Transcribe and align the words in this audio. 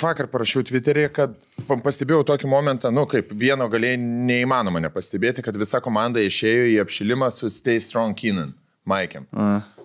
aš 0.00 0.06
vakar 0.08 0.26
parašiau 0.32 0.64
Twitter'į, 0.64 1.08
kad 1.12 1.34
pa- 1.68 1.76
pastebėjau 1.84 2.24
tokį 2.32 2.48
momentą, 2.48 2.90
nu, 2.94 3.04
kaip 3.10 3.32
vieno 3.36 3.66
galiai 3.68 3.98
neįmanoma 4.00 4.80
nepastebėti, 4.80 5.44
kad 5.44 5.56
visa 5.60 5.80
komanda 5.84 6.22
išėjo 6.24 6.64
į 6.72 6.78
apšilimą 6.84 7.28
su 7.34 7.50
Stay 7.52 7.80
Strong 7.80 8.16
Keenan, 8.16 8.54
Maikiam. 8.88 9.26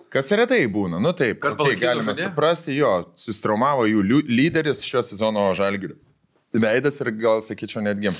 Kas 0.08 0.30
retai 0.32 0.62
būna, 0.72 1.00
nu 1.02 1.12
taip, 1.12 1.40
Kad 1.42 1.56
tai 1.56 1.60
palaikytų 1.60 1.82
galima 1.82 2.14
žaidėją? 2.14 2.30
suprasti, 2.30 2.76
jo, 2.78 2.92
sustraumavo 3.20 3.84
jų 3.90 4.04
lyderis 4.30 4.80
šio 4.86 5.02
sezono 5.04 5.50
žalgirių. 5.58 5.98
Veidas 6.56 6.96
ir 7.04 7.10
gal 7.20 7.42
sakyčiau 7.44 7.82
netgi 7.84 8.14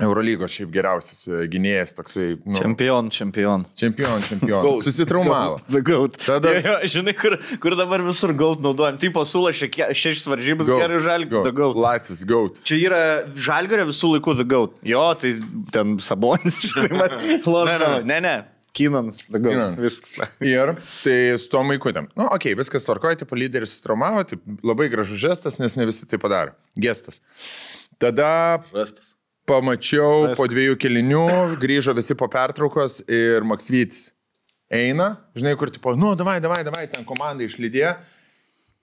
Eurolygos 0.00 0.54
šiaip 0.56 0.70
geriausias 0.72 1.18
e, 1.28 1.42
gynėjas, 1.52 1.90
toksai, 1.98 2.26
nu, 2.48 2.56
Čempion, 2.56 3.10
čempion. 3.12 3.66
čempion, 3.76 4.22
čempion. 4.24 4.62
Goat. 4.64 4.86
Susitraumavo. 4.86 5.58
The 5.74 5.82
goat. 5.84 6.16
Tada- 6.24 6.54
Jo, 6.56 6.62
jo, 6.64 6.88
žinai, 6.94 7.12
kur, 7.18 7.36
kur 7.60 7.76
dabar 7.76 8.00
visur 8.06 8.32
gaut 8.32 8.62
naudojam. 8.64 8.96
Tipo, 9.02 9.26
sula 9.28 9.52
šešis 9.52 10.24
varžybas, 10.32 10.70
Goat, 10.70 10.80
gerai 10.80 11.02
žalgiu. 11.04 11.34
goat. 11.34 11.44
The 11.50 11.52
goat. 11.60 11.76
Latvis, 11.76 12.24
gaut. 12.24 12.56
Čia 12.64 12.80
yra 12.88 13.02
žalgerio 13.36 13.84
visų 13.92 14.14
laikų 14.14 14.36
The 14.40 14.48
Goat. 14.48 14.80
Jo, 14.94 15.04
tai 15.20 15.34
ten 15.76 15.98
sabonis. 16.00 16.62
ne, 16.88 17.76
ne, 17.76 17.94
ne, 18.08 18.20
ne. 18.24 18.34
Goat. 18.40 18.48
Keenan. 18.72 19.74
Viskas. 19.76 20.16
Ir 20.40 20.72
tai 21.04 21.16
su 21.36 21.50
tom 21.52 21.68
maikutėm. 21.68 22.08
Na, 22.16 22.22
nu, 22.24 22.28
okei, 22.32 22.54
okay, 22.54 22.60
viskas 22.64 22.88
tvarkoja, 22.88 23.20
tipo 23.20 23.36
lyderis 23.36 23.76
traumavo, 23.84 24.24
tai 24.24 24.40
labai 24.64 24.88
gražus 24.88 25.20
žestas, 25.20 25.60
nes 25.60 25.76
ne 25.76 25.84
visi 25.84 26.08
tai 26.08 26.16
padaro. 26.22 26.56
Gestas. 26.80 27.20
Tada 28.00 28.62
Rastas. 28.72 29.12
Pamačiau 29.52 30.24
Viskas. 30.24 30.40
po 30.40 30.48
dviejų 30.50 30.78
kelinių, 30.80 31.26
grįžo 31.60 31.94
visi 31.96 32.16
po 32.18 32.28
pertraukos 32.32 33.02
ir 33.10 33.44
Maksvytis. 33.48 34.10
Eina, 34.72 35.18
žinai, 35.36 35.52
kur 35.60 35.68
tipo, 35.68 35.92
nu, 35.98 36.14
davai, 36.16 36.38
davai, 36.40 36.62
davai, 36.64 36.86
ten 36.88 37.04
komanda 37.04 37.44
išlydė, 37.44 37.90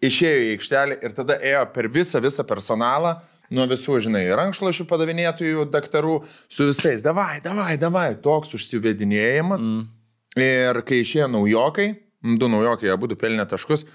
išėjo 0.05 0.43
į 0.43 0.51
aikštelę 0.53 0.99
ir 1.01 1.15
tada 1.17 1.39
ėjo 1.41 1.63
per 1.73 1.89
visą, 1.89 2.21
visą 2.21 2.45
personalą, 2.45 3.15
nuo 3.49 3.65
visų, 3.71 3.97
žinai, 4.05 4.27
rankšluošių 4.37 4.85
padavinėtojų, 4.91 5.65
daktarų, 5.73 6.19
su 6.45 6.69
visais, 6.69 7.01
davai, 7.05 7.39
davai, 7.41 7.73
davai, 7.81 8.11
toks 8.21 8.53
užsivedinėjimas. 8.59 9.65
Mm. 9.65 9.87
Ir 10.45 10.81
kai 10.85 11.01
išėjo 11.01 11.31
naujokai, 11.33 11.89
du 12.37 12.51
naujokai, 12.53 12.93
abu 12.93 13.09
pelnė 13.17 13.47
taškus, 13.49 13.87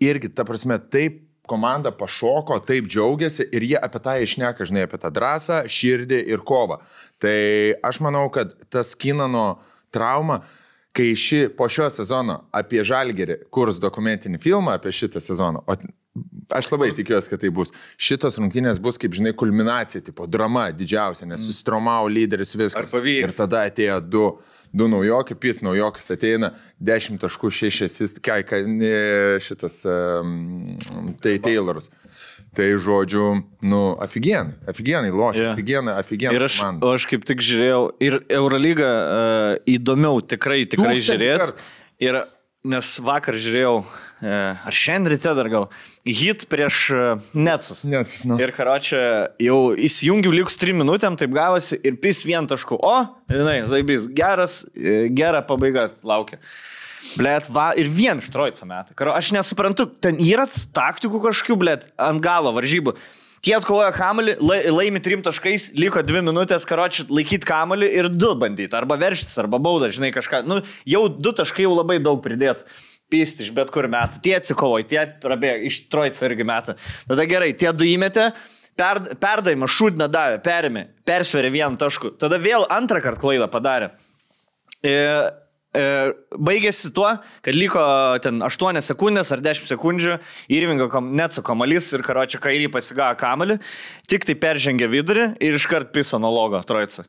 irgi, 0.00 0.32
ta 0.32 0.48
prasme, 0.48 0.80
taip 0.80 1.20
komanda 1.48 1.92
pašoko, 1.92 2.58
taip 2.66 2.88
džiaugiasi 2.88 3.48
ir 3.52 3.66
jie 3.68 3.78
apie 3.80 4.00
tą 4.04 4.16
išneka, 4.24 4.66
žinai, 4.68 4.86
apie 4.88 5.00
tą 5.00 5.10
drąsą, 5.14 5.62
širdį 5.68 6.20
ir 6.32 6.44
kovą. 6.46 6.80
Tai 7.22 7.38
aš 7.84 8.00
manau, 8.04 8.26
kad 8.32 8.54
tas 8.72 8.94
Kinano 8.96 9.60
trauma, 9.94 10.40
kai 10.94 11.12
ši 11.18 11.48
po 11.58 11.68
šio 11.68 11.90
sezono 11.90 12.44
apie 12.54 12.84
Žalgerį 12.86 13.44
kurs 13.52 13.80
dokumentinį 13.82 14.40
filmą 14.42 14.78
apie 14.78 14.94
šitą 14.94 15.22
sezoną, 15.22 15.64
o 15.66 15.76
Aš 16.52 16.70
labai 16.72 16.90
bus. 16.90 16.98
tikiuosi, 16.98 17.30
kad 17.32 17.40
tai 17.40 17.50
bus. 17.54 17.72
Šitos 18.00 18.36
rungtynės 18.40 18.80
bus, 18.82 18.98
kaip 19.00 19.14
žinai, 19.16 19.32
kulminacija, 19.38 20.02
tipo 20.04 20.26
drama 20.30 20.66
didžiausia, 20.76 21.26
nes 21.28 21.40
mm. 21.40 21.46
susitraumavo 21.46 22.10
lyderis 22.12 22.54
viskas. 22.58 22.92
Ir 23.14 23.32
tada 23.36 23.64
atėjo 23.70 24.00
du, 24.04 24.24
du 24.74 24.88
naujokai, 24.92 25.36
pys 25.40 25.62
naujokas 25.64 26.10
ateina 26.14 26.52
10.6, 26.84 28.20
kai, 28.24 28.42
kai 28.48 28.62
šitas 29.44 29.80
tai 31.24 31.38
Tayloras. 31.44 31.90
Tai 32.54 32.68
žodžiu, 32.78 33.28
nu, 33.66 33.80
afigien, 33.98 34.52
afigienai 34.70 35.10
lošia, 35.10 35.40
yeah. 35.42 35.56
afigienai, 35.56 35.96
afigienai. 35.98 36.36
Ir 36.38 36.44
aš, 36.46 36.60
man. 36.62 36.78
aš 36.86 37.08
kaip 37.10 37.24
tik 37.26 37.42
žiūrėjau, 37.42 37.80
ir 38.06 38.20
Eurolygą 38.30 38.90
uh, 38.90 39.16
e, 39.56 39.56
įdomiau 39.74 40.20
tikrai, 40.22 40.60
tikrai 40.70 40.94
žiūrėti. 41.02 41.50
Ir 42.04 42.20
nes 42.70 42.92
vakar 43.04 43.36
žiūrėjau 43.36 43.74
ar 44.24 44.74
šiandien 44.74 45.12
ryte 45.12 45.34
dar 45.36 45.48
gal, 45.52 45.66
hit 46.08 46.46
prieš 46.50 46.80
Netsus. 47.36 47.84
Nes, 47.88 48.14
nu. 48.28 48.38
Ir 48.40 48.54
karočią 48.56 49.00
jau 49.42 49.58
įsijungiau 49.76 50.32
likus 50.34 50.56
3 50.60 50.76
minutėm, 50.80 51.18
taip 51.20 51.34
gavosi 51.34 51.78
ir 51.84 51.98
pis 52.00 52.24
vien 52.26 52.48
tašku. 52.50 52.78
O, 52.80 52.94
žinai, 53.30 53.58
zaibys, 53.70 54.08
geras, 54.16 54.62
e, 54.74 55.10
gera 55.14 55.44
pabaiga 55.44 55.90
laukia. 56.06 56.40
Blet, 57.18 57.50
va, 57.52 57.68
ir 57.78 57.90
vien 57.92 58.22
štroica 58.24 58.66
metą. 58.66 58.96
Karo, 58.96 59.12
aš 59.14 59.34
nesuprantu, 59.36 59.86
ten 60.02 60.16
yra 60.24 60.48
taktikų 60.48 61.20
kažkokių, 61.28 61.58
blet, 61.60 61.86
ant 62.00 62.22
galo 62.24 62.54
varžybų. 62.56 62.96
Tie 63.44 63.52
atkovojo 63.52 63.90
kamalį, 63.92 64.38
laimi 64.72 65.02
trim 65.04 65.20
taškais, 65.24 65.74
liko 65.76 66.00
dvi 66.06 66.22
minutės, 66.24 66.64
karočią, 66.64 67.04
laikyti 67.12 67.44
kamalį 67.44 67.90
ir 67.92 68.08
du 68.08 68.30
bandyti. 68.40 68.72
Arba 68.78 68.96
verštis, 68.96 69.36
arba 69.42 69.60
baudą, 69.60 69.90
žinai, 69.92 70.08
kažką. 70.16 70.40
Nu, 70.48 70.62
jau 70.88 71.02
du 71.12 71.34
taškai 71.36 71.66
jau 71.66 71.74
labai 71.74 71.98
daug 72.00 72.22
pridėtų. 72.24 72.64
Pysti 73.14 73.46
iš 73.46 73.54
bet 73.54 73.70
kur 73.74 73.86
metų. 73.90 74.18
Tie 74.24 74.34
atsikovoja, 74.34 74.86
tie 74.90 75.04
prabėga, 75.22 75.62
iš 75.68 75.84
troica 75.92 76.26
irgi 76.26 76.46
metą. 76.48 76.74
Tada 77.06 77.26
gerai, 77.30 77.52
tie 77.54 77.70
du 77.76 77.86
įmetė. 77.86 78.32
Per, 78.74 78.98
perdavimą 79.22 79.68
šūdiną 79.70 80.08
davė, 80.10 80.40
perėmė, 80.42 80.88
persverė 81.06 81.52
vieną 81.54 81.78
taškų. 81.78 82.16
Tada 82.18 82.40
vėl 82.42 82.66
antrą 82.74 82.98
kartą 83.04 83.22
klaidą 83.22 83.46
padarė. 83.52 83.92
E, 84.82 84.90
e, 84.90 85.84
baigėsi 86.34 86.90
tuo, 86.96 87.12
kad 87.46 87.54
liko 87.54 87.84
ten 88.24 88.42
8 88.42 88.82
sekundės 88.82 89.30
ar 89.30 89.44
10 89.46 89.70
sekundžių, 89.70 90.18
įrvingo 90.58 90.90
net 91.06 91.38
su 91.38 91.46
kamalys 91.46 91.92
ir 91.94 92.02
karočią 92.02 92.42
kairį 92.42 92.72
pasigavo 92.74 93.14
kamalį, 93.22 93.60
tik 94.10 94.26
tai 94.26 94.34
peržengė 94.42 94.90
vidurį 94.90 95.28
ir 95.38 95.60
iškart 95.60 95.94
piso 95.94 96.18
nuo 96.18 96.34
logo 96.34 96.58
trojca. 96.66 97.06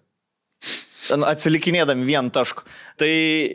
Atsilikinėdami 1.13 2.07
vieną 2.07 2.33
tašką. 2.35 2.65
Tai 3.01 3.11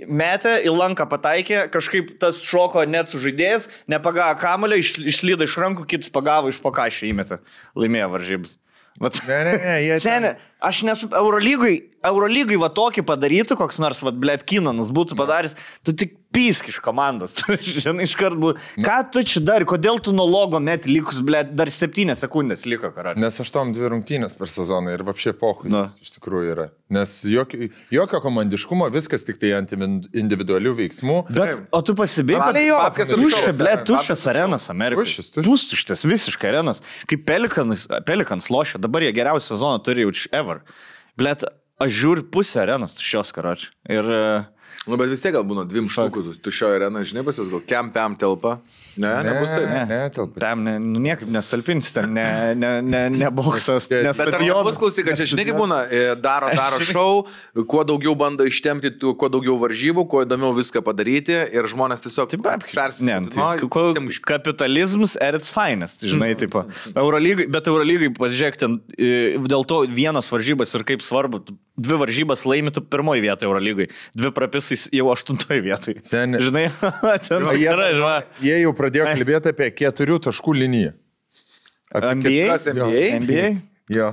metė, 0.06 0.56
į 0.66 0.72
lanką 0.74 1.06
pataikė, 1.10 1.64
kažkaip 1.72 2.14
tas 2.22 2.42
šoko 2.46 2.84
net 2.88 3.12
sužaidėjas, 3.12 3.68
nepagavo 3.90 4.38
kamulio, 4.42 4.78
iš, 4.80 4.98
išlydo 5.12 5.48
iš 5.48 5.58
rankų, 5.62 5.88
kitas 5.90 6.12
pagavo 6.14 6.52
iš 6.52 6.60
pakašio 6.62 7.08
įmetė. 7.10 7.40
Laimėjo 7.78 8.10
varžybas. 8.14 8.56
Vat. 9.00 9.16
Ne, 9.28 9.38
ne, 9.46 9.52
ne, 9.56 9.76
jie. 9.80 9.98
Senė, 10.02 10.34
aš 10.60 10.82
nesu 10.84 11.08
Eurolygai, 11.16 11.76
Eurolygai 12.04 12.58
va 12.60 12.68
tokį 12.74 13.06
padarytų, 13.08 13.56
koks 13.56 13.78
nors, 13.80 14.02
va, 14.04 14.12
blėt, 14.12 14.44
Kinanas 14.48 14.90
būtų 14.92 15.16
padaręs, 15.16 15.56
tu 15.86 15.94
tik 15.96 16.19
pysk 16.34 16.68
iš 16.70 16.78
komandos. 16.82 17.34
Žinai, 17.82 18.06
iš 18.06 18.14
karto 18.18 18.38
būtų. 18.40 18.64
Ką 18.86 18.96
tu 19.12 19.22
čia 19.26 19.42
dar, 19.44 19.64
kodėl 19.68 20.00
tu 20.02 20.14
nuo 20.14 20.26
logo 20.28 20.60
met 20.62 20.86
likus, 20.88 21.20
blėt, 21.26 21.52
dar 21.58 21.70
septynės 21.74 22.22
sekundės 22.24 22.66
liko, 22.70 22.92
karat. 22.94 23.18
Nes 23.20 23.40
aštuom 23.42 23.72
dvi 23.74 23.90
rungtynės 23.94 24.36
per 24.38 24.50
sezoną 24.50 24.94
ir 24.94 25.04
apšie 25.10 25.34
pohui. 25.38 25.70
Na. 25.72 25.88
Iš 26.02 26.14
tikrųjų 26.16 26.54
yra. 26.54 26.68
Nes 26.94 27.16
jokio, 27.30 27.70
jokio 27.94 28.22
komandiškumo, 28.22 28.88
viskas 28.94 29.26
tik 29.26 29.40
tai 29.42 29.52
ant 29.58 29.74
individualių 29.74 30.74
veiksmų. 30.84 31.18
Bet, 31.34 31.64
o 31.74 31.82
tu 31.86 31.96
papkės 32.86 33.14
ir 33.14 33.24
tuščia, 33.24 33.54
ble, 33.58 33.74
tuščias 33.90 34.26
arenas 34.32 34.70
Amerikoje. 34.72 35.10
Tuščias, 35.10 35.32
tuščias. 35.34 35.50
Pustuštis, 35.50 36.06
visiškai 36.10 36.50
arenas. 36.52 36.82
Kaip 37.10 37.26
Pelikans, 37.28 37.86
Pelikans 38.06 38.50
lošia, 38.50 38.82
dabar 38.82 39.06
jie 39.06 39.12
geriausią 39.16 39.54
sezoną 39.54 39.82
turi 39.86 40.06
jau 40.06 40.14
ever. 40.34 40.62
Ble, 41.18 41.34
aš 41.80 41.94
žiūriu 42.02 42.26
pusę 42.34 42.62
arenos 42.64 42.98
tuščios 42.98 43.34
karočią. 43.36 43.70
Ir... 43.90 44.10
e, 44.18 44.32
Nu, 44.88 44.96
bet 44.96 45.10
vis 45.12 45.20
tiek 45.20 45.34
gal 45.36 45.44
būna 45.44 45.66
dviem 45.68 45.90
štukų, 45.92 46.38
tu 46.40 46.48
šio 46.54 46.70
arena, 46.72 47.02
žinai, 47.04 47.20
pas 47.26 47.36
jūs 47.36 47.50
gal 47.52 47.60
kem 47.68 47.90
pam 47.92 48.14
telpa. 48.16 48.54
Ne, 48.96 49.10
Ne, 49.20 49.32
nebus 49.34 49.50
taip. 49.52 49.66
ne, 49.68 49.82
ne, 49.86 49.98
telpa. 50.12 50.40
Tam 50.40 50.62
ne, 50.64 50.72
nu, 50.80 50.98
niekaip 51.04 51.28
nestalpins, 51.30 51.90
ten 51.94 52.14
ne, 52.16 52.24
ne, 52.58 52.70
ne, 52.82 53.02
ne 53.12 53.28
boksas, 53.30 53.86
ne 53.92 54.00
Bet 54.02 54.08
ar 54.08 54.30
stadionas. 54.32 54.64
nebus 54.64 54.78
klausyk, 54.80 55.06
kad 55.10 55.20
čia 55.20 55.28
žinai 55.30 55.44
kaip 55.50 55.58
būna, 55.60 55.78
e, 55.92 56.00
daro, 56.20 56.48
daro 56.56 56.80
šou, 56.88 57.26
kuo 57.70 57.84
daugiau 57.86 58.16
bando 58.18 58.46
ištemti, 58.48 58.94
kuo 59.20 59.28
daugiau 59.32 59.58
varžybų, 59.60 60.06
kuo 60.10 60.24
įdomiau 60.24 60.56
viską 60.56 60.82
padaryti 60.86 61.36
ir 61.52 61.68
žmonės 61.70 62.02
tiesiog 62.06 62.32
ne, 62.40 62.56
persistengia. 62.72 63.30
tai, 63.36 64.08
kapitalizmas 64.32 65.16
at 65.20 65.38
its 65.38 65.52
finest, 65.52 66.04
žinai, 66.08 66.32
taip. 66.40 66.56
Eurolygai, 66.96 67.46
bet 67.52 67.68
Eurolygai, 67.70 68.10
pasižiūrėk, 68.16 68.58
ten 68.64 68.80
e, 68.96 69.36
dėl 69.44 69.64
to 69.68 69.84
vienas 69.92 70.32
varžybas 70.32 70.74
ir 70.76 70.88
kaip 70.88 71.04
svarbu, 71.04 71.44
dvi 71.80 71.96
varžybas 72.02 72.44
laimėtų 72.48 72.82
pirmoji 72.90 73.22
vieta 73.24 73.46
Eurolygai, 73.48 73.86
dvi 74.18 74.32
prapisais 74.70 74.88
jau 74.92 75.10
aštuntoji 75.10 75.60
vietai. 75.64 75.94
Seni. 76.02 76.40
Žinai, 76.40 76.68
ten 77.26 77.46
O 77.46 77.54
Jie, 77.54 77.68
yra, 77.70 77.90
žinai. 77.94 78.22
jie 78.40 78.60
jau 78.62 78.72
pradėjo 78.76 79.08
kalbėti 79.10 79.52
apie 79.52 79.70
keturių 79.74 80.20
taškų 80.28 80.54
liniją. 80.54 80.94
Apie 81.90 82.14
NBA? 82.20 82.58
NBA? 82.74 83.04
NBA? 83.24 83.48
Jo. 83.90 84.12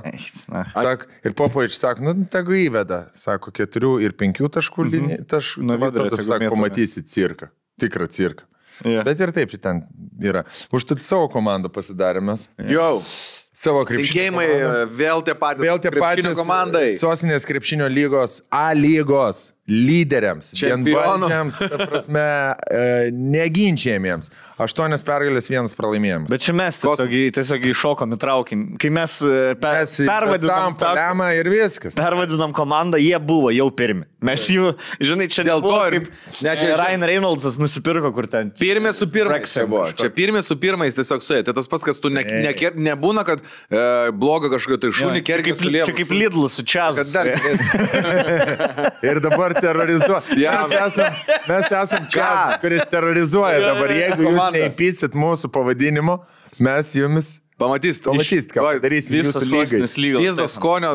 Sak, 0.74 1.06
ir 1.22 1.34
Popovič 1.38 1.76
sako, 1.78 2.02
nu, 2.08 2.26
tegu 2.30 2.56
įveda, 2.58 3.12
sako, 3.14 3.52
keturių 3.54 4.00
ir 4.02 4.16
penkių 4.18 4.50
taškų 4.50 4.86
liniją. 4.88 5.24
Taškų, 5.30 5.62
Nuo 5.62 5.76
nu, 5.76 5.82
va, 5.84 5.90
tada, 5.94 6.18
sako, 6.18 6.50
pamatysi 6.56 7.04
cirką, 7.06 7.52
tikrą 7.78 8.08
cirką. 8.10 8.48
Jo. 8.86 9.02
Bet 9.06 9.18
ir 9.22 9.30
taip 9.34 9.54
ten 9.62 9.84
yra. 10.22 10.44
Užtat 10.74 11.02
savo 11.02 11.26
komandą 11.30 11.70
pasidarėmės. 11.70 12.46
Jau. 12.70 13.00
savo 13.58 13.82
krepšinio 13.86 14.06
Linkėjimai 14.06 14.84
vėl 15.00 15.22
tie 15.26 15.34
patys. 15.38 15.64
Vėl 15.66 15.80
tie 15.82 15.90
patys 15.94 16.38
komandai. 16.38 16.84
Sostinės 16.98 17.46
krepšinio 17.46 17.88
lygos 17.90 18.38
A 18.54 18.68
lygos 18.78 19.48
lyderiams, 19.68 20.52
ta 21.60 21.86
prasme, 21.86 22.22
e, 22.72 23.10
neginčiamiems. 23.12 24.30
Aštuonios 24.64 25.02
pergalės, 25.06 25.48
vienas 25.50 25.74
pralaimėjimas. 25.76 26.30
Bet 26.32 26.40
čia 26.44 26.52
mes 26.56 26.74
tiesiog, 26.82 27.10
tiesiog 27.36 27.60
iššokom, 27.72 28.08
įtraukim. 28.16 28.60
Kai 28.80 28.90
mes, 28.94 29.12
e, 29.22 29.26
per, 29.60 29.74
Mes 29.82 29.92
pervadinam, 30.08 30.76
palemą 30.78 31.28
ir 31.38 31.46
viskas. 31.52 31.94
pervadinam 31.98 32.52
komandą, 32.56 32.96
jie 33.02 33.18
buvo 33.20 33.50
jau 33.54 33.68
pirmi. 33.70 34.04
Mes 34.24 34.48
jų, 34.50 34.72
žinai, 34.98 35.28
čia 35.30 35.44
Dėl 35.46 35.60
to 35.62 35.76
ir- 35.86 35.92
kaip 36.00 36.06
Ne, 36.42 36.56
čia- 36.56 36.72
e, 36.72 36.74
Ryan 36.80 37.02
Reynoldsas 37.06 37.58
nusipirko 37.60 38.12
kur 38.12 38.26
ten. 38.26 38.50
Pirmie 38.50 38.92
su 38.92 39.06
pirmais. 39.06 39.52
Čia, 39.52 39.66
buvo. 39.68 39.92
čia 39.92 40.10
pirmie 40.10 40.42
su 40.42 40.56
pirmais 40.56 40.94
tiesiog 40.94 41.20
suėjo. 41.22 41.44
Tai 41.44 41.52
tas 41.54 41.68
pats, 41.68 41.84
kas 41.84 41.98
tu 42.00 42.08
ne, 42.10 42.22
ne, 42.24 42.52
ne, 42.52 42.70
nebūna, 42.88 43.24
kad 43.24 43.40
e, 43.70 44.10
bloga 44.12 44.48
kažkokio 44.50 44.80
tai 44.80 44.90
čia 44.90 45.22
kergi 45.22 45.54
čia 45.86 45.94
kaip 45.94 46.10
Lidl 46.10 46.48
su 46.48 46.64
čia. 46.64 46.90
Ir 49.08 49.20
dabar 49.22 49.54
terrorizuoja. 49.64 50.22
Ja. 50.44 50.54
Mes 50.62 50.74
esam, 50.78 51.18
mes 51.48 51.66
esam 51.72 52.06
čia, 52.12 52.28
kuris 52.62 52.84
terrorizuoja 52.90 53.60
dabar. 53.64 53.92
Jeigu 53.96 54.28
jūs 54.28 54.40
neįpysit 54.54 55.16
mūsų 55.18 55.50
pavadinimo, 55.54 56.20
mes 56.62 56.92
jumis 56.96 57.32
Pamatysit. 57.58 58.04
pamatysit, 58.06 58.52
ką 58.54 58.62
padarysim 58.62 59.16
Visas 59.16 59.34
jūsų 59.34 59.48
lygai. 59.50 59.64
sostinės 59.66 59.94
lygos. 59.98 60.22
Pizdo 60.22 60.44
skonio, 60.52 60.90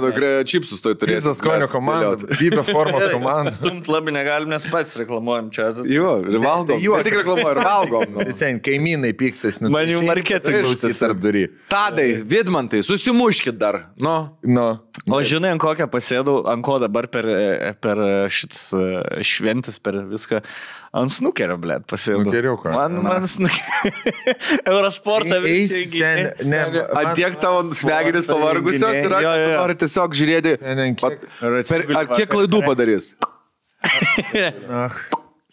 čipsus 0.48 0.80
tai 0.86 0.94
turės. 0.95 1.19
Pizzo 1.19 1.33
skonio 1.36 1.68
komanda, 1.68 2.13
dybė 2.39 2.63
formos 2.69 3.04
komanda. 3.15 3.51
Stumt 3.57 3.89
labai 3.92 4.13
negalim, 4.15 4.48
nes 4.54 4.63
pats 4.71 4.95
reklamuojam 5.01 5.50
čia. 5.51 5.65
Jo, 5.83 6.13
ir 6.24 6.39
valgom. 6.44 6.80
Jo, 6.80 7.01
tik 7.04 7.18
reklamuoju, 7.19 7.51
ir 7.57 7.62
valgom. 7.74 8.06
nu. 8.15 8.27
Sen, 8.31 8.62
kaimynai 8.63 9.12
pykstas, 9.19 9.60
nu. 9.60 9.74
Man 9.75 9.92
jau 9.92 10.00
marketingas 10.07 10.69
klausyt 10.69 10.95
tarp 11.04 11.19
durį. 11.24 11.44
Tadai, 11.71 12.07
Vidmantai, 12.24 12.80
susimuškit 12.88 13.60
dar. 13.60 13.83
Nu, 14.00 14.15
Nu, 14.44 14.69
O 15.12 15.19
žinai, 15.25 15.50
ant 15.56 15.60
kokią 15.60 15.88
pasėdau, 15.92 16.44
ant 16.48 16.63
ko 16.63 16.77
dabar 16.80 17.07
per, 17.12 17.25
e, 17.27 17.71
per 17.81 18.00
šitas 18.31 18.62
e, 18.77 18.83
šventis, 19.25 19.80
per 19.83 19.98
viską. 20.07 20.39
Ant 20.94 21.10
snukerio, 21.10 21.56
blė, 21.57 21.80
pasėdau. 21.90 22.22
Snukeriuko. 22.22 22.69
Man, 22.69 23.00
man 23.01 23.24
snukerio. 23.25 23.94
Eurosportą 24.75 25.40
visi. 25.42 25.88
ne, 26.45 26.60
ant 26.86 27.16
tiek 27.18 27.40
tavo 27.42 27.63
smegenys 27.74 28.28
Sporto 28.28 28.44
pavargusios 28.44 28.86
renginiai. 28.92 29.07
yra, 29.10 29.22
Jo, 29.25 29.31
jo, 29.42 29.48
jo. 29.56 29.63
ar 29.63 29.74
tiesiog 29.81 30.13
žiūrėti, 30.19 30.54
pat- 31.01 31.25
per, 31.42 31.86
ar 31.98 32.12
kiek 32.13 32.30
klaidų 32.36 32.62
padarys. 32.68 33.10
Ach. 34.84 35.01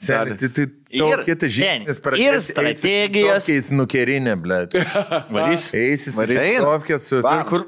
Sen, 0.00 0.30
tai 0.40 0.48
tu 0.56 0.64
Ir- 0.96 1.24
kitas 1.26 1.52
sen, 1.52 1.82
žingsnis 1.84 1.98
per 2.04 2.14
ir 2.20 2.36
strategijos. 2.44 3.48
Keis 3.50 3.68
nukerinė, 3.76 4.32
ble. 4.40 4.62
Varys. 5.36 5.66
Eisi 5.76 6.12
su 6.14 6.24
Eina. 6.24 6.62
tovkė 6.64 6.96
su... 7.00 7.20
Va, 7.24 7.38
kur? 7.48 7.66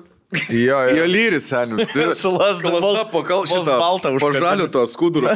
Jo, 0.49 0.79
Jo 0.89 1.03
jo. 1.03 1.07
lyris, 1.13 1.45
senius. 1.51 1.91
Su 2.23 2.31
lasda, 2.33 2.71
vos- 2.81 3.03
pakal 3.13 3.43
vos 3.45 3.51
šitą. 3.53 3.75
baltą 3.81 4.13
Po 4.17 4.31
užkabina. 4.31 4.41
žaliu 4.47 4.69
to 4.73 4.87
skuduru. 4.95 5.29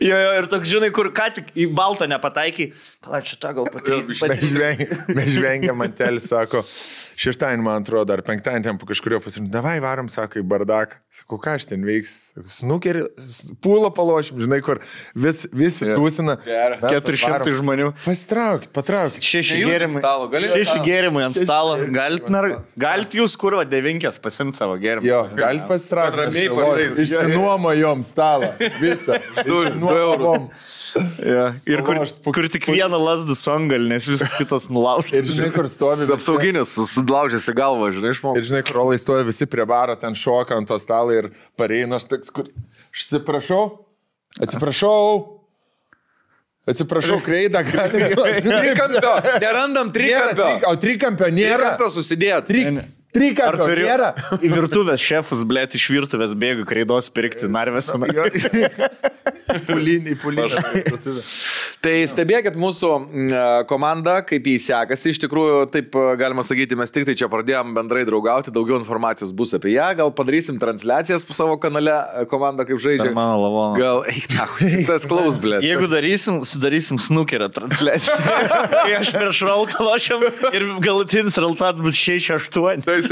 Jo, 0.00 0.16
jo, 0.16 0.30
ir 0.38 0.46
toks, 0.50 0.68
žinai, 0.70 0.88
kur 0.94 1.10
ką 1.14 1.28
tik 1.36 1.50
į 1.58 1.68
baltą 1.76 2.08
nepataikai. 2.10 2.70
Palauk, 3.04 3.26
šitą 3.28 3.52
gal 3.58 3.68
pataikai. 3.72 4.88
mes 5.16 5.28
žvengiam 5.34 5.76
mantelis, 5.78 6.28
sako, 6.30 6.64
šeštadienį, 7.18 7.64
man 7.66 7.82
atrodo, 7.82 8.14
ar 8.14 8.22
penktadienį 8.26 8.64
ten 8.68 8.78
po 8.78 8.86
kažkurio 8.88 9.18
pasirinkti, 9.24 9.50
davai 9.54 9.76
varom, 9.82 10.06
sako, 10.12 10.38
į 10.38 10.44
bardaką. 10.48 11.00
Sakau, 11.10 11.38
ką 11.42 11.56
aš 11.58 11.66
ten 11.72 11.82
veiksiu? 11.86 12.44
Snukerį, 12.46 13.02
pūlo 13.64 13.90
palošim, 13.96 14.38
žinai, 14.44 14.60
kur 14.62 14.78
vis, 15.18 15.44
visi 15.50 15.88
Jo. 15.88 15.96
tūsina. 15.98 16.36
Mes 16.44 16.84
400 16.94 17.34
atvarom. 17.40 17.58
žmonių. 17.62 17.88
Pastraukit, 18.04 18.70
patraukit. 18.76 19.24
Šeši 19.24 19.60
gėrimai. 19.66 20.02
Šeši 20.54 20.78
gėrimai 20.86 21.26
ant 21.26 21.36
stalo. 21.42 21.74
Galit, 21.98 22.30
nar... 22.30 22.48
Galit 22.78 23.18
jūs 23.18 23.34
kurva 23.40 23.66
devinkės 23.68 24.20
pasimti 24.22 24.60
savo 24.62 24.78
gėrimą. 24.78 25.08
Jo, 25.08 25.24
galit 25.34 25.66
pažaist. 25.68 26.98
Išsinuomojom 27.04 28.04
stalą. 28.06 28.54
Visą. 28.80 29.18
Du- 29.48 29.70
du 29.80 29.88
eurus. 29.88 30.66
Ja. 31.24 31.44
Ir 31.68 31.82
kur, 31.86 31.98
po- 32.24 32.32
kur 32.32 32.46
tik 32.48 32.64
vieną 32.70 32.98
lasdą 33.02 33.34
songal, 33.38 33.84
nes 33.90 34.06
visas 34.08 34.32
kitas 34.38 34.68
nulaužtas. 34.72 35.16
Ir 35.20 35.24
žinai, 35.28 35.50
kur 35.54 35.68
stovi. 35.68 36.06
visi- 36.06 36.14
Apsauginis, 36.16 36.72
susidlaužėsi 36.76 37.54
galvą, 37.56 37.90
žinai, 37.96 38.12
išmokau. 38.16 38.36
Ir 38.40 38.46
žinai, 38.48 38.62
kur 38.68 38.80
olai 38.84 38.98
stovi 39.02 39.24
visi 39.28 39.46
prie 39.46 39.66
baro, 39.68 39.96
ten 40.00 40.14
šoka 40.18 40.56
ant 40.56 40.68
to 40.70 40.78
stalo 40.82 41.12
ir 41.16 41.30
pareina, 41.58 41.96
aš 42.00 42.08
toks, 42.14 42.30
kur... 42.34 42.48
Aš 42.94 43.04
atsiprašau, 43.08 43.64
atsiprašau, 44.40 45.38
atsiprašau, 46.68 47.18
kreidą 47.24 47.62
gali. 47.68 48.02
Trikampio. 48.44 49.12
Nerandam 49.40 49.92
trikampio. 49.92 50.48
O 50.68 50.76
trikampio 50.76 51.28
nėra. 51.32 51.58
Trikampio 51.76 51.90
susidėt. 51.94 52.48
Tri, 52.48 52.64
Ar 52.68 52.80
trikampio 53.14 53.68
turiu 53.68 53.86
nėra. 53.88 54.12
į 54.44 54.52
virtuvės 54.52 55.02
šefus, 55.02 55.44
blėt, 55.48 55.76
iš 55.78 55.88
virtuvės 55.94 56.34
bėgu 56.38 56.66
kreidos 56.68 57.10
pirkti 57.12 57.50
narvės. 57.52 57.90
Pulinį, 59.68 60.14
pulinį. 60.20 60.60
Tai 61.78 61.92
stebėkit 62.10 62.56
mūsų 62.58 62.88
mm, 62.98 63.34
komandą, 63.70 64.18
kaip 64.26 64.46
jį 64.50 64.56
sekasi. 64.60 65.12
Iš 65.14 65.20
tikrųjų, 65.22 65.60
taip 65.72 65.94
e, 65.94 66.04
galima 66.20 66.42
sakyti, 66.44 66.76
mes 66.78 66.90
tik 66.92 67.06
tai 67.08 67.14
čia 67.18 67.28
pradėjom 67.30 67.70
bendrai 67.76 68.02
draugauti, 68.08 68.52
daugiau 68.54 68.80
informacijos 68.80 69.30
bus 69.36 69.54
apie 69.56 69.76
ją. 69.76 69.86
Gal 70.00 70.10
padarysim 70.16 70.58
transliacijas 70.60 71.24
po 71.24 71.36
savo 71.38 71.54
kanale, 71.62 71.94
e, 71.94 72.26
komanda 72.30 72.66
kaip 72.68 72.82
žaidžia. 72.82 73.12
mano 73.16 73.38
lavoną. 73.44 73.78
Gal, 73.78 74.02
eik, 74.10 74.26
na, 74.34 74.48
tas 74.90 75.06
klaus, 75.08 75.38
blė. 75.40 75.62
Jeigu 75.64 75.88
darysim, 75.92 76.42
sudarysim 76.48 77.00
snukerio 77.02 77.48
transliaciją. 77.54 78.18
Kai 78.74 78.98
aš 78.98 79.14
prieš 79.14 79.44
rolką 79.46 79.86
lošiam 79.86 80.26
ir 80.50 80.68
galutinis 80.84 81.38
rezultatas 81.38 81.84
bus 81.84 81.96
6-8. 82.02 83.07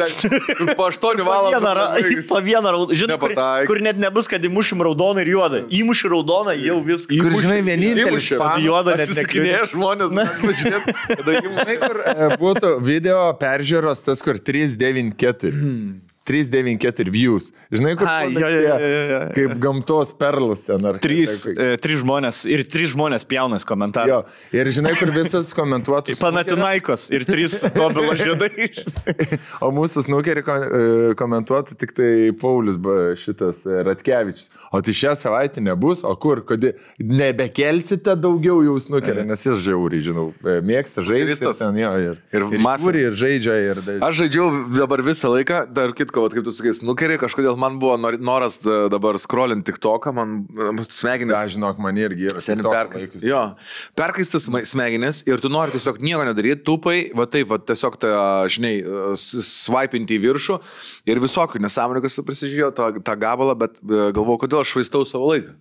Po 0.76 0.86
8 0.90 1.16
Vieną, 1.16 1.26
valandų. 1.28 2.22
po 2.28 2.40
vieną 2.44 2.72
raudoną. 2.76 2.98
Žinai, 3.00 3.18
kur, 3.22 3.34
kur 3.70 3.80
net 3.84 4.00
nebus, 4.02 4.28
kad 4.30 4.44
įmušim 4.44 4.82
raudoną 4.86 5.24
ir 5.24 5.32
juodą. 5.34 5.62
Įmuši 5.80 6.10
raudoną, 6.12 6.54
jau 6.60 6.78
viskas. 6.86 7.16
Kur 7.20 7.36
žinai, 7.42 7.60
vienintelis. 7.66 8.30
Juodą 8.64 8.96
net 9.00 9.14
nekliūna. 9.16 9.62
žmonės. 9.72 10.16
Žinai, 10.62 11.78
kur 11.82 12.02
e, 12.02 12.30
būtų 12.40 12.74
video 12.86 13.20
peržiūros 13.40 14.04
tas, 14.06 14.22
kur 14.24 14.38
394. 14.38 16.05
394 16.26 17.12
views. 17.14 17.50
Žinai, 17.72 17.94
kur 17.98 18.08
būna 18.08 18.40
jo, 18.42 18.50
jo, 18.50 18.76
jo, 18.82 19.02
jo, 19.12 19.20
kaip 19.36 19.54
gamtos 19.62 20.12
perlas 20.18 20.64
ten 20.68 20.84
ar 20.90 20.98
Trys, 21.02 21.44
kaip- 21.46 21.60
e, 21.62 21.76
trys 21.82 22.02
žmonės 22.02 22.42
ir 22.50 22.64
trys 22.70 22.92
žmonės 22.94 23.26
pjaunas 23.28 23.66
komentarą. 23.68 24.10
Jo, 24.10 24.20
ir 24.56 24.70
žinai, 24.74 24.94
kur 24.98 25.12
visas 25.14 25.52
komentuotų. 25.56 26.16
Panatinaikos 26.26 27.08
ir 27.14 27.26
trys 27.28 27.60
Nobelio 27.78 28.16
žiedai. 28.18 28.68
O 29.64 29.70
mūsų 29.74 30.04
snukerį 30.08 30.42
e, 30.46 30.82
komentuotų 31.18 31.78
tik 31.80 31.94
tai 31.96 32.10
Paulius 32.40 32.78
šitas 33.22 33.62
e, 33.68 33.80
Ratkevičius. 33.86 34.50
O 34.74 34.82
tai 34.84 34.94
šią 34.96 35.14
savaitę 35.18 35.62
nebus, 35.64 36.02
o 36.06 36.14
kur, 36.20 36.42
kodėl 36.46 36.74
nebekelsite 37.00 38.16
daugiau 38.18 38.62
jau 38.66 38.76
snukerį, 38.82 39.24
nes 39.28 39.42
jis 39.46 39.60
žiauriai, 39.64 40.02
žinau, 40.06 40.28
e, 40.42 40.58
mėgsta 40.66 41.04
žaisti. 41.06 41.36
Kristas. 41.36 41.60
Ten, 41.62 41.76
jo, 41.80 41.92
ir, 42.00 42.16
Ir 42.32 42.44
ir, 42.46 42.64
žiūri, 42.64 43.02
ir 43.10 43.16
žaidžia. 43.18 43.56
Ir, 43.70 43.80
Aš 44.06 44.20
žaidžiau 44.22 44.46
dabar 44.76 45.02
visą 45.06 45.30
laiką, 45.32 45.62
dar 45.76 45.92
kitko, 45.96 46.15
vat 46.24 46.34
kaip 46.36 46.44
tu 46.46 46.52
sakai, 46.54 46.72
snukerį, 46.78 47.18
kažkodėl 47.20 47.58
man 47.60 47.76
buvo 47.82 47.96
nor- 48.00 48.16
noras 48.22 48.56
e, 48.64 48.76
dabar 48.92 49.18
scrollinti 49.20 49.68
tik 49.72 49.80
toką, 49.84 50.12
man 50.16 50.34
e, 50.48 50.86
smegenis 50.88 51.34
Da, 51.36 51.42
žinok, 51.50 51.78
man 51.82 51.98
irgi 52.00 52.30
yra. 52.30 52.40
Seniai 52.42 52.62
TikToko 52.64 52.76
perkaistas. 52.78 53.26
Jo, 53.26 53.42
perkaistas 53.98 54.48
smegenis 54.72 55.22
ir 55.28 55.42
tu 55.44 55.50
nori 55.52 55.74
tiesiog 55.76 56.00
nieko 56.04 56.24
nedaryti, 56.28 56.62
tupai, 56.66 56.96
va 57.16 57.26
taip, 57.30 57.50
va 57.52 57.58
tiesiog 57.60 57.98
tą, 58.02 58.14
žinai, 58.52 58.74
swipinti 59.20 60.16
į 60.16 60.22
viršų 60.26 60.58
ir 61.10 61.20
visokių 61.22 61.60
nesąmonių, 61.66 62.02
kas 62.04 62.20
prisižiūrėjo 62.26 62.72
tą, 62.76 62.88
tą 63.06 63.16
gabalą, 63.20 63.56
bet 63.58 63.78
e, 63.82 64.10
galvoju, 64.16 64.42
kodėl 64.46 64.62
aš 64.64 64.74
švaistau 64.76 65.04
savo 65.08 65.32
laiką. 65.34 65.54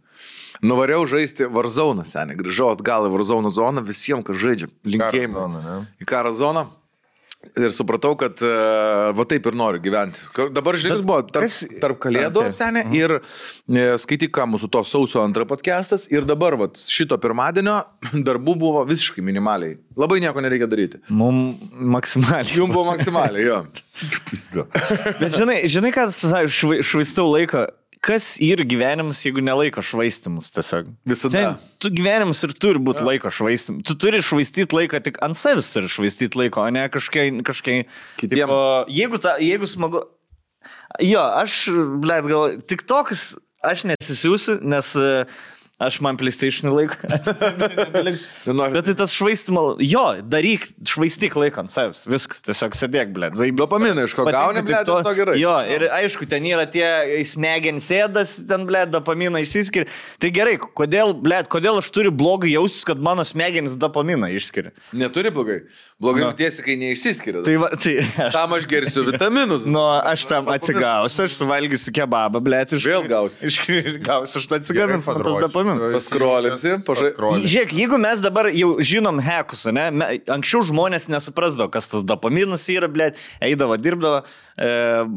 Nuvariau 0.65 1.03
žaisti 1.03 1.49
Varzoną, 1.51 2.05
seniai, 2.07 2.37
grįžau 2.39 2.69
atgal 2.71 3.09
į 3.09 3.13
Varzoną 3.13 3.49
zoną 3.51 3.81
visiems, 3.85 4.23
kas 4.25 4.37
žaidžia. 4.39 4.69
Linkėjimai. 4.87 5.35
zoną, 5.35 5.61
ne? 5.65 5.73
Į 5.99 6.07
karo 6.09 6.31
zoną. 6.31 6.63
Ir 7.55 7.71
supratau, 7.75 8.13
kad 8.19 8.41
uh, 8.43 9.11
va 9.15 9.25
taip 9.29 9.45
ir 9.49 9.55
noriu 9.57 9.81
gyventi. 9.83 10.23
Dabar 10.55 10.77
žinai, 10.79 10.99
buvo 11.05 11.21
tarp, 11.27 11.51
tarp 11.81 11.99
kalėdų 12.03 12.45
Taip. 12.47 12.55
senė 12.57 12.83
ir 12.95 13.17
e, 13.17 13.85
skaityk, 14.01 14.33
ką 14.35 14.47
mūsų 14.53 14.69
to 14.73 14.81
sausio 14.87 15.21
antrą 15.23 15.45
podcastas. 15.49 16.07
Ir 16.11 16.27
dabar 16.27 16.57
va, 16.59 16.69
šito 16.75 17.17
pirmadienio 17.21 17.77
darbų 18.27 18.57
buvo 18.65 18.83
visiškai 18.89 19.23
minimaliai. 19.25 19.77
Labai 19.95 20.19
nieko 20.23 20.43
nereikia 20.43 20.67
daryti. 20.71 20.99
Mums 21.13 21.71
maksimaliai. 21.95 22.57
Jums 22.59 22.75
buvo 22.75 22.89
maksimaliai, 22.91 23.47
jo. 23.47 23.61
Bet 25.21 25.37
žinai, 25.37 25.61
žinai 25.71 25.93
ką 25.95 26.09
švai, 26.11 26.81
švaistau 26.83 27.29
laiką? 27.31 27.67
Kas 28.05 28.35
yra 28.43 28.61
gyvenimas, 28.67 29.23
jeigu 29.25 29.41
nelaiko 29.41 29.81
švaistimus 29.81 30.51
tiesiog? 30.53 30.91
Visada. 31.09 31.33
Ten, 31.33 31.71
tu 31.81 31.89
gyvenimas 31.95 32.43
ir 32.45 32.53
turi 32.53 32.81
būti 32.81 33.01
ja. 33.01 33.07
laiko 33.07 33.31
švaistimus. 33.33 33.81
Tu 33.89 33.95
turi 33.97 34.19
švaistyti 34.25 34.77
laiką 34.77 35.01
tik 35.07 35.17
ant 35.25 35.39
savęs 35.39 35.71
turi 35.73 35.89
švaistyti 35.89 36.37
laiko, 36.37 36.61
o 36.61 36.73
ne 36.73 36.85
kažkiek... 36.93 37.41
kažkiek 37.47 37.89
Kitiem. 38.19 38.43
Tipo, 38.43 38.59
jeigu, 38.93 39.21
ta, 39.23 39.39
jeigu 39.41 39.69
smagu... 39.69 40.03
Jo, 41.01 41.23
aš, 41.41 41.65
blėt, 42.03 42.29
gal, 42.29 42.59
tik 42.69 42.85
toks 42.87 43.31
aš 43.65 43.85
nesisiųsiu, 43.89 44.59
nes 44.69 44.91
e, 44.99 45.09
Aš 45.75 45.97
man 45.99 46.15
PlayStation 46.15 46.71
laiko. 46.71 46.95
Nenori- 48.47 48.71
Bet 48.73 48.85
tai 48.87 48.93
tas 48.95 49.11
švaistimo, 49.11 49.75
jo, 49.83 50.03
daryk, 50.23 50.69
švaistyk 50.87 51.35
laiką 51.35 51.65
ant 51.65 51.73
savęs. 51.73 52.05
Viskas, 52.07 52.39
tiesiog 52.47 52.77
sėdėk, 52.79 53.11
blė. 53.15 53.29
Dopaminą 53.59 54.05
iš 54.07 54.13
ko 54.15 54.23
gauni, 54.29 54.63
blėt, 54.63 54.87
to 54.87 55.13
gerai. 55.17 55.35
Jo, 55.41 55.55
ir 55.67 55.87
aišku, 55.97 56.27
ten 56.31 56.47
yra 56.47 56.63
tie 56.71 56.87
smegenys 57.27 57.89
sėdas, 57.91 58.37
ten, 58.47 58.63
blė, 58.69 58.85
dopaminą 58.87 59.41
išsiskiria. 59.43 59.89
Tai 60.23 60.31
gerai, 60.37 60.55
kodėl, 60.63 61.11
blė, 61.25 61.41
kodėl 61.51 61.81
aš 61.81 61.91
turiu 61.91 62.13
blogai 62.15 62.53
jaustis, 62.53 62.85
kad 62.87 63.01
mano 63.03 63.25
smegenys 63.27 63.75
dopaminą 63.81 64.31
išskiria? 64.37 64.71
Neturi 64.95 65.33
blogai. 65.35 65.59
Blogai 65.99 66.23
Nu. 66.25 66.29
jautiesi, 66.31 66.63
kai 66.63 66.73
neišsiskiria. 66.79 67.43
Tai, 67.45 67.53
va, 67.61 67.69
tai 67.79 67.97
aš, 68.03 68.33
Tam 68.35 68.55
aš 68.55 68.65
gersiu 68.67 69.05
vitaminus. 69.07 69.67
nu, 69.75 69.83
aš 70.07 70.25
tam 70.31 70.47
atsigausiu, 70.51 71.27
aš 71.27 71.37
suvalgysiu 71.39 71.93
kebabą, 71.95 72.39
blė, 72.43 72.63
iš 72.75 72.87
Vėl 72.87 73.05
gausi. 73.11 73.47
Iš, 73.47 73.59
gausiu, 74.03 74.41
aš 74.41 74.49
tą 74.51 74.59
atsigaminsiu, 74.59 75.13
tas 75.15 75.23
padročio. 75.23 75.64
Dopaminas. 75.65 75.93
Paskrolinsi, 75.97 76.71
pažai- 76.87 77.11
Paskrolinsi. 77.15 77.49
Žiūrėk, 77.53 77.73
jeigu 77.81 77.97
mes 78.01 78.21
dabar 78.21 78.45
jau 78.53 78.69
žinom 78.79 79.19
hekus, 79.25 79.65
ne, 79.73 79.85
anksčiau 80.37 80.61
žmonės 80.69 81.09
nesuprasdavo, 81.09 81.69
kas 81.73 81.87
tas 81.91 82.03
dopaminas 82.03 82.65
yra, 82.69 82.87
blė, 82.91 83.11
eidavo, 83.41 83.77
dirbdavo, 83.81 84.23
e, 84.57 84.69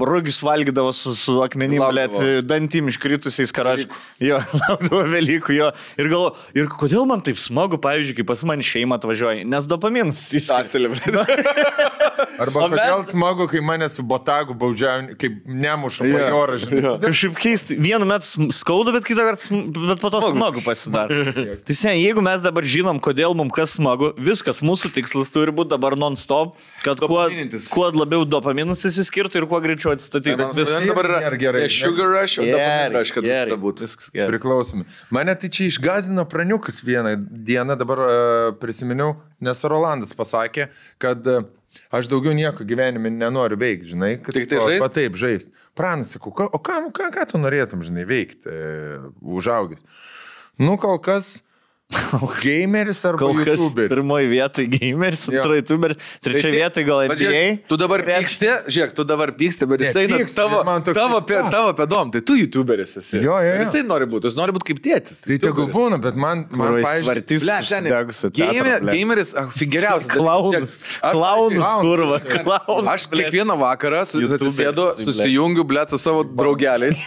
rugius 0.08 0.40
valgydavo 0.42 0.92
su, 0.94 1.14
su 1.14 1.38
akmenim, 1.44 1.82
blė, 1.82 2.06
Laukdavo. 2.08 2.42
dantim 2.48 2.88
iškritusiais 2.88 3.52
karačiais. 3.54 3.88
Jo, 4.20 4.40
laukdavo 4.64 5.04
Velykų, 5.12 5.54
jo. 5.58 5.70
Ir 5.98 6.08
galvo, 6.12 6.34
ir 6.54 6.66
kodėl 6.72 7.06
man 7.06 7.20
taip 7.24 7.38
smagu, 7.42 7.78
pavyzdžiui, 7.82 8.16
kai 8.20 8.24
pas 8.32 8.42
mane 8.48 8.62
šeima 8.66 8.98
atvažiuoja, 8.98 9.44
nes 9.46 9.66
dopaminas 9.70 10.18
įsiskiria. 10.32 10.64
Asilė, 10.64 10.92
blėt. 10.94 11.78
Arba 12.38 12.60
O 12.62 12.68
mes- 12.70 12.78
kodėl 12.78 13.04
smagu, 13.08 13.46
kai 13.50 13.60
mane 13.64 13.88
su 13.90 14.02
botagu 14.06 14.54
baudžia, 14.58 14.92
kaip 15.18 15.40
nemuša 15.46 16.06
Jo. 16.06 16.18
bajorą, 16.18 16.58
žinai. 16.62 16.82
Jo. 16.84 16.92
Kažkaip 17.02 17.34
keistai, 17.42 17.78
vienu 17.82 18.06
metu 18.06 18.46
skauda, 18.54 18.92
bet 18.94 19.06
kitą 19.08 19.26
kartą, 19.26 19.58
bet 19.90 20.02
po 20.02 20.10
to 20.14 20.20
smagu 20.22 20.37
pasidaro. 20.64 21.14
tai 21.66 21.74
sen, 21.76 21.98
jeigu 21.98 22.22
mes 22.24 22.42
dabar 22.44 22.66
žinom, 22.66 23.00
kodėl 23.02 23.34
mums 23.38 23.54
kas 23.56 23.76
smagu, 23.78 24.12
viskas, 24.14 24.60
mūsų 24.64 24.92
tikslas 24.96 25.32
turi 25.34 25.54
būti 25.54 25.72
dabar 25.74 25.96
non-stop, 25.98 26.56
kad 26.84 27.02
kuo, 27.02 27.26
kuo 27.74 27.90
labiau 27.94 28.26
dopaminas 28.28 28.84
įsiskirtų 28.88 29.42
ir 29.42 29.48
kuo 29.50 29.60
greičiau 29.64 29.94
atstatytų. 29.96 30.38
Man 30.40 30.56
Vis- 30.56 30.74
dabar 30.88 31.10
yra 31.18 31.40
gerai, 31.40 31.66
sugar 31.72 32.10
rush, 32.14 32.38
o 32.42 32.48
dabar 32.48 33.00
aš 33.02 33.14
kad 33.16 33.28
gerai, 33.28 33.58
būtų. 33.60 33.86
Viskas 33.88 34.10
gerai. 34.14 34.30
Priklausomi. 34.32 34.88
Mane 35.14 35.36
tai 35.38 35.52
čia 35.52 35.68
išgazino 35.68 36.26
praniukas 36.28 36.82
vieną 36.86 37.14
dieną, 37.18 37.78
dabar 37.80 38.04
uh, 38.04 38.10
prisiminiau, 38.60 39.16
nes 39.44 39.64
Rolandas 39.68 40.14
pasakė, 40.18 40.68
kad 41.02 41.26
uh, 41.30 41.46
aš 41.90 42.08
daugiau 42.10 42.34
nieko 42.36 42.66
gyvenime 42.68 43.10
nenoriu 43.12 43.58
veikti, 43.60 43.92
žinai. 43.94 44.12
Kad, 44.22 44.36
Tik 44.36 44.48
tai 44.50 44.60
o, 44.60 44.68
žaist? 44.68 44.82
va 44.84 44.90
Taip, 44.92 45.18
žaisti. 45.18 45.66
Pranas, 45.78 46.12
sakau, 46.16 46.32
o 46.32 46.60
ką, 46.60 46.80
ką, 46.94 47.10
ką 47.14 47.26
tu 47.32 47.40
norėtum, 47.40 47.82
žinai, 47.84 48.06
veikti, 48.08 48.48
e, 48.48 48.98
užaugęs. 49.38 49.84
Nu, 50.58 50.76
kol 50.76 50.98
kas, 50.98 51.44
gameris 52.42 53.00
kas 53.44 53.58
youtuberis. 53.60 53.88
pirmoji 53.88 54.28
vieta 54.28 54.62
gameris, 54.68 55.22
antroji 55.28 55.62
youtuberis, 55.62 55.96
trečioji 56.24 56.52
vieta 56.58 56.82
gal 56.84 57.00
Bet 57.08 57.20
NBA. 57.22 57.44
Tu 57.68 57.76
dabar 57.80 58.02
pyksti, 58.04 58.48
žiūrėk, 58.68 58.92
tu 58.96 59.04
dabar 59.08 59.32
pyksti, 59.32 59.68
bet 59.70 59.80
Ne, 59.80 59.86
jisai 59.88 60.02
eina 60.06 60.18
pykstu, 60.20 60.36
tavo, 60.36 60.60
man 60.68 60.82
toks- 60.84 60.98
tavo, 60.98 61.20
pe, 61.24 61.38
tavo 61.52 61.72
pedom, 61.78 62.10
tai 62.12 62.20
tu 62.20 62.36
youtuberis 62.36 62.92
esi. 63.00 63.16
Jo, 63.22 63.38
jo, 63.40 63.54
jo. 63.54 63.62
Jisai 63.64 63.82
nori 63.88 64.08
būti, 64.10 64.28
jis 64.28 64.36
nori 64.36 64.52
būti 64.56 64.68
kaip 64.72 64.82
tėtis. 64.84 65.22
Tai 65.24 65.38
tegul 65.46 65.70
būna, 65.72 66.00
bet 66.04 66.14
man, 66.16 66.44
man 66.50 66.76
užsidegusi. 67.64 68.32
gamer- 68.36 68.84
Gameris, 68.88 69.32
ah, 69.34 69.48
geriausias. 69.56 70.12
Klaunus, 70.12 70.76
Klaunus. 71.00 71.64
kurva. 71.80 72.20
Klaunus. 72.20 72.92
Aš 72.92 73.06
kiekvieną 73.12 73.56
vakarą 73.64 74.04
su, 74.08 74.20
YouTuberis, 74.20 74.44
atsisėdu, 74.44 74.84
ble. 74.92 75.04
susijungiu, 75.08 75.64
blėt, 75.64 75.88
su 75.88 75.98
savo 75.98 76.20
draugeliais. 76.38 77.00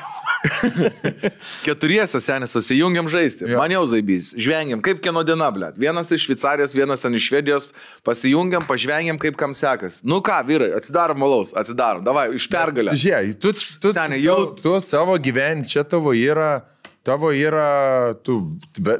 Keturiese 1.62 2.18
senės 2.18 2.50
susijungiam 2.56 3.06
žaisti. 3.12 3.46
Man 3.54 3.70
jau 3.76 3.84
zaibys. 3.86 4.32
Žvengiam, 4.72 4.84
kaip 4.86 5.02
kieno 5.04 5.22
diena, 5.28 5.50
blėt. 5.52 5.76
Vienas 5.76 6.12
iš 6.12 6.24
Šveicarijos, 6.26 6.74
vienas 6.76 7.02
ten 7.04 7.16
iš 7.18 7.28
Švedijos. 7.28 7.66
Pasijungiam, 8.08 8.64
pažvengiam, 8.64 9.18
kaip 9.20 9.36
kam 9.36 9.52
sekas. 9.54 10.00
Nu 10.04 10.22
ką, 10.24 10.40
vyrai, 10.48 10.72
atsidarom 10.78 11.20
malaus, 11.20 11.52
atsidarom. 11.58 12.04
Davai, 12.06 12.30
iš 12.38 12.48
pergalę. 12.48 12.96
Žiūrėk, 12.96 13.36
tu, 13.42 13.52
tu, 13.52 13.92
Seniai, 13.92 14.22
jau... 14.24 14.56
tu 14.62 14.78
savo 14.80 15.18
gyvenime, 15.20 15.68
čia 15.68 15.84
tavo 15.84 16.14
yra, 16.16 16.64
tavo 17.04 17.32
yra, 17.34 18.14
tu, 18.24 18.38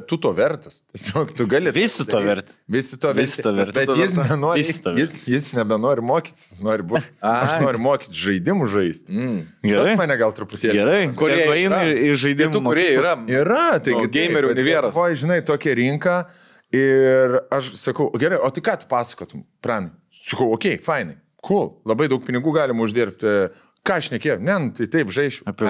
tu 0.08 0.18
to 0.18 0.32
vertas. 0.36 0.82
Tiesiog 0.90 1.32
tu 1.36 1.46
gali. 1.50 1.72
Visi 1.74 2.06
to 2.08 2.20
verti. 2.24 2.54
Visi 2.66 2.98
to 3.00 3.12
verti. 3.14 3.44
Bet 3.76 3.92
jis 3.98 4.16
nenori, 4.18 4.64
jis, 4.98 5.16
jis 5.30 5.48
nebenori 5.56 6.04
mokytis, 6.04 6.58
nori 6.64 6.86
būti. 6.92 7.04
Aš 7.32 7.58
noriu 7.62 7.82
mokyti 7.82 8.18
žaidimų 8.24 8.68
žaisti. 8.72 9.08
Mm. 9.12 9.40
Gerai. 9.64 9.84
Tas 9.92 10.00
mane 10.02 10.18
gal 10.20 10.36
truputėlį. 10.36 10.78
Gerai. 10.78 11.02
Kurie 11.18 11.42
eina 11.56 11.82
į 11.90 12.14
žaidimų 12.26 12.64
kurie 12.66 12.88
yra. 12.96 13.16
Yra, 13.40 13.66
taigi. 13.78 13.98
Nu, 14.00 14.12
gamerių 14.18 14.54
univeras. 14.56 14.98
O, 14.98 15.08
žinai, 15.18 15.42
tokia 15.46 15.76
rinka. 15.78 16.22
Ir 16.72 17.36
aš 17.52 17.74
sakau, 17.76 18.08
gerai, 18.16 18.38
o 18.40 18.48
tai 18.48 18.62
ką 18.64 18.78
tu 18.80 18.86
pasakotum, 18.88 19.42
pranai? 19.64 19.92
Sakau, 20.22 20.48
okei, 20.54 20.78
okay, 20.78 20.80
fainai, 20.80 21.18
cool, 21.44 21.74
labai 21.88 22.06
daug 22.08 22.22
pinigų 22.24 22.54
galima 22.56 22.86
uždirbti. 22.86 23.34
Ką 23.82 23.96
aš 23.98 24.12
nekėjau? 24.14 24.36
Ne, 24.46 24.54
nu, 24.62 24.70
tai 24.78 24.86
taip, 24.86 25.08
žaišiu. 25.10 25.42
Apie 25.50 25.66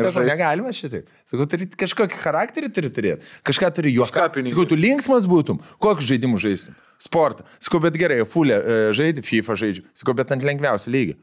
ir 0.00 0.08
Sako, 0.08 0.22
žaist. 0.24 0.30
negalima 0.32 0.72
šitaip. 0.74 1.04
Sakau, 1.30 1.44
turi 1.52 1.68
kažkokį 1.70 2.18
charakterį 2.24 2.70
turi 2.74 2.90
turėti. 2.96 3.28
Kažką 3.46 3.68
turi 3.76 3.92
pinigų. 4.34 4.56
Sakau, 4.56 4.66
tu 4.72 4.78
linksmas 4.80 5.28
būtum, 5.30 5.60
kokius 5.78 6.08
žaidimus 6.10 6.42
žaistum? 6.42 6.74
Sportą. 6.98 7.46
Sakau, 7.62 7.78
bet 7.84 7.94
gerai, 8.00 8.18
fulė 8.26 8.58
e, 8.58 8.80
žaidži, 8.98 9.22
FIFA 9.28 9.56
žaidžiu. 9.62 9.86
Sakau, 9.94 10.16
bet 10.18 10.34
ant 10.34 10.42
lengviausio 10.46 10.90
lygio. 10.94 11.14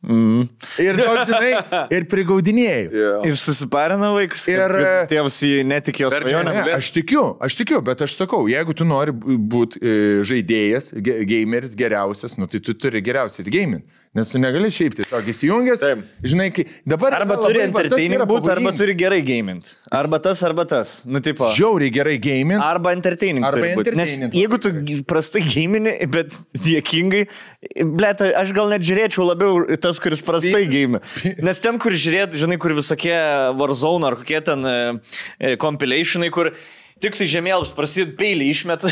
Mm. 0.00 0.46
Ir, 0.80 0.96
toks, 0.96 1.26
žinai, 1.28 1.50
ir 1.98 2.06
prigaudinėjau. 2.08 2.84
Yeah. 2.94 3.26
Ir 3.28 3.34
susiparina 3.36 4.12
vaikas. 4.14 4.46
Ir- 4.48 4.62
Ir 4.80 5.10
tėvas 5.10 5.36
į 5.44 5.50
netikėjo. 5.68 6.08
Ne, 6.24 6.54
blėt. 6.62 6.78
aš 6.78 6.88
tikiu, 6.96 7.24
aš 7.44 7.58
tikiu, 7.58 7.82
bet 7.84 8.00
aš 8.06 8.14
sakau, 8.16 8.46
jeigu 8.48 8.72
tu 8.78 8.86
nori 8.88 9.12
būti 9.12 9.82
žaidėjas, 10.30 10.94
ge- 11.04 11.18
gameris 11.28 11.74
geriausias, 11.76 12.38
nu, 12.40 12.48
tai 12.48 12.62
tu 12.64 12.72
turi 12.78 13.02
geriausiai 13.04 13.44
ir 13.44 13.52
gaming. 13.58 13.84
Nes 14.10 14.26
tu 14.26 14.40
negali 14.42 14.66
šiaip 14.74 14.96
tiesiog 14.98 15.28
įsijungęs. 15.30 15.82
Taip. 15.84 16.00
Žinai, 16.26 16.48
kai 16.50 16.64
dabar... 16.88 17.14
Arba 17.14 17.36
turi 17.38 17.60
entertaining 17.62 18.24
būti, 18.26 18.50
arba 18.50 18.72
turi 18.74 18.96
gerai 18.98 19.20
gamint. 19.22 19.68
Arba 19.94 20.18
tas, 20.18 20.40
arba 20.48 20.64
tas. 20.66 20.96
Nu, 21.06 21.20
tipo. 21.22 21.52
Žiauriai 21.54 21.92
gerai 21.94 22.16
gaming. 22.18 22.58
Arba 22.58 22.90
entertaining. 22.96 23.46
Arba 23.46 23.68
būt. 23.78 23.92
Nes 23.94 24.16
entertaining. 24.16 24.34
jeigu 24.34 24.58
tu 24.58 25.04
prastai 25.06 25.44
gamini, 25.46 25.92
bet 26.10 26.34
dėkingai, 26.58 27.22
blėt, 27.92 28.24
aš 28.42 28.50
gal 28.56 28.74
net 28.74 28.82
žiūrėčiau 28.88 29.28
labiau 29.28 29.62
tas, 29.78 30.02
kuris 30.02 30.26
prastai 30.26 30.64
gami. 30.72 30.98
Nes 31.46 31.62
ten, 31.62 31.78
kur 31.78 31.94
žiūrėt, 31.94 32.34
žinai, 32.42 32.58
kur 32.58 32.74
visokie 32.74 33.14
Warzone 33.62 34.10
ar 34.10 34.18
kokie 34.18 34.42
ten 34.42 34.66
e, 34.66 34.76
e, 35.38 35.54
compilationai, 35.62 36.34
kur 36.34 36.50
tik 37.00 37.16
tai 37.18 37.26
žemėlaps 37.30 37.72
prasideda 37.76 38.14
peilį 38.18 38.50
išmeta. 38.52 38.90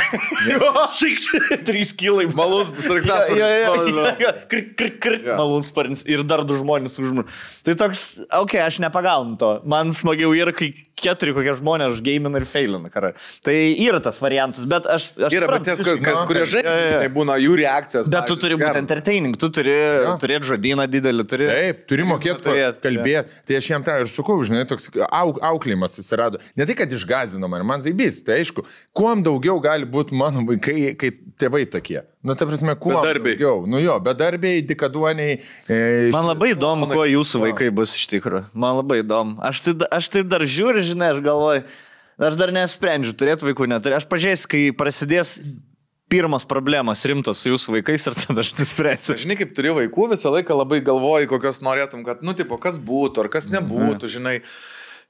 Šikt, 0.99 1.29
trys 1.69 1.93
kilai. 1.99 2.27
Malus 2.33 2.73
sraigtasparnis. 2.85 4.15
Krit, 4.51 4.73
krit, 4.79 4.99
krit, 5.03 5.27
Jo. 5.29 5.37
malūnsparnis 5.41 6.05
ir 6.09 6.25
dar 6.29 6.45
du 6.49 6.57
žmonės 6.59 6.99
už 7.03 7.15
mūsų. 7.21 7.39
Tai 7.69 7.77
toks, 7.85 8.05
okei, 8.27 8.41
okay, 8.43 8.65
aš 8.65 8.81
nepagaunu 8.85 9.37
to. 9.41 9.53
Man 9.69 9.93
smagiau 9.97 10.33
yra, 10.37 10.55
kai 10.57 10.73
keturi 11.05 11.35
kokie 11.37 11.55
žmonės 11.59 11.97
užgamina 11.97 12.41
ir 12.41 12.47
failina 12.49 12.93
karą. 12.93 13.13
Tai 13.45 13.57
yra 13.57 14.01
tas 14.05 14.21
variantas, 14.23 14.67
bet 14.69 14.89
aš... 14.89 15.11
aš 15.29 15.37
Yra, 15.39 15.51
bet 15.53 15.67
ties, 15.69 15.83
kas, 15.85 16.01
kas, 16.03 16.19
Nu, 16.19 16.27
kurie 16.29 16.45
žaidžia, 16.49 16.75
jo. 16.75 16.91
žinai, 16.95 17.11
būna 17.15 17.37
jų 17.43 17.57
reakcijos. 17.61 18.09
Bet 18.11 18.27
tu 18.27 18.35
pavyzdžiui, 18.35 18.43
turi 18.45 18.59
būti 18.63 18.83
entertaining, 18.83 19.39
tu 19.39 19.51
turi 19.55 19.77
turėti 20.23 20.51
žodyną 20.51 20.89
didelį, 20.91 21.27
turi... 21.31 21.49
Taip, 21.53 21.83
turi 21.91 22.07
mokėti 22.09 22.57
kalbėti. 22.83 23.41
Tai 23.49 23.61
aš 23.61 23.71
jam 23.73 23.87
tą 23.87 23.97
ir 24.03 24.13
sakau, 24.13 24.39
žinai, 24.49 24.65
toks 24.69 24.91
auk, 25.07 25.41
auklėjimas 25.53 25.99
atsirado. 26.03 26.43
Ne 26.59 26.69
tai, 26.69 26.77
kad 26.79 26.93
išgazino 26.95 27.51
man, 27.51 27.67
man 27.69 27.85
zaibys, 27.85 28.21
tai 28.27 28.41
aišku, 28.43 28.67
kuom 28.97 29.25
daugiau 29.27 29.59
gali 29.65 29.89
būti 29.89 30.17
mano 30.19 30.45
vaikai, 30.49 30.93
kai 30.99 31.15
tėvai 31.39 31.67
tokie. 31.71 32.03
Nu, 32.23 32.35
ta 32.35 32.47
prasme, 32.49 32.75
kuo 32.75 32.97
Bedarbiai. 32.97 33.37
daugiau. 33.39 33.61
Nu 33.71 33.79
jo, 33.79 33.95
bedarbiai, 34.03 34.63
dikaduoniai. 34.67 35.37
E, 35.71 35.77
Man 36.11 36.27
labai 36.27 36.51
įdomu, 36.57 36.89
kuo 36.91 37.05
jūsų 37.07 37.45
vaikai 37.45 37.69
bus 37.75 37.95
iš 37.95 38.09
tikrųjų. 38.11 38.49
Man 38.59 38.81
labai 38.81 39.05
įdomu. 39.05 39.37
Aš 39.47 39.61
tai, 39.69 39.75
aš 40.01 40.09
tai 40.17 40.25
dar 40.27 40.43
žiūriu, 40.43 40.83
žinai, 40.83 41.13
aš 41.15 41.23
galvoju, 41.23 41.63
aš 42.19 42.39
dar 42.41 42.51
nesprendžiu, 42.57 43.15
turėtų 43.15 43.47
vaikų, 43.53 43.69
neturi. 43.71 43.95
Aš 44.01 44.09
pažiūrėsiu, 44.11 44.51
kai 44.51 44.63
prasidės 44.75 45.37
pirmas 46.11 46.43
problemas 46.49 47.05
rimtos 47.07 47.39
su 47.45 47.53
jūsų 47.53 47.77
vaikais 47.79 48.09
ir 48.11 48.19
tada 48.19 48.43
aš 48.43 48.55
nuspręsiu. 48.59 49.15
Žinai, 49.23 49.37
kaip 49.39 49.55
turi 49.55 49.75
vaikų, 49.77 50.11
visą 50.17 50.33
laiką 50.35 50.57
labai 50.59 50.81
galvoji, 50.83 51.29
kokios 51.31 51.63
norėtum, 51.63 52.03
kad, 52.07 52.25
nu, 52.27 52.35
tipo, 52.35 52.59
kas 52.59 52.81
būtų 52.83 53.27
ar 53.27 53.31
kas 53.31 53.47
nebūtų, 53.53 54.11
žinai. 54.19 54.41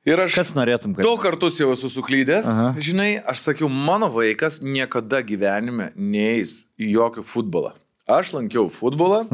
Ir 0.06 0.20
aš 0.22 0.36
Kas 0.38 0.52
norėtum, 0.56 0.94
kad... 0.96 1.02
daug 1.04 1.18
kartus 1.20 1.58
jau 1.60 1.72
esu 1.74 1.90
suklydęs, 1.92 2.46
Aha. 2.48 2.68
žinai, 2.80 3.18
aš 3.28 3.42
sakiau, 3.48 3.68
mano 3.68 4.06
vaikas 4.12 4.60
niekada 4.64 5.20
gyvenime 5.26 5.90
neįs 5.98 6.68
į 6.80 6.92
jokį 6.94 7.24
futbolą. 7.28 7.74
Aš 8.08 8.30
lankiau 8.36 8.68
futbolą, 8.72 9.24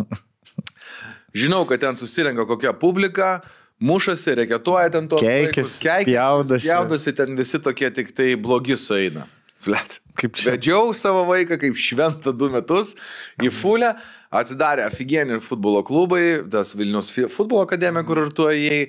žinau, 1.41 1.63
kad 1.69 1.85
ten 1.85 1.99
susirenka 2.01 2.47
kokia 2.49 2.73
publika, 2.75 3.37
mušasi, 3.85 4.35
reketuoja 4.41 4.91
ten 4.97 5.07
tos 5.11 5.23
Keikiasi, 5.23 5.79
keikiasi, 5.85 6.09
spjaudosi. 6.09 6.65
spjaudosi, 6.67 7.15
ten 7.21 7.37
visi 7.39 7.61
tokie 7.63 7.91
tik 7.95 8.11
tai 8.17 8.33
blogi 8.41 8.77
sueina. 8.81 9.29
Flet. 9.65 10.01
Kaip 10.15 10.37
čia? 10.39 10.53
Vedžiau 10.55 10.93
savo 10.95 11.25
vaiką 11.27 11.59
kaip 11.59 11.79
šventą 11.81 12.35
du 12.37 12.51
metus 12.53 12.95
į 13.43 13.51
Fulę, 13.55 13.95
atsidarė 14.35 14.87
aфиgenį 14.89 15.41
futbolo 15.45 15.83
klubai, 15.87 16.43
tas 16.51 16.75
Vilnius 16.79 17.13
futbolo 17.33 17.65
akademija, 17.65 18.05
kur 18.07 18.25
ir 18.25 18.31
tu 18.35 18.47
įėjai, 18.51 18.89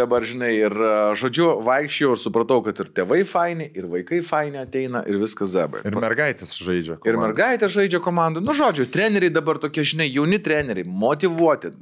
dabar 0.00 0.24
žinai, 0.26 0.50
ir 0.56 0.72
a, 0.72 0.92
žodžiu, 1.18 1.48
vaikščiau 1.66 2.14
ir 2.14 2.20
supratau, 2.20 2.58
kad 2.64 2.80
ir 2.82 2.90
tėvai 2.96 3.20
faini, 3.28 3.68
ir 3.76 3.88
vaikai 3.90 4.22
faini 4.26 4.60
ateina, 4.62 5.04
ir 5.06 5.20
viskas 5.20 5.52
zabai. 5.52 5.82
Ir 5.86 5.96
mergaitės 6.00 6.56
žaidžia. 6.58 6.96
Ir 6.96 7.02
komandą. 7.04 7.22
mergaitė 7.26 7.70
žaidžia 7.72 8.00
komandų. 8.02 8.42
Nu, 8.44 8.56
žodžiu, 8.56 8.88
treneriai 8.92 9.32
dabar 9.34 9.60
tokie, 9.62 9.84
žinai, 9.86 10.08
jauni 10.10 10.40
treneriai, 10.42 10.88
motivuoti. 10.88 11.72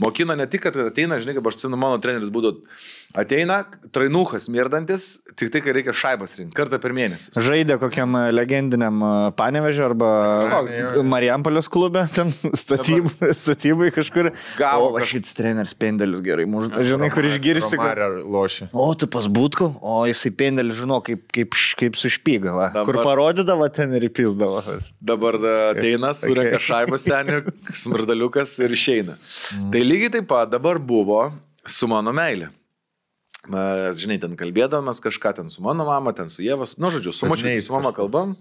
Mokina 0.00 0.38
ne 0.38 0.46
tik, 0.50 0.64
kad 0.68 0.78
ateina, 0.86 1.20
žinai, 1.20 1.36
kaip 1.38 1.50
aš 1.50 1.60
atsimenu, 1.60 1.80
mano 1.80 2.00
treneris 2.02 2.32
būdų, 2.32 2.54
ateina 3.18 3.64
trainukas 3.92 4.48
mirdantis, 4.52 5.10
tik 5.34 5.52
tai, 5.52 5.64
kai 5.64 5.74
reikia 5.76 5.96
šaibas 5.96 6.38
rinkti, 6.38 6.56
kartą 6.56 6.80
per 6.80 6.94
mėnesį. 6.96 7.34
Žaidė 7.44 7.80
kokiam 7.82 8.16
e, 8.16 8.24
legendiniam 8.40 8.98
e, 9.04 9.10
Panevežio 9.38 9.86
arba 9.90 10.10
Koks? 10.56 11.04
Marijampolės 11.06 11.68
klube, 11.70 12.02
ten 12.16 12.32
statybai, 12.32 13.30
statybai 13.36 13.90
kažkur. 13.94 14.32
Gavo 14.58 14.90
O, 14.96 15.04
šits 15.06 15.36
treneris 15.38 15.76
pendelis 15.78 16.22
gerai, 16.24 16.48
muž... 16.50 16.70
žinai, 16.88 17.12
kur 17.14 17.28
išgirsti. 17.28 17.78
kad-. 17.78 18.68
O, 18.72 18.88
tu 18.98 19.06
pas 19.10 19.28
būtku, 19.30 19.70
o 19.80 20.00
jisai 20.08 20.32
pendelį 20.40 20.74
žino, 20.82 20.98
kaip, 21.06 21.26
kaip, 21.34 21.54
kaip 21.78 21.98
sušpyga, 22.00 22.54
va. 22.56 22.68
Dabar- 22.74 22.88
kur 22.88 23.00
parodydavo, 23.06 23.68
ten 23.74 23.92
ir 23.98 24.08
įpizdavo. 24.10 24.62
Dabar 25.00 25.38
da, 25.42 25.54
ateina, 25.74 26.12
surenka 26.16 26.56
Okay. 26.56 26.64
šaibą 26.66 26.98
senių, 26.98 27.36
smirdaliukas 27.78 28.56
ir 28.64 28.72
išeina. 28.74 29.14
Tai 29.72 29.82
lygiai 29.84 30.10
taip 30.16 30.26
pat 30.30 30.50
dabar 30.50 30.78
buvo 30.82 31.20
su 31.68 31.86
mano 31.90 32.10
meilė. 32.16 32.48
Mes, 33.50 33.98
žinai, 33.98 34.20
ten 34.22 34.36
kalbėdamas 34.38 35.02
kažką 35.02 35.34
ten 35.40 35.50
su 35.50 35.64
mano 35.64 35.86
mama, 35.88 36.12
ten 36.14 36.30
su 36.30 36.44
Jėvas, 36.44 36.76
nu, 36.78 36.92
žodžiu, 36.94 37.14
su 37.16 37.30
mačiu, 37.30 37.50
su 37.58 37.74
mama 37.74 37.90
kalbam. 37.96 38.36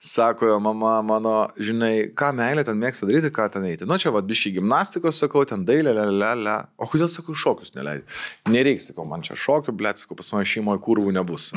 Sako 0.00 0.46
jo 0.46 0.60
mama, 0.60 1.02
mano, 1.04 1.34
žinai, 1.60 2.08
ką 2.16 2.30
meilė 2.32 2.62
ten 2.64 2.78
mėgsta 2.80 3.04
daryti, 3.04 3.28
ką 3.36 3.50
ten 3.52 3.66
eiti. 3.68 3.84
Nu, 3.84 3.98
čia 4.00 4.08
vad 4.14 4.24
bišį 4.24 4.54
gimnastikos, 4.56 5.18
sakau, 5.20 5.42
ten 5.44 5.66
dailė, 5.68 5.92
le, 5.92 6.06
le, 6.08 6.30
le. 6.40 6.54
O 6.80 6.88
kodėl 6.88 7.10
sakau, 7.12 7.36
šokius 7.36 7.74
neleidai? 7.74 8.06
Nereiks, 8.48 8.86
sakau, 8.88 9.04
man 9.04 9.20
čia 9.26 9.36
šokių, 9.36 9.74
blėt, 9.76 10.00
sakau, 10.00 10.16
pas 10.16 10.32
mane 10.32 10.48
šeimoje 10.48 10.80
kurvų 10.86 11.12
nebus. 11.18 11.50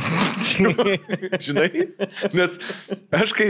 Žinai, 1.46 1.70
nes 2.36 2.58
aš 3.16 3.32
kai 3.38 3.48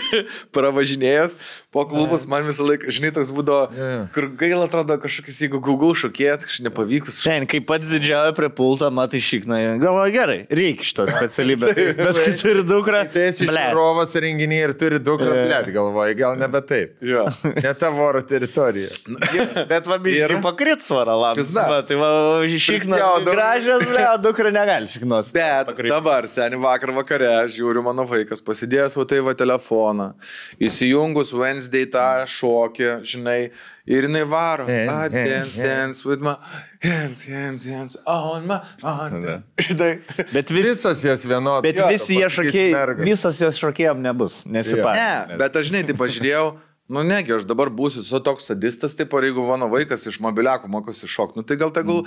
pravažinėjęs 0.54 1.34
po 1.74 1.82
klubus, 1.90 2.28
man 2.30 2.46
visą 2.46 2.68
laiką, 2.68 2.94
žinai, 2.94 3.10
toks 3.18 3.34
būdavo, 3.34 3.66
jo. 3.74 3.98
kur 4.14 4.30
gaila 4.38 4.70
atrodo 4.70 4.94
kažkokius, 5.02 5.42
jeigu 5.42 5.58
Google 5.58 5.90
šokėt, 5.98 6.46
kažkaip 6.46 6.68
nepavykus. 6.68 7.18
Ten, 7.26 7.48
kai 7.50 7.58
pats 7.66 7.90
didžiausia 7.90 8.38
prie 8.38 8.52
pulto, 8.54 8.92
matai 8.94 9.18
šikna. 9.18 9.58
Galvoju, 9.82 10.14
gerai, 10.14 10.38
reikia 10.54 10.86
šitos 10.86 11.10
specialybės. 11.18 11.76
Bet 12.06 12.22
kai 12.22 12.38
turi 12.38 12.62
dukrą, 12.66 13.02
Tai 13.16 13.22
esi 13.30 13.46
žiūrovas 13.48 14.12
renginį 14.36 14.58
ir 14.60 14.72
turi 14.78 14.98
daug 15.00 15.20
raplėt, 15.22 15.70
galvoji, 15.74 16.16
gal 16.18 16.36
nebe 16.38 16.60
taip. 16.66 16.96
Jo. 17.00 17.24
Ne 17.66 17.72
tavo 17.78 18.04
oro 18.04 18.20
teritorija. 18.22 18.90
Bet 19.70 19.86
va, 19.88 19.96
biškai 20.02 20.36
Ir- 20.36 20.42
pakrit 20.44 20.82
svarą. 20.84 21.16
Pizda. 21.36 21.64
Tai 21.88 21.96
va, 22.00 22.10
šiknas 22.46 23.24
gražias, 23.26 23.84
ble, 23.88 24.02
o 24.12 24.16
dukra 24.22 24.52
negali 24.54 24.90
šiknos. 24.92 25.30
Bet 25.34 25.70
pakrypt. 25.72 25.92
dabar, 25.94 26.28
seniai 26.30 26.60
vakar 26.62 26.92
vakare, 26.96 27.30
žiūriu 27.52 27.82
mano 27.86 28.04
vaikas, 28.08 28.42
pasidėjęs 28.44 28.96
va 28.98 29.06
tai 29.08 29.22
va 29.24 29.34
telefoną, 29.38 30.10
įsijungus 30.62 31.32
Wednesday 31.36 31.88
tą 31.90 32.06
šokį, 32.30 32.90
žinai, 33.06 33.38
ir 33.86 34.06
jinai 34.08 34.24
varo. 34.28 34.66
Hands, 34.66 34.90
Ah, 34.92 35.00
hands, 35.02 35.14
dance, 35.14 35.56
hands. 35.56 35.56
dance 35.56 36.04
with 36.08 36.20
my 36.26 36.36
hands, 36.82 37.24
hands, 37.24 37.66
hands, 37.66 37.96
on 38.06 38.46
my, 38.50 38.60
on. 38.82 39.20
Žinai. 39.66 39.92
Bet, 40.32 40.50
vis, 40.50 40.66
Visos 40.74 41.02
jos 41.04 41.24
vienodos. 41.26 41.62
bet 41.66 41.80
visi 41.90 42.18
jie 42.20 42.28
šokėjai, 42.38 42.96
visos 43.06 43.40
jos 43.40 43.58
šokėjom 43.62 44.00
nebus, 44.04 44.42
nesipar. 44.46 44.96
Ne, 44.98 45.36
bet 45.40 45.56
aš 45.60 45.70
žinai, 45.70 45.84
tai 45.88 45.96
pažiūrėjau, 45.98 46.46
nu 46.92 47.02
negi, 47.06 47.32
aš 47.34 47.46
dabar 47.50 47.70
būsiu 47.74 48.02
su 48.06 48.20
toks 48.22 48.46
sadistas, 48.50 48.94
taip 48.98 49.14
ar 49.18 49.24
jeigu 49.26 49.42
mano 49.48 49.66
vaikas 49.72 50.04
iš 50.06 50.20
mobiliakų 50.22 50.68
mokosi 50.70 51.08
šokti, 51.10 51.40
nu 51.40 51.46
tai 51.46 51.56
gal 51.58 51.72
tegul 51.74 52.04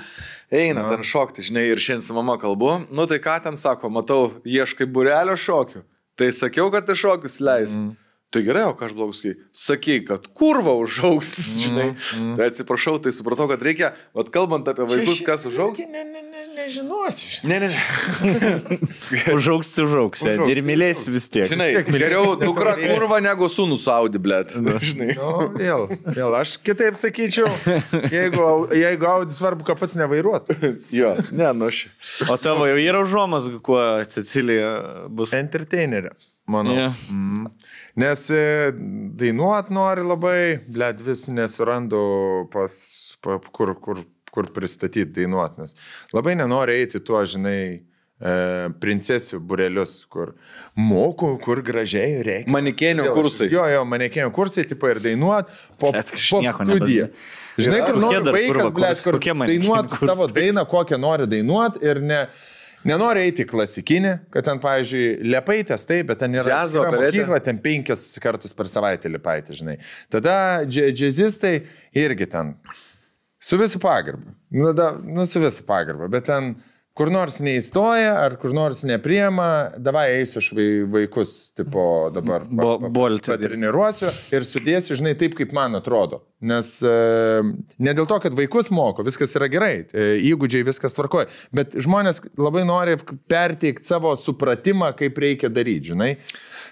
eina 0.51 0.85
ten 0.91 1.03
šokti, 1.03 1.43
žinai, 1.49 1.65
ir 1.73 1.81
šiandien 1.83 2.05
su 2.05 2.15
mama 2.15 2.37
kalbu, 2.39 2.85
nu 2.91 3.07
tai 3.11 3.19
ką 3.23 3.39
ten 3.43 3.57
sako, 3.59 3.89
matau, 3.91 4.29
ieškai 4.47 4.87
burelio 4.87 5.35
šokių, 5.35 5.81
tai 6.19 6.29
sakiau, 6.35 6.69
kad 6.71 6.87
tai 6.87 6.95
šokius 6.99 7.39
leis. 7.43 7.75
Mm. 7.75 7.97
Tai 8.29 8.43
gerai, 8.45 8.67
o 8.69 8.75
ką 8.77 8.85
aš 8.85 8.91
blogus 8.93 9.23
kai? 9.23 9.31
Sakai, 9.49 9.95
kad 10.05 10.27
kurva 10.37 10.75
užaugs, 10.77 11.31
žinai. 11.57 11.95
Mm. 12.13 12.35
Tai 12.37 12.49
atsiprašau, 12.51 12.99
tai 13.01 13.09
supratau, 13.15 13.47
kad 13.49 13.63
reikia, 13.65 13.95
vad 14.13 14.29
kalbant 14.29 14.69
apie 14.69 14.85
vaikus, 14.85 15.23
kas 15.25 15.47
užaugs. 15.49 15.81
Ne, 15.89 16.03
ne, 16.05 16.21
ne, 16.21 16.43
nežinosi. 16.59 17.31
Ne, 17.49 17.57
ne, 17.63 17.69
ne. 17.73 18.77
Užaugs, 19.37 19.71
užaugs. 19.81 20.21
Ir 20.45 20.61
mylėsi 20.61 21.09
vis 21.09 21.25
tiek. 21.33 21.49
Žinai, 21.49 21.71
geriau 21.89 22.35
dukra 22.43 22.75
kurva 22.77 23.17
negu 23.23 23.49
sūnus 23.49 23.87
Audi, 23.89 24.21
blėt. 24.21 24.53
Žinai. 24.59 25.09
Nu, 25.17 25.49
vėl, 25.57 25.87
vėl, 26.05 26.37
aš 26.37 26.59
kitaip 26.61 27.01
sakyčiau, 27.01 27.49
jeigu, 28.13 28.45
jeigu 28.77 29.09
Audi 29.09 29.33
svarbu, 29.33 29.65
kad 29.71 29.81
pats 29.81 29.97
nevairuot. 29.97 30.53
Jo, 30.93 31.15
ne, 31.33 31.49
nu 31.57 31.69
aš. 31.69 31.87
O 32.29 32.37
tavo 32.41 32.69
jau 32.69 32.77
yra 32.77 33.01
užuomas, 33.01 33.49
kuo 33.65 33.81
Cecilija 34.09 34.69
bus. 35.09 35.33
Entertainerė, 35.37 36.13
manau. 36.49 36.77
Jo. 36.77 36.89
Mm. 37.09 37.49
Nes 37.97 38.29
e, 38.29 38.71
dainuot 39.19 39.71
nori 39.73 40.05
labai, 40.05 40.39
blėt, 40.69 41.01
vis 41.05 41.27
nesurandu 41.33 42.01
pas, 42.53 42.73
pa, 43.23 43.39
kur, 43.55 43.73
kur, 43.81 44.03
kur 44.33 44.49
pristatyti 44.53 45.09
dainuot, 45.21 45.57
nes 45.61 45.77
labai 46.15 46.35
nenori 46.37 46.77
eiti 46.81 47.01
tuo, 47.05 47.21
žinai, 47.25 47.61
e, 48.19 48.35
princesių 48.83 49.41
burelius, 49.49 50.03
kur 50.11 50.35
moku, 50.77 51.33
kur 51.43 51.63
gražiai 51.65 52.21
reikia. 52.25 52.53
Manikėnių 52.53 53.09
kursai. 53.15 53.49
Jo, 53.53 53.65
jo, 53.73 53.83
manekėjų 53.89 54.31
kursai, 54.35 54.67
tipo 54.69 54.91
ir 54.91 55.01
dainuot, 55.03 55.49
po, 55.81 55.93
studiją. 56.05 57.09
Žinai, 57.59 57.81
kur 57.87 57.99
nori 57.99 58.21
vaikas, 58.31 58.71
blėt, 58.75 59.03
kur 59.03 59.19
dainuot 59.49 59.97
savo 59.99 60.29
dainą, 60.31 60.63
kokią 60.69 60.99
nori 61.01 61.27
dainuot 61.27 61.81
ir 61.83 61.99
ne, 62.05 62.21
nenori 62.87 63.25
eiti 63.27 63.45
klasikinį, 63.49 64.13
kad 64.33 64.45
ten, 64.47 64.59
pavyzdžiui, 64.63 65.07
lepaitės 65.33 65.83
taip, 65.89 66.07
bet 66.11 66.21
ten 66.23 66.35
yra 66.37 66.45
Džiazo, 66.47 66.85
mokykla, 66.95 67.39
ten 67.43 67.59
penkis 67.63 68.05
kartus 68.23 68.53
per 68.55 68.69
savaitę 68.71 69.11
lipaitė, 69.11 69.57
žinai. 69.59 69.77
Tada 70.11 70.35
dž- 70.65 70.91
džiazistai 70.95 71.55
irgi 71.99 72.29
ten 72.31 72.53
su 73.39 73.57
visų 73.59 73.79
pagarba. 73.83 74.33
Nu, 74.51 74.71
da, 74.73 74.91
nu, 75.03 75.25
su 75.29 75.41
visų 75.43 75.65
pagarba, 75.67 76.07
bet 76.11 76.25
ten 76.29 76.53
kur 76.99 77.07
nors 77.13 77.37
neįstoja 77.39 78.11
ar 78.25 78.35
kur 78.41 78.51
nors 78.55 78.81
nepriema, 78.87 79.47
davai 79.79 80.09
eisiu 80.17 80.41
aš 80.41 80.49
vai, 80.57 80.67
vaikus, 80.97 81.35
tipo 81.55 81.83
dabar. 82.11 82.43
Bo- 82.43 82.75
boltį. 82.91 83.37
Treniruosiu 83.39 84.09
ir 84.35 84.47
sudėsiu, 84.47 84.97
žinai, 84.99 85.15
taip, 85.19 85.37
kaip 85.39 85.55
man 85.55 85.79
atrodo. 85.79 86.25
Nes 86.43 86.73
e, 86.83 86.91
ne 87.79 87.93
dėl 87.95 88.07
to, 88.07 88.19
kad 88.23 88.35
vaikus 88.35 88.71
moko, 88.75 89.03
viskas 89.07 89.35
yra 89.39 89.47
gerai, 89.51 89.73
e, 89.91 90.09
įgūdžiai 90.31 90.67
viskas 90.67 90.95
tvarkoja, 90.95 91.27
bet 91.55 91.79
žmonės 91.79 92.21
labai 92.39 92.65
nori 92.67 92.97
perteikti 93.31 93.87
savo 93.87 94.13
supratimą, 94.19 94.91
kaip 94.99 95.19
reikia 95.23 95.51
daryti, 95.51 95.93
žinai. 95.93 96.13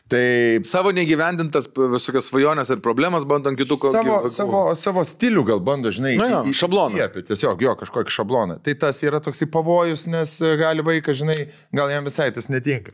Tai 0.08 0.60
Savo 0.64 0.94
negyvendintas 0.96 1.66
visokias 1.76 2.30
svajonės 2.32 2.70
ir 2.72 2.80
problemas 2.84 3.26
bandom 3.28 3.58
kitų 3.60 3.76
ko- 3.82 3.92
savo, 3.92 4.18
savo, 4.32 4.62
savo 4.80 5.04
stilių 5.04 5.44
gal 5.50 5.60
bando, 5.60 5.92
žinai, 5.92 6.14
Na 6.20 6.28
jo, 6.32 6.42
šabloną. 6.56 6.96
įskiepyt, 6.96 7.28
Tiesiog 7.28 7.62
jo, 7.66 7.74
kažkokį 7.82 8.14
šabloną. 8.16 8.56
Tai 8.64 8.74
tas 8.86 9.02
yra 9.04 9.20
toksai 9.20 9.50
pavojus, 9.52 10.06
nes 10.08 10.38
e, 10.42 10.54
gali 10.62 10.86
vaikas, 10.88 11.18
žinai, 11.20 11.50
gal 11.76 11.92
jam 11.92 12.08
visai 12.08 12.30
tas 12.32 12.48
netinka. 12.48 12.94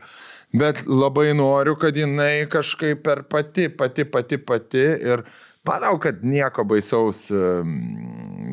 Bet 0.54 0.82
labai 0.86 1.28
noriu, 1.38 1.76
kad 1.78 1.94
jinai 1.94 2.46
kažkaip 2.50 3.02
per 3.06 3.22
pati, 3.30 3.68
pati, 3.70 4.04
pati, 4.04 4.38
pati 4.38 4.82
ir 4.82 5.22
manau, 5.66 5.94
kad 6.02 6.18
nieko 6.26 6.64
baisaus 6.66 7.28
em, 7.30 7.76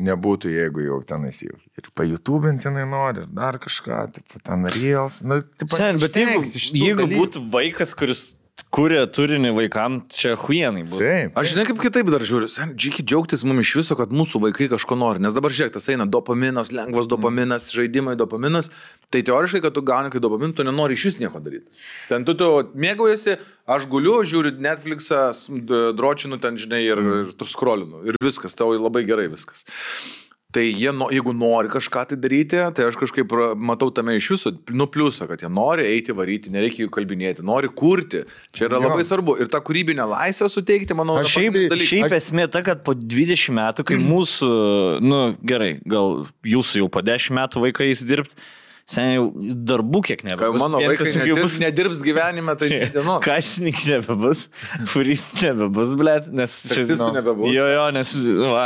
nebūtų, 0.06 0.50
jeigu 0.54 0.86
jau 0.86 1.00
tenais 1.06 1.42
jau 1.44 1.58
ir 1.78 1.90
pajutubinti 1.98 2.66
jinai 2.70 2.86
nori, 2.88 3.26
ir 3.26 3.34
dar 3.34 3.58
kažką, 3.62 4.04
tipo, 4.16 4.38
ten 4.42 4.66
reels. 4.70 5.18
Nu, 5.26 5.40
tipo, 5.42 5.76
Sen, 5.78 5.98
bet 6.02 6.14
jeigu, 6.14 6.46
jeigu 6.78 7.08
būtų 7.10 7.42
vaikas, 7.52 7.94
kuris 7.98 8.22
kuria 8.70 9.02
turinį 9.10 9.50
vaikam, 9.56 9.98
čia 10.12 10.34
huienai 10.38 10.84
būtų. 10.86 11.00
Taip. 11.02 11.38
Aš 11.40 11.52
žinai 11.52 11.64
kaip 11.68 11.80
kitaip 11.82 12.10
dar 12.12 12.24
žiūriu. 12.26 12.48
Džiki 12.76 13.04
džiaugtis 13.04 13.44
mums 13.48 13.66
iš 13.66 13.74
viso, 13.80 13.96
kad 13.98 14.14
mūsų 14.14 14.40
vaikai 14.46 14.68
kažko 14.72 14.98
nori. 15.00 15.22
Nes 15.24 15.34
dabar 15.36 15.54
žiūrėk, 15.54 15.74
tas 15.76 15.88
eina 15.92 16.06
dopaminas, 16.08 16.72
lengvas 16.74 17.10
dopaminas, 17.10 17.70
žaidimai 17.74 18.14
dopaminas. 18.20 18.70
Tai 19.12 19.20
teoriškai, 19.28 19.62
kad 19.66 19.76
tu 19.76 19.84
gauni 19.84 20.12
kai 20.12 20.22
dopaminų, 20.24 20.56
tu 20.56 20.66
nenori 20.68 20.96
iš 20.96 21.08
vis 21.10 21.20
nieko 21.20 21.42
daryti. 21.44 21.68
Ten 22.08 22.24
tu, 22.28 22.36
tu 22.38 22.48
mėgaujasi, 22.78 23.36
aš 23.68 23.86
guliu, 23.92 24.18
žiūriu 24.28 24.54
Netflixą, 24.62 25.26
dročinu 25.98 26.40
ten, 26.42 26.56
žinai, 26.60 26.84
ir, 26.86 27.04
ir 27.20 27.36
tu 27.36 27.48
skrolinu. 27.48 28.04
Ir 28.08 28.20
viskas, 28.24 28.56
tau 28.56 28.72
labai 28.76 29.04
gerai 29.08 29.28
viskas. 29.32 29.66
Tai 30.52 30.62
jie, 30.68 30.90
jeigu 31.16 31.32
nori 31.32 31.70
kažką 31.72 32.02
tai 32.10 32.16
daryti, 32.20 32.58
tai 32.76 32.84
aš 32.84 32.98
kažkaip 33.00 33.30
matau 33.56 33.88
tame 33.94 34.18
iš 34.18 34.26
jūsų, 34.34 34.50
nu 34.76 34.84
pliusą, 34.92 35.24
kad 35.30 35.40
jie 35.40 35.48
nori 35.48 35.86
eiti 35.88 36.12
varyti, 36.12 36.52
nereikia 36.52 36.84
jų 36.84 36.90
kalbinėti, 36.92 37.44
nori 37.46 37.70
kurti. 37.72 38.24
Čia 38.52 38.66
yra 38.68 38.76
Jo. 38.76 38.90
labai 38.90 39.06
svarbu. 39.08 39.38
Ir 39.40 39.48
tą 39.48 39.62
kūrybinę 39.64 40.04
laisvę 40.10 40.50
suteikti, 40.52 40.92
manau, 40.98 41.16
Aš 41.22 41.38
yra 41.38 41.48
Šiaip, 41.48 41.76
šiaip 41.88 42.16
esmė 42.18 42.48
ta, 42.52 42.60
kad 42.66 42.82
po 42.84 42.92
20 42.92 43.48
metų, 43.56 43.86
kai 43.88 43.96
mūsų, 44.02 44.50
nu 45.00 45.22
gerai, 45.40 45.78
gal 45.88 46.26
jūsų 46.44 46.84
jau 46.84 46.90
po 46.92 47.00
10 47.00 47.32
metų 47.40 47.64
vaikais 47.64 48.04
dirbti, 48.04 48.36
Seniai 48.88 49.54
darbų 49.68 50.00
kiek 50.08 50.20
Kai 50.24 50.28
nebebus. 50.32 50.58
mano 50.60 50.80
vaikai 50.82 51.06
tiesiog 51.06 51.28
jau 51.28 51.36
nedirbs, 51.36 51.58
nedirbs 51.62 52.00
gyvenime, 52.04 52.54
tai 52.58 52.68
dienos. 52.96 53.20
Kasininkų 53.24 53.84
nebebus, 53.92 54.40
furist 54.90 55.38
nebebus, 55.44 55.94
blėt, 56.00 56.26
nes 56.34 56.56
Taksistų 56.66 57.08
nebebus. 57.14 57.52
Jo, 57.54 57.68
jo, 57.70 57.84
nes 57.94 58.14
va, 58.50 58.64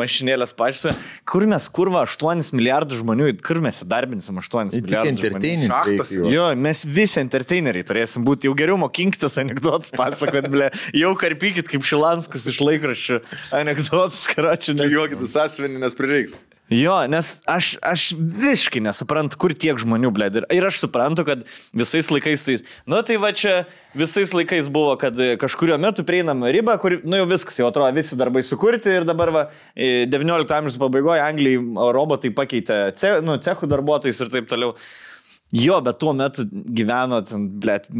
mašinėlės 0.00 0.54
pačios. 0.56 0.96
Kur 1.28 1.44
mes, 1.50 1.68
kur 1.76 1.92
va, 1.92 2.06
8 2.08 2.54
milijardų 2.56 2.98
žmonių, 3.02 3.28
kur 3.46 3.60
mes 3.62 3.82
įdarbinsim 3.84 4.40
8 4.40 4.72
Tik 4.74 4.88
milijardų 4.88 5.28
žmonių? 5.28 5.68
jau. 6.16 6.32
Jo, 6.32 6.48
mes 6.56 6.82
visi 6.88 7.20
entertaineriai 7.22 7.86
turėsim 7.86 8.24
būti, 8.26 8.48
jau 8.48 8.56
geriau 8.58 8.78
mokinktis 8.80 9.36
anegdotus 9.44 9.92
pasakot, 9.96 10.48
ble, 10.52 10.70
jau 10.96 11.12
karpykit 11.20 11.68
kaip 11.70 11.84
Šilanskas 11.86 12.48
iš 12.50 12.62
laikraščių 12.64 13.20
anegdotus, 13.60 14.24
karočią, 14.32 14.76
nes... 14.80 14.92
Juokit 14.96 15.22
sąsvinį, 15.36 15.82
nes 15.84 15.96
prireiks. 15.98 16.40
Jo, 16.70 17.00
nes 17.10 17.40
aš, 17.50 17.72
aš 17.82 18.02
visiškai 18.14 18.78
nesuprantu, 18.84 19.34
kur 19.42 19.50
tiek 19.58 19.78
žmonių, 19.82 20.12
blė. 20.14 20.28
Ir, 20.38 20.44
ir 20.54 20.66
aš 20.68 20.78
suprantu, 20.84 21.24
kad 21.26 21.42
visais 21.74 22.12
laikais 22.14 22.44
tai, 22.46 22.54
nu 22.86 23.00
tai 23.02 23.16
va 23.18 23.32
čia 23.34 23.64
visais 23.98 24.30
laikais 24.30 24.68
buvo, 24.70 24.92
kad 25.00 25.18
e, 25.18 25.32
kažkurio 25.40 25.80
metu 25.82 26.04
prieinam 26.06 26.46
ribą, 26.46 26.76
kur, 26.78 27.00
nu 27.02 27.18
jau 27.18 27.26
viskas, 27.32 27.58
jau 27.58 27.66
atrodo, 27.72 27.90
visi 27.98 28.18
darbai 28.18 28.44
sukurti 28.46 28.94
ir 29.00 29.08
dabar 29.08 29.34
va, 29.34 29.44
e, 29.74 30.06
19 30.06 30.54
amžiaus 30.60 30.78
pabaigoje 30.78 31.26
Anglijai 31.26 31.90
robotai 31.98 32.30
pakeitė 32.38 32.78
ce, 32.94 33.16
nu, 33.26 33.34
cechų 33.42 33.66
darbuotojais 33.74 34.22
ir 34.22 34.30
taip 34.30 34.46
toliau. 34.54 34.76
Jo, 35.50 35.80
bet 35.82 35.98
tuo 35.98 36.14
metu 36.14 36.46
gyveno, 36.46 37.18
blėt, 37.58 37.90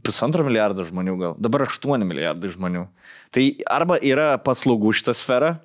pusantro 0.00 0.48
milijardo 0.48 0.88
žmonių 0.88 1.20
gal, 1.20 1.36
dabar 1.36 1.68
8 1.68 2.00
milijardai 2.08 2.56
žmonių. 2.56 2.88
Tai 3.36 3.48
arba 3.68 4.00
yra 4.00 4.38
paslaugų 4.40 4.96
šitą 4.96 5.12
sferą, 5.12 5.58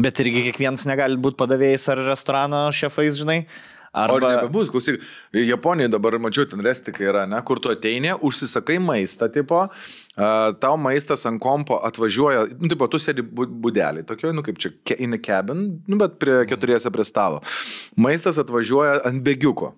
bet 0.00 0.24
irgi 0.24 0.48
kiekvienas 0.48 0.88
negali 0.90 1.20
būti 1.20 1.38
padavėjais 1.40 1.86
ar 1.92 2.02
restorano 2.08 2.66
šefais, 2.74 3.20
žinai. 3.20 3.44
Arba... 3.94 4.16
Ar 4.18 4.36
nebebus, 4.40 4.72
klausyk, 4.74 5.02
Japonijoje 5.38 5.92
dabar 5.92 6.16
mačiau 6.18 6.48
ten 6.50 6.58
restika 6.66 7.04
yra, 7.06 7.28
ne, 7.30 7.38
kur 7.46 7.60
tu 7.62 7.70
ateini, 7.70 8.10
užsisakai 8.26 8.80
maistą, 8.82 9.28
tipo, 9.30 9.60
tau 10.64 10.74
maistas 10.82 11.22
ant 11.30 11.38
kompo 11.42 11.78
atvažiuoja, 11.86 12.48
nu, 12.58 12.72
tipo, 12.72 12.88
tu 12.90 12.98
sėdi 12.98 13.22
budelį, 13.22 14.02
tokio, 14.08 14.32
nu, 14.34 14.42
kaip 14.42 14.58
čia, 14.58 14.72
in 14.98 15.14
a 15.14 15.20
cabin, 15.22 15.62
nu, 15.86 16.00
bet 16.00 16.18
prie 16.18 16.40
keturiese 16.50 16.90
prie 16.90 17.06
stalo. 17.06 17.38
Maistas 17.94 18.42
atvažiuoja 18.42 18.98
ant 19.06 19.22
bėgiuko. 19.22 19.70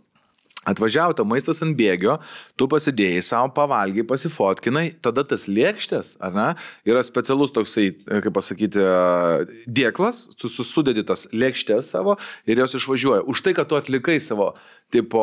Atvažiavo 0.66 1.14
tą 1.14 1.22
maistas 1.28 1.62
ant 1.62 1.76
bėgio, 1.78 2.16
tu 2.58 2.66
pasidėjai 2.70 3.22
savo, 3.22 3.52
pavalgiai, 3.54 4.06
pasifotkinai, 4.08 4.86
tada 5.04 5.22
tas 5.28 5.46
lėkštės, 5.46 6.16
ar 6.26 6.34
ne, 6.34 6.46
yra 6.88 7.04
specialus 7.06 7.54
toksai, 7.54 7.92
kaip 8.04 8.34
pasakyti, 8.34 8.82
dėklas, 9.70 10.24
tu 10.34 10.50
susidedi 10.50 11.06
tas 11.06 11.28
lėkštės 11.30 11.92
savo 11.94 12.16
ir 12.50 12.58
jos 12.64 12.74
išvažiuoja. 12.80 13.22
Už 13.30 13.44
tai, 13.46 13.54
kad 13.54 13.70
tu 13.70 13.78
atlikai 13.78 14.18
savo, 14.22 14.52
tipo, 14.90 15.22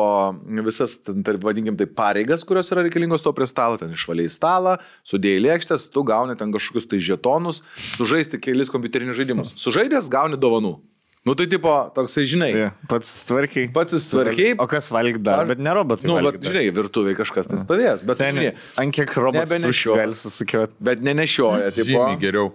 visas, 0.64 0.96
taip, 1.04 1.36
vadinkim, 1.44 1.76
tai 1.76 1.90
pareigas, 1.92 2.46
kurios 2.48 2.72
yra 2.72 2.86
reikalingos 2.86 3.24
to 3.24 3.34
prie 3.36 3.48
stalo, 3.50 3.76
ten 3.80 3.92
išvaliai 3.92 4.32
stalą, 4.32 4.78
sudėjai 5.04 5.44
lėkštės, 5.44 5.90
tu 5.92 6.06
gauni 6.08 6.38
ten 6.40 6.56
kažkokius 6.56 6.88
tai 6.88 7.04
žetonus, 7.04 7.60
sužaisti 7.98 8.40
kelis 8.40 8.72
kompiuterinius 8.72 9.20
žaidimus. 9.20 9.54
Sužaidęs 9.60 10.08
gauni 10.12 10.40
dovanų. 10.40 10.78
Nu 11.24 11.32
tai 11.32 11.46
tipo, 11.48 11.70
toksai, 11.96 12.26
žinai, 12.28 12.50
Ja, 12.52 12.66
pats 12.84 13.08
tvarkiai. 13.24 13.70
pats 13.72 13.94
įsitvarkiai. 13.96 14.58
O 14.60 14.66
kas 14.68 14.90
valg 14.92 15.16
dar, 15.24 15.38
Ar- 15.40 15.46
bet 15.48 15.58
ne 15.58 15.72
robotai. 15.72 16.04
Nu, 16.04 16.18
bet, 16.20 16.36
žinai, 16.44 16.66
virtuviai 16.68 17.16
kažkas 17.16 17.48
tai 17.48 17.56
stovės, 17.62 18.02
bet, 18.04 18.18
ne, 18.36 18.50
ant 18.76 18.92
kiek 18.92 19.08
robotas 19.16 19.48
Nebenešioja. 19.54 19.96
gali 20.02 20.12
susikioti. 20.20 20.74
bet 20.84 21.00
nenešioja, 21.00 21.70
tipo. 21.72 21.88
Žymiai 21.88 22.18
geriau. 22.20 22.50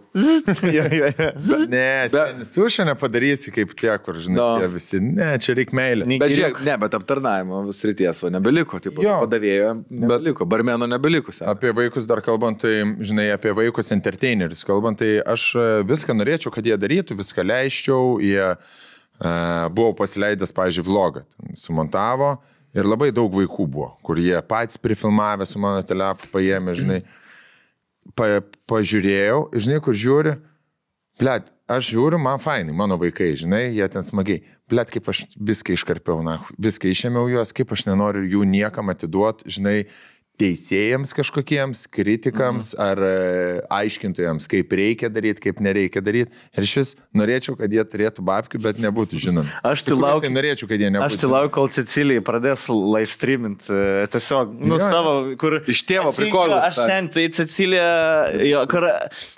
ja, 0.77 0.85
ja, 0.85 1.09
ja. 1.17 1.31
Ne, 1.65 2.05
Bet- 2.13 2.45
sušia 2.45 2.85
nepadarysi 2.85 3.49
kaip 3.55 3.73
tie, 3.73 3.89
kur, 4.05 4.13
žinai, 4.21 4.37
No. 4.37 4.59
tie 4.61 4.67
visi. 4.75 5.01
Ne, 5.01 5.31
čia 5.41 5.57
reikia 5.57 5.73
meilės. 5.73 6.13
Bet 6.21 6.29
žiūrėk, 6.37 6.61
ne, 6.69 6.77
bet 6.85 6.91
aptarnavimo 6.93 7.63
srities 7.73 8.21
va 8.21 8.29
nebeliko, 8.37 8.77
tipo, 8.79 9.01
Jo. 9.01 9.17
padavėjo 9.25 9.73
nebeliko, 9.89 10.45
barmeno 10.45 10.85
nebeliko. 10.85 11.33
Apie 11.41 11.73
vaikus 11.73 12.05
dar 12.05 12.21
kalbant, 12.21 12.61
tai, 12.61 12.85
žinai, 13.01 13.31
apie 13.33 13.49
vaikus 13.49 13.89
entertainerius 13.97 14.61
kalbant, 14.63 15.01
tai 15.01 15.23
aš 15.25 15.55
e, 15.57 15.67
viską 15.89 16.13
norėčiau, 16.21 16.53
kad 16.53 16.63
jie 16.69 16.77
darytų, 16.77 17.17
viską 17.17 17.41
leiščiau, 17.49 18.21
jie 18.21 18.45
uh, 18.59 19.67
buvo 19.73 19.95
pasileidęs, 20.01 20.53
pažiūrėjau, 20.55 20.89
vlogą, 20.89 21.25
sumontavo 21.57 22.35
ir 22.75 22.85
labai 22.85 23.09
daug 23.15 23.31
vaikų 23.33 23.65
buvo, 23.65 23.93
kur 24.05 24.21
jie 24.21 24.37
patys 24.45 24.77
prifilmavę 24.81 25.47
su 25.49 25.61
mano 25.61 25.81
telefonu, 25.85 26.29
paėmė, 26.35 26.77
žinai, 26.77 26.99
pa, 28.13 28.39
pažiūrėjau, 28.69 29.47
žinai, 29.57 29.81
kur 29.83 29.97
žiūri, 29.97 30.37
Blet, 31.19 31.49
aš 31.67 31.89
žiūriu, 31.91 32.17
man 32.23 32.39
fainai, 32.39 32.71
mano 32.75 32.95
vaikai, 32.99 33.33
žinai, 33.35 33.73
jie 33.75 33.87
ten 33.91 34.05
smagiai. 34.07 34.39
Blet, 34.71 34.91
kaip 34.93 35.09
aš 35.11 35.25
viską 35.35 35.75
iškarpiau, 35.75 36.21
na, 36.23 36.37
viską 36.61 36.87
išėmiau 36.93 37.27
juos, 37.33 37.51
kaip 37.55 37.73
aš 37.75 37.83
nenoriu 37.89 38.23
jų 38.23 38.45
niekam 38.47 38.91
atiduoti, 38.93 39.49
žinai, 39.51 39.75
teisėjams 40.39 41.11
kažkokiems, 41.17 41.83
kritikams 41.91 42.71
mhm. 42.73 42.83
ar 42.85 43.01
e, 43.03 43.61
aiškintojams, 43.79 44.47
kaip 44.51 44.71
reikia 44.79 45.09
daryti, 45.11 45.43
kaip 45.43 45.59
nereikia 45.63 46.01
daryti. 46.03 46.31
Ir 46.55 46.65
iš 46.67 46.75
vis 46.79 46.91
norėčiau, 47.17 47.57
kad 47.59 47.73
jie 47.75 47.83
turėtų 47.91 48.23
babkių, 48.25 48.61
bet 48.63 48.79
nebūtų 48.83 49.19
žinomi. 49.19 49.51
Aš 49.67 49.83
tai 49.87 49.97
laukiu- 49.99 50.27
Tai 50.29 50.33
norėčiau, 50.35 50.69
kad 50.69 50.79
jie 50.83 50.91
nebūtų. 50.93 51.07
Aš 51.09 51.19
tai 51.21 51.29
laukiu, 51.31 51.51
kol 51.57 51.69
Cecilijai 51.75 52.23
pradės 52.25 52.67
live 52.71 53.11
streamint. 53.11 53.67
e, 53.69 54.07
Tiesiog, 54.13 54.53
nu, 54.59 54.77
Jo. 54.79 54.89
savo, 54.89 55.13
kur. 55.39 55.59
Iš 55.67 55.83
tėvo 55.89 56.13
prikolus, 56.15 56.63
Aš 56.69 56.75
sakė. 56.79 56.87
sen, 56.87 57.09
tai 57.09 57.25
Cecilija, 57.39 58.65
kur, 58.71 58.87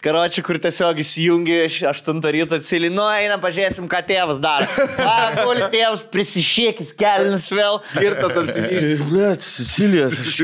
karočiui, 0.05 0.43
kur 0.45 0.59
tiesiog 0.61 1.01
įsijungi 1.01 1.57
8 1.89 2.21
ryto 2.35 2.59
Cecilijai, 2.61 2.93
nu, 2.93 3.05
einam, 3.09 3.41
pažiūrėsim, 3.41 3.89
ką 3.89 4.03
tėvas 4.05 4.41
daro. 4.43 4.69
A, 5.01 5.33
kol 5.41 5.65
tėvas 5.73 6.05
prisišiekis, 6.13 6.93
kelinis 6.97 7.49
vėl. 7.51 7.81
Ir 8.01 8.17
tas 8.21 8.37
apsivyšęs. 8.43 9.05
Blet, 9.09 9.41
Cecilija, 9.41 10.07
aš 10.11 10.21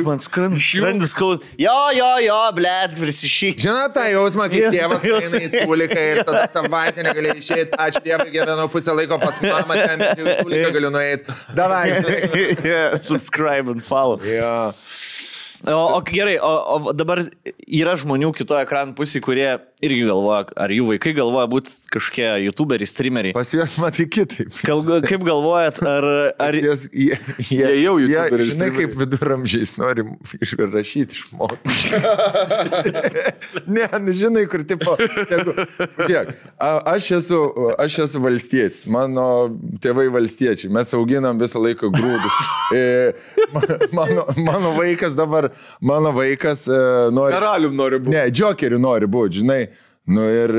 man 0.53 0.61
skrandis 0.61 1.13
skaud. 1.15 1.45
Jo, 1.61 1.75
jo, 1.97 2.09
jo, 2.25 2.37
blet, 2.57 2.95
prisišiekis. 2.99 3.65
Žinot 3.65 3.95
tą 3.95 4.05
jausmą, 4.11 4.47
kai 4.53 4.63
tėvas 4.73 5.07
eina 5.07 5.41
į 5.43 5.51
tuliką 5.55 6.05
ir 6.13 6.23
tada 6.27 6.45
savaitę 6.53 7.05
negali 7.07 7.35
išeiti, 7.41 7.75
ačiū 7.87 8.03
Dievui, 8.05 8.31
gyvenau 8.33 8.69
pusę 8.71 8.95
laiko 8.97 9.19
pas 9.21 9.41
mamą, 9.43 9.79
ten 9.83 10.05
į 10.07 10.39
tuliką 10.41 10.71
galiu 10.77 10.93
nueiti. 10.93 11.37
Davai, 11.57 11.85
žinai. 11.97 12.21
yeah, 12.63 12.97
subscribe 13.01 13.71
and 13.71 13.85
follow. 13.85 14.21
Jo. 14.25 14.73
O, 15.65 15.97
o 15.97 16.01
gerai, 16.05 16.37
o, 16.37 16.51
o 16.77 16.93
dabar 16.93 17.23
yra 17.65 17.95
žmonių 17.97 18.29
kitoje 18.37 18.67
ekranų 18.67 18.93
pusėje, 18.97 19.23
kurie 19.25 19.47
irgi 19.85 20.07
galvoja, 20.07 20.45
ar 20.57 20.71
jų 20.73 20.87
vaikai 20.87 21.11
galvoja 21.13 21.45
būti 21.51 21.73
kažkokie 21.93 22.25
youtuberiai, 22.47 22.87
streameriai. 22.89 23.33
Pas 23.37 23.51
juos 23.53 23.75
matai 23.77 24.07
kitaip. 24.09 24.49
Gal, 24.65 24.81
kaip 25.05 25.21
galvojat, 25.27 25.77
ar... 25.85 26.07
ar 26.41 26.57
Jas, 26.57 26.87
jie, 26.89 27.13
jie, 27.37 27.59
Jie 27.61 27.75
jau 27.83 27.93
jie, 28.01 28.07
youtuberiai, 28.09 28.47
Žinai, 28.49 28.55
streameriai. 28.55 28.87
kaip 28.87 28.97
viduramžiais 29.03 29.75
nori 29.77 30.07
išrašyti 30.41 31.19
išmokti. 31.19 31.75
ne, 33.67 33.85
nu 34.01 34.13
žinai, 34.17 34.45
kur 34.49 34.63
tipo. 34.67 34.95
Žiūrėk, 34.97 36.33
a- 36.57 36.81
aš 36.95 37.11
esu, 37.19 37.39
aš 37.79 37.99
esu 38.07 38.21
valstietis, 38.23 38.83
mano 38.91 39.27
tėvai 39.83 40.07
valstiečiai, 40.13 40.71
mes 40.73 40.93
auginam 40.97 41.37
visą 41.41 41.61
laiką 41.63 41.91
grūdus. 41.93 42.41
E, 42.73 42.83
ma- 43.53 43.63
mano, 44.01 44.25
mano 44.49 44.73
vaikas 44.77 45.15
dabar, 45.17 45.51
mano 45.81 46.11
vaikas 46.17 46.65
e, 46.71 46.81
nori... 47.13 47.33
Karalium 47.37 47.77
nori 47.77 48.01
būti. 48.01 48.15
Ne, 48.17 48.25
džokeriu 48.33 48.81
nori 48.81 49.05
būti, 49.09 49.41
žinai. 49.43 49.61
Nu 50.07 50.23
ir, 50.31 50.51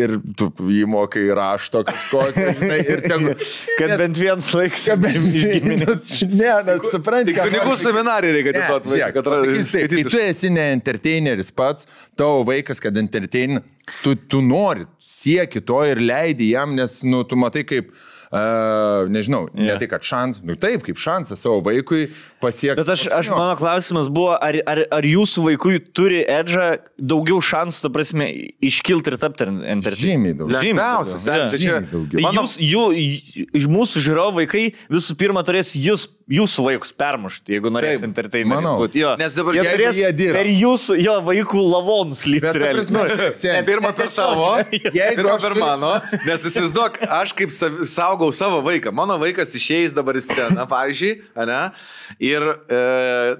ir 0.00 0.14
tu 0.38 0.46
jį 0.64 0.86
mokai 0.88 1.26
rašto 1.36 1.82
kažkokio, 1.84 2.46
žinai, 2.56 2.78
ir 2.88 3.02
tegu. 3.04 3.34
kad 3.78 3.90
nes- 3.92 4.00
bent 4.00 4.16
vienas 4.20 4.48
laikas... 4.56 4.86
kad 4.88 5.02
bent 5.02 5.26
Ne, 6.40 6.52
nes 6.70 6.86
supranti, 6.94 7.34
ką 7.36 7.50
Kunigų 7.50 7.74
seminarai 7.82 8.30
reikia 8.38 8.54
atiduoti 8.56 8.94
vaikui, 8.94 9.10
kad 9.18 9.28
skaitytų. 9.68 10.12
tu 10.14 10.22
esi 10.24 10.48
ne 10.54 10.64
entertaineris 10.78 11.52
pats, 11.52 11.88
tavo 12.16 12.40
vaikas, 12.48 12.80
kad 12.80 12.96
entertain, 13.00 13.60
tu, 14.02 14.14
tu 14.16 14.40
nori, 14.44 14.86
sieki 15.02 15.62
to 15.64 15.80
ir 15.88 16.00
leidi 16.02 16.50
jam, 16.52 16.74
nes, 16.76 17.00
nu, 17.06 17.22
tu 17.28 17.38
matai 17.38 17.62
kaip, 17.68 17.90
uh, 18.28 19.06
nežinau, 19.12 19.46
yeah. 19.54 19.72
ne 19.72 19.76
tai, 19.80 19.88
kad 19.90 20.04
šansas, 20.04 20.42
nu 20.46 20.56
taip, 20.60 20.84
kaip 20.86 21.00
šansas 21.00 21.42
savo 21.44 21.62
vaikui 21.64 22.08
pasiekti. 22.42 22.82
Bet 22.82 22.92
aš, 22.94 23.06
aš 23.14 23.30
mano 23.32 23.56
klausimas 23.60 24.10
buvo, 24.12 24.34
ar, 24.36 24.60
ar, 24.68 24.82
ar 24.98 25.08
jūsų 25.08 25.46
vaikui 25.50 25.80
turi 25.96 26.20
edžą 26.24 26.68
daugiau 26.98 27.40
šansų, 27.44 27.84
ta 27.86 27.92
prasme, 27.94 28.28
iškilti 28.64 29.14
ir 29.14 29.18
tapti 29.22 29.48
entertaineriu? 29.48 30.04
Žymiai 30.04 30.38
daugiau. 30.42 30.60
Seni, 31.14 31.38
Jo. 31.38 31.48
tai 31.54 31.58
čia 31.58 31.72
Žymiai 31.72 31.90
daugiau. 31.94 32.18
Tai 32.18 32.26
Mano- 32.28 32.44
jūs, 32.44 32.58
jų, 32.68 33.68
mūsų 33.72 34.04
žiūrovų 34.06 34.42
vaikai 34.42 34.64
visų 34.92 35.18
pirma 35.20 35.44
turės 35.46 35.74
jūs 35.78 36.08
jūsų 36.28 36.64
vaikus 36.66 36.90
permušti, 36.92 37.54
jeigu 37.56 37.70
norės 37.72 38.02
entertainment. 38.04 38.66
Nes 39.18 39.34
dabar 39.38 39.56
jie 39.56 39.62
turės 39.64 39.96
jie 39.96 40.10
dirba. 40.12 40.36
per 40.42 40.50
jūsų, 40.52 40.96
jo, 41.00 41.14
vaikų 41.24 41.62
lavonus 41.72 42.24
prasme, 42.74 43.04
realiai. 43.08 43.30
seni, 43.38 43.62
Pirmą 43.68 43.92
per 43.96 44.10
savo, 44.12 44.50
pirmą 45.16 45.38
per 45.40 45.54
turiu- 45.54 45.62
mano, 45.62 45.92
nes 46.26 46.44
įsivaizduok, 46.50 46.98
aš 47.08 47.32
kaip 47.38 47.50
sav- 47.56 47.80
saugau 47.88 48.28
savo 48.36 48.60
vaiką. 48.66 48.92
Mano 48.92 49.16
vaikas 49.22 49.54
išeis 49.56 49.94
dabar 49.96 50.18
į 50.20 50.24
sceną, 50.26 50.66
pavyzdžiui, 50.68 51.14
ane? 51.44 51.60
Ir 52.20 52.44
e, 52.68 52.82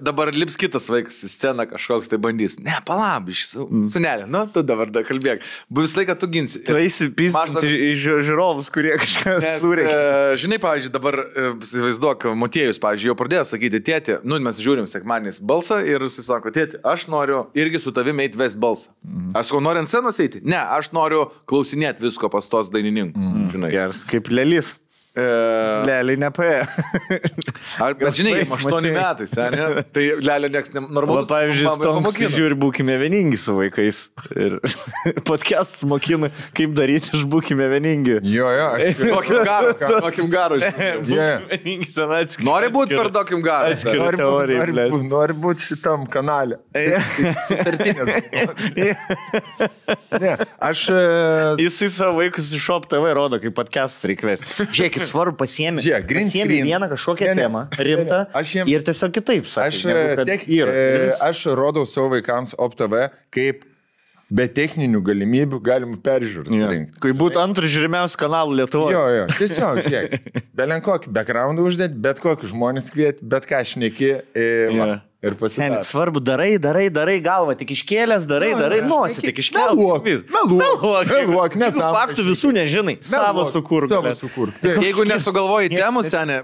dabar 0.00 0.32
lips 0.32 0.56
kitas 0.60 0.88
vaikas 0.92 1.20
į 1.24 1.30
sceną 1.34 1.68
kažkoks 1.70 2.08
tai 2.08 2.18
bandys. 2.24 2.56
Ne, 2.64 2.78
palabiš, 2.88 3.44
su, 3.52 3.68
sunelė, 3.92 4.24
nu, 4.30 4.46
tu 4.52 4.62
dabar 4.66 4.88
da 4.92 5.04
kalbėk. 5.04 5.44
Bus 5.68 5.92
laiką 5.98 6.16
tu 6.20 6.28
ginsi. 6.32 6.64
Tu 6.64 6.76
eisi 6.80 7.10
pistinti 7.12 7.52
Maždaug- 7.52 8.24
žiūrovus, 8.28 8.72
kurie 8.72 8.96
kažką 9.00 9.36
surėkė. 9.60 9.92
e, 9.92 10.36
žinai, 10.40 10.58
pavyzdžiui, 10.62 10.92
dabar, 10.96 11.20
e, 11.28 11.46
įsivaizduok, 11.60 12.28
Motiejus, 12.38 12.77
pavyzdžiui, 12.82 13.12
jau 13.12 13.16
pradėjo 13.18 13.44
sakyti, 13.48 13.80
tėti, 13.84 14.18
nu, 14.26 14.38
mes 14.42 14.60
žiūrim 14.62 14.88
sekmaniais 14.88 15.40
balsą 15.44 15.80
ir 15.86 16.04
jis 16.06 16.20
sako, 16.26 16.52
tėti, 16.54 16.80
aš 16.86 17.06
noriu 17.12 17.44
irgi 17.58 17.80
su 17.82 17.92
tavimi 17.94 18.26
eiti 18.26 18.40
ves 18.40 18.56
balsą. 18.58 18.92
Aš 19.38 19.50
sakau, 19.50 19.62
noriu 19.64 19.84
ant 19.84 19.90
scenos 19.90 20.18
eiti? 20.22 20.42
Ne, 20.46 20.58
aš 20.58 20.92
noriu 20.96 21.26
klausinėti 21.50 22.04
visko 22.04 22.30
pas 22.32 22.48
tos 22.50 22.72
dainininkus. 22.74 23.32
Žinai. 23.54 23.72
Geras, 23.74 24.04
kaip 24.08 24.30
lėlis. 24.32 24.74
E, 25.18 25.24
Lėlį 25.88 26.14
nepaėjo. 26.22 26.64
ar, 27.84 27.94
bet 27.98 28.14
žinai, 28.18 28.34
jam 28.36 28.50
Vaizdas 28.52 28.66
8 28.68 28.74
matei. 28.76 28.92
metai, 28.94 29.26
seniai. 29.30 29.82
Tai 29.94 30.04
lelio 30.28 30.50
nieks 30.54 30.70
O 30.70 30.76
nenormalus. 30.78 31.28
pavyzdžiui, 31.30 31.72
Stonks 31.78 32.20
žiūri, 32.36 32.56
būkime 32.60 32.94
vieningi 33.00 33.38
su 33.40 33.56
vaikais. 33.56 34.00
Ir 34.36 34.58
podcastas 35.28 35.82
mokina, 35.88 36.30
kaip 36.56 36.74
daryti, 36.76 37.10
iš 37.18 37.24
būkime 37.32 37.66
vieningi. 37.72 38.18
Jo, 38.30 38.50
jo, 38.54 38.68
aš 38.78 39.00
Duokim 39.02 39.40
garo, 39.48 39.72
duokim 39.78 40.30
garo. 40.32 40.60
Vieningi 41.08 41.90
senatskiai. 41.94 42.46
Nori 42.48 42.70
būti 42.74 42.98
per 42.98 43.10
duokim 43.14 43.42
garo. 43.44 43.72
Atskiri. 43.74 43.98
noriu 44.02 44.20
teorija, 44.22 44.60
būt, 44.62 44.72
blet. 44.74 44.92
nori, 44.94 45.08
nori 45.10 45.38
būti 45.46 45.66
šitam 45.72 46.06
kanale. 46.12 46.60
Sutartinės. 47.48 48.08
ne, 50.20 50.32
aš... 50.62 50.84
e, 50.92 51.02
Jisai 51.64 51.90
savo 51.92 52.18
vaikus 52.20 52.52
iš 52.54 52.62
Shop 52.68 52.86
TV 52.90 53.12
rodo, 53.16 53.40
kaip 53.42 53.54
podcastas 53.56 54.04
reikės. 54.10 54.42
Žiūrėkit, 54.68 55.07
svarbu 55.08 55.36
pasiemi. 55.40 55.82
Žiūrėk, 55.84 56.06
green 56.10 56.28
pasiemi 56.28 56.50
screen. 56.58 56.68
vieną 56.72 56.88
kažkokią 56.92 57.26
Ne, 57.30 57.34
ne. 57.34 57.42
temą, 57.42 57.62
rimtą. 57.88 58.20
Aš 58.42 58.52
jiem- 58.58 58.68
Ir 58.74 58.84
tiesiog 58.86 59.12
kitaip 59.16 59.46
sakai. 59.48 59.68
Aš, 59.72 59.80
negu 59.88 60.16
kad 60.20 60.26
tek, 60.34 60.46
yra. 60.48 60.72
E, 60.72 61.06
vis- 61.08 61.22
aš 61.30 61.44
rodau 61.58 61.86
savo 61.86 62.12
vaikams 62.16 62.54
OpTV, 62.58 63.08
kaip 63.34 63.64
be 64.30 64.44
techninių 64.46 65.00
galimybių 65.00 65.58
galim 65.64 65.94
peržiūrėti. 66.04 66.52
Jo. 66.60 66.68
rinkti. 66.68 67.00
Kai 67.00 67.12
būtų 67.16 67.40
antras 67.40 67.70
žiūrimiausias 67.72 68.18
kanalų 68.20 68.58
Lietuvoje. 68.60 68.92
Jo, 68.92 69.04
jo, 69.16 69.26
tiesiog, 69.40 69.78
žiūrėk, 69.88 70.42
belen 70.54 70.82
kokį 70.84 71.12
backgroundą 71.16 71.64
uždėt, 71.64 71.94
bet 71.96 72.20
kokius 72.20 72.52
žmonės 72.52 72.90
kviet, 72.92 73.22
bet 73.24 73.46
ką 73.48 73.62
šneki 73.64 74.10
ir, 74.36 74.74
Jo. 74.76 75.00
Ir 75.22 75.34
pasidarė. 75.34 75.80
svarbu, 75.82 76.20
darai, 76.22 76.58
darai, 76.62 76.86
darai 76.94 77.16
galvą, 77.22 77.56
tik 77.58 77.72
iškėlęs, 77.74 78.26
darai, 78.30 78.52
Jo, 78.52 78.58
darai, 78.60 78.78
jo, 78.78 78.86
nosį, 78.86 79.22
tik 79.26 79.38
iškelk. 79.42 79.74
meluok, 79.74 80.04
meluok, 80.30 80.82
meluok, 81.10 81.54
Juk 81.54 81.56
nesąmonė 81.58 81.96
Faktų 81.98 82.24
visų 82.28 82.52
nežinai, 82.54 82.94
savo 83.02 83.44
sukurk. 83.50 83.90
Savo 83.90 84.12
sukurk. 84.14 84.54
Jeigu 84.62 85.04
nesugalvoji 85.10 85.72
temų, 85.74 86.04
senė, 86.06 86.36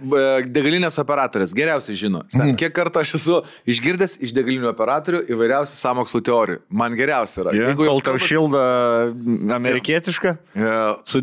degalinės 0.51 0.99
operatorės 0.99 1.55
geriausiai 1.55 1.95
žino. 1.97 2.25
Sen, 2.29 2.49
Mhm. 2.51 2.57
kiek 2.57 2.75
kartų 2.75 3.01
aš 3.05 3.15
esu 3.21 3.43
išgirdęs 3.67 4.19
iš 4.21 4.33
degalinių 4.35 4.73
operatorių 4.75 5.23
įvairiausių 5.31 5.77
sąmokslo 5.79 6.21
teorijų. 6.21 6.59
Man 6.71 6.97
geriausia 6.99 7.45
yra. 7.45 7.53
Jeigu 7.55 7.85
jos 7.87 7.93
kol 7.95 8.01
tau 8.01 8.19
šilda 8.19 9.15
amerikietiška, 9.55 10.37
Jo, 10.55 10.99
su 11.05 11.21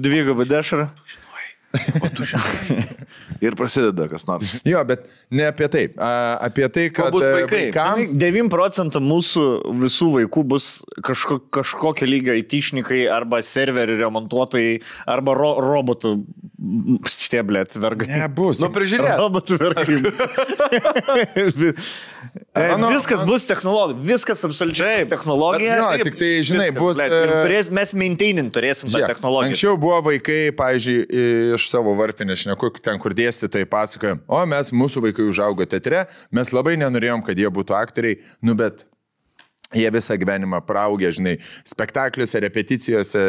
dvigubu 1.74 2.10
dešra. 2.20 2.42
Ir 3.42 3.56
prasideda 3.58 4.08
kas 4.12 4.26
nors. 4.28 4.54
Jo, 4.68 4.84
bet 4.88 5.08
ne 5.34 5.48
apie 5.50 5.68
tai. 5.72 5.84
A, 5.98 6.12
apie 6.48 6.68
tai, 6.74 6.88
kad 6.94 7.14
bus 7.14 7.26
e, 7.26 7.32
vaikai? 7.40 7.64
vaikams 7.72 8.14
9 8.22 8.52
procentų 8.54 9.02
mūsų 9.06 9.46
visų 9.82 10.10
vaikų 10.20 10.46
bus 10.54 10.70
kažko, 11.08 11.40
kažkokio 11.54 12.10
lygio 12.10 12.38
įtišnikai 12.42 13.04
arba 13.12 13.42
serverių 13.46 13.98
remontuotojai 14.04 14.80
arba 15.10 15.36
ro, 15.38 15.54
robotų 15.64 16.16
šitie 17.10 17.42
blėt 17.48 17.76
vergai. 17.82 18.10
nebus. 18.22 18.62
Nu, 18.62 18.70
prižiūrėk. 18.74 19.18
Robotų 19.22 19.58
vergai. 19.62 20.00
Mano- 22.56 22.90
viskas 22.92 23.24
bus 23.26 23.46
technologija, 23.50 23.98
viskas 24.06 24.44
absoliučiai 24.46 25.08
technologija. 25.10 25.78
Jo, 25.80 25.88
Taip, 25.96 26.04
tik 26.10 26.20
tai, 26.20 26.30
žinai, 26.46 26.68
viskas, 26.70 26.82
bus, 26.84 27.00
blet, 27.00 27.16
ir 27.16 27.34
e, 27.34 27.40
turės, 27.48 27.72
mes 27.80 27.94
maintaining 27.98 28.52
turėsim 28.54 28.90
tą 28.90 28.98
Žiūrėk, 28.98 29.16
technologiją. 29.16 29.54
Anksčiau 29.54 29.80
buvo 29.82 29.98
vaikai, 30.12 30.40
pavyzdžiui, 30.60 31.00
iš 31.58 31.68
savo 31.72 31.96
varpinės, 31.98 32.44
šneku, 32.46 32.74
ten 32.84 33.02
kur 33.02 33.16
dėstytojai 33.18 33.70
pasakoja, 33.72 34.20
o 34.28 34.46
mes, 34.54 34.74
mūsų 34.76 35.08
vaikai 35.08 35.28
užaugo 35.32 35.66
teatre, 35.66 36.06
mes 36.32 36.54
labai 36.54 36.78
nenorėjom, 36.84 37.26
kad 37.26 37.40
jie 37.40 37.50
būtų 37.50 37.78
aktoriai, 37.80 38.22
nu 38.46 38.58
bet 38.60 38.86
jie 39.74 39.92
visą 39.92 40.16
gyvenimą 40.20 40.62
praaugę, 40.68 41.12
žinai, 41.16 41.38
spektakliuose, 41.68 42.40
repeticijose 42.44 43.22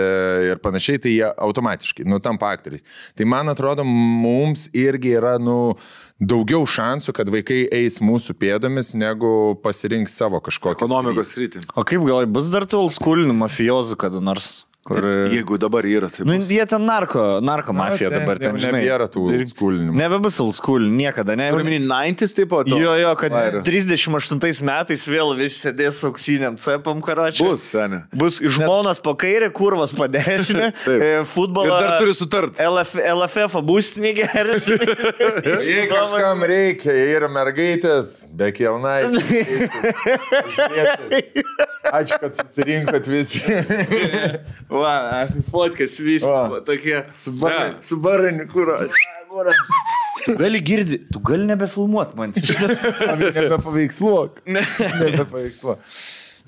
ir 0.50 0.61
panašiai, 0.62 1.00
tai 1.02 1.14
jie 1.14 1.28
automatiškai, 1.31 2.07
nu, 2.09 2.18
tampa 2.22 2.52
aktoriais. 2.55 2.85
Tai 3.18 3.26
man 3.31 3.52
atrodo, 3.52 3.85
mums 3.87 4.68
irgi 4.74 5.16
yra, 5.18 5.37
nu, 5.42 5.76
daugiau 6.22 6.66
šansų, 6.68 7.14
kad 7.16 7.30
vaikai 7.32 7.64
eis 7.74 7.98
mūsų 8.04 8.37
pėdomis, 8.38 8.94
negu 8.98 9.56
pasirinks 9.62 10.16
savo 10.18 10.40
kažkokią. 10.44 10.78
Ekonomikos 10.78 11.35
sritį. 11.35 11.64
O 11.74 11.85
kaip 11.88 12.04
gal 12.06 12.28
bus 12.30 12.52
dar 12.52 12.66
tų 12.68 12.85
oldschoolinių 12.87 13.37
mafijozų 13.42 13.98
kada 14.00 14.22
nors? 14.22 14.62
Kur... 14.83 15.05
Jeigu 15.31 15.55
dabar 15.62 15.87
yra, 15.87 16.09
tai... 16.11 16.25
Nu, 16.27 16.35
jie 16.42 16.64
ten 16.66 16.83
narko, 16.83 17.38
narko 17.38 17.71
mafija 17.71 18.09
ten 18.11 18.25
dabar 18.25 18.40
ten, 18.42 18.57
žinai. 18.59 18.81
nebėra 18.81 19.07
tų 19.07 19.29
Tai 19.29 19.37
oldschoolinių. 19.38 19.92
Nebebus 19.95 20.38
oldschool, 20.42 20.88
niekada, 20.90 21.37
ne? 21.38 21.53
Turiu 21.55 21.68
minį 21.68 21.87
90s 21.87 22.35
taip 22.35 22.51
pat. 22.51 22.66
Jo, 22.66 22.97
jo, 22.99 23.12
kad 23.21 23.31
Vairo. 23.31 23.61
38 23.62 24.66
metais 24.66 25.05
vėl 25.07 25.31
visi 25.38 25.61
sėdės 25.62 26.01
auksiniam 26.09 26.57
cepam 26.59 26.99
karačiu. 27.07 27.53
Bus, 27.53 27.68
senė. 27.71 28.01
Bus 28.11 28.40
žmonas 28.42 28.99
po 29.05 29.14
kairę, 29.23 29.53
kurvas 29.55 29.95
po 29.95 30.09
dešinę, 30.11 30.73
e, 30.90 31.12
futbolą. 31.31 31.68
Ir 31.71 31.87
dar 31.87 32.03
turi 32.03 32.16
sutart. 32.18 32.59
LF, 32.59 32.99
LFF 33.14 33.62
būstinį 33.71 34.12
geria. 34.18 34.59
Jei 35.71 35.87
kažkam 35.95 36.42
reikia, 36.51 36.90
jei 36.99 37.14
yra 37.21 37.31
mergaitės, 37.31 38.25
be 38.35 38.51
kelnai. 38.59 39.07
Ačiū, 41.92 42.18
kad 42.18 42.35
susirinkot 42.35 43.07
visi. 43.11 43.42
Va, 44.72 45.26
fotkas 45.52 45.98
visi 46.00 46.24
Va. 46.26 46.61
tokie. 46.64 47.02
Su 47.20 47.96
baraniu, 48.00 48.46
kur. 48.52 48.72
Gali 50.38 50.61
girdi, 50.62 50.98
tu 51.12 51.18
gali 51.24 51.44
nebefilmuot 51.48 52.14
man. 52.16 52.32
Nebepaveiksluok. 52.37 54.42
Nebepaveiksluok. 54.46 55.78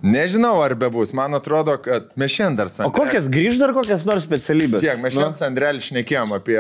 Nežinau, 0.05 0.59
ar 0.61 0.75
be 0.77 0.89
bus. 0.93 1.13
Man 1.17 1.33
atrodo, 1.39 1.77
kad 1.81 2.11
mes 2.19 2.33
šiandien 2.35 2.57
dar 2.59 2.69
O 2.69 2.73
sandrelį. 2.75 2.95
kokias 2.99 3.29
grįž 3.33 3.61
dar 3.61 3.71
kokias 3.77 4.03
nors 4.09 4.25
specialybės? 4.27 4.83
Žiūrėk, 4.83 5.01
mes 5.05 5.15
šiandien 5.17 5.37
sandrelį 5.39 5.85
šnekėjom 5.87 6.35
apie, 6.37 6.59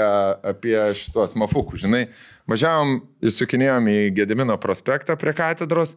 apie 0.55 0.77
šitos 0.96 1.35
mafukų, 1.42 1.81
žinai. 1.83 2.05
Važiavom, 2.50 2.94
įsukinėjom 3.27 3.90
į 3.90 3.96
Gedimino 4.20 4.57
prospektą 4.62 5.16
prie 5.20 5.35
katedros. 5.37 5.96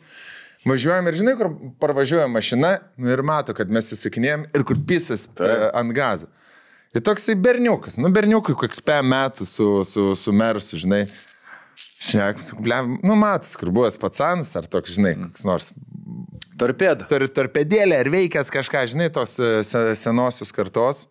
Važiuojam 0.68 1.08
ir 1.08 1.18
žinai, 1.20 1.36
kur 1.40 1.52
parvažiuoja 1.82 2.28
mašina 2.32 2.74
nu, 2.98 3.10
ir 3.14 3.24
mato, 3.26 3.56
kad 3.58 3.72
mes 3.72 3.92
įsukinėjom 3.96 4.48
ir 4.58 4.66
kur 4.68 4.80
pisas 4.90 5.28
e, 5.40 5.54
ant 5.78 5.94
gazo. 5.96 6.30
Ir 6.96 7.04
toksai 7.06 7.36
berniukas, 7.40 8.00
nu 8.02 8.10
berniukui, 8.14 8.56
koks 8.58 8.82
pe 8.84 8.98
metų 9.06 9.46
su, 9.48 9.68
su, 9.88 10.10
su 10.18 10.34
mersu, 10.34 10.80
žinai. 10.82 11.04
Šnek, 11.78 12.42
su, 12.46 12.58
blem, 12.62 12.96
nu 13.06 13.16
matas, 13.18 13.56
kur 13.60 13.72
buvęs 13.74 13.98
pacanas 14.02 14.54
ar 14.58 14.68
toks, 14.70 14.96
žinai, 14.98 15.16
koks 15.28 15.46
nors 15.48 15.72
Torpėda. 16.58 17.06
tor, 17.10 17.26
torpedėlė 17.30 18.00
ar 18.02 18.10
veikęs 18.14 18.50
kažką, 18.54 18.86
žinai, 18.94 19.12
tos 19.14 19.38
e, 19.42 19.60
se, 19.68 19.84
senosios 20.00 20.54
kartos. 20.56 21.06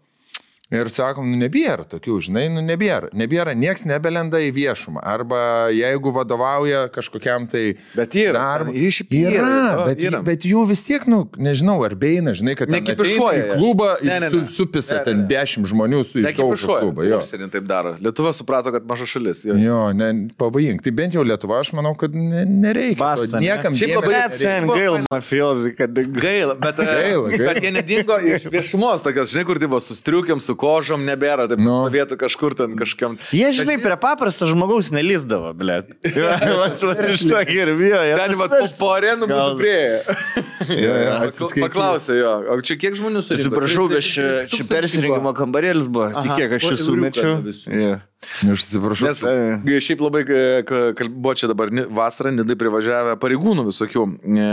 Ir 0.74 0.88
sakom, 0.90 1.28
nu 1.30 1.36
nebėra 1.38 1.84
tokių, 1.86 2.16
žinai, 2.26 2.48
nu 2.50 2.58
nebėra. 2.66 3.12
Nebėra, 3.14 3.52
nieks 3.54 3.84
nebelenda 3.86 4.40
į 4.42 4.48
viešumą. 4.56 4.98
Arba 5.06 5.68
jeigu 5.70 6.10
vadovauja 6.10 6.88
kažkokiam 6.90 7.44
tai... 7.52 7.76
Bet 7.94 8.16
yra, 8.18 8.40
šiaip 8.74 9.12
yra, 9.14 9.30
Yra, 9.36 9.84
bet, 9.86 10.02
yra. 10.02 10.20
bet 10.26 10.42
jų 10.42 10.64
vis 10.66 10.82
tiek, 10.88 11.06
nu, 11.06 11.20
nežinau, 11.38 11.76
ar 11.86 11.94
beina, 11.94 12.34
žinai, 12.34 12.56
kad 12.58 12.66
ten 12.66 12.80
Nekipišuoja 12.82 13.44
į 13.44 13.60
klubą 13.60 13.92
Ne, 14.02 14.16
ir 14.16 14.24
ne, 14.26 14.30
su, 14.32 14.40
ne. 14.42 14.50
supisa 14.56 14.96
Ne, 14.96 14.98
ne, 14.98 15.04
ten 15.06 15.20
ne. 15.20 15.28
dešimt 15.30 15.70
žmonių 15.70 16.00
su 16.02 16.24
pašuoja. 16.26 16.82
klubą. 16.82 17.06
Jo. 17.06 17.20
Užsienį 17.22 17.48
taip 17.54 17.70
daro. 17.70 17.94
Lietuva 18.02 18.34
suprato, 18.34 18.74
kad 18.74 18.90
maža 18.90 19.06
šalis. 19.06 19.44
Jo. 19.46 19.54
Jo, 19.62 19.78
ne, 19.94 20.10
pavojink. 20.34 20.82
Tai 20.82 20.94
bent 20.98 21.14
jau 21.14 21.22
Lietuva, 21.22 21.60
aš 21.62 21.70
manau, 21.78 21.94
kad 21.94 22.10
ne, 22.18 22.42
nereikia. 22.42 22.98
Basta, 23.04 23.38
ne? 23.38 23.52
Niekam 23.52 23.78
Šiaip 23.78 23.94
labai 24.00 24.16
dėmesio 24.16 24.26
Bet 24.26 24.34
nereikia. 24.34 24.42
sen 24.42 24.68
gail 24.74 24.98
mafijozai, 25.14 25.72
kad 25.78 26.02
Gaila, 26.18 26.58
bet, 26.58 26.82
Gaila, 26.82 27.30
gaila. 27.30 27.52
bet 27.52 27.62
jie 27.62 27.74
nedingo 27.78 28.18
iš 28.34 28.50
viešumos, 28.50 29.06
tokios, 29.06 29.30
žinai, 29.30 29.46
kur 29.46 29.62
tai 29.62 29.70
buvo 29.70 29.78
sustriukiam 29.84 30.42
su 30.42 30.55
su 30.56 30.60
kožom 30.60 31.04
nebėra, 31.06 31.44
taip 31.50 31.60
Nu. 31.60 31.76
vietų 31.92 32.16
kažkur 32.20 32.54
ten 32.56 32.76
kažkam. 32.78 33.18
Jie, 33.36 33.52
žinai, 33.52 33.76
prie 33.82 33.96
paprasto 34.00 34.48
žmogaus 34.48 34.88
nelizdavo, 34.94 35.52
ble. 35.58 35.82
Iš 37.14 37.26
to 37.28 37.40
ir 37.44 37.72
bijo. 37.76 38.00
Ten, 38.16 38.34
va, 38.40 38.48
po, 38.78 38.90
arenų 38.96 39.28
būtų 39.30 39.60
prieėję. 39.60 40.00
Paklausė 41.66 42.18
jo, 42.20 42.32
o 42.54 42.58
čia 42.64 42.76
kiek 42.80 42.96
žmonių 42.98 43.22
surinko? 43.24 43.46
Atsiprašau, 43.46 43.86
bet 43.92 44.02
30 44.02 44.12
čia, 44.16 44.26
čia 44.50 44.66
persirengimo 44.70 45.32
kambarėlis 45.36 45.88
buvo. 45.92 46.08
Tik 46.16 46.32
kiek 46.40 46.56
aš 46.58 46.66
čia 46.70 46.76
sumečiau. 46.80 47.36
Jo. 47.70 47.94
Aš 48.52 48.66
atsiprašau. 48.66 49.06
Nes 49.10 49.22
e, 49.28 49.80
šiaip 49.84 50.02
labai 50.02 50.24
e, 50.24 50.42
ka- 50.66 50.90
kal- 50.98 51.12
buvo 51.12 51.34
čia 51.38 51.50
dabar 51.52 51.70
vasarą, 51.70 52.32
nidai 52.34 52.56
privažiavę 52.58 53.16
pareigūnų 53.22 53.66
visokių. 53.68 54.04
e, 54.26 54.50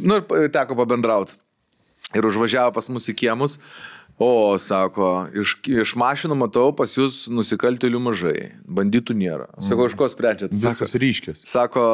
nu, 0.00 0.20
ir 0.44 0.52
teko 0.54 0.78
pabendrauti. 0.78 1.36
Ir 2.16 2.26
užvažiavo 2.26 2.72
pas 2.74 2.88
mus 2.90 3.04
į 3.12 3.14
kiemus. 3.20 3.58
O, 4.20 4.58
sako, 4.60 5.06
iš, 5.32 5.54
iš 5.64 5.94
mašinų 5.96 6.36
matau, 6.36 6.66
pas 6.76 6.92
jūs 6.92 7.22
nusikaltėlių 7.32 8.00
mažai, 8.04 8.34
banditų 8.68 9.14
nėra. 9.16 9.46
Sako, 9.64 9.86
iš 9.88 9.94
ko 9.96 10.08
sprendžiat? 10.12 10.52
Visos 10.52 10.92
ryškios. 11.00 11.40
Sako, 11.48 11.84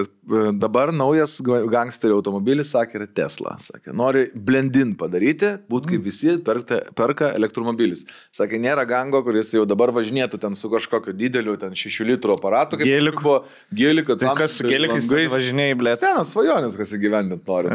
e, 0.00 0.52
dabar 0.56 0.94
naujas 0.96 1.34
ga- 1.44 1.60
gangsterio 1.68 2.16
automobilis, 2.22 2.70
sakė, 2.72 2.96
yra 3.02 3.08
Tesla. 3.20 3.58
Sakė, 3.60 3.92
nori 3.92 4.22
blendin 4.32 4.94
padaryti, 4.96 5.58
būt 5.68 5.90
kaip 5.92 6.06
visi 6.08 6.38
perka, 6.40 6.80
perka 6.96 7.34
elektromobilius. 7.36 8.06
Sakė, 8.32 8.56
nėra 8.56 8.86
gango, 8.88 9.20
kuris 9.26 9.52
jau 9.52 9.66
dabar 9.68 9.92
važinėtų 9.92 10.40
ten 10.40 10.56
su 10.56 10.72
kažkokiu 10.72 11.12
dideliu, 11.12 11.58
ten 11.60 11.76
6 11.76 12.00
litrų 12.08 12.38
aparatu. 12.40 12.80
kaip 12.80 12.88
Gėliku. 12.88 13.20
buvo 13.22 13.44
Gėliku. 13.74 14.16
Tai 14.16 14.32
kas 14.40 14.56
su 14.56 14.64
gėlikais 14.64 15.04
važinėjai, 15.36 15.76
ble? 15.76 15.96
Senas 16.00 16.32
svajonės, 16.32 16.80
kas 16.80 16.96
įgyvendint 16.96 17.44
nori. 17.44 17.68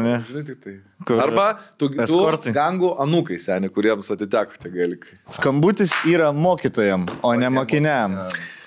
Tai. 0.66 0.80
Kur? 1.06 1.20
Arba 1.22 1.60
tu, 1.78 1.86
tu 1.88 2.50
gangų 2.50 2.88
anūkai 2.98 3.38
seni, 3.68 3.74
kuriems 3.74 4.10
atiteko 4.10 4.58
tie 4.62 4.70
gėlikai. 4.70 5.16
Skambutis 5.30 5.92
yra 6.08 6.32
mokytojam, 6.32 7.06
o 7.22 7.34
ne 7.34 7.48
mokiniam. 7.48 8.16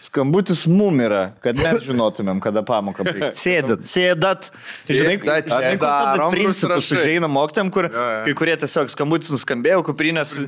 Skambutis 0.02 0.66
mum 0.68 0.98
yra, 1.00 1.34
kad 1.42 1.56
mes 1.56 1.84
žinotumėm, 1.86 2.42
kada 2.42 2.64
pamoką 2.66 3.04
baigti. 3.06 3.38
Sėdat, 3.38 3.86
sėdat. 3.86 4.50
Žinai, 4.90 5.18
Sėdat, 5.20 5.48
žinai, 5.52 5.78
darom, 5.80 6.34
principus 6.34 6.92
užeina 6.92 7.30
mokytam, 7.30 7.70
kur 7.72 7.86
Jo, 7.86 7.92
jo. 7.94 8.24
kai 8.26 8.34
kurie 8.34 8.56
tiesiog 8.58 8.90
skambutis 8.92 9.32
nuskambėjo, 9.32 9.84
kuprinės. 9.86 10.40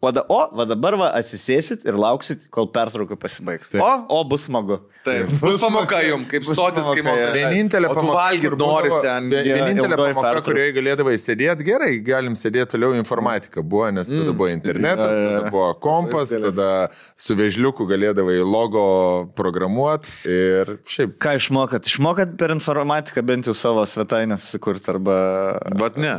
O, 0.00 0.08
da, 0.16 0.22
o, 0.32 0.38
va 0.56 0.64
dabar 0.64 0.94
va 0.96 1.10
atsisėsit 1.18 1.82
ir 1.84 1.92
lauksit, 2.00 2.46
kol 2.54 2.70
pertrauka 2.72 3.18
pasibaigs. 3.20 3.68
Taip. 3.68 3.82
O, 3.84 3.90
o, 4.16 4.22
bus 4.24 4.46
smagu. 4.48 4.78
Taip, 5.04 5.28
bus 5.40 5.58
pamoka 5.60 5.98
jums, 6.04 6.26
kaip 6.28 6.44
Bus 6.44 6.52
stotis, 6.56 6.84
kai 6.88 7.02
pamoka, 7.04 7.26
mokai. 7.26 7.36
Vienintelė 7.36 7.88
pamoka. 7.92 8.16
valgyt 8.16 8.46
kur 8.50 8.56
nori 8.60 8.88
būdavo- 8.90 9.00
sen. 9.04 9.28
Vie- 9.32 9.42
Jo, 9.50 9.54
Vienintelė 9.58 9.96
pamoka, 10.00 10.14
pertrauka. 10.24 10.44
kurioje 10.48 10.72
galėdavai 10.76 11.14
sėdėti, 11.20 11.64
gerai, 11.68 11.90
galim 12.04 12.32
sėdėti 12.36 12.72
toliau 12.74 12.94
informatika 12.96 13.62
buvo, 13.64 13.90
nes 13.92 14.08
tada 14.12 14.32
buvo 14.36 14.48
internetas, 14.52 15.12
jo, 15.12 15.20
jo. 15.20 15.28
tada 15.38 15.50
buvo 15.52 15.68
kompas, 15.84 16.32
tada 16.46 16.68
su 17.16 17.36
vežliuku 17.36 17.86
galėdavai 17.88 18.38
logo 18.44 18.84
programuoti 19.36 20.12
ir 20.28 20.74
šiaip. 20.88 21.16
Ką 21.20 21.36
išmokat? 21.40 21.88
Išmokat 21.92 22.36
per 22.40 22.52
informatiką 22.56 23.24
bent 23.24 23.48
jau 23.48 23.54
savo 23.56 23.84
svetainę 23.88 24.36
susikurti 24.40 24.92
arba... 24.92 25.16
Ne, 26.00 26.12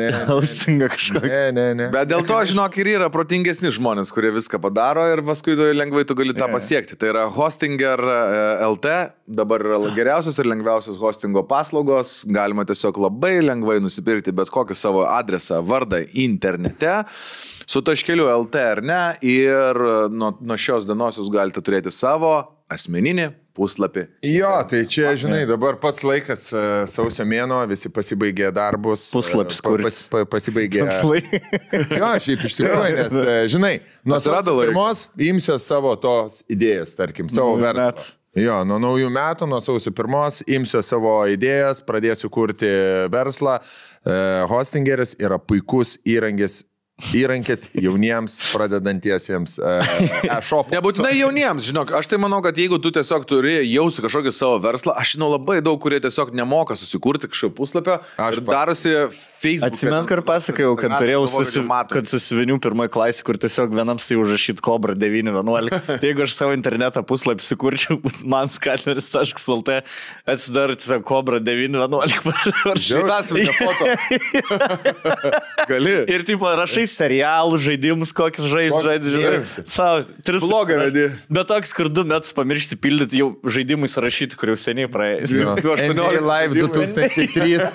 ne. 0.00 0.10
hostingą 0.28 0.88
kažkokį. 0.92 1.28
Ne, 1.32 1.42
ne, 1.56 1.66
ne. 1.80 1.88
Bet 1.94 2.08
dėl 2.12 2.24
to, 2.28 2.36
žinok, 2.52 2.76
ir 2.82 2.92
yra 2.98 3.01
protingesni 3.10 3.72
žmonės, 3.74 4.12
kurie 4.14 4.30
viską 4.34 4.60
padaro 4.62 5.02
ir 5.10 5.22
paskui 5.26 5.56
lengvai 5.74 6.04
tu 6.06 6.14
gali 6.18 6.34
tą 6.36 6.46
pasiekti. 6.52 6.94
Tai 7.00 7.10
yra 7.10 7.24
Hostinger 7.32 7.98
e, 7.98 8.14
LT, 8.68 8.94
dabar 9.40 9.64
yra 9.66 9.80
geriausias 9.96 10.38
ir 10.38 10.50
lengviausias 10.50 11.00
hostingo 11.00 11.42
paslaugos. 11.48 12.20
Galima 12.30 12.66
tiesiog 12.68 13.00
labai 13.02 13.38
lengvai 13.42 13.80
nusipirkti 13.82 14.34
bet 14.36 14.52
kokį 14.54 14.78
savo 14.78 15.06
adresą, 15.08 15.58
vardą 15.66 16.04
internete. 16.12 17.02
Su 17.66 17.82
taškeliu 17.82 18.30
LT 18.30 18.66
ar 18.76 18.82
ne. 18.86 19.02
Ir 19.26 19.84
e, 19.88 20.00
nuo, 20.12 20.34
nuo 20.38 20.60
šios 20.60 20.86
dienos 20.86 21.18
jūs 21.18 21.32
galite 21.32 21.64
turėti 21.64 21.94
savo 21.94 22.36
asmeninį 22.72 23.32
puslapį. 23.56 24.06
Jo, 24.24 24.50
tai 24.70 24.84
čia, 24.88 25.12
žinai, 25.18 25.42
dabar 25.48 25.76
pats 25.82 26.00
laikas, 26.06 26.46
e, 26.56 26.62
sausio 26.90 27.26
mėno, 27.28 27.58
visi 27.68 27.90
pasibaigė 27.92 28.48
darbus. 28.56 29.04
e, 29.10 29.18
Puslapis 29.18 29.60
kuris. 29.60 29.84
pas- 29.84 30.08
pa- 30.08 30.24
Pasibaigė. 30.36 30.86
Tikslai. 30.86 31.20
Jo, 31.98 32.08
šiaip 32.24 32.46
iš 32.48 32.56
tikrųjų, 32.60 32.96
nes, 32.96 33.12
e, 33.12 33.36
žinai, 33.52 33.74
nuo 34.04 34.16
sausio 34.22 34.56
pirmos 34.66 35.04
imsiu 35.18 35.58
savo 35.60 35.94
tos 36.00 36.42
idėjas, 36.48 36.96
tarkim, 36.96 37.28
savo 37.30 37.56
verslą. 37.60 38.12
Jo, 38.34 38.62
nuo 38.64 38.78
naujų 38.80 39.10
metų, 39.12 39.44
nuo 39.46 39.58
sausio 39.60 39.90
pirmos 39.92 40.38
imsiu 40.48 40.80
savo 40.82 41.18
idėjas, 41.28 41.82
pradėsiu 41.84 42.30
kurti 42.32 42.70
verslą. 43.12 43.58
Hostingeris 44.48 45.14
yra 45.20 45.36
puikus 45.38 45.98
įrankis, 46.08 46.62
įrankis 47.16 47.66
jauniems 47.74 48.38
pradedantiesiems 48.52 49.56
e, 49.58 49.72
e-shop. 50.36 50.70
Nebūtinai 50.72 51.14
jauniems, 51.16 51.64
žinok, 51.66 51.92
aš 51.98 52.08
tai 52.10 52.18
manau, 52.20 52.42
kad 52.44 52.56
jeigu 52.58 52.78
tu 52.82 52.92
tiesiog 52.94 53.26
turi 53.28 53.58
jausti 53.66 54.04
kažkokį 54.04 54.32
savo 54.34 54.60
verslą, 54.62 54.94
aš 55.00 55.16
žinau 55.16 55.32
labai 55.32 55.60
daug, 55.64 55.80
kurie 55.82 55.98
tiesiog 56.04 56.34
nemoka 56.36 56.76
susikurti 56.78 57.30
kažkokio 57.32 57.56
puslapio 57.56 57.98
Aš 58.20 58.38
ir 58.38 58.44
darosi 58.46 58.92
Facebook. 59.42 59.72
Atsimenu, 59.72 60.06
kur 60.08 60.22
pasakojau, 60.26 60.76
kad 60.78 60.94
turėjau 61.00 61.24
susi... 61.26 61.56
susimatyti. 61.56 61.96
kad 61.98 62.10
susivinių 62.12 62.58
pirmoji 62.62 62.92
klasė, 62.94 63.24
kur 63.26 63.40
tiesiog 63.42 63.74
vienam 63.74 63.98
tai 64.02 64.18
užrašyti 64.20 64.62
Cobra 64.64 64.94
911. 64.98 65.80
Tai 65.88 66.10
jeigu 66.10 66.26
aš 66.26 66.36
savo 66.36 66.54
internetą 66.56 67.02
puslapį 67.08 67.46
sukurčiau, 67.46 67.98
man 68.32 68.52
skatleris 68.52 69.10
taškas.lt 69.14 69.80
atsidaro 70.30 70.78
tiesiog 70.78 71.04
Cobra 71.08 71.42
911. 71.42 72.22
Sąsiuvinio 73.10 73.56
foto. 73.58 73.90
Gali. 75.72 75.96
Ir 76.12 76.26
tipo 76.28 76.50
rašai 76.62 76.86
serialų, 76.92 77.58
žaidimus, 77.62 78.12
kokius 78.16 78.46
žais, 78.52 78.72
žaidži? 78.86 79.22
Savo, 79.68 80.04
tris 80.26 80.44
Blogą 80.44 80.78
vedi. 80.84 81.08
Bet 81.32 81.50
toks, 81.50 81.72
kur 81.76 81.90
du 81.92 82.04
metus 82.08 82.34
pamiršti 82.36 82.78
pildyti 82.80 83.22
jau 83.22 83.32
žaidimui 83.42 83.90
surašyti, 83.90 84.38
kur 84.38 84.52
jau 84.52 84.58
seniai 84.60 84.90
praėjęs. 84.92 85.32
Jo. 85.34 85.56
Du 85.62 85.72
18 85.74 85.92
NBA 85.92 86.22
Live 86.26 86.52
2003, 86.58 87.72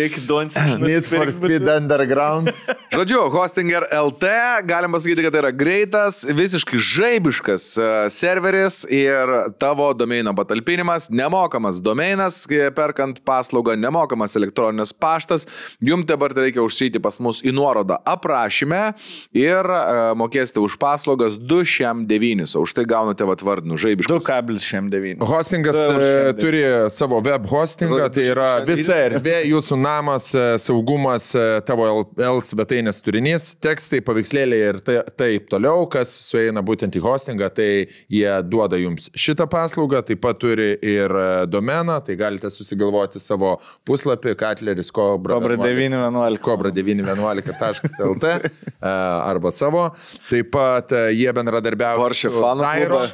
Reikia 0.00 0.26
donsis. 0.26 0.76
Need 0.78 1.04
for 1.04 1.30
Speed 1.32 1.68
Underground. 1.68 2.52
Žodžiu, 2.90 3.22
Hostinger 3.30 3.86
LT, 3.92 4.30
galim 4.68 4.92
pasakyti, 4.92 5.24
kad 5.24 5.34
tai 5.34 5.42
yra 5.44 5.52
greitas, 5.54 6.22
visiškai 6.26 6.80
žaibiškas 6.90 7.66
e, 7.78 7.88
serveris 8.12 8.82
ir 8.90 9.30
tavo 9.62 9.90
domeino 9.94 10.34
patalpinimas, 10.36 11.10
nemokamas 11.14 11.80
domeinas, 11.84 12.42
e, 12.50 12.70
perkant 12.74 13.20
paslaugą, 13.26 13.76
nemokamas 13.78 14.36
elektroninis 14.38 14.92
paštas. 14.92 15.46
Jums 15.84 16.08
dabar 16.08 16.34
tai 16.34 16.48
reikia 16.48 16.64
užsėti 16.64 17.02
pas 17.02 17.20
mus 17.22 17.39
nuorodos 17.40 17.50
į 17.50 17.54
nuorodą 17.54 17.98
aprašyme 18.04 18.94
ir 19.36 19.64
e, 19.64 20.14
mokėsite 20.16 20.60
už 20.60 20.76
paslaugas 20.80 21.38
2,9. 21.38 22.56
Už 22.60 22.74
tai 22.74 22.84
gaunate 22.84 23.24
atvardinų 23.24 23.78
žaibiškų. 23.78 24.20
2,9. 24.20 25.24
Hostingas 25.26 25.76
e, 25.76 26.34
turi 26.38 26.62
savo 26.90 27.20
web 27.20 27.46
hostingą, 27.50 28.10
tai 28.12 28.28
yra 28.30 28.64
visa 28.66 28.96
erdvė, 29.06 29.40
jūsų 29.50 29.78
namas, 29.80 30.32
e, 30.34 30.58
saugumas, 30.58 31.32
e, 31.34 31.60
tavo 31.66 31.88
L 32.16 32.42
svetainės 32.44 33.02
turinys, 33.04 33.54
tekstai, 33.60 34.02
paveikslėliai 34.04 34.72
ir 34.72 34.80
taip 35.16 35.48
toliau, 35.50 35.86
kas 35.90 36.12
sueina 36.28 36.62
būtent 36.64 36.96
į 36.96 37.04
hostingą, 37.04 37.50
tai 37.54 37.70
jie 38.10 38.30
duoda 38.46 38.78
jums 38.80 39.10
šitą 39.18 39.46
paslaugą, 39.50 40.02
taip 40.06 40.22
pat 40.24 40.40
turi 40.40 40.72
ir 40.76 41.10
e, 41.10 41.28
domeną, 41.50 42.00
tai 42.04 42.16
galite 42.20 42.50
susigalvoti 42.52 43.22
savo 43.22 43.56
puslapį, 43.88 44.36
katleris, 44.40 44.92
kobra. 44.94 45.38
Kobra 45.38 45.56
911. 45.60 46.40
Kobra 46.44 46.72
911. 46.74 47.29
11.lt 47.34 48.32
arba 48.80 49.52
savo. 49.54 49.88
Taip 50.28 50.50
pat 50.54 50.94
jie 51.14 51.30
bendradarbiavo. 51.36 52.02
Porsche 52.04 52.32
fanų 52.34 53.04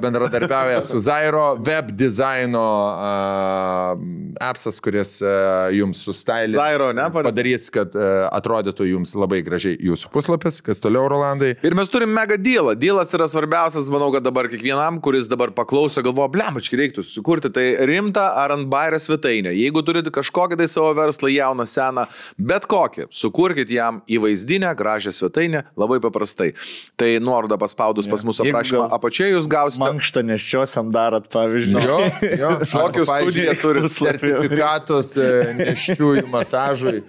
bendradarbiauja 0.00 0.82
su 0.82 0.98
Zairo, 0.98 1.56
web 1.66 1.90
dizaino 1.92 2.62
uh, 2.94 3.98
appsas, 4.40 4.78
kuris 4.80 5.18
uh, 5.22 5.28
jums 5.74 6.02
sustailins. 6.06 6.54
Zairo, 6.56 6.92
ne, 6.94 7.08
pad- 7.12 7.26
Padarys, 7.28 7.66
kad 7.74 7.92
atrodytų 8.32 8.86
jums 8.92 9.12
labai 9.18 9.40
gražiai 9.46 9.76
jūsų 9.84 10.10
puslapis. 10.14 10.60
Kas 10.64 10.80
toliau, 10.82 11.08
Rolandai? 11.10 11.54
Ir 11.66 11.74
mes 11.76 11.90
turim 11.92 12.12
mega 12.14 12.36
dealą. 12.40 12.76
Dealas 12.78 13.10
yra 13.16 13.26
svarbiausias, 13.30 13.88
manau, 13.92 14.10
kad 14.14 14.24
dabar 14.26 14.48
kiekvienam, 14.50 15.00
kuris 15.04 15.28
dabar 15.30 15.50
paklauso, 15.56 16.02
galvoja, 16.06 16.30
blemačkai 16.32 16.78
reiktų 16.82 17.04
susikurti 17.04 17.50
tai 17.54 17.66
rimtą 17.88 18.24
ar 18.38 18.54
ant 18.54 18.68
bairio 18.70 19.00
svetainę. 19.02 19.52
Jeigu 19.58 19.82
turite 19.86 20.12
kažkokį 20.14 20.60
tai 20.62 20.68
savo 20.70 20.92
verslą, 20.98 21.30
jauną, 21.34 21.66
seną, 21.68 22.06
bet 22.38 22.66
kokį, 22.70 23.08
sukurkit 23.14 23.70
jam 23.74 24.00
įvaizdinę, 24.08 24.70
gražią 24.78 25.12
svetainę, 25.16 25.64
labai 25.78 25.98
paprastai. 26.04 26.52
Tai 26.98 27.10
nuorodą 27.24 27.58
paspaudus 27.60 28.08
pas 28.08 28.24
mus 28.24 28.38
Jeigu 28.40 28.54
aprašymą 28.54 28.84
gal- 28.86 28.96
apačioje, 28.98 29.34
jūs 29.34 29.47
gausite. 29.50 29.82
Mankštą 29.82 30.22
neščiosiam 30.28 30.92
darat, 30.94 31.28
pavyzdžiui. 31.32 31.84
Jo, 31.84 31.98
jo, 32.42 32.50
Šokių 32.72 33.06
studija 33.08 33.54
turi 33.62 33.84
sertifikatus 33.98 35.14
e, 35.20 35.28
neščiųjų 35.58 36.24
masažui. 36.32 37.02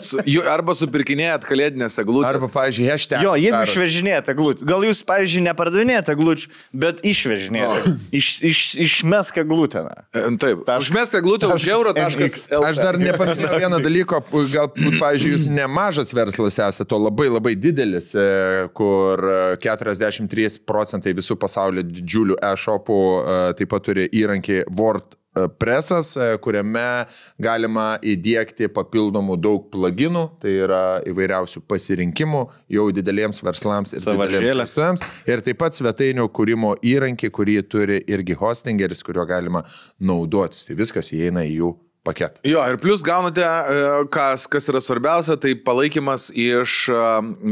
Su, 0.00 0.22
arba 0.50 0.76
supirkinėjat 0.78 1.46
kalėdinės 1.48 1.98
eglutės. 2.02 2.30
Arba, 2.32 2.50
pavyzdžiui, 2.54 2.88
hashtag. 2.92 3.24
Jo, 3.24 3.34
jeigu 3.40 3.56
darot. 3.56 3.72
išvežinėjate 3.72 4.36
glūtį, 4.38 4.68
gal 4.68 4.86
jūs, 4.88 5.02
pavyzdžiui, 5.08 5.44
nepardavinėjate 5.48 6.16
glūčių, 6.20 6.52
bet 6.84 7.04
išvežinėjate. 7.06 7.94
Iš, 8.14 8.30
iš, 8.50 8.62
išmesk 8.86 9.42
glūtę. 9.48 9.84
E, 10.14 10.26
Taip. 10.40 10.64
Užmest 10.78 11.14
eglutę 11.18 11.50
už. 11.50 11.68
MX. 11.94 12.46
Aš 12.54 12.78
dar 12.80 12.98
nepaminėjau 13.00 13.58
vieno 13.58 13.78
dalyko, 13.82 14.20
gal, 14.52 14.70
pavyzdžiui, 14.74 15.34
jūs 15.34 15.46
nemažas 15.50 16.12
verslas 16.16 16.58
esate, 16.62 16.94
o 16.94 17.00
labai 17.06 17.28
labai 17.32 17.54
didelis, 17.58 18.12
e, 18.14 18.68
kur 18.76 19.22
e, 19.24 19.56
43 19.62 20.60
procentai 20.68 21.14
visų 21.16 21.36
pasaulio 21.40 21.73
didžiulių 21.82 22.38
e-shopų 22.52 23.02
e, 23.02 23.36
taip 23.58 23.70
pat 23.72 23.84
turi 23.88 24.06
įrankį 24.14 24.60
Word 24.78 25.16
e, 25.16 25.46
presas, 25.60 26.14
e, 26.16 26.34
kuriame 26.44 27.06
galima 27.42 27.86
įdėkti 28.04 28.68
papildomų 28.74 29.38
daug 29.42 29.66
pluginų, 29.72 30.26
tai 30.42 30.54
yra 30.66 30.82
įvairiausių 31.10 31.64
pasirinkimų 31.70 32.44
jau 32.76 32.86
dideliems 32.94 33.42
verslams 33.44 33.96
ir 33.96 34.50
investuojams. 34.52 35.06
Ir 35.30 35.42
taip 35.46 35.60
pat 35.64 35.78
svetainių 35.78 36.28
kūrimo 36.34 36.76
įrankį, 36.84 37.32
kurį 37.34 37.58
turi 37.66 38.02
irgi 38.06 38.38
hostingeris, 38.38 39.02
kuriuo 39.06 39.26
galima 39.28 39.64
naudotis. 39.98 40.68
Tai 40.68 40.78
viskas 40.78 41.10
įeina 41.16 41.46
į 41.48 41.58
jų 41.58 41.74
paketą. 42.04 42.40
Jo, 42.44 42.62
ir 42.68 42.78
plus 42.80 43.02
gaunate, 43.04 43.44
e, 43.44 44.04
kas, 44.12 44.46
kas 44.50 44.68
yra 44.68 44.80
svarbiausia, 44.84 45.36
tai 45.40 45.54
palaikymas 45.56 46.28
iš 46.36 46.76
e, 46.92 46.98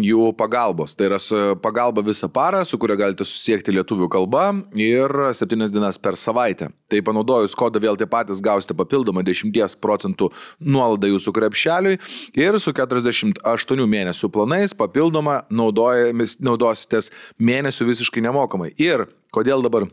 jų 0.09 0.29
pagalbos. 0.39 0.95
Tai 0.97 1.09
yra 1.09 1.21
pagalba 1.63 2.05
visą 2.05 2.29
parą, 2.33 2.63
su 2.69 2.79
kuria 2.81 2.99
galite 3.01 3.27
susiekti 3.29 3.75
lietuvių 3.75 4.11
kalba 4.13 4.51
ir 4.77 5.17
7 5.33 5.73
dienas 5.73 6.01
per 6.03 6.19
savaitę. 6.21 6.69
Tai 6.93 7.01
panaudojus 7.07 7.57
kodą 7.57 7.81
vėl 7.83 7.97
tie 7.97 8.09
patys 8.11 8.43
gausite 8.45 8.77
papildomą 8.77 9.25
10 9.25 9.79
procentų 9.81 10.29
nuolaidą 10.61 11.09
jūsų 11.15 11.33
krepšeliui 11.39 11.99
ir 12.37 12.61
su 12.61 12.77
48 12.77 13.89
mėnesių 13.97 14.31
planais 14.33 14.77
papildomą 14.77 15.43
naudositės 15.49 17.11
mėnesių 17.41 17.89
visiškai 17.89 18.25
nemokamai. 18.29 18.73
Ir 18.77 19.09
kodėl 19.33 19.65
dabar 19.65 19.89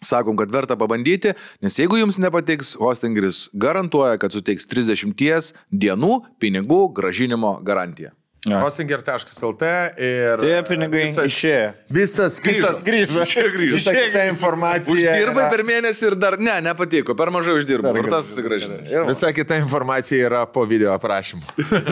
Sakom, 0.00 0.36
kad 0.40 0.52
verta 0.52 0.76
pabandyti, 0.80 1.34
nes 1.60 1.76
jeigu 1.76 1.98
jums 2.00 2.20
nepatiks, 2.22 2.76
hostingeris 2.80 3.48
garantuoja, 3.52 4.16
kad 4.20 4.32
suteiks 4.32 4.68
30 4.70 5.52
dienų 5.70 6.14
pinigų 6.40 6.86
gražinimo 6.96 7.58
garantiją. 7.64 8.14
Ja. 8.48 8.62
Hostinger.lt 8.64 9.66
ir... 10.00 10.40
Tie 10.40 10.60
pinigai 10.64 11.02
išėjo. 11.12 11.72
Visas 11.92 12.38
kitas. 12.40 12.80
Grįžo. 12.86 13.20
grįžo. 13.56 13.74
Visa 13.76 13.92
kita 13.92 14.22
informacija. 14.30 14.94
Uždirbai 14.94 15.44
yra- 15.44 15.50
per 15.52 15.62
mėnesį 15.68 16.06
ir 16.08 16.16
dar 16.16 16.38
ne, 16.40 16.54
nepatiko, 16.64 17.12
per 17.18 17.28
mažai 17.34 17.58
uždirbai. 17.58 17.92
Ir 18.00 18.08
tas 18.08 18.30
susigražinai. 18.30 18.80
Visa 19.10 19.28
kita 19.36 19.60
informacija 19.60 20.30
yra 20.30 20.46
po 20.48 20.64
video 20.64 20.94
aprašymu. 20.96 21.44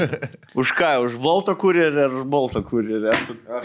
Už 0.61 0.73
ką? 0.73 0.95
Už 1.05 1.21
Volto 1.21 1.53
kurjerį 1.53 2.07
ar 2.07 2.17
už 2.23 2.25
Bolto 2.33 2.65
kurjerį? 2.65 3.13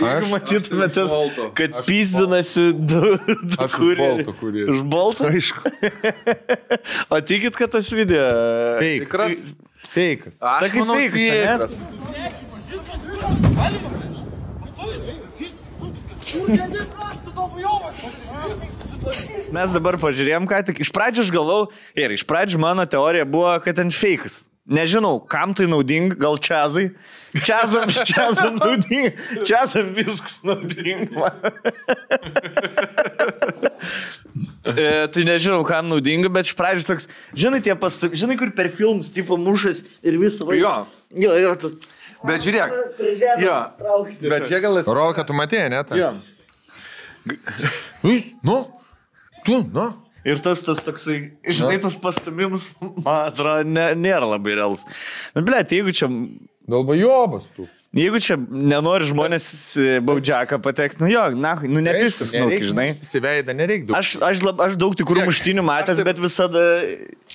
Jeigu 0.04 0.34
matytumėte, 0.34 1.08
kad 1.56 1.80
pizdinasi 1.88 2.68
du, 2.76 3.16
du 3.16 3.64
Aš 3.64 3.72
už 3.72 3.80
kurjeriai. 3.80 4.68
Už 4.76 4.84
Bolto? 4.84 5.32
Aišku. 5.32 5.64
O 7.14 7.20
tikit, 7.24 7.56
kad 7.56 7.72
tas 7.72 7.88
video... 7.96 8.28
Fake. 8.82 9.06
Tikras? 9.06 9.40
Feikas. 9.94 10.40
Aš 10.42 10.66
Sakai, 10.66 10.80
manau, 10.80 10.96
feikas, 11.14 11.74
tikras. 13.24 13.74
Mes 19.53 19.76
dabar 19.76 19.97
pažiūrėjom, 20.01 20.47
ką 20.49 20.63
tik. 20.69 20.82
Iš 20.84 20.91
pradžių 20.95 21.26
aš 21.26 21.30
galvau, 21.34 21.67
ir 21.97 22.15
iš 22.15 22.24
pradžių 22.28 22.61
mano 22.61 22.86
teorija 22.89 23.28
buvo, 23.28 23.51
kad 23.63 23.78
ten 23.78 23.93
fakes. 23.93 24.47
Nežinau, 24.63 25.17
kam 25.28 25.51
tai 25.51 25.65
naudinga, 25.67 26.15
gal 26.15 26.38
čiazai. 26.39 26.93
Čiazam, 27.36 27.89
čiazam 28.09 28.55
naudinga. 28.55 29.11
Čiazam 29.43 29.91
viskas 29.97 30.39
naudinga. 30.47 31.34
e, 34.71 34.88
tai 35.11 35.26
nežinau, 35.28 35.65
kam 35.67 35.91
naudinga, 35.91 36.32
bet 36.32 36.47
iš 36.47 36.55
pradžių 36.55 36.88
toks, 36.93 37.11
žinai, 37.36 37.59
tie 37.65 37.76
pastatai, 37.76 38.15
žinai, 38.24 38.39
kur 38.39 38.55
per 38.55 38.71
filmus, 38.71 39.11
tipo 39.11 39.36
mušas 39.36 39.84
ir 39.99 40.15
visą 40.21 40.47
laiką. 40.47 40.63
Jo. 40.63 40.76
Jo, 41.13 41.36
jo, 41.38 41.51
tas. 41.59 41.76
Bet 42.28 42.45
žiūrėk. 42.45 42.78
Jo. 43.43 43.57
Bet 44.24 44.47
čia 44.47 44.61
gal 44.63 44.80
esi. 44.82 44.93
Rolka, 44.95 45.26
tu 45.28 45.36
matėjai, 45.38 45.69
ne? 45.74 45.82
tą? 45.88 45.99
Jo. 45.99 46.13
Nu, 48.43 48.57
tu, 49.45 49.59
nu. 49.63 49.89
Ir 50.24 50.39
tas, 50.39 50.61
tas 50.63 50.80
toksai, 50.80 51.17
žinai, 51.43 51.82
tas 51.84 51.97
pastumimas, 51.99 52.69
man 52.80 53.26
atrodo, 53.28 53.65
ne, 53.67 53.89
nėra 53.99 54.24
labai 54.24 54.53
realus. 54.55 54.86
Bet, 55.36 55.43
ble, 55.43 55.59
jeigu 55.67 55.91
čia, 55.95 56.07
Dalba 56.63 56.95
jobas 56.95 57.49
tu. 57.51 57.67
Jeigu 57.94 58.20
čia 58.24 58.36
nenori 58.50 59.06
žmonės 59.10 59.46
į 59.78 59.88
baudžiaką 60.08 60.58
patekti, 60.66 61.02
nu 61.04 61.10
jo, 61.12 61.24
na, 61.38 61.52
nu 61.62 61.82
nepisis, 61.86 62.32
nu, 62.39 62.48
žinai. 62.50 62.88
Įsiveidą 62.98 63.54
nereikia. 63.58 63.94
Aš, 64.00 64.16
aš, 64.26 64.41
lab, 64.46 64.62
aš 64.66 64.78
daug 64.82 64.96
tikrų 64.98 65.28
muštinių 65.30 65.64
matęs, 65.68 66.00
taip- 66.02 66.08
bet 66.10 66.22
visada, 66.24 66.64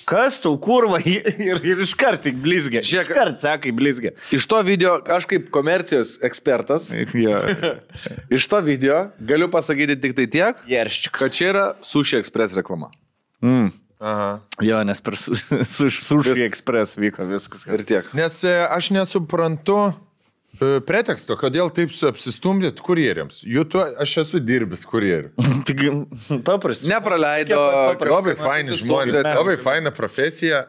kas 0.08 0.40
tau 0.42 0.54
kurva 0.62 0.98
ir, 1.06 1.28
ir 1.62 1.82
iškart 1.86 2.24
tik 2.26 2.40
blizgė. 2.42 2.82
Žiūrėk. 2.82 3.12
Iškart 3.14 3.42
sekai 3.44 3.72
blizgė. 3.78 4.14
Iš 4.34 4.46
to 4.50 4.60
video, 4.66 4.96
aš 5.18 5.28
kaip 5.30 5.50
komercijos 5.54 6.16
ekspertas, 6.26 6.90
Jo. 7.18 7.38
iš 8.38 8.46
to 8.50 8.60
video 8.66 9.04
galiu 9.20 9.50
pasakyti 9.52 9.98
tik 10.02 10.16
tai 10.18 10.26
tiek, 10.30 10.64
Jerščiukas. 10.70 11.22
kad 11.22 11.34
čia 11.38 11.52
yra 11.52 11.66
Sushi 11.86 12.18
Express 12.18 12.56
reklama. 12.58 12.90
Mm. 13.44 13.70
Aha. 13.98 14.26
Jo, 14.62 14.82
nes 14.86 15.00
per 15.02 15.16
su- 15.18 15.34
su- 15.38 15.88
Sushi 15.90 16.44
Express 16.46 16.94
vyko 16.98 17.24
viskas. 17.26 17.64
Ir 17.66 17.82
tiek. 17.86 18.06
Nes 18.14 18.36
e, 18.46 18.52
aš 18.70 18.92
nesuprantu 18.94 19.78
e, 19.90 19.96
preteksto, 20.86 21.36
kodėl 21.40 21.70
taip 21.74 21.92
apsistumdėt 22.10 22.82
kurjeriams. 22.84 23.42
Jų 23.46 23.64
tu, 23.72 23.82
aš 23.82 24.16
esu 24.24 24.40
dirbęs 24.42 24.84
kurjeriu. 24.88 25.32
Paprastai. 26.48 26.90
Nepraleido. 26.94 27.60
Labai 28.08 28.34
faini 28.38 28.78
žmonės, 28.80 29.22
labai 29.26 29.58
faina 29.60 29.92
profesija, 29.94 30.66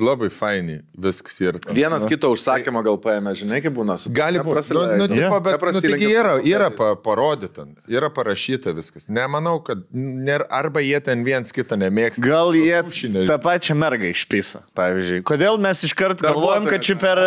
labai 0.00 0.28
faini 0.32 0.80
viskas 0.98 1.38
ir. 1.42 1.58
Vienas 1.74 2.06
kito 2.08 2.30
užsakymą 2.34 2.82
gal 2.86 2.98
paėmė, 3.02 3.34
žinai, 3.38 3.60
kaip 3.64 3.74
būna 3.76 3.96
su 4.00 4.12
Gali 4.14 4.40
būti. 4.42 4.74
Nu, 4.76 4.84
nu, 5.02 5.08
tipo, 5.10 5.40
bet, 5.44 5.66
nu, 5.76 5.82
taigi 5.84 6.10
yra, 6.10 6.34
yra 6.46 6.70
pa, 6.74 6.92
parodyta, 7.00 7.66
yra 7.90 8.10
parašyta 8.14 8.74
viskas. 8.76 9.08
Nemanau, 9.12 9.58
kad 9.66 9.84
nėra, 9.92 10.48
arba 10.60 10.82
jie 10.84 10.98
ten 11.04 11.24
viens 11.26 11.54
kito 11.54 11.78
nemėgsta. 11.80 12.24
Gal 12.26 12.56
jie 12.58 12.82
nežinau. 12.86 13.26
tą 13.30 13.38
pačią 13.42 13.78
mergą 13.78 14.10
išpisa, 14.14 14.64
pavyzdžiui. 14.78 15.22
Kodėl 15.30 15.60
mes 15.62 15.84
iškart 15.88 16.24
galvojam, 16.24 16.68
kad 16.70 16.84
čia 16.86 16.98
per, 17.00 17.22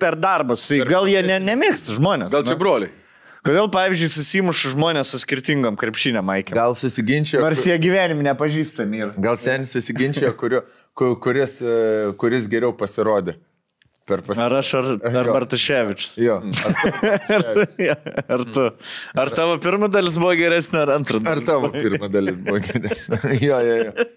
per 0.00 0.18
darbus. 0.20 0.68
Gal 0.88 1.10
jie 1.10 1.24
ne, 1.26 1.40
nemėgsta 1.50 1.98
žmonės. 1.98 2.32
Gal 2.34 2.46
čia 2.48 2.58
broliai? 2.60 2.94
Kodėl, 3.48 3.70
pavyzdžiui, 3.72 4.10
susimuša 4.12 4.74
žmonės 4.74 5.08
su 5.14 5.18
skirtingom 5.22 5.76
krepšinėm 5.80 6.26
maikėm? 6.28 6.52
Gal 6.58 6.74
susiginčia. 6.76 7.38
Nors 7.40 7.62
jie 7.64 7.76
gyvenime 7.80 8.26
nepažįstami 8.26 9.00
yra. 9.06 9.12
Gal 9.24 9.38
senis 9.40 9.72
susiginčia, 9.72 10.34
kurio, 10.36 10.66
ku- 10.92 11.14
kuris, 11.24 11.62
e, 11.64 12.10
kuris 12.20 12.48
geriau 12.52 12.74
pasirodė. 12.76 13.38
Pas... 14.08 14.38
Ar 14.40 14.54
aš, 14.56 14.72
ar, 14.76 14.86
ar. 15.04 15.30
Bartuševičius? 15.32 16.14
Jo. 16.24 16.38
Ar, 17.36 17.58
ar 18.24 18.44
tu? 18.54 18.64
Ar 19.20 19.32
tavo 19.36 19.58
pirma 19.60 19.90
dalis 19.92 20.16
buvo 20.16 20.32
geresnė, 20.36 20.80
ar 20.86 20.94
antra? 20.94 21.20
Ar 21.28 21.42
tavo 21.44 21.68
pirma 21.74 22.08
dalis 22.12 22.40
buvo 22.40 22.60
geresnė? 22.64 23.20
jo, 23.36 23.60
jo, 23.68 23.76
jo. 23.84 24.08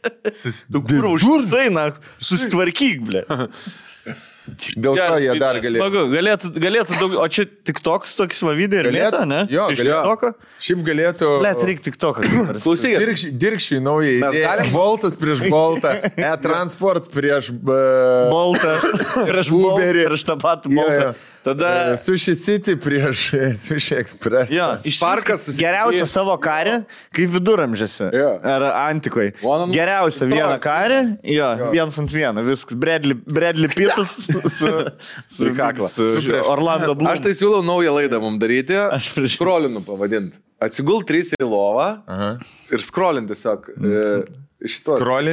Tu 0.72 0.84
kur 0.88 1.10
uždursai, 1.12 1.66
na, 1.76 1.90
susitvarkyk, 2.24 3.04
ble. 3.04 3.26
Dėl 4.74 4.96
ko 4.98 5.18
jie 5.22 5.34
dar 5.38 5.60
galėjo? 5.62 5.82
Smagu, 5.84 6.02
galėtų, 6.10 6.50
galėtų 6.64 6.96
daug, 6.98 7.14
o 7.22 7.26
čia 7.30 7.44
tik 7.46 7.78
toks 7.86 8.16
toks 8.18 8.42
va 8.42 8.56
video 8.58 8.80
ir 8.82 8.88
Galėtų, 8.90 9.04
mėta, 9.06 9.26
ne? 9.30 9.42
jo, 9.54 9.68
Iš 9.70 9.82
galėtų. 9.84 10.32
Šiaip 10.66 10.82
galėtų. 10.88 11.30
Blet, 11.44 11.66
reikia 11.70 11.86
tik 11.90 12.00
toką. 12.02 12.26
Klausykit. 12.66 12.98
Dirkščiai, 13.04 13.34
dirkščiai 13.44 13.82
naują 13.86 14.16
Mes 14.24 14.40
galim- 14.42 14.72
Voltas 14.74 15.18
prieš 15.22 15.44
Voltą, 15.46 15.94
e-transport 16.32 17.12
prieš... 17.14 17.52
Boltą, 17.62 18.78
prieš 19.30 19.54
Uberį. 19.54 20.08
Prieš 20.10 20.26
tą 20.32 20.38
patį 20.42 20.74
jo. 20.80 21.12
Tada, 21.44 21.94
E, 21.94 21.98
Sushi 21.98 22.36
City 22.38 22.76
prieš 22.78 23.32
Sushi 23.66 23.96
Express. 23.98 24.52
jo, 24.54 24.68
iš 24.86 25.00
geriausią 25.58 26.06
savo 26.06 26.36
karį, 26.38 26.76
kaip 27.18 27.32
viduramžiuose. 27.34 28.12
Jo. 28.14 28.28
Ar 28.44 28.66
antikoje. 28.92 29.34
One 29.42 29.64
on- 29.66 29.74
Geriausią 29.74 30.28
Toks. 30.28 30.36
vieną 30.36 30.60
karį, 30.62 31.00
jo, 31.34 31.48
vienas 31.74 31.98
ant 31.98 32.14
vieno, 32.14 32.44
viskas. 32.46 32.78
Bradley, 32.78 33.18
Bradley 33.26 33.72
Pittas 33.74 34.14
su, 34.28 34.70
su, 35.34 35.48
Ir 35.50 35.56
kaklą. 35.58 35.90
su 35.90 36.06
Orlando 36.46 36.94
Bloom. 36.94 37.10
Aš 37.16 37.24
tai 37.26 37.34
siūlau 37.38 37.64
naują 37.66 37.96
laidą 37.98 38.22
mums 38.22 38.38
daryti. 38.42 38.78
Aš 38.78 39.10
prieš- 39.16 39.40
Skrolinu 39.40 39.82
pavadinti. 39.86 40.38
Atsigul 40.62 41.02
trys 41.10 41.32
į 41.34 41.42
lovą 41.50 41.88
Aha. 42.06 42.36
ir 42.70 42.84
skrolin 42.86 43.26
tiesiog. 43.26 43.66
E, 43.82 44.04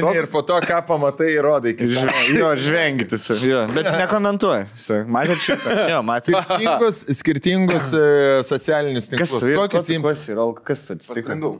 toks- 0.01 0.15
ir 0.17 0.27
po 0.31 0.41
to, 0.41 0.55
ką 0.65 0.79
pamatai, 0.87 1.27
įrodai. 1.37 1.73
kitam. 1.77 2.09
Žve- 2.09 2.39
Jo, 2.39 2.49
žvengit 2.57 3.13
su. 3.21 3.35
Jo, 3.45 3.67
bet 3.75 3.85
nekomentuoju. 3.85 4.65
Matėt 5.05 5.43
šitą? 5.45 5.75
Jo, 5.93 5.99
matėt. 6.01 6.33
Skirtingus, 6.39 7.05
skirtingus 7.19 7.91
e, 7.93 8.03
socialinius 8.43 9.09
Kas 9.13 9.29
tinklus. 9.29 9.41
tai? 9.45 9.55
Kokius 9.59 9.89
im... 9.93 10.01
Kas? 10.01 10.25
Kas 10.65 10.85
atsitiko? 10.97 11.59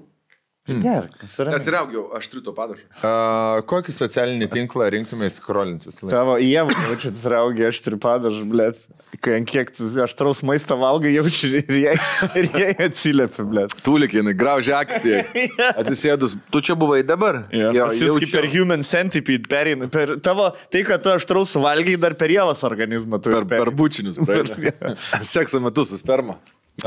Paskandau. 0.70 0.86
Gerai, 0.86 1.10
nusirauk. 1.24 1.54
Nesiraugiau, 1.56 2.04
aš 2.18 2.30
turiu 2.32 2.44
to 2.46 2.54
padažą. 2.56 2.86
Uh, 3.00 3.60
kokį 3.70 3.96
socialinį 3.96 4.50
tinklą 4.54 4.90
rinktumės 4.96 5.40
skrolinti 5.40 5.90
visą 5.90 6.06
laiką? 6.08 6.14
Tavo 6.16 6.38
jėvų 6.44 6.76
jaučiu 6.86 7.12
atsiraugį, 7.14 7.66
aš 7.70 7.82
turiu 7.86 8.00
padažą, 8.04 8.44
blėt. 8.52 8.82
Kai 9.26 9.40
ant 9.40 9.50
kiek 9.50 9.72
aštraus 10.06 10.44
maistą 10.46 10.78
valgai, 10.80 11.12
jaučiu 11.16 11.50
ir 11.64 11.74
jie, 11.74 11.96
ir 12.40 12.50
jie 12.54 12.68
atsiliepia, 12.86 13.46
blėt. 13.50 13.74
Tulikinai, 13.84 14.36
graužia 14.38 14.78
akciją. 14.84 15.24
Atsisėdus, 15.82 16.38
tu 16.54 16.62
čia 16.64 16.78
buvai 16.80 17.02
dabar? 17.04 17.42
Ja, 17.52 17.74
Jis 17.90 18.16
kaip 18.22 18.32
per 18.36 18.48
human 18.54 18.86
centipede 18.86 19.50
pereina. 19.50 19.90
Per 19.92 20.18
tavo, 20.24 20.52
tai, 20.72 20.86
kad 20.88 21.04
tu 21.04 21.12
aštraus 21.16 21.56
valgai, 21.60 21.98
dar 22.00 22.16
per 22.20 22.32
jėvas 22.32 22.64
organizmą 22.70 23.20
tu. 23.24 23.34
Per, 23.34 23.50
per 23.50 23.74
bučinius, 23.76 24.22
praeina. 24.30 24.96
Sekso 25.26 25.60
metu 25.64 25.88
su 25.90 26.00
sperma. 26.00 26.38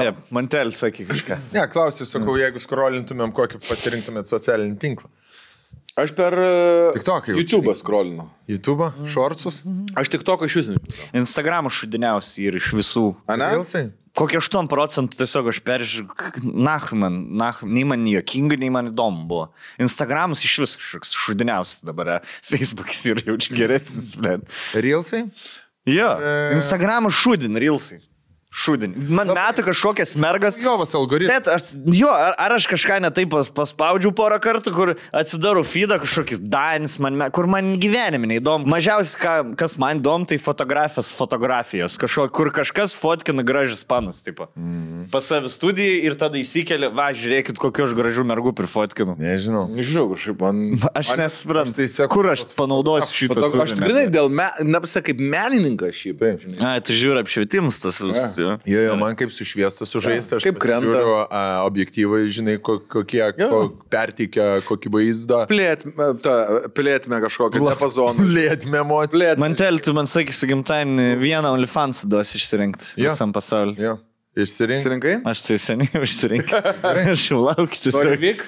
Ja, 0.01 0.13
Mantel, 0.33 0.73
sakyk 0.77 1.09
kažką. 1.13 1.39
Ne, 1.53 1.67
klausiu, 1.73 2.07
sakau, 2.09 2.37
jeigu 2.41 2.61
skrolintumėm, 2.63 3.33
kokį 3.37 3.61
pasirinktumėt 3.67 4.31
socialinį 4.31 4.79
tinklą. 4.83 5.11
Aš 6.01 6.15
per 6.17 6.33
TikToką 6.97 7.35
jau. 7.35 7.37
YouTube 7.37 7.73
scrollinu. 7.77 8.25
YouTube, 8.49 8.87
shortsus, 9.13 9.59
Aš 10.01 10.09
tik 10.09 10.23
to, 10.25 10.39
aš 10.41 10.55
jūs 10.57 10.71
nežinau. 10.73 11.09
Instagram 11.21 11.69
šudiniausiai 11.69 12.47
ir 12.49 12.57
iš 12.63 12.71
visų. 12.79 13.11
Ane? 13.29 13.51
Kokie 14.17 14.37
8 14.41 14.69
procentų 14.69 15.17
tiesiog 15.21 15.47
aš 15.53 15.59
peržiūrėjau, 15.65 16.43
nah 16.53 16.85
man, 16.97 17.15
nah, 17.41 17.61
nei 17.65 17.85
man 17.89 18.03
juokinga, 18.09 18.59
nei 18.61 18.69
man 18.73 18.91
įdomu 18.91 19.23
buvo. 19.29 19.47
Instagramas 19.81 20.43
iš 20.45 20.59
vis 20.65 20.75
kažkoks 20.81 21.15
šudiniausias 21.17 21.85
dabar, 21.89 22.11
e. 22.19 22.19
Facebookas 22.45 23.01
yra 23.09 23.25
jau 23.29 23.39
čia 23.41 23.57
geresnis, 23.57 24.11
bet. 24.21 24.45
Reelsai? 24.77 25.23
Jo, 25.89 26.11
E. 26.21 26.35
Instagramas 26.59 27.17
šudin, 27.17 27.57
reelsai. 27.57 28.03
Šudin. 28.53 28.95
Man 29.09 29.33
metų 29.33 29.65
kažkokias 29.67 30.15
mergas. 30.21 30.59
Jovas 30.61 30.95
algoritmas. 30.97 31.41
Bet 31.41 31.49
aš, 31.49 31.75
jo, 31.97 32.11
ar, 32.13 32.37
ar 32.41 32.55
aš 32.59 32.69
kažką 32.71 32.99
netai 33.03 33.25
pas, 33.31 33.49
paspaudžiu 33.53 34.13
porą 34.17 34.39
kartų, 34.45 34.75
kur 34.77 34.95
atsidarau 35.17 35.65
feedą 35.67 35.99
kažkokius 36.03 36.43
danis, 36.45 36.99
man, 37.03 37.19
kur 37.35 37.49
man 37.51 37.75
gyvenime 37.83 38.29
neįdomu. 38.31 38.69
Mažiausiai, 38.71 39.19
ką, 39.23 39.35
kas 39.59 39.77
man 39.81 40.03
įdomu, 40.03 40.29
tai 40.31 40.39
fotografijos, 40.43 41.11
fotografijos. 41.17 41.97
Kažko, 42.01 42.29
kur 42.37 42.53
kažkas 42.55 42.95
fotkina 42.97 43.45
gražius 43.47 43.83
panas, 43.89 44.21
tipo. 44.25 44.51
Mm. 44.55 45.09
Pas 45.13 45.27
save 45.27 45.51
studijai 45.53 46.03
ir 46.07 46.17
tada 46.21 46.39
įsikeli, 46.41 46.93
va, 46.93 47.09
žiūrėkit, 47.17 47.59
kokiu 47.61 47.89
aš 47.89 47.97
gražių 47.99 48.27
mergų 48.29 48.55
prifotkinu. 48.61 49.17
Nežinau. 49.21 49.65
Nežinau, 49.73 50.07
kažkaip 50.13 50.45
man. 50.45 50.63
Aš 51.03 51.15
nesuprantu, 51.19 51.79
tai 51.81 51.89
seku 51.91 52.13
kur 52.13 52.29
aš 52.33 52.45
panaudosiu 52.57 53.17
šitą. 53.17 53.39
Foto, 53.41 53.63
aš 53.65 53.75
tikrai 53.79 54.05
dėl, 54.13 54.29
me, 54.33 54.47
nepasa 54.67 55.03
kaip 55.05 55.21
menininkas. 55.21 56.03
Taip. 56.03 56.45
žinai. 56.45 56.59
Ai, 56.69 56.77
tu 56.85 56.97
žiūri 56.97 57.23
apšvietimus 57.23 57.81
tas. 57.83 58.01
Ja. 58.03 58.29
Jo, 58.69 58.81
jo, 58.89 58.97
man 59.01 59.17
kaip 59.19 59.33
sušviesta, 59.35 59.87
sužaista, 59.89 60.37
aš 60.41 60.47
Kaip 60.49 60.59
krenta. 60.63 60.87
žiūriu 60.87 61.17
objektyvai, 61.69 62.23
žinai, 62.33 62.57
ko- 62.65 62.79
kokie 62.93 63.23
ko, 63.39 63.63
perteikia 63.93 64.47
kokį 64.67 64.93
vaizdą. 64.97 65.43
Plėt, 65.51 65.85
ta, 66.25 66.37
plėtme 66.77 67.23
kažkokią 67.27 67.63
diapazoną. 67.69 68.29
Lėtme 68.37 68.85
moterį. 68.89 69.13
Plėt. 69.17 69.43
Man 69.43 69.55
telti, 69.59 69.93
man 69.97 70.09
sakysi, 70.11 70.49
gimtadienį 70.53 71.11
vieną 71.23 71.53
OnlyFans 71.57 72.05
duos 72.09 72.33
išsirinkti 72.39 72.97
Jo. 73.01 73.11
visam 73.13 73.33
pasauliu. 73.35 73.77
Jo, 73.83 73.95
išsirink. 74.39 74.81
Sirinkai? 74.81 75.15
Aš 75.29 75.43
tai 75.47 75.59
seniai 75.61 76.01
užsirinkau. 76.07 76.61
Aš 77.13 77.27
jau 77.31 77.41
laukti. 77.45 77.93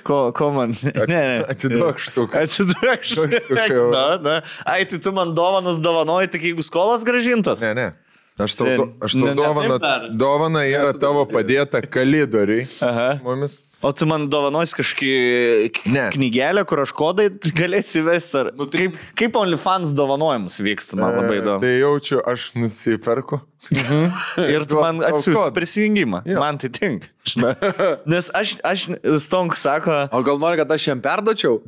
Ko, 0.06 0.20
ko 0.36 0.50
man? 0.56 0.72
Ne, 1.10 1.20
ne. 1.20 1.42
Atiduok 1.52 2.00
štuką. 2.00 2.44
Atiduok 2.46 3.04
štuką. 3.04 3.82
Na, 3.96 4.06
na. 4.24 4.36
Ai, 4.64 4.84
tai 4.88 4.98
tu 5.04 5.12
man 5.12 5.34
dovanas 5.36 5.82
dovanoji, 5.84 6.30
tik 6.32 6.48
jeigu 6.50 6.64
skolas 6.64 7.04
gražintas. 7.04 7.60
Ne, 7.64 7.74
ne. 7.76 7.86
Aš 8.34 8.54
tau, 8.58 8.66
Sen- 8.66 8.88
aš 9.06 9.12
tau 9.14 9.20
ne- 9.28 9.30
ne 9.30 9.36
dovana, 9.38 9.76
daras. 9.78 10.14
dovana 10.18 10.64
yra 10.66 10.90
tavo 10.98 11.22
padėta 11.30 11.78
kalidoriai. 11.86 12.64
Aha. 12.82 13.20
Mumis. 13.22 13.60
O 13.84 13.92
tu 13.92 14.06
man 14.10 14.24
dovanojai 14.32 14.72
kažkokį 14.74 15.10
Ne. 15.92 16.06
knygelę, 16.10 16.64
kur 16.66 16.80
aš 16.82 16.90
kodai 16.96 17.28
galėsi 17.60 18.00
įvesti. 18.02 18.34
Ar... 18.40 18.50
Nu, 18.58 18.66
kaip, 18.72 18.96
kaip 19.14 19.36
OnlyFans 19.38 19.92
dovanojimus 19.94 20.56
vyksta, 20.64 20.96
man 20.98 21.14
labai 21.20 21.36
įdomu. 21.42 21.60
Tai 21.62 21.72
jaučiu, 21.78 22.18
aš 22.26 22.48
nusiperku. 22.58 23.38
Ir 24.54 24.66
tu 24.66 24.80
man 24.82 24.98
atsiųs 25.04 25.52
prisijungimą. 25.54 26.24
Jo. 26.26 26.40
Man 26.42 26.58
tai 26.58 26.72
tinka. 26.74 27.06
Nes 28.08 28.32
aš, 28.34 28.56
aš 28.66 28.88
Stonk 29.22 29.54
sako, 29.56 30.08
O 30.10 30.22
gal 30.26 30.40
nori, 30.42 30.58
kad 30.58 30.72
aš 30.74 30.88
jam 30.90 31.00
perdočiau? 31.04 31.60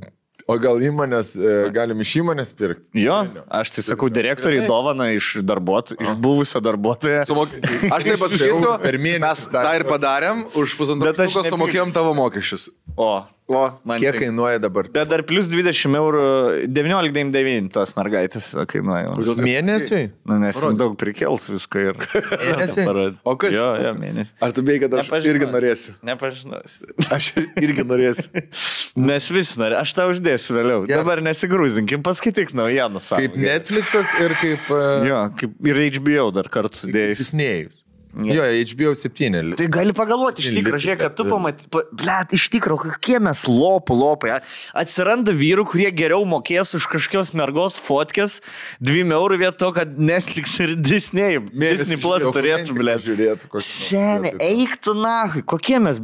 O 0.46 0.54
gal 0.62 0.78
įmonės, 0.78 1.32
e, 1.34 1.54
galim 1.74 2.02
iš 2.04 2.12
įmonės 2.20 2.52
pirkti? 2.54 2.86
jo, 3.02 3.16
aš 3.50 3.72
tai 3.74 3.82
sakau, 3.82 4.06
direktoriai 4.14 4.68
dovana 4.70 5.08
iš, 5.10 5.32
darbuot, 5.42 5.96
iš 5.98 6.12
buvusio 6.22 6.62
darbuotojo. 6.62 7.24
Sumok... 7.26 7.56
Aš 7.96 8.06
tai 8.06 8.14
pasakysiu, 8.20 8.76
mes 9.24 9.42
tą 9.50 9.64
ir 9.74 9.86
padarėm, 9.90 10.44
už 10.54 10.76
pusantrų 10.78 11.16
metų 11.18 11.48
sumokėjom 11.50 11.94
tavo 11.96 12.14
mokesčius. 12.14 12.68
O, 12.94 13.26
O, 13.46 13.60
man 13.86 14.00
Kiek 14.02 14.10
tai- 14.16 14.24
kainuoja 14.24 14.58
dabar? 14.58 14.88
Bet 14.90 15.06
dar 15.06 15.22
plus 15.22 15.46
20 15.46 15.94
eurų, 15.94 16.22
19,99 16.66 17.68
tos 17.70 17.92
mergaitės 17.94 18.48
kainuoja. 18.66 19.12
Mėnesiui? 19.38 20.08
Nu, 20.26 20.40
nes 20.42 20.58
jin 20.58 20.74
daug 20.80 20.96
prikels 20.98 21.46
viską 21.54 21.84
ir. 21.92 22.00
Parod- 22.88 23.20
O 23.22 23.36
kas- 23.38 23.54
Jo, 23.54 23.68
jo, 23.84 23.92
mėnesį. 24.00 24.34
ar 24.42 24.50
tu 24.56 24.64
bėgi, 24.66 24.82
kad 24.88 24.98
aš 24.98 25.06
Nepažinosiu. 25.06 25.30
irgi 25.36 25.50
norėsiu? 25.54 25.94
Nepažinosiu. 26.10 26.90
Aš 27.16 27.30
irgi 27.62 27.86
norėsiu. 27.86 28.44
Mes 29.12 29.30
vis 29.30 29.54
norime, 29.62 29.78
aš 29.78 29.94
tau 29.94 30.10
uždėsiu 30.10 30.58
vėliau. 30.58 30.82
Gerai. 30.90 31.04
Dabar 31.04 31.22
nesigrūzinkim, 31.22 32.02
paskaityk 32.02 32.50
naujieną 32.58 32.98
savo. 32.98 33.22
Kaip 33.22 33.38
Netflixas 33.38 34.10
ir 34.26 34.34
kaip... 34.42 34.66
e, 34.74 34.82
Jo, 35.06 35.22
kaip 35.38 35.54
ir 35.70 35.82
HBO 36.00 36.32
dar 36.34 36.50
kartu 36.50 36.82
sudėjus. 36.82 37.22
Disnėjus. 37.22 37.84
Jo, 38.16 38.44
HBO 38.48 38.94
7. 38.96 39.56
Tai 39.60 39.66
gali 39.68 39.92
pagalvoti, 39.96 40.40
iš 40.40 40.54
tikrųjų, 40.56 40.82
žiūrėk, 40.86 41.00
kad 41.02 41.16
tu 41.18 41.26
pamatai, 41.28 41.68
pa, 41.72 41.82
blėt, 41.92 42.32
iš 42.38 42.46
tikrųjų, 42.54 42.94
kokie 42.94 43.18
mes 43.20 43.42
lopų 43.44 43.96
lopai. 43.98 44.38
Atsiranda 44.76 45.34
vyrų, 45.36 45.66
kurie 45.68 45.90
geriau 45.92 46.24
mokės 46.28 46.72
už 46.78 46.88
kažkokios 46.94 47.34
mergos 47.36 47.76
fotkės 47.76 48.38
2 48.80 49.04
eurų 49.18 49.40
vietoj 49.44 49.58
to, 49.60 49.72
kad 49.76 49.98
Netflix 50.00 50.56
ir 50.64 50.76
Disney, 50.90 51.42
Disney 51.52 52.00
Plus 52.00 52.24
turėtų, 52.32 52.76
blėt. 52.78 53.04
Žiūrėtų, 53.04 53.52
nors 53.52 53.68
Seniai, 53.68 54.32
eik 54.48 54.78
tu 54.80 54.96
nahui, 54.96 55.44
kokie 55.44 55.80
mes, 55.82 56.00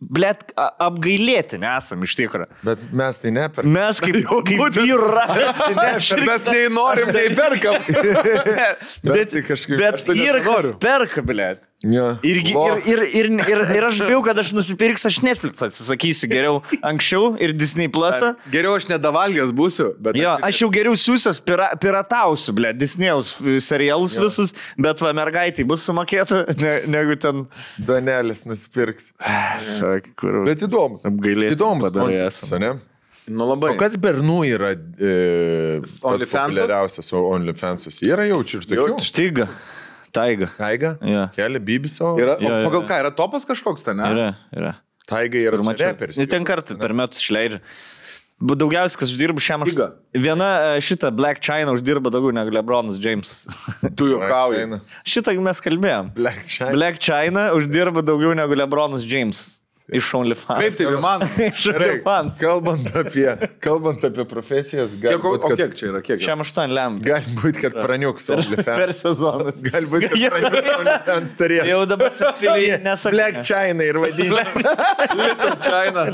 blėt, 0.00 0.46
a- 0.56 0.70
apgailėti 0.88 1.58
nesam 1.60 2.02
iš 2.06 2.14
tikrųjų. 2.18 2.48
Bet 2.64 2.82
mes 2.96 3.20
tai 3.20 3.30
ne 3.36 3.46
per... 3.52 3.68
Mes 3.68 4.00
kaip, 4.00 4.20
kaip 4.48 4.78
vyra. 4.80 5.26
Mes 6.26 6.46
nei 6.48 6.68
norim, 6.72 7.12
nei 7.14 7.28
perkam. 7.36 7.76
Bet, 9.04 9.30
tai 9.34 9.42
kažkaip- 9.46 9.78
bet 9.80 10.04
tai 10.08 10.16
ir 10.24 10.40
kas 10.46 10.70
perka, 10.80 11.22
blėt. 11.24 11.66
Jo. 11.80 12.10
Ir, 12.22 12.36
ir, 12.44 12.56
ir, 12.84 12.98
ir, 13.08 13.28
ir, 13.48 13.60
ir 13.72 13.84
aš 13.88 14.02
bijau, 14.04 14.18
kad 14.20 14.36
aš 14.42 14.50
nusipirksiu, 14.52 15.08
aš 15.08 15.22
Netflix 15.24 15.62
atsisakysiu 15.64 16.28
geriau 16.28 16.58
anksčiau 16.84 17.30
ir 17.40 17.54
Disney 17.56 17.88
Plus. 17.88 18.20
-ą. 18.20 18.34
Geriau 18.52 18.74
aš 18.76 18.90
nedavalgęs 18.90 19.54
būsiu, 19.56 19.94
bet... 19.96 20.18
Jo, 20.20 20.34
aš 20.44 20.60
jau 20.60 20.68
geriau 20.74 20.92
siūsiu, 20.92 21.32
pira, 21.40 21.70
piratausiu, 21.80 22.52
ble, 22.52 22.74
Disney'aus 22.76 23.32
serialus 23.64 24.18
jo. 24.18 24.28
visus, 24.28 24.52
bet 24.76 25.00
va 25.00 25.14
mergaitai 25.16 25.64
bus 25.64 25.86
sumokėta, 25.88 26.42
ne, 26.64 26.76
negu 26.84 27.16
ten. 27.16 27.46
Donelis 27.80 28.44
nusipirks. 28.44 29.14
Šak, 29.80 30.12
kur. 30.20 30.42
Bet 30.44 30.60
įdomus. 30.68 31.08
Apgailėtinai 31.08 31.56
Įdomus 31.56 32.24
esam. 32.28 32.60
ne? 32.60 32.76
Nu 33.30 33.46
labai. 33.46 33.72
O 33.72 33.80
kas 33.80 33.96
bernų 34.00 34.40
yra 34.52 34.74
e, 34.74 35.80
pats 35.80 36.00
OnlyFansas? 36.02 36.56
populiariausias 36.60 37.12
OnlyFansas? 37.16 38.00
Yra 38.04 38.26
jaučiu 38.28 38.60
ir 38.60 38.68
tokių. 38.68 39.04
Štiga. 39.06 39.52
Taiga. 40.12 40.50
Taiga? 40.58 40.96
Jo. 41.04 41.24
Kelia 41.36 41.62
Bibiso. 41.62 42.14
Yra, 42.18 42.36
jo. 42.42 42.50
pagal 42.66 42.86
ką, 42.88 43.00
yra 43.04 43.12
topas 43.14 43.46
kažkoks 43.48 43.84
ten, 43.86 44.00
ne? 44.00 44.10
Yra, 44.10 44.28
yra. 44.56 44.74
Taiga 45.10 45.38
yra 45.38 45.58
reperis. 45.60 46.18
Ne 46.18 46.26
ten 46.30 46.44
kartą 46.46 46.78
per 46.80 46.94
metus 46.96 47.22
išleidžia. 47.22 47.60
Bu- 48.40 48.56
Daugiausiai, 48.56 48.96
kas 49.02 49.10
uždirba 49.12 49.42
šiam 49.44 49.66
aš. 49.66 49.74
Viena 50.16 50.48
e, 50.72 50.80
šita 50.80 51.10
Black 51.12 51.42
China 51.44 51.74
uždirba 51.76 52.08
daugiau 52.12 52.32
negu 52.32 52.54
Lebronas 52.54 52.96
James. 52.96 53.44
Tu 53.98 54.06
juokauji. 54.14 54.80
Šitą 55.04 55.34
mes 55.44 55.60
kalbėjom. 55.60 56.14
Black 56.16 56.46
China. 56.48 56.72
Black 56.72 57.02
China 57.04 57.50
uždirba 57.58 58.00
daugiau 58.00 58.32
negu 58.38 58.56
Lebronas 58.56 59.04
James. 59.04 59.60
Iš 59.90 60.08
OnlyFans. 60.14 60.60
Kaip 60.62 60.76
tai 60.78 60.86
įmanoma? 60.86 61.28
Iš 61.50 61.64
OnlyFans. 61.72 62.34
Kalbant 62.40 62.90
apie, 63.00 63.26
kalbant 63.64 64.04
apie 64.06 64.24
profesijas, 64.30 64.92
gali 64.94 65.16
Kiek, 65.16 65.24
o, 65.24 65.32
būti, 65.34 65.42
o 65.46 65.50
kad, 65.50 65.58
kiek 65.62 65.74
čia 65.78 65.86
yra? 65.90 66.00
Kiek? 66.04 66.16
yra? 66.20 66.26
Šiam 66.28 66.44
aštuon 66.44 66.74
lem. 66.76 66.98
gali 67.04 67.34
būt, 67.40 67.58
kad 67.64 67.74
praniuks 67.80 68.28
Per 68.30 68.38
OnlyFans. 68.44 69.00
sezoną. 69.02 69.54
Gali 69.66 69.90
būti, 69.90 70.10
kad 70.12 70.30
praniuks 70.36 70.70
OnlyFans 70.76 71.34
turės. 71.40 71.66
Jau 71.70 71.80
dabar 71.90 72.14
Cecilijai 72.20 72.78
nesakė. 72.84 73.14
Black 73.16 73.42
China 73.48 73.88
ir 73.88 73.98
vadinasi. 74.04 74.64
China. 75.66 76.06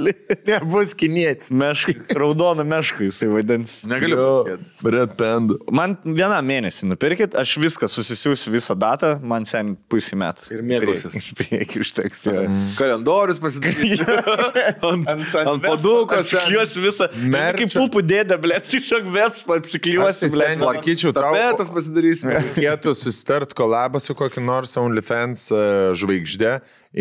Nebus 0.47 0.95
kinietis. 0.99 1.53
Meškai, 1.57 1.95
raudoną 2.16 2.64
mešką 2.66 3.07
jisai 3.11 3.29
vadins. 3.33 3.77
Negaliu. 3.91 4.57
Red 4.87 5.14
Panda. 5.18 5.59
Man 5.74 5.97
vieną 6.07 6.39
mėnesį 6.47 6.89
nupirkit, 6.93 7.37
aš 7.39 7.57
viską 7.62 7.89
susisiųsiu 7.91 8.53
visą 8.55 8.77
datą, 8.79 9.16
man 9.22 9.45
sen 9.49 9.74
pusį 9.91 10.18
metų. 10.22 10.49
Ir 10.57 10.64
mėgausies. 10.66 11.16
Iš 11.20 11.31
priekį 11.39 11.83
užteks. 11.85 12.24
jo. 12.31 12.45
Kalendorius 12.79 13.41
pasidarė. 13.43 13.66
ant, 14.91 15.09
ant 15.12 15.64
padūkos, 15.64 16.21
Apsikliuos 16.23 16.75
visą. 16.81 17.09
Merčio. 17.23 17.67
Kaip 17.67 17.75
pupų 17.77 18.03
dėdė, 18.07 18.39
blė, 18.43 18.59
tiesiog 18.64 19.09
vepsmą 19.14 19.59
apsikliuosi, 19.61 20.31
blė. 20.35 20.51
Sakyčiau, 20.62 21.14
Tapetas 21.17 21.73
pasidarysime. 21.75 22.37
reikėtų 22.41 22.95
susitart 22.99 23.55
kolabą 23.57 24.03
su 24.03 24.17
kokiu 24.19 24.45
nors 24.45 24.77
OnlyFans 24.81 25.49
e, 25.51 25.62
žvaigždė 25.99 26.53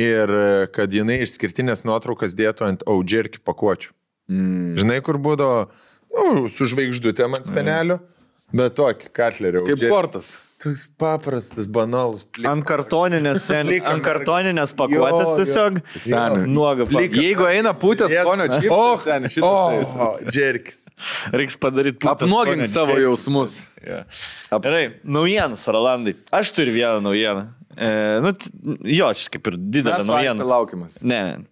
ir 0.06 0.36
e, 0.40 0.48
kad 0.76 0.94
jinai 0.94 1.22
išskirtinės 1.26 1.86
nuotraukas 1.88 2.38
dėtų 2.38 2.70
ant 2.70 2.88
audžerki 2.90 3.44
pakuočių. 3.46 3.94
Mm. 4.32 4.74
Žinai, 4.82 5.02
kur 5.06 5.20
būdavo 5.22 5.68
nu, 6.16 6.48
su 6.50 6.68
žvaigždutėm 6.72 7.38
ant 7.38 7.48
spenelio, 7.50 8.00
bet 8.56 8.78
tokį 8.80 9.14
katlerį. 9.16 9.64
Kaip 9.70 9.88
kortas. 9.92 10.34
Toks 10.66 10.84
paprastas, 10.98 11.68
banalus. 11.70 12.24
plik- 12.34 12.48
Ant 12.50 12.66
kartoninės, 12.66 13.44
sen, 13.46 13.68
Plika 13.70 13.92
ant 13.94 14.02
kartoninės 14.06 14.72
pakuotės 14.74 15.30
Jo, 15.30 15.38
tiesiog. 15.44 15.78
Seniai. 16.02 16.48
Nuoga. 16.50 16.88
Lyg 16.90 17.14
jeigu 17.22 17.46
eina 17.52 17.76
putės 17.78 18.10
skonio 18.18 18.48
čia. 18.50 18.72
O, 18.74 18.98
šitas. 18.98 19.44
o, 19.46 20.08
džerkis. 20.26 20.80
Reiks 21.38 21.60
padaryti 21.62 22.10
Apnuogink 22.10 22.66
savo 22.72 22.98
jausmus. 22.98 23.60
Ja. 23.86 24.02
Gerai, 24.58 24.88
naujienas, 25.06 25.68
Rolandai. 25.70 26.16
Aš 26.34 26.50
turiu 26.58 26.74
vieną 26.80 27.04
naujieną. 27.06 27.46
E, 27.78 27.92
nu, 28.26 28.32
jo, 28.90 29.12
čia 29.20 29.30
kaip 29.36 29.52
ir 29.52 29.60
didelė 29.62 30.00
Mes 30.02 30.10
naujiena. 30.10 30.48
laukiamas. 30.50 30.98
Ne, 31.06 31.20
ne. 31.36 31.46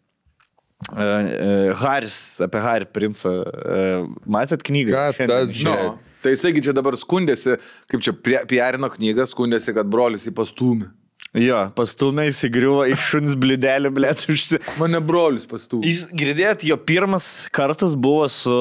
E, 0.90 1.04
e, 1.04 1.74
Haris, 1.80 2.18
apie 2.44 2.60
Harry 2.66 2.88
Princą. 2.90 3.36
E, 3.46 3.84
matėt 4.26 4.66
knygą? 4.68 4.98
Ką 5.14 5.28
tas 5.30 5.54
išėjo. 5.56 5.94
Tai 6.24 6.34
jisaigi 6.34 6.64
čia 6.70 6.76
dabar 6.76 6.98
skundėsi, 7.00 7.58
kaip 7.92 8.04
čia 8.06 8.16
piarino 8.50 8.90
knygą, 8.94 9.28
skundėsi, 9.30 9.76
kad 9.76 9.90
brolis 9.92 10.28
jį 10.28 10.36
pastūmė. 10.38 10.92
Jo, 11.34 11.64
pastumė 11.74 12.28
įsigriuvo 12.30 12.84
iš 12.94 13.06
šuns 13.10 13.32
bliudelį, 13.42 13.90
blėt, 13.96 14.22
užsi. 14.30 14.60
Mane 14.78 15.00
brolis 15.02 15.48
pastūmė. 15.50 15.90
Jis 15.90 16.04
girdėjot, 16.14 16.66
jo 16.70 16.78
pirmas 16.78 17.30
kartas 17.54 17.96
buvo 17.98 18.28
su 18.30 18.54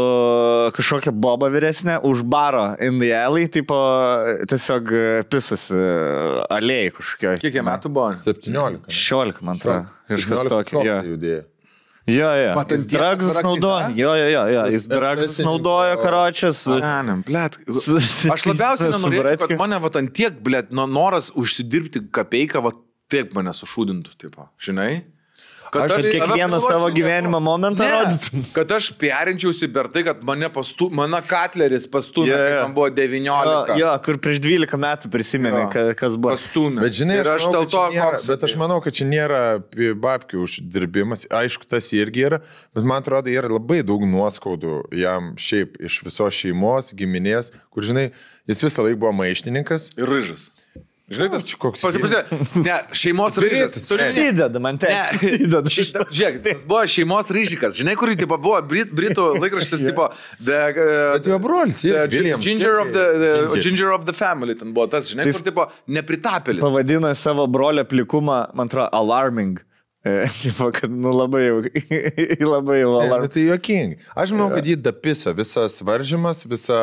kažkokia 0.78 1.12
boba 1.12 1.50
vyresnė 1.52 1.98
už 2.08 2.24
baro 2.24 2.70
in 2.80 2.96
the 3.02 3.12
alley, 3.12 3.44
tipo 3.52 3.76
tiesiog 4.48 4.88
e, 4.88 5.04
pisas 5.28 5.68
e, 5.68 5.84
alėjai 6.48 6.94
kažkokioj. 6.96 7.38
Kiek 7.44 7.60
jam 7.60 7.68
metų 7.68 7.92
buvo? 7.92 8.08
17. 8.16 8.88
16, 8.88 9.44
man 9.44 9.60
atrodo. 9.60 9.84
Kažkas 10.08 10.48
tokio. 10.48 10.86
Jo, 10.88 11.00
judėjo. 11.12 11.44
Jo. 12.10 12.30
jo. 12.38 12.54
Jis 12.72 12.86
dragus 12.90 13.38
naudoja. 13.44 13.90
Jo, 13.96 14.14
jo, 14.18 14.28
jo. 14.32 14.44
jo. 14.54 14.64
Jis 14.74 14.86
dragus 14.90 15.38
naudoja 15.44 15.98
karočias. 16.00 16.64
Senim, 16.66 17.22
blėt. 17.26 17.60
Aš 18.32 18.46
labiausiai 18.50 18.90
nenorėčiau, 18.94 19.52
kad 19.52 19.60
mane 19.60 19.78
va 19.82 19.92
ant 20.00 20.14
tiek, 20.16 20.40
blėt, 20.42 20.72
no, 20.74 20.88
noras 20.90 21.30
užsidirbti 21.38 22.06
kapeiką, 22.14 22.64
va 22.64 22.74
taip 23.12 23.36
mane 23.36 23.52
sušūdintų, 23.54 24.16
tipo, 24.20 24.48
žinai? 24.62 25.04
Kad 25.72 25.92
aš 25.96 26.04
kiekvieną 26.12 26.58
save 26.60 26.72
savo 26.74 26.88
gyvenimo 26.92 27.38
momentą 27.40 27.86
rodytum. 27.88 28.42
Kad 28.52 28.72
aš 28.76 28.90
perinčiausi 29.00 29.68
per 29.72 29.88
tai, 29.94 30.02
kad 30.04 30.20
mane 30.28 30.50
pastų, 30.52 30.90
mano 30.92 31.16
katleris 31.24 31.86
pastumė, 31.88 32.28
Jo, 32.28 32.36
yeah, 32.36 32.42
jo. 32.44 32.50
yeah. 32.52 32.66
man 32.66 32.74
buvo 32.76 32.88
Jo, 32.90 32.96
19. 32.98 33.78
jo, 33.80 33.92
kur 34.04 34.18
prieš 34.26 34.40
12 34.44 34.76
metų 34.84 35.10
prisimeni, 35.14 35.62
Jo. 35.62 35.70
ka- 35.72 35.94
kas 36.02 36.18
buvo. 36.20 36.34
Pastumė. 36.36 36.84
Bet 36.84 36.98
žinai, 36.98 37.16
ir 37.22 37.30
aš 37.38 37.46
dėl 37.54 37.64
to, 37.72 37.84
nėra, 37.96 38.18
koks- 38.18 38.28
bet 38.34 38.44
aš 38.50 38.56
manau, 38.60 38.78
kad 38.84 38.92
čia 39.00 39.08
nėra 39.08 39.40
babkių 40.04 40.44
uždirbimas. 40.44 41.24
Aišku, 41.32 41.64
tas 41.72 41.88
irgi 41.96 42.26
yra, 42.28 42.42
bet 42.76 42.84
man 42.84 43.00
atrodo, 43.00 43.32
yra 43.32 43.48
labai 43.48 43.80
daug 43.82 44.04
nuoskaudų 44.04 44.82
jam 45.00 45.32
šiaip 45.40 45.80
iš 45.88 46.02
visos 46.04 46.36
šeimos, 46.42 46.92
giminės, 46.92 47.48
kur, 47.72 47.82
žinai, 47.88 48.10
jis 48.46 48.60
visą 48.68 48.84
laiką 48.84 49.00
buvo 49.06 49.16
maištininkas. 49.24 49.94
Ir 49.96 50.04
ryžas. 50.12 50.50
Žinai, 51.12 51.28
tas 51.34 51.46
čia 51.48 51.58
koks 51.60 51.82
Pasipusė. 51.84 52.20
Ne, 52.64 52.76
šeimos 52.96 53.34
Turi- 53.36 53.60
Įsideda 53.66 54.60
man. 54.62 54.78
Šitą- 54.78 56.06
Žiūrėk, 56.08 56.38
tas 56.46 56.64
buvo 56.68 56.82
šeimos 56.88 57.30
ryžikas. 57.36 57.76
Žinai, 57.80 57.94
kurį 58.00 58.16
tipo, 58.24 58.38
buvo 58.40 58.60
Brit, 58.66 58.92
Britų 58.96 59.26
laikraštis, 59.42 59.84
tipo, 59.86 60.08
the, 60.40 60.58
uh, 60.72 61.18
Bet 61.18 61.26
jo 61.30 61.38
brolis, 61.42 61.82
the 61.82 62.06
Williams 62.10 62.44
ginger, 62.44 62.78
of 62.80 62.92
the, 62.92 63.04
the 63.24 63.32
Ginger. 63.54 63.60
ginger 63.68 63.92
of 63.92 64.06
the 64.06 64.12
family 64.16 64.54
ten 64.54 64.72
buvo 64.74 64.88
tas, 64.90 65.10
žinai, 65.12 65.28
kur 65.32 65.42
tipo, 65.50 65.68
nepritapėlis. 65.88 66.60
Pavadino 66.64 67.12
savo 67.16 67.46
brolio 67.46 67.84
plikumą, 67.84 68.54
man 68.54 68.68
atrodo, 68.68 68.88
alarming. 68.92 69.58
E, 70.04 70.26
Tipo, 70.42 70.70
kad, 70.74 70.90
nu, 70.90 71.12
labai 71.14 71.44
jau, 71.46 71.58
labai 72.54 72.80
jau 72.80 72.94
nu, 73.22 73.28
tai 73.30 73.44
juokingai. 73.46 74.00
Aš 74.18 74.32
manau, 74.34 74.48
kad 74.50 74.66
jį 74.66 74.74
dapisa 74.82 75.30
visas 75.36 75.78
varžymas, 75.86 76.42
visa 76.50 76.78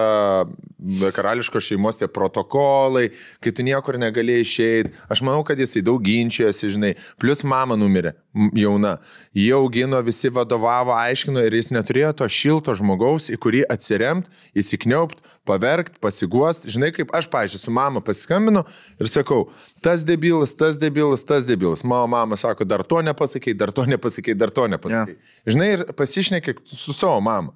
karališkos 1.15 1.67
šeimos 1.67 1.99
tie 1.99 2.07
protokolai, 2.07 3.09
kai 3.43 3.51
tu 3.51 3.65
niekur 3.67 3.99
negalėjai 3.99 4.45
išeiti. 4.45 4.93
Aš 5.11 5.23
manau, 5.27 5.43
kad 5.47 5.59
jisai 5.59 5.83
daug 5.83 5.99
ginčijosi, 6.05 6.71
žinai. 6.77 6.93
Plus 7.19 7.43
mama 7.43 7.75
numirė, 7.79 8.15
jauna. 8.33 8.97
Jie 9.33 9.53
augino, 9.53 9.99
visi 10.05 10.29
vadovavo, 10.33 10.93
aiškino 10.93 11.41
ir 11.45 11.55
jis 11.57 11.71
neturėjo 11.73 12.11
to 12.21 12.27
šilto 12.29 12.75
žmogaus, 12.77 13.29
į 13.33 13.37
kurį 13.41 13.63
atsiremt, 13.73 14.29
įsikniaupt, 14.57 15.19
paverkt, 15.49 15.97
pasiguost. 16.03 16.69
Žinai, 16.69 16.91
kaip 16.95 17.13
aš, 17.15 17.29
pažiūrėjau, 17.33 17.63
su 17.65 17.73
mama 17.73 18.03
pasiskambinu 18.05 18.65
ir 19.01 19.11
sakau, 19.11 19.47
tas 19.85 20.05
debilas, 20.07 20.53
tas 20.57 20.77
debilas, 20.81 21.25
tas 21.27 21.47
debilas. 21.49 21.83
Mano 21.83 22.09
mama 22.11 22.37
sako, 22.39 22.67
dar 22.69 22.85
to 22.85 23.01
nepasakė, 23.05 23.55
dar 23.57 23.73
to 23.75 23.87
nepasakė, 23.89 24.37
dar 24.37 24.53
to 24.53 24.67
nepasakė. 24.69 25.15
Yeah. 25.17 25.37
Žinai, 25.55 25.69
ir 25.77 25.85
pasišnekė 25.97 26.59
su 26.69 26.95
savo 26.97 27.21
mama. 27.25 27.55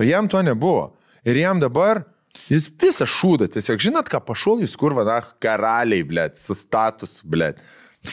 O 0.00 0.06
jam 0.06 0.28
to 0.30 0.42
nebuvo. 0.42 0.90
Ir 1.26 1.36
jam 1.36 1.60
dabar 1.60 2.04
jis 2.48 2.70
visą 2.80 3.06
šūdą, 3.08 3.50
tiesiog 3.52 3.82
žinot, 3.82 4.08
ką 4.10 4.22
pašol 4.24 4.64
jūs 4.64 4.76
kurva, 4.80 5.04
na, 5.06 5.20
karaliai, 5.42 6.06
blėt, 6.06 6.38
su 6.40 6.56
status, 6.56 7.20
blėt. 7.26 7.60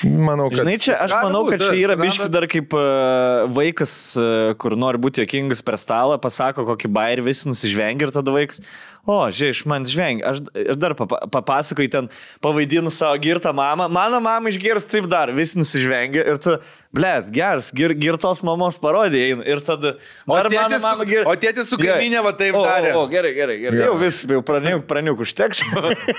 Manau, 0.04 0.50
kad... 0.52 0.60
Žinai, 0.60 0.74
čia 0.84 0.98
aš 1.00 1.14
gali 1.16 1.26
manau, 1.30 1.46
būt, 1.48 1.54
kad 1.54 1.62
čia 1.64 1.76
yra 1.80 1.96
biški 1.96 2.26
dar 2.28 2.44
kaip 2.52 2.74
uh, 2.76 3.46
vaikas, 3.56 3.92
uh, 4.20 4.50
kur 4.60 4.74
nori 4.76 5.00
būti 5.00 5.22
jokingas 5.24 5.62
per 5.64 5.78
stalą, 5.80 6.18
pasako 6.20 6.66
kokį 6.68 6.90
bairį, 6.92 7.24
visi 7.30 7.48
nusižvengia 7.48 8.10
ir 8.10 8.12
tada 8.12 8.34
vaikas, 8.36 8.60
o, 9.08 9.22
žiūrėk, 9.32 9.56
iš 9.56 9.62
man 9.72 9.88
žvengia. 9.88 10.26
Aš 10.34 10.42
ir 10.60 10.76
dar 10.76 10.92
papa, 11.00 11.22
papasakoju 11.32 11.92
ten, 11.94 12.10
pavaidinu 12.44 12.92
savo 12.92 13.16
girtą 13.24 13.54
mamą, 13.56 13.88
mano 13.88 14.20
mama 14.20 14.52
išgirs 14.52 14.90
taip 14.92 15.08
dar, 15.08 15.32
visi 15.32 15.56
nusižvengia 15.62 16.28
ir 16.34 16.44
tu, 16.44 16.58
blėt, 16.92 17.32
geras, 17.32 17.72
gir, 17.72 17.96
girtos 17.96 18.44
mamos 18.44 18.76
parodė 18.84 19.24
eina 19.30 19.48
ir 19.48 19.64
tada... 19.64 19.96
O 20.28 20.42
tėtis 20.52 20.84
mama 20.84 21.08
gir- 21.08 21.32
o 21.32 21.38
tėtis 21.40 21.72
su 21.72 21.80
Gerai. 21.80 22.02
kaimynė 22.04 22.26
va 22.28 22.36
taip 22.36 22.60
O, 22.60 22.68
darė. 22.68 22.92
O, 22.92 23.08
o, 23.08 23.10
gerai, 23.16 23.32
gerai, 23.40 23.58
gerai. 23.64 23.80
Jo. 23.86 23.94
Jau 23.94 23.98
vis, 24.04 24.20
jau 24.36 24.44
praniuk, 24.52 24.84
praniuk 24.92 25.24
užteks. 25.24 25.64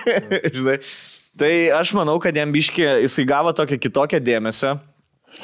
Žinai. 0.57 0.81
Tai 1.39 1.51
aš 1.70 1.93
manau, 1.95 2.16
kad 2.18 2.34
jam 2.34 2.51
biški 2.51 2.82
jisai 3.05 3.24
gavo 3.28 3.53
tokią 3.55 3.78
kitokią 3.78 4.18
dėmesio. 4.26 4.72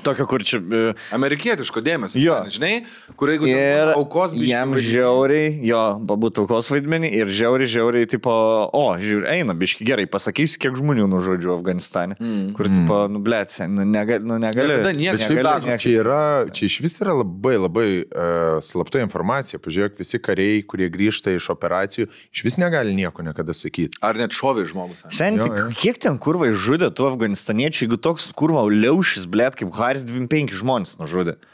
Tokio, 0.02 0.24
kur 0.26 0.42
čia... 0.42 0.58
e, 0.58 0.92
Amerikietiško 1.14 1.78
dėmesio. 1.84 2.18
Jo. 2.18 2.36
Žinai, 2.50 2.84
kur 3.20 3.30
jeigu 3.30 3.46
ten 3.46 3.54
Ir 3.60 3.90
aukos 3.94 4.32
biškį 4.34 4.48
jam 4.50 4.72
vaidini. 4.74 4.90
žiauriai, 4.90 5.50
jo, 5.68 5.82
pabūt 6.08 6.40
aukos 6.42 6.70
vaidmenį 6.72 7.10
ir 7.20 7.30
žiauriai, 7.30 7.68
žiauriai, 7.70 8.08
tipo, 8.10 8.32
o, 8.74 8.82
žiūri, 8.98 9.28
eina, 9.36 9.54
biški 9.54 9.86
gerai, 9.86 10.06
pasakysiu, 10.10 10.58
kiek 10.64 10.74
žmonių 10.80 11.06
nužudžiu 11.12 11.52
Afganistane. 11.54 12.16
Mm. 12.18 12.48
Kur, 12.56 12.70
tipo, 12.72 12.98
nu, 13.12 13.20
blėt, 13.22 13.54
nu, 13.70 13.84
negali. 13.86 14.24
Nu, 14.26 14.38
negali 14.42 14.72
Niekada 14.74 14.94
niekas 14.98 15.20
Bet 15.20 15.26
šiaip 15.28 15.38
negali- 15.38 15.68
sako, 15.68 15.78
čia, 15.84 15.94
yra, 16.00 16.20
čia 16.50 16.66
iš 16.72 16.78
vis 16.88 16.98
yra 17.04 17.14
labai, 17.20 17.54
labai 17.60 17.86
uh, 18.02 18.58
slapta 18.64 19.04
informacija. 19.04 19.60
Pažiūrėk, 19.62 19.94
visi 20.00 20.18
kariai, 20.18 20.64
kurie 20.66 20.90
grįžta 20.90 21.36
iš 21.38 21.50
operacijų, 21.54 22.08
iš 22.34 22.44
vis 22.48 22.58
negali 22.58 22.96
nieko 22.98 23.22
niekada 23.22 23.54
sakyti. 23.54 24.00
Ar 24.02 24.18
net 24.18 24.34
šovė 24.34 24.66
žmogus. 24.72 25.04
Senti, 25.12 25.44
Jo, 25.46 25.54
jo. 25.60 25.70
kiek 25.78 25.98
ten 26.02 26.18
kurvai 26.18 26.50
žudė 26.56 26.90
tų 26.94 27.08
afganistaniečių, 27.12 27.84
jeigu 27.86 28.00
toks 28.00 28.30
kurva 28.34 28.64
liaušis, 28.70 29.26
blėt, 29.30 29.58
kaip 29.60 29.73
Haris 29.74 30.06
25 30.08 30.54
žmonės 30.60 30.96
nužudė. 31.02 31.36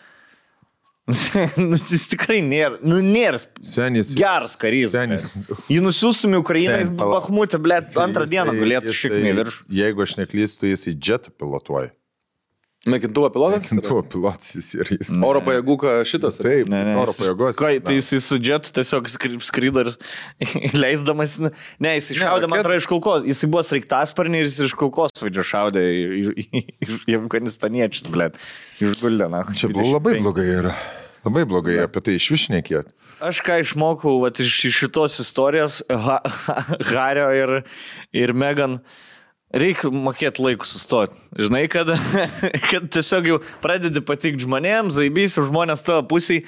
Nu, 1.59 1.75
jis 1.75 2.05
tikrai 2.13 2.37
nėra, 2.45 2.77
nu, 2.87 3.01
nėra 3.03 3.41
Senis. 3.67 4.13
geras 4.15 4.53
karys. 4.61 4.93
Senis. 4.93 5.25
Jį 5.67 5.81
nusiųstum 5.83 6.37
į 6.37 6.43
Ukrainą, 6.45 6.77
jis. 6.85 6.91
Bahmutė, 7.01 7.59
blėt, 7.59 7.89
antrą 7.99 8.27
Jisai- 8.29 8.37
dieną 8.37 8.55
galėtų 8.61 8.95
šikniai 8.95 9.33
virš. 9.41 9.57
Jeigu 9.75 10.05
aš 10.05 10.15
neklystu, 10.21 10.69
jisai 10.71 10.95
jetą 10.95 11.33
pilotuoja. 11.35 11.91
Naikintuvo 12.89 13.29
pilotas? 13.29 13.67
Kintuvo 13.69 14.01
pilotas 14.09 14.55
jis 14.57 14.71
ir 14.79 14.89
jis. 14.95 15.11
Oro 15.27 15.43
pajėgų 15.45 15.75
šitas. 16.09 16.39
Taip, 16.41 16.71
Ne, 16.73 16.79
ne, 16.87 16.95
oro 16.97 17.13
pajėgos. 17.13 17.59
Na. 17.61 17.73
tai 17.85 17.97
jis 17.99 18.09
su 18.25 18.39
džetu 18.41 18.73
tiesiog 18.79 19.11
skry- 19.13 19.37
skrydo 19.45 19.83
ir 19.85 19.91
leisdamas, 20.83 21.35
nu, 21.45 21.51
ne, 21.77 21.93
jis 21.99 22.09
iššaudė, 22.17 22.49
man 22.49 22.63
atrodo, 22.63 22.79
iš 22.81 22.87
kulkos, 22.89 23.27
jis 23.29 23.45
buvo 23.53 23.61
sraigtasparnį 23.69 24.41
ir 24.41 24.49
jis 24.49 24.57
iš 24.71 24.75
kulkos 24.81 25.13
vaidžio 25.21 25.45
šaudė 25.51 25.83
į, 25.85 26.01
į, 26.01 26.47
į, 26.47 26.63
į, 26.89 26.97
į 27.13 27.19
afganistaniečius, 27.21 28.09
blėt, 28.17 28.41
išguldė, 28.81 29.29
na. 29.29 29.45
Čia 29.53 29.69
buvo 29.75 29.99
labai 29.99 30.17
blogai 30.25 30.49
yra. 30.63 30.73
Labai 31.21 31.45
blogai 31.45 31.77
apie 31.85 32.01
tai 32.01 32.15
išvišnekėt. 32.17 32.89
Aš 33.29 33.43
ką 33.45 33.59
išmokau 33.61 34.17
vat, 34.23 34.41
iš, 34.41 34.55
iš 34.71 34.79
šitos 34.87 35.19
istorijos 35.21 35.83
ha, 35.93 36.17
ha, 36.25 36.55
Hario 36.89 37.29
ir, 37.37 37.53
ir 38.17 38.33
Megan. 38.33 38.79
Reikia 39.51 39.91
mokėti 39.91 40.43
laiku 40.45 40.67
sustoti. 40.69 41.17
Žinai, 41.35 41.65
kad, 41.71 41.89
kad 42.71 42.85
tiesiog 42.95 43.27
jau 43.27 43.39
pradedi 43.63 43.99
patikti 44.07 44.45
žmonėms, 44.47 44.95
zaibys, 44.95 45.35
žmonės 45.43 45.83
tavo 45.87 46.05
pusiai. 46.13 46.45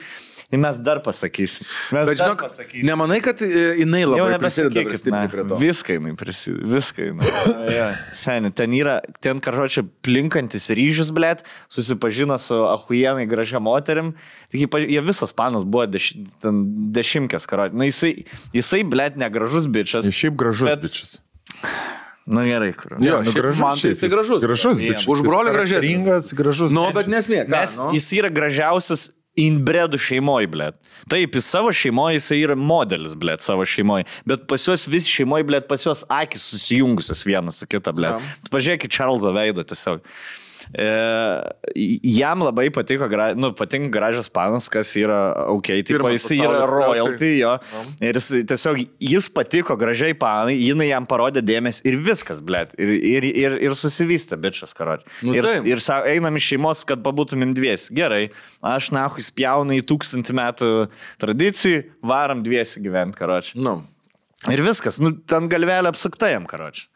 Ir 0.53 0.61
mes 0.61 0.76
dar 0.84 0.98
pasakysim. 1.00 1.64
Mes 1.96 2.05
Bet 2.11 2.18
žinok, 2.20 2.42
pasakysim. 2.44 2.84
nemanai, 2.84 3.22
kad 3.24 3.40
e, 3.40 3.48
jinai 3.80 4.03
labai 4.05 4.36
prisideda 4.36 5.22
prie 5.32 5.44
to. 5.48 5.57
viską 5.57 5.96
jinai 5.96 6.12
prisideda, 6.20 6.68
viską 6.74 7.07
jinai. 7.09 7.30
ja, 7.72 7.86
seniai, 8.14 8.53
ten 8.61 8.76
yra, 8.76 8.98
ten 9.24 9.40
karočią 9.42 9.86
plinkantis 10.05 10.68
ryžius, 10.76 11.09
blėt, 11.16 11.40
susipažino 11.72 12.36
su 12.36 12.59
ahuienai 12.68 13.24
gražia 13.30 13.62
moterim, 13.64 14.12
tik 14.53 14.68
jie 14.84 15.03
visas 15.09 15.32
panas 15.32 15.64
buvo 15.64 15.88
deš, 15.88 16.12
dešimkės, 16.44 17.48
karočią. 17.48 17.80
Na 17.80 17.88
jisai, 17.88 18.12
jisai, 18.53 18.84
blėt, 18.84 19.16
negražus 19.24 19.70
bičias. 19.72 20.05
Jis 20.05 20.20
šiaip 20.20 20.36
gražus 20.44 20.68
Bet- 20.68 20.84
bičias. 20.84 21.16
Na 22.27 22.45
gerai, 22.47 22.70
kur. 22.79 22.95
Jo, 23.03 23.18
nu, 23.23 23.31
šiaip 23.33 23.41
gražus 23.41 23.59
man 23.62 23.81
tai 23.81 23.91
jis. 23.91 24.03
gražus. 24.12 24.43
Gražus 24.45 24.79
Jo. 24.81 24.93
bičias. 24.93 25.09
Už 25.11 25.25
brolį 25.27 25.55
gražesnis. 25.57 25.89
Ringas, 25.89 26.33
gražus. 26.39 26.70
Nu, 26.70 26.85
bet 26.95 27.09
nesmė. 27.11 27.43
ką, 27.49 27.51
Mes, 27.57 27.75
nu. 27.81 27.89
jis 27.97 28.07
yra 28.20 28.31
gražiausias 28.31 29.09
inbredų 29.39 29.97
šeimoje, 29.97 30.47
blėt. 30.53 30.77
Taip, 31.09 31.35
jis 31.39 31.47
savo 31.49 31.70
šeimoje, 31.73 32.18
jis 32.20 32.29
yra 32.37 32.55
modelis, 32.55 33.14
blėt, 33.16 33.41
savo 33.43 33.64
šeimoje. 33.64 34.05
Bet 34.29 34.45
pas 34.47 34.61
juos 34.68 34.85
vis 34.93 35.09
šeimoje, 35.09 35.47
blėt, 35.49 35.66
pas 35.70 35.83
juos 35.87 36.05
akis 36.12 36.45
susijungusios 36.53 37.25
vienas 37.25 37.59
su 37.62 37.66
kita, 37.66 37.95
blėt. 37.97 38.20
Pažiūrėkit 38.53 38.93
Čarlzo 38.93 39.33
veidą 39.33 39.64
tiesiog. 39.64 40.05
E, 40.70 40.86
jam 42.14 42.44
labai 42.46 42.68
patiko, 42.74 43.08
gra, 43.10 43.30
nu, 43.38 43.52
patinka 43.56 43.90
gražios 43.92 44.30
panas, 44.32 44.68
kas 44.72 44.92
yra 44.98 45.18
ok, 45.52 45.72
Pirmas 45.88 46.16
jis 46.16 46.38
yra 46.38 46.64
royalty, 46.68 47.34
jo. 47.40 47.54
Ir 48.02 48.18
jis 48.18 48.30
tiesiog, 48.50 48.82
jis 49.02 49.28
patiko 49.34 49.76
gražiai 49.80 50.16
panai, 50.18 50.56
jinai 50.60 50.90
jam 50.90 51.06
parodė 51.08 51.42
dėmesį 51.44 51.86
ir 51.90 51.98
viskas, 52.06 52.42
blėt. 52.44 52.76
Ir, 52.80 52.94
ir, 52.96 53.28
ir, 53.30 53.58
ir 53.68 53.76
susivystė, 53.78 54.38
bičias, 54.40 54.74
karot. 54.76 55.06
Nu, 55.22 55.36
ir, 55.36 55.48
taip. 55.48 55.68
ir 55.68 55.82
sa, 55.84 56.02
einam 56.08 56.38
iš 56.38 56.52
šeimos, 56.52 56.84
kad 56.88 57.02
pabūtumėm 57.04 57.54
dviesi. 57.56 57.92
Gerai, 57.96 58.26
aš 58.74 58.92
nahui 58.94 59.24
spjaunu 59.24 59.78
į 59.78 59.86
tūkstantį 59.90 60.38
metų 60.38 60.70
tradicijų, 61.22 61.86
varam 62.06 62.44
dviesi 62.46 62.82
gyventi, 62.84 63.18
karoči. 63.18 63.58
Nu. 63.60 63.80
Ir 64.50 64.58
viskas, 64.66 64.96
nu, 64.98 65.12
ten 65.30 65.46
galvelė 65.50 65.92
apsukta 65.92 66.32
jam, 66.32 66.48
karoči. 66.50 66.88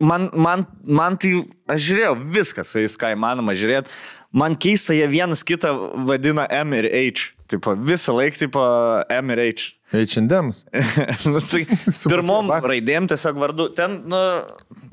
Man, 0.00 0.28
man, 0.32 0.66
man 0.86 1.16
tai, 1.18 1.32
aš 1.70 1.88
žiūrėjau 1.88 2.12
viskas, 2.36 2.70
su 2.70 2.82
jais 2.84 2.94
ką 3.00 3.10
įmanoma 3.16 3.56
žiūrėti. 3.58 3.90
Man 4.36 4.54
keista, 4.60 4.94
jie 4.94 5.06
vienas 5.10 5.42
kitą 5.46 5.72
vadina 6.06 6.46
M 6.52 6.76
ir 6.78 6.86
H. 6.92 7.32
Tipo, 7.50 7.74
visą 7.78 8.14
laiką, 8.14 8.38
tipo, 8.46 8.62
M 9.10 9.34
ir 9.34 9.42
H. 9.48 9.72
H&M's. 9.92 10.64
nu, 11.30 11.38
tai 11.38 11.62
pirmom 12.10 12.50
raidėm 12.66 13.06
tiesiog 13.10 13.38
vardu. 13.38 13.68
Ten, 13.76 14.00
nu, 14.10 14.18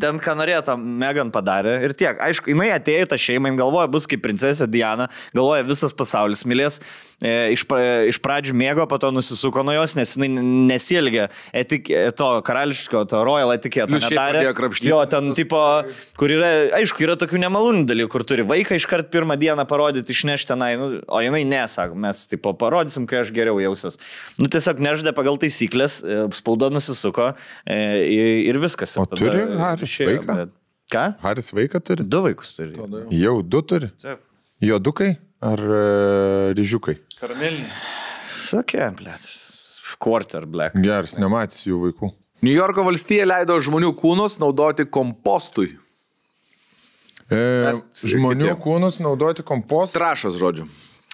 ten 0.01 0.19
ką 0.21 0.35
norėjo, 0.37 0.61
tą 0.67 0.75
Megan 0.77 1.31
padarė. 1.33 1.79
Ir 1.87 1.95
tiek. 1.97 2.19
Aišku, 2.21 2.51
jinai 2.53 2.69
atėjo 2.75 3.07
tą 3.09 3.17
šeimą, 3.17 3.49
jin 3.49 3.57
galvoja, 3.57 3.89
bus 3.89 4.05
kaip 4.09 4.21
princesė 4.25 4.67
Diana, 4.69 5.09
galvoja, 5.33 5.65
visas 5.65 5.95
pasaulis 5.97 6.45
mylės. 6.45 6.77
E, 7.23 7.53
iš, 7.55 7.63
pra- 7.69 8.03
iš 8.09 8.19
pradžių 8.21 8.53
mėgo, 8.59 8.85
po 8.89 8.99
to 9.01 9.09
nusisuko 9.15 9.63
nuo 9.65 9.73
jos, 9.77 9.95
nes 9.97 10.13
jinai 10.17 10.43
nesielgia 10.69 11.29
etik, 11.55 11.89
to 12.19 12.29
karališko, 12.45 13.05
to 13.09 13.23
royal 13.25 13.53
etiketo. 13.55 13.95
Jo, 14.91 15.01
ten, 15.09 15.31
tipo, 15.37 15.61
kur 16.19 16.33
yra, 16.35 16.51
aišku, 16.81 17.01
yra 17.05 17.15
tokių 17.19 17.39
nemalonių 17.45 17.87
dalykų, 17.89 18.11
kur 18.11 18.27
turi 18.27 18.45
vaiką 18.45 18.77
iškart 18.77 19.09
pirmą 19.13 19.39
dieną 19.39 19.65
parodyti, 19.69 20.13
išnešti 20.13 20.51
tenai, 20.51 20.73
nu, 20.77 20.89
o 21.07 21.23
jinai 21.23 21.45
nesako, 21.47 21.95
mes, 22.05 22.25
tipo, 22.29 22.51
parodysim, 22.59 23.07
kai 23.09 23.21
aš 23.23 23.31
geriau 23.35 23.61
jausias. 23.63 23.97
Nu, 24.37 24.51
tiesiog 24.51 24.82
neždė 24.83 25.13
pagal 25.17 25.39
taisyklės, 25.41 26.01
e, 26.03 26.19
spauda 26.37 26.69
nusisuko 26.73 27.31
e, 27.65 27.77
ir 28.51 28.59
viskas. 28.63 28.97
O 28.99 29.05
Ir 29.07 29.11
tada 29.13 29.21
turi 29.23 29.45
Haris 29.63 29.89
išėjo, 29.89 30.11
vaiką? 30.19 30.37
bet- 30.43 30.53
Ką? 30.93 31.03
Haris 31.23 31.47
vaiką 31.55 31.79
turi? 31.81 32.03
Du 32.05 32.19
vaikus 32.27 32.51
turi. 32.57 32.75
Jau 33.17 33.37
du 33.41 33.61
turi. 33.65 33.87
Taip. 34.03 34.19
Jodukai 34.63 35.13
ar 35.43 35.59
e, 35.59 35.85
ryžiukai? 36.59 36.97
Karamelinė. 37.19 37.71
Šokė, 38.49 38.89
blėt. 38.99 39.23
Quarter 40.03 40.45
black. 40.45 40.75
Geras, 40.83 41.15
nematys 41.17 41.63
jų 41.65 41.79
vaikų. 41.87 42.11
New 42.43 42.51
Yorko 42.53 42.83
valstija 42.83 43.23
leido 43.25 43.55
žmonių 43.63 43.93
kūnus 43.95 44.35
naudoti 44.41 44.83
kompostui. 44.91 45.77
E, 47.31 47.39
Mes- 47.69 48.03
žmonių 48.11 48.49
kitiem. 48.51 48.59
kūnus 48.65 48.99
naudoti 49.01 49.45
kompostą. 49.47 49.95
Trašas, 50.01 50.35
žodžiu. 50.41 50.67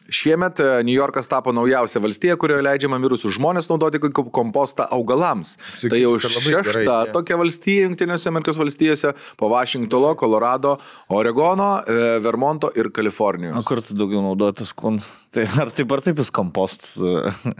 Šiemet 0.09 0.59
e, 0.59 0.67
New 0.87 0.95
Yorkas 0.95 1.29
tapo 1.31 1.53
naujausia 1.55 2.01
valstija, 2.03 2.37
kurioje 2.39 2.63
leidžiama 2.65 2.99
mirusius 3.01 3.35
žmonės 3.37 3.69
naudoti 3.71 4.01
kaip 4.01 4.19
kompostą 4.35 4.87
augalams. 4.95 5.55
Sakyčiau, 5.57 5.89
tai 5.93 6.01
jau 6.01 6.13
šešta 6.25 6.61
gerai, 6.69 6.85
ne? 6.87 7.13
tokia 7.15 7.37
valstija 7.39 7.87
Junktinėse 7.87 8.31
Amerikos 8.31 8.59
valstijose 8.59 9.13
po 9.39 9.49
Vašingtono, 9.53 10.15
Kolorado, 10.19 10.77
Oregono, 11.13 11.69
e, 11.85 12.19
Vermonto 12.23 12.71
ir 12.75 12.89
O 12.89 12.93
Kalifornijos. 12.95 13.65
kur 13.69 13.81
tu 13.85 13.97
daugiau 13.97 14.23
naudotas 14.25 14.73
kūnas? 14.73 15.09
Tai 15.33 15.45
ar 15.61 15.73
taip 15.73 15.91
ar 15.91 16.01
taip 16.05 16.21
jis 16.23 16.31
kompostas? 16.33 16.97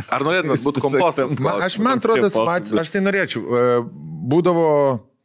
Ar 0.10 0.26
norėtumėt 0.26 0.66
būti 0.66 0.84
kompostas? 0.88 1.38
Man, 1.40 1.62
aš 1.64 1.80
man 1.84 2.02
atrodo, 2.02 2.30
aš 2.82 2.96
tai 2.96 3.06
norėčiau. 3.06 3.46
E, 3.46 3.68
Būdavo 4.30 4.66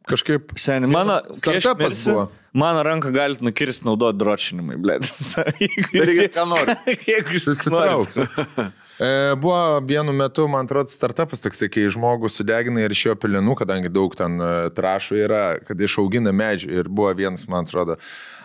kažkaip... 0.09 0.53
Seniai, 0.61 0.91
mano, 0.91 1.19
Startupas 1.33 2.05
buvo. 2.09 2.29
mano 2.53 2.83
ranką 2.83 3.13
galite 3.15 3.45
nukirsti 3.45 3.87
naudoti 3.89 4.21
dročinimui, 4.21 4.79
blė. 4.81 4.99
Darykit, 5.01 6.35
ką 6.35 6.47
norit. 6.53 6.89
Jeigu 7.09 7.37
jūs 7.37 7.47
Susitrauks. 7.51 8.21
E, 9.01 9.09
buvo 9.41 9.81
vienu 9.89 10.15
metu, 10.15 10.47
man 10.51 10.69
atrodo, 10.69 10.93
startupas 10.93 11.43
toks, 11.43 11.65
kai 11.73 11.89
žmogus 11.91 12.39
sudegina 12.39 12.85
ir 12.85 12.95
iš 12.95 13.09
jo 13.09 13.17
pelenų, 13.19 13.57
kadangi 13.59 13.91
daug 13.93 14.15
ten 14.19 14.39
e, 14.39 14.53
trašų 14.77 15.21
yra, 15.25 15.45
kad 15.67 15.81
išaugina 15.81 16.35
medžių. 16.37 16.71
Ir 16.79 16.91
buvo 16.93 17.11
vienas, 17.19 17.49
man 17.51 17.67
atrodo, 17.67 17.99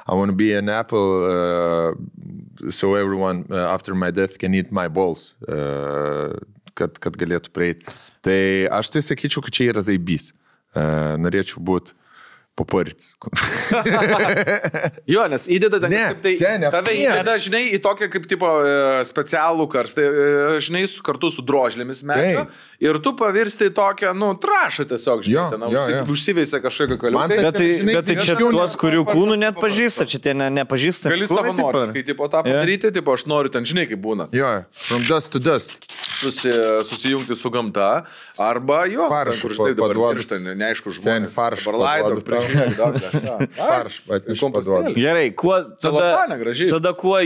I 0.10 0.16
want 0.18 0.32
to 0.32 0.36
be 0.36 0.54
an 0.58 0.70
apple, 0.74 1.22
uh, 1.22 2.72
so 2.72 2.96
everyone 2.96 3.46
uh, 3.52 3.68
after 3.70 3.94
my 3.94 4.10
death 4.10 4.40
can 4.40 4.56
eat 4.56 4.72
my 4.72 4.88
balls, 4.88 5.36
uh, 5.46 6.34
kad, 6.74 6.98
kad 6.98 7.14
galėtų 7.14 7.54
prieiti. 7.54 7.94
Tai 8.26 8.40
aš 8.80 8.90
tai 8.96 9.04
sakyčiau, 9.06 9.44
kad 9.46 9.54
čia 9.54 9.68
yra 9.70 9.84
zaibys. 9.86 10.32
Uh, 10.32 10.49
norėčiau 10.76 11.64
būti 11.64 11.96
paparits. 12.60 13.14
Jo, 15.08 15.24
nes 15.32 15.46
įdeda 15.48 15.80
ten 15.80 15.94
Ne, 15.94 16.02
tai... 16.22 16.34
seni, 16.36 16.68
Tave 16.72 16.92
ne. 16.92 17.06
įdeda, 17.06 17.36
žinai, 17.42 17.62
į 17.72 17.80
tokią 17.86 18.10
kaip 18.12 18.26
tipo 18.30 18.50
specialų 19.08 19.66
karstą, 19.72 20.04
žinai, 20.64 20.82
su, 20.92 21.00
kartu 21.06 21.30
su 21.32 21.46
drožlėmis 21.48 22.02
medžio. 22.08 22.44
Ir 22.84 23.00
tu 23.06 23.14
pavirsti 23.20 23.70
į 23.70 23.74
tokią, 23.80 24.12
nu, 24.18 24.34
trašą 24.44 24.86
tiesiog, 24.92 25.24
žinai, 25.24 25.38
Jo, 25.40 25.46
ten 25.54 25.64
jo, 25.64 25.70
užsi, 25.72 25.96
jo. 25.96 26.04
užsiveisia 26.16 26.60
kažkokia 26.64 27.00
kaliukai. 27.06 27.30
tai- 27.32 27.40
Bet 27.48 27.56
tai, 27.62 27.70
Žinai, 27.80 27.96
bet 27.96 28.10
tai 28.12 28.16
čia 28.28 28.36
tuos, 28.40 28.76
ne- 28.76 28.82
kurių 28.84 29.06
kūnų 29.08 29.40
net 29.46 29.56
pažįsta, 29.64 30.04
čia 30.12 30.20
tie 30.28 30.34
ne, 30.36 30.50
nepažįsta. 30.60 31.14
Gali 31.16 31.32
savanoriškai, 31.32 32.04
tipo, 32.12 32.28
tą 32.28 32.44
padaryti, 32.44 32.92
tipo, 33.00 33.16
aš 33.16 33.24
noriu 33.32 33.50
ten, 33.56 33.64
žinai, 33.64 33.88
kaip 33.88 34.04
būna. 34.04 34.28
jo, 34.36 34.52
from 34.72 35.08
dust 35.08 35.32
to 35.32 35.40
dust. 35.40 35.88
Susi, 36.20 36.52
susijungti 36.84 37.36
su 37.36 37.50
gamta. 37.50 38.04
Arba 38.40 38.86
jo, 38.92 39.08
Faršą 39.10 39.32
ten, 39.32 39.42
kur 39.42 39.52
žinai, 39.56 39.76
dabar 39.76 39.96
miršta, 40.16 40.40
ne- 40.44 40.56
neaišku, 40.56 40.92
žmonės. 40.96 41.32
faršą 41.36 41.72
Dabar 41.72 41.80
laido, 41.86 42.10
paduodu 42.10 42.24
tau. 42.24 42.92
prieš. 43.00 43.56
Farš, 43.60 44.02
kompostėlį. 44.42 44.52
paduodu. 44.52 44.96
Gerai, 45.00 45.28
kuo 45.32 45.56
tada, 45.80 46.10
tada 46.76 46.94
kuo, 46.94 47.18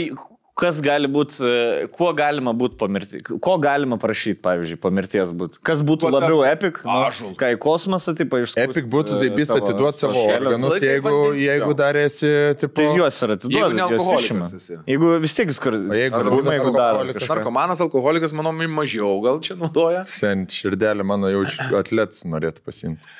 kas 0.58 0.80
gali 0.86 1.10
būti, 1.10 1.48
kuo 1.96 2.12
galima 2.18 2.54
būti 2.58 2.78
po 2.78 2.88
mirties, 2.92 3.24
ko 3.42 3.56
galima 3.62 3.98
prašyti, 4.02 4.38
pavyzdžiui, 4.44 4.78
po 4.84 4.92
mirties 4.94 5.32
būti. 5.34 5.60
Kas 5.66 5.82
būtų 5.86 6.08
Kuo 6.08 6.14
labiau 6.14 6.44
epic? 6.46 6.80
Ąžuolą. 6.84 7.32
Nu, 7.34 7.38
kai 7.40 7.54
kosmosą, 7.62 8.14
taip, 8.18 8.36
iš 8.44 8.56
Epic 8.62 8.88
būtų 8.92 9.18
zaibys 9.18 9.54
atiduoti 9.56 10.04
savo 10.04 10.26
organus, 10.28 10.78
jeigu, 10.84 11.16
jeigu 11.40 11.72
jo. 11.72 11.78
dar 11.82 11.98
esi, 12.00 12.32
tipo... 12.62 12.78
Tai 12.82 13.00
juos 13.00 13.20
ir 13.26 13.34
ne 13.34 13.58
juos 13.58 13.82
alkoholikas 13.88 14.54
išima. 14.54 14.84
Jeigu 14.94 15.12
vis 15.26 15.38
tiek 15.40 15.54
jis 15.54 15.62
kur... 15.64 15.80
O 15.80 15.98
jeigu 15.98 16.24
būna 16.30 16.58
jeigu 16.60 16.74
daro. 16.78 17.06
Narkomanas, 17.34 17.84
alkoholikas, 17.88 18.36
manau, 18.38 18.54
mažiau 18.54 19.18
gal 19.26 19.42
čia 19.44 19.58
naudoja. 19.60 20.06
Sen 20.10 20.46
širdelė 20.52 21.06
mano 21.08 21.34
jau 21.34 21.46
atlets 21.82 22.28
norėtų 22.30 22.66
pasimti. 22.66 23.14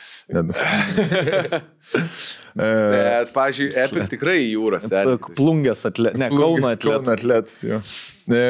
Bet, 2.54 3.32
pažiūrėjau, 3.34 3.86
Epic 3.88 4.12
tikrai 4.14 4.38
į 4.46 4.58
sėdi. 4.84 5.18
Plungės 5.38 5.84
atlet, 5.90 6.18
ne, 6.20 6.30
Kauno 6.34 6.70
Kauno 6.70 6.72
atlet. 6.76 7.10
atlets. 7.18 7.60
jo. 7.66 7.80
E, 8.30 8.44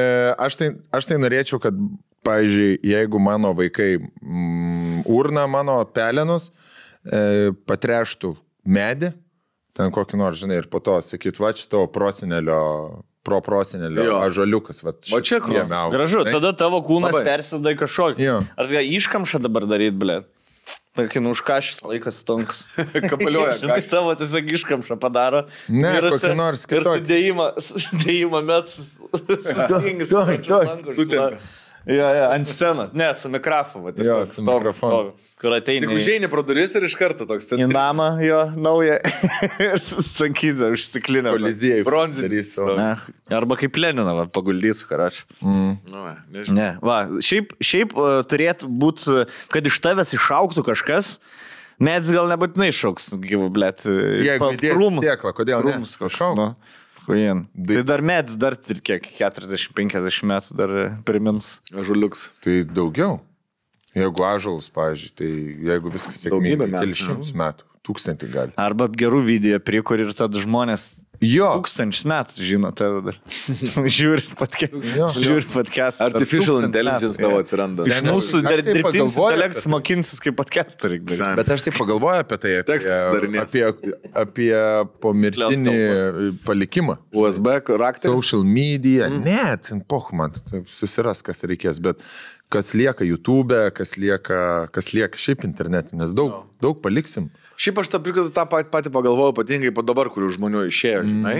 Aš 0.43 0.59
tai, 0.59 0.69
aš 0.93 1.09
tai 1.09 1.19
norėčiau, 1.23 1.61
kad, 1.63 1.77
pavyzdžiui, 2.27 2.77
jeigu 2.87 3.19
mano 3.23 3.53
vaikai 3.57 3.95
mm, 3.99 5.05
urna 5.11 5.47
mano 5.51 5.79
pelenus, 5.95 6.51
e, 7.03 7.51
patreštų 7.67 8.35
medį, 8.63 9.13
ten 9.73 9.91
kokį 9.93 10.19
nors, 10.21 10.39
žinai, 10.43 10.61
ir 10.61 10.69
po 10.71 10.83
to 10.83 10.99
sakyt, 11.03 11.39
va, 11.41 11.51
čia 11.57 11.67
tavo 11.71 11.87
prosenelio, 11.91 13.03
pro 13.23 13.39
ažaliukas. 14.19 14.83
Va, 14.83 14.93
Va 15.15 15.21
čia 15.23 15.39
kur? 15.43 15.55
Gražu, 15.93 16.23
tada 16.27 16.51
tavo 16.59 16.83
kūnas 16.85 17.15
Labai. 17.15 17.23
persidai 17.27 17.75
kažkokį. 17.79 18.19
Jo. 18.23 18.37
Ar 18.59 18.69
tai 18.69 18.83
iškamšą 18.99 19.39
dabar 19.43 19.65
daryti, 19.69 19.95
blė? 19.99 20.21
Sakin, 20.93 21.25
už 21.25 21.41
ką 21.41 21.57
šis 21.65 21.79
laikas 21.81 22.19
stonkus. 22.21 22.67
Kapalioja 23.11 23.55
Žinai, 23.57 23.81
tavo 23.89 24.11
tiesiog 24.13 24.51
iškamšą 24.59 24.99
padaro. 25.01 25.39
Ne, 25.65 25.89
Mirusią, 25.95 26.19
kokį 26.21 26.37
nors 26.37 26.67
Ir 26.67 26.69
tu 26.69 26.75
kitokį. 26.83 27.05
dėjimą, 27.09 27.47
dėjimą 28.05 28.41
metus. 28.45 28.75
Sutempia. 30.93 31.41
Jo, 31.83 32.05
jo, 32.15 32.27
ant 32.31 32.47
scenos, 32.47 32.93
ne, 32.95 33.09
su 33.15 33.27
mikrofonu. 33.29 33.91
Jo, 33.99 34.21
su 34.29 34.43
mikrofonu. 34.45 35.11
Kur 35.41 35.51
ateini 35.57 35.83
Tik 35.83 35.91
į- 35.91 35.97
užėjai 35.99 36.29
pro 36.31 36.43
duris 36.47 36.71
ir 36.79 36.85
iš 36.87 36.95
karto 36.95 37.25
toks 37.27 37.49
į 37.49 37.57
ten. 37.57 37.63
namą 37.75 38.07
jo 38.23 38.39
naują 38.55 38.99
sakyta, 39.83 40.69
užsiklinę. 40.71 41.33
Koliziejai. 41.35 41.83
Bronzinis. 41.83 42.53
Ne, 42.77 42.95
arba 43.35 43.57
kaip 43.59 43.75
Leniną 43.77 44.27
paguldys, 44.31 44.83
karačiu. 44.87 45.25
Nu, 45.43 45.75
va, 45.91 46.15
nežinau. 46.31 46.55
Ne, 46.55 46.69
va, 46.83 47.01
šiaip, 47.19 47.51
šiaip 47.63 47.95
uh, 47.99 48.21
turėtų 48.31 48.69
būti, 48.69 49.23
kad 49.51 49.67
iš 49.67 49.79
tavęs 49.83 50.15
išauktų 50.19 50.63
kažkas, 50.71 51.17
Mets 51.83 52.11
gal 52.13 52.27
nebūtinai 52.29 52.69
šauks, 52.71 53.09
gyvu, 53.19 53.47
blėt. 53.51 53.81
Jeigu 53.89 54.51
įdėsi 54.53 55.01
sėklą, 55.03 55.31
kodėl 55.35 55.63
ne? 55.65 55.71
Rūmus 55.73 55.95
Šauk. 55.97 56.37
Dai- 57.53 57.75
Tai 57.79 57.83
dar 57.83 58.01
Mets, 58.01 58.37
dar 58.39 58.55
kiek, 58.55 59.07
40-50 59.19 60.23
metų 60.29 60.55
dar 60.57 60.69
e, 60.69 60.85
primins. 61.05 61.59
Žuliuks. 61.73 62.29
Tai 62.43 62.63
daugiau. 62.63 63.19
Jeigu 63.93 64.23
ažalas, 64.25 64.71
pavyzdžiui, 64.73 65.11
tai 65.19 65.27
jeigu 65.69 65.91
viskas 65.93 66.17
sėkmingai, 66.23 66.65
metų. 66.65 66.79
keli 66.81 66.95
šimtus 66.97 67.33
metų, 67.37 67.67
tūkstantį 67.85 68.29
gali. 68.33 68.55
Arba 68.57 68.87
gerų 68.89 69.19
video, 69.27 69.59
prie 69.61 69.83
kur 69.85 70.01
ir 70.01 70.09
tada 70.17 70.41
žmonės 70.41 71.03
Jo, 71.21 71.49
tūkstančius 71.59 72.03
metų 72.09 72.43
žino 72.43 72.71
tave 72.75 73.01
dar. 73.05 73.17
žiūri 73.97 74.25
podcast. 74.39 74.73
Jo. 74.97 75.11
Žiūri 75.13 75.45
podcast. 75.53 76.01
Artificial 76.03 76.63
intelligence 76.65 77.21
tavo 77.21 77.37
atsiranda. 77.43 77.85
Iš 77.87 78.01
mūsų 78.07 78.41
dar 78.43 78.63
dirbtinis 78.65 79.17
intelektas 79.19 79.67
mokinsis 79.71 80.23
kaip 80.23 80.35
podcastą 80.39 80.91
reikia 80.91 81.13
daryti. 81.13 81.37
bet 81.39 81.53
aš 81.55 81.65
tai 81.67 81.75
pagalvoju 81.77 82.25
apie 82.25 82.39
tai, 82.43 82.53
apie, 82.63 82.97
apie, 83.43 83.63
apie 84.23 84.51
pomirtinį 85.05 85.77
palikimą. 86.47 86.97
USB 87.13 87.53
raktai. 87.69 88.09
Social 88.09 88.43
media, 88.47 89.07
mm. 89.11 89.23
ne, 89.23 89.57
ten 89.63 89.83
poch 89.85 90.11
man, 90.17 90.33
taip, 90.49 90.67
susiras, 90.71 91.23
kas 91.25 91.45
reikės, 91.47 91.79
bet 91.83 92.01
kas 92.53 92.73
lieka 92.77 93.05
YouTube, 93.07 93.55
kas 93.77 93.95
lieka, 94.01 94.41
kas 94.73 94.91
lieka 94.93 95.19
šiaip 95.19 95.45
internetu, 95.47 95.97
nes 95.97 96.13
daug, 96.17 96.35
no. 96.35 96.43
daug 96.61 96.83
paliksim. 96.83 97.31
Šiaip 97.57 97.79
aš 97.83 97.89
tą 97.93 97.99
prikadu 98.03 98.31
tą 98.33 98.45
pat- 98.49 98.69
patį 98.73 98.89
pagalvojau, 98.93 99.33
ypatingai 99.35 99.73
po 99.75 99.81
dabar, 99.85 100.09
kurių 100.09 100.31
žmonių 100.37 100.65
išėjo, 100.71 101.03
žinai. 101.09 101.37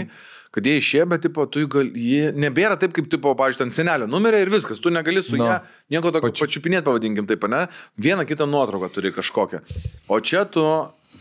Kad 0.54 0.68
jie 0.70 0.76
išėjo, 0.78 1.06
bet, 1.10 1.22
tipo, 1.26 1.48
tu 1.50 1.64
gal, 1.68 1.88
jie 1.98 2.28
nebėra 2.38 2.76
taip, 2.78 2.92
kaip, 2.94 3.08
tipo, 3.10 3.32
pavyzdžiui, 3.34 3.58
ten 3.64 3.72
senelio 3.74 4.06
numerį 4.06 4.44
ir 4.46 4.50
viskas, 4.54 4.78
tu 4.80 4.92
negali 4.94 5.24
su 5.26 5.36
No. 5.36 5.46
ją 5.50 5.56
nieko 5.90 6.12
tokio 6.14 6.30
Pačiu- 6.30 6.46
pačiupinėti, 6.46 6.86
pavadinkim 6.86 7.26
taip, 7.26 7.48
ne? 7.50 7.68
Vieną 7.98 8.22
kitą 8.30 8.46
nuotrauką 8.46 8.92
turi 8.94 9.10
kažkokią. 9.12 9.64
O 10.08 10.20
čia 10.22 10.46
tu, 10.46 10.62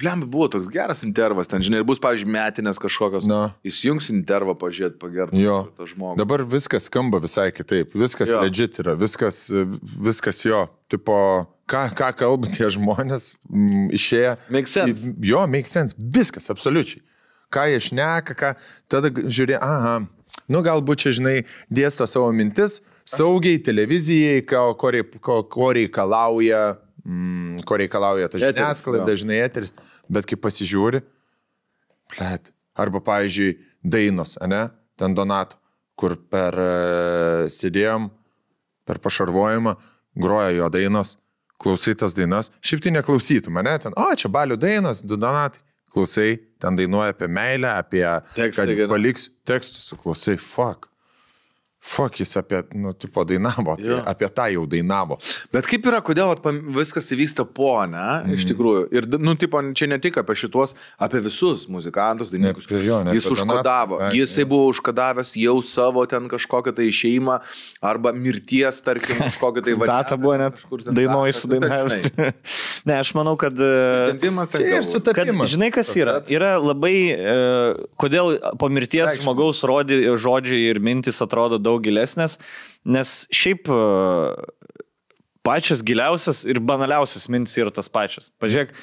blem, 0.02 0.24
buvo 0.28 0.48
toks 0.52 0.68
geras 0.72 1.04
intervas, 1.06 1.48
ten, 1.50 1.62
žinai, 1.64 1.80
ir 1.82 1.86
bus, 1.88 2.00
pavyzdžiui, 2.02 2.30
metinės 2.34 2.80
kažkokios. 2.82 3.28
No. 3.30 3.40
Įsijungs 3.66 4.10
intervą, 4.12 4.56
pažiūrėt, 4.58 4.98
pagerti 5.02 5.42
Jo. 5.42 5.62
Dabar 6.18 6.44
viskas 6.46 6.90
skamba 6.90 7.22
visai 7.22 7.48
kitaip, 7.54 7.94
viskas 7.98 8.34
Jo. 8.34 8.42
legit 8.44 8.82
yra, 8.82 8.96
viskas, 8.98 9.46
viskas 10.02 10.42
jo, 10.44 10.66
tipo, 10.92 11.16
ką, 11.70 11.86
ką 11.96 12.10
kalba 12.18 12.50
tie 12.52 12.68
žmonės 12.72 13.32
m, 13.48 13.88
išėję. 13.94 14.36
Make 14.54 14.70
sense. 14.70 15.14
Jo, 15.22 15.46
make 15.50 15.70
sense, 15.70 15.96
viskas, 15.96 16.50
absoliučiai. 16.52 17.02
Ką 17.52 17.66
jie 17.68 17.80
šneka, 17.84 18.36
ką, 18.38 18.54
tada 18.90 19.10
žiūrė, 19.12 19.58
aha, 19.60 19.98
nu 20.52 20.62
galbūt 20.64 21.04
čia, 21.04 21.16
žinai, 21.18 21.36
dėsto 21.72 22.06
savo 22.08 22.30
mintis, 22.34 22.80
saugiai 23.08 23.60
televizijai, 23.64 24.40
ko, 24.48 24.72
ko, 24.78 25.42
ko, 25.52 25.68
reikalauja, 25.76 26.62
mm, 27.04 27.64
ko 27.68 27.78
reikalauja 27.80 28.30
ta 28.32 28.40
žiniasklaida, 28.40 29.04
dažnai 29.08 29.42
eteris, 29.44 29.76
bet 30.08 30.26
kai 30.30 30.38
pasižiūri, 30.40 31.02
Plet. 32.12 32.52
Arba, 32.76 33.00
pavyzdžiui, 33.04 33.56
dainos, 33.84 34.36
ne? 34.48 34.66
Ten 35.00 35.14
Donato, 35.16 35.58
kur 35.96 36.16
per 36.32 36.56
uh, 36.60 37.48
sėdėjom, 37.52 38.08
per 38.88 39.00
pašarvojimą, 39.02 39.74
groja 40.20 40.52
jo 40.56 40.68
dainos, 40.72 41.16
klausai 41.62 41.94
tas 41.98 42.16
dainas. 42.16 42.50
Šiaip 42.64 42.84
tai 42.84 42.94
neklausytum, 42.96 43.60
ne? 43.64 43.74
Ten, 43.80 43.96
o, 43.96 44.08
čia 44.18 44.32
balių 44.32 44.58
dainos, 44.60 45.04
du 45.04 45.20
Donatai. 45.20 45.62
Klausai, 45.92 46.38
ten 46.60 46.76
dainuoja 46.78 47.12
apie 47.12 47.28
meilę, 47.28 47.68
apie... 47.76 48.04
Tekstai 48.32 48.72
kad 48.78 48.88
paliks 48.94 49.28
tekstus, 49.44 49.90
klausai, 50.00 50.38
fuck. 50.40 50.88
Fuck, 51.82 52.20
jis 52.22 52.36
apie, 52.38 52.60
nu, 52.78 52.92
tipo, 52.94 53.24
dainavo, 53.26 53.72
apie, 53.74 53.88
Jo. 53.90 53.96
apie 54.06 54.28
tą 54.30 54.44
jau 54.54 54.62
dainavo. 54.70 55.16
Bet 55.52 55.66
kaip 55.66 55.82
yra, 55.90 55.98
kodėl 56.04 56.36
pam- 56.38 56.60
viskas 56.76 57.08
įvyksta 57.10 57.42
po, 57.44 57.72
ne? 57.90 57.98
Mm. 58.22 58.36
Iš 58.36 58.44
tikrųjų. 58.52 58.84
Ir, 58.94 59.08
nu, 59.18 59.34
tipo, 59.34 59.58
čia 59.74 59.88
ne 59.90 59.98
tik 59.98 60.20
apie 60.22 60.36
šitos, 60.38 60.76
apie 61.02 61.18
visus 61.24 61.66
muzikantus, 61.66 62.30
dainininkus. 62.30 62.68
Ne, 62.70 62.82
jo, 62.86 63.00
ne 63.02 63.16
Jis 63.16 63.26
užkodavo. 63.34 63.98
Ai, 63.98 64.12
Jisai 64.14 64.46
buvo 64.46 64.68
užkodavęs 64.70 65.34
jau 65.42 65.56
savo 65.66 66.06
ten 66.06 66.30
kažkokią 66.30 66.70
tai 66.76 66.86
šeimą 66.94 67.40
arba 67.82 68.12
mirties, 68.14 68.78
tarkim, 68.86 69.18
kažkokią 69.18 69.64
tai 69.66 69.74
variantą. 69.74 69.98
Data 70.06 70.16
buvo 70.22 70.36
net 70.38 70.62
dainuoji 70.86 71.34
su 71.34 71.50
žinai. 71.50 72.30
ne, 72.88 72.94
aš 73.02 73.10
manau, 73.18 73.34
kad... 73.40 73.58
e, 73.58 74.12
Tempimas 74.14 74.54
Čia 74.54 74.62
ir 74.62 74.68
galbūt. 74.78 74.86
Kad, 74.86 74.90
sutapimas. 74.92 75.50
žinai, 75.50 75.72
kas 75.74 75.90
yra? 75.98 76.20
Yra 76.30 76.54
labai, 76.62 76.94
e, 77.10 77.36
kodėl 77.98 78.36
po 78.62 78.70
mirties 78.70 79.18
žmogaus 79.18 79.64
rodi, 79.66 79.98
žodžiai 80.14 80.70
ir 80.70 80.78
mintis 80.78 81.18
atrodo 81.24 81.58
daug 81.58 81.71
gilesnės, 81.82 82.38
nes 82.84 83.14
šiaip 83.34 83.70
e, 83.72 83.78
pačias 85.46 85.82
giliausias 85.86 86.44
ir 86.48 86.60
banaliausias 86.62 87.28
mintis 87.32 87.58
yra 87.60 87.72
tas 87.74 87.90
pačias. 87.92 88.30
Pažiūrėk, 88.42 88.74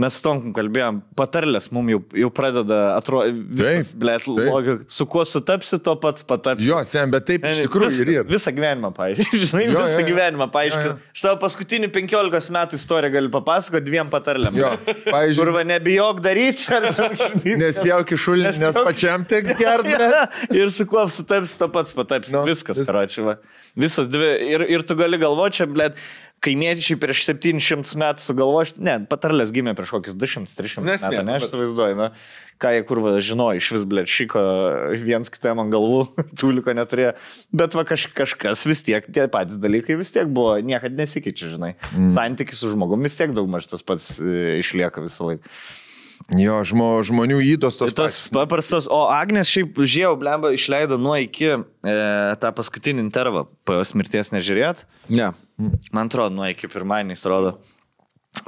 mes 0.00 0.16
tom 0.24 0.38
kalbėjom, 0.56 1.02
patarlės 1.18 1.66
mums 1.74 1.92
jau, 1.92 1.98
jau 2.16 2.28
pradeda 2.32 2.78
atrodyti, 2.96 3.82
su 4.88 5.04
kuo 5.10 5.24
sutapsi, 5.28 5.76
to 5.84 5.92
pats 6.00 6.24
patapsi. 6.24 6.64
Jo, 6.70 6.78
sen, 6.88 7.10
bet 7.12 7.26
taip 7.28 7.44
iš 7.44 7.60
tikrųjų 7.66 7.90
Viską- 7.90 8.06
ir 8.06 8.12
yra. 8.14 8.24
Visą 8.30 8.52
gyvenimą, 8.56 8.90
paaiškiai. 8.96 9.40
Žinai, 9.50 9.64
Jo, 9.68 9.82
visą 9.84 10.00
jo, 10.00 10.06
gyvenimą 10.08 10.46
jo. 10.48 10.94
Aš 11.12 11.24
tavo 11.26 11.38
paskutinį 11.44 11.90
15 11.92 12.54
metų 12.56 12.80
istoriją 12.80 13.12
galiu 13.18 13.32
papasakoti 13.36 13.86
dviem 13.90 14.08
patarlėm. 14.12 14.56
Jo, 14.62 14.70
pavyzdžiui, 15.10 15.42
Kurva, 15.42 15.64
nebijok 15.68 16.22
daryti. 16.24 16.66
Ar... 16.78 16.88
Nespjauk 17.60 18.14
iš 18.16 18.24
šulinį, 18.28 18.54
nes 18.64 18.80
pačiam 18.88 19.24
teks 19.28 19.52
gerti. 19.60 19.96
ir 20.56 20.72
su 20.72 20.88
kuo 20.88 21.04
sutaps, 21.12 21.56
to 21.60 21.68
pats 21.72 21.92
pataps. 21.96 22.32
Nu, 22.32 22.40
No, 22.42 22.46
Viskas, 22.48 22.80
vis- 22.80 22.88
karoči, 22.88 23.20
va. 23.22 23.36
Visas 23.78 24.08
dvi. 24.10 24.32
Ir, 24.56 24.64
ir 24.72 24.82
tu 24.88 24.96
gali 24.98 25.18
galvoti, 25.20 25.60
čia, 25.60 25.66
blėt, 25.70 26.00
kaimiečiai 26.42 26.98
prieš 27.00 27.24
700 27.28 27.98
metų 28.02 28.24
sugalvojo, 28.24 28.78
ne, 28.82 28.96
patarlės 29.10 29.52
gimė 29.54 29.76
prieš 29.78 29.92
kokius 29.94 30.16
200-300 30.18 30.84
Nesmė, 30.86 31.10
metų, 31.12 31.26
ne, 31.28 31.36
aš 31.38 31.46
įsivaizduoju, 31.48 31.98
na, 31.98 32.08
ką 32.62 32.72
jie 32.76 32.84
kurva 32.88 33.12
žinojo, 33.22 33.60
iš 33.60 33.68
vis, 33.76 33.84
blėt, 33.88 34.10
šiko 34.10 34.42
viens 35.02 35.30
kitam 35.32 35.62
ant 35.62 35.74
galvų, 35.74 36.02
tūliko 36.40 36.74
neturėjo, 36.78 37.12
bet 37.62 37.76
va 37.78 37.86
kaž, 37.88 38.08
kažkas 38.16 38.66
vis 38.70 38.82
tiek, 38.86 39.06
tie 39.06 39.28
patys 39.32 39.60
dalykai 39.62 39.98
vis 40.00 40.14
tiek 40.14 40.30
buvo, 40.30 40.56
niekada 40.66 40.98
nesikeičia, 41.02 41.52
žinai. 41.54 41.76
Mm. 41.92 42.10
Santykis 42.16 42.62
su 42.62 42.72
žmogumi 42.74 43.06
vis 43.10 43.18
tiek 43.18 43.34
daug 43.36 43.50
maž 43.50 43.70
tas 43.70 43.86
pats 43.86 44.16
e, 44.18 44.58
išlieka 44.62 45.04
visą 45.04 45.32
laiką. 45.32 45.54
Jo, 46.38 46.60
žmo, 46.66 46.88
žmonių 47.04 47.40
įdos 47.54 47.76
tos. 47.80 47.92
Tas 47.96 48.16
paprastas, 48.32 48.86
o 48.86 49.00
Agnes 49.10 49.50
šiaip 49.50 49.78
žiau, 49.88 50.14
blemba, 50.20 50.52
išleido 50.54 50.98
nuo 51.00 51.16
iki 51.18 51.48
e, 51.50 51.56
tą 52.38 52.52
paskutinį 52.54 53.02
intervą, 53.02 53.46
po 53.66 53.80
jos 53.80 53.94
mirties 53.98 54.30
nežiūrėt. 54.34 54.84
Ne. 55.12 55.32
Man 55.92 56.10
atrodo, 56.10 56.34
nuo 56.34 56.48
iki 56.50 56.70
pirmadieniais 56.70 57.24
rodo. 57.30 57.56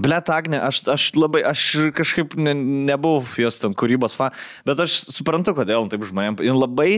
Blet, 0.00 0.30
Agne, 0.32 0.58
aš, 0.64 0.80
aš 0.88 1.10
labai, 1.18 1.42
aš 1.44 1.92
kažkaip 1.94 2.34
ne, 2.40 2.54
nebuvau 2.88 3.20
jos 3.38 3.60
ten 3.60 3.74
kūrybos 3.76 4.16
fan, 4.16 4.32
bet 4.64 4.80
aš 4.80 5.02
suprantu, 5.12 5.52
kodėl 5.58 5.90
taip 5.92 6.06
žmonėms. 6.08 6.40
Jis 6.42 6.56
labai 6.56 6.88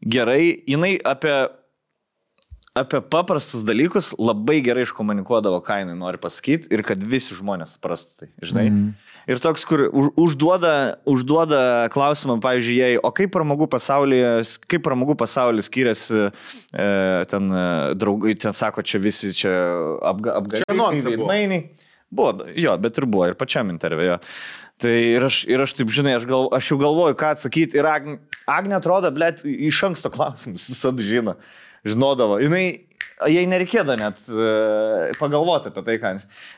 gerai, 0.00 0.62
jinai 0.70 0.94
apie, 1.04 1.34
apie 2.78 3.02
paprastus 3.12 3.66
dalykus 3.66 4.12
labai 4.14 4.60
gerai 4.64 4.86
iškomunikuodavo, 4.86 5.58
ką 5.66 5.82
jinai 5.82 5.98
nori 5.98 6.22
pasakyti 6.22 6.70
ir 6.70 6.84
kad 6.86 7.02
visi 7.02 7.34
žmonės 7.36 7.74
suprastų 7.76 8.22
tai, 8.22 8.30
žinai. 8.46 8.68
Mm. 8.70 9.09
Ir 9.30 9.38
toks, 9.38 9.62
kur 9.68 9.84
už- 9.94 10.10
užduoda, 10.18 10.72
užduoda 11.06 11.86
klausimą, 11.94 12.40
pavyzdžiui, 12.42 12.78
jai, 12.80 12.94
o 12.98 13.12
kaip 13.14 13.30
pramogų 13.36 13.68
pasaulyje, 13.70 14.30
kaip 14.66 14.82
pramogų 14.82 15.14
pasaulis 15.20 15.68
skiriasi, 15.70 16.24
e, 16.74 16.88
ten 17.30 17.46
e, 17.54 17.64
draugai, 17.94 18.34
ten 18.34 18.56
sako, 18.56 18.82
čia 18.82 18.98
visi 18.98 19.30
čia 19.36 19.52
apga, 20.02 20.40
Čia 20.64 20.66
anonsai 20.74 21.14
buvo. 21.14 21.28
jo, 22.58 22.74
bet 22.82 22.98
ir 22.98 23.06
buvo, 23.06 23.28
ir 23.30 23.38
pačiam 23.38 23.70
interviu. 23.70 24.18
Tai 24.80 24.90
ir 24.96 25.22
aš, 25.28 25.44
ir 25.46 25.60
aš 25.62 25.76
taip, 25.76 25.90
žinai, 25.94 26.16
aš, 26.18 26.24
gal, 26.26 26.48
aš 26.56 26.72
jau 26.72 26.78
galvoju, 26.80 27.14
ką 27.20 27.34
atsakyti. 27.36 27.76
Ir 27.78 27.86
Agne, 27.86 28.18
Agne 28.48 28.74
atrodo, 28.80 29.12
blėt, 29.14 29.44
iš 29.46 29.78
anksto 29.84 30.10
klausimus 30.10 30.64
visada 30.72 31.04
žino. 31.04 31.36
Žinodavo. 31.86 32.40
Jinai, 32.42 32.88
jai 33.28 33.44
nereikėdavo 33.50 33.96
net 34.00 34.22
uh, 34.32 35.10
pagalvoti 35.20 35.70
apie 35.70 35.84
tai, 35.86 35.96
ką. 36.02 36.12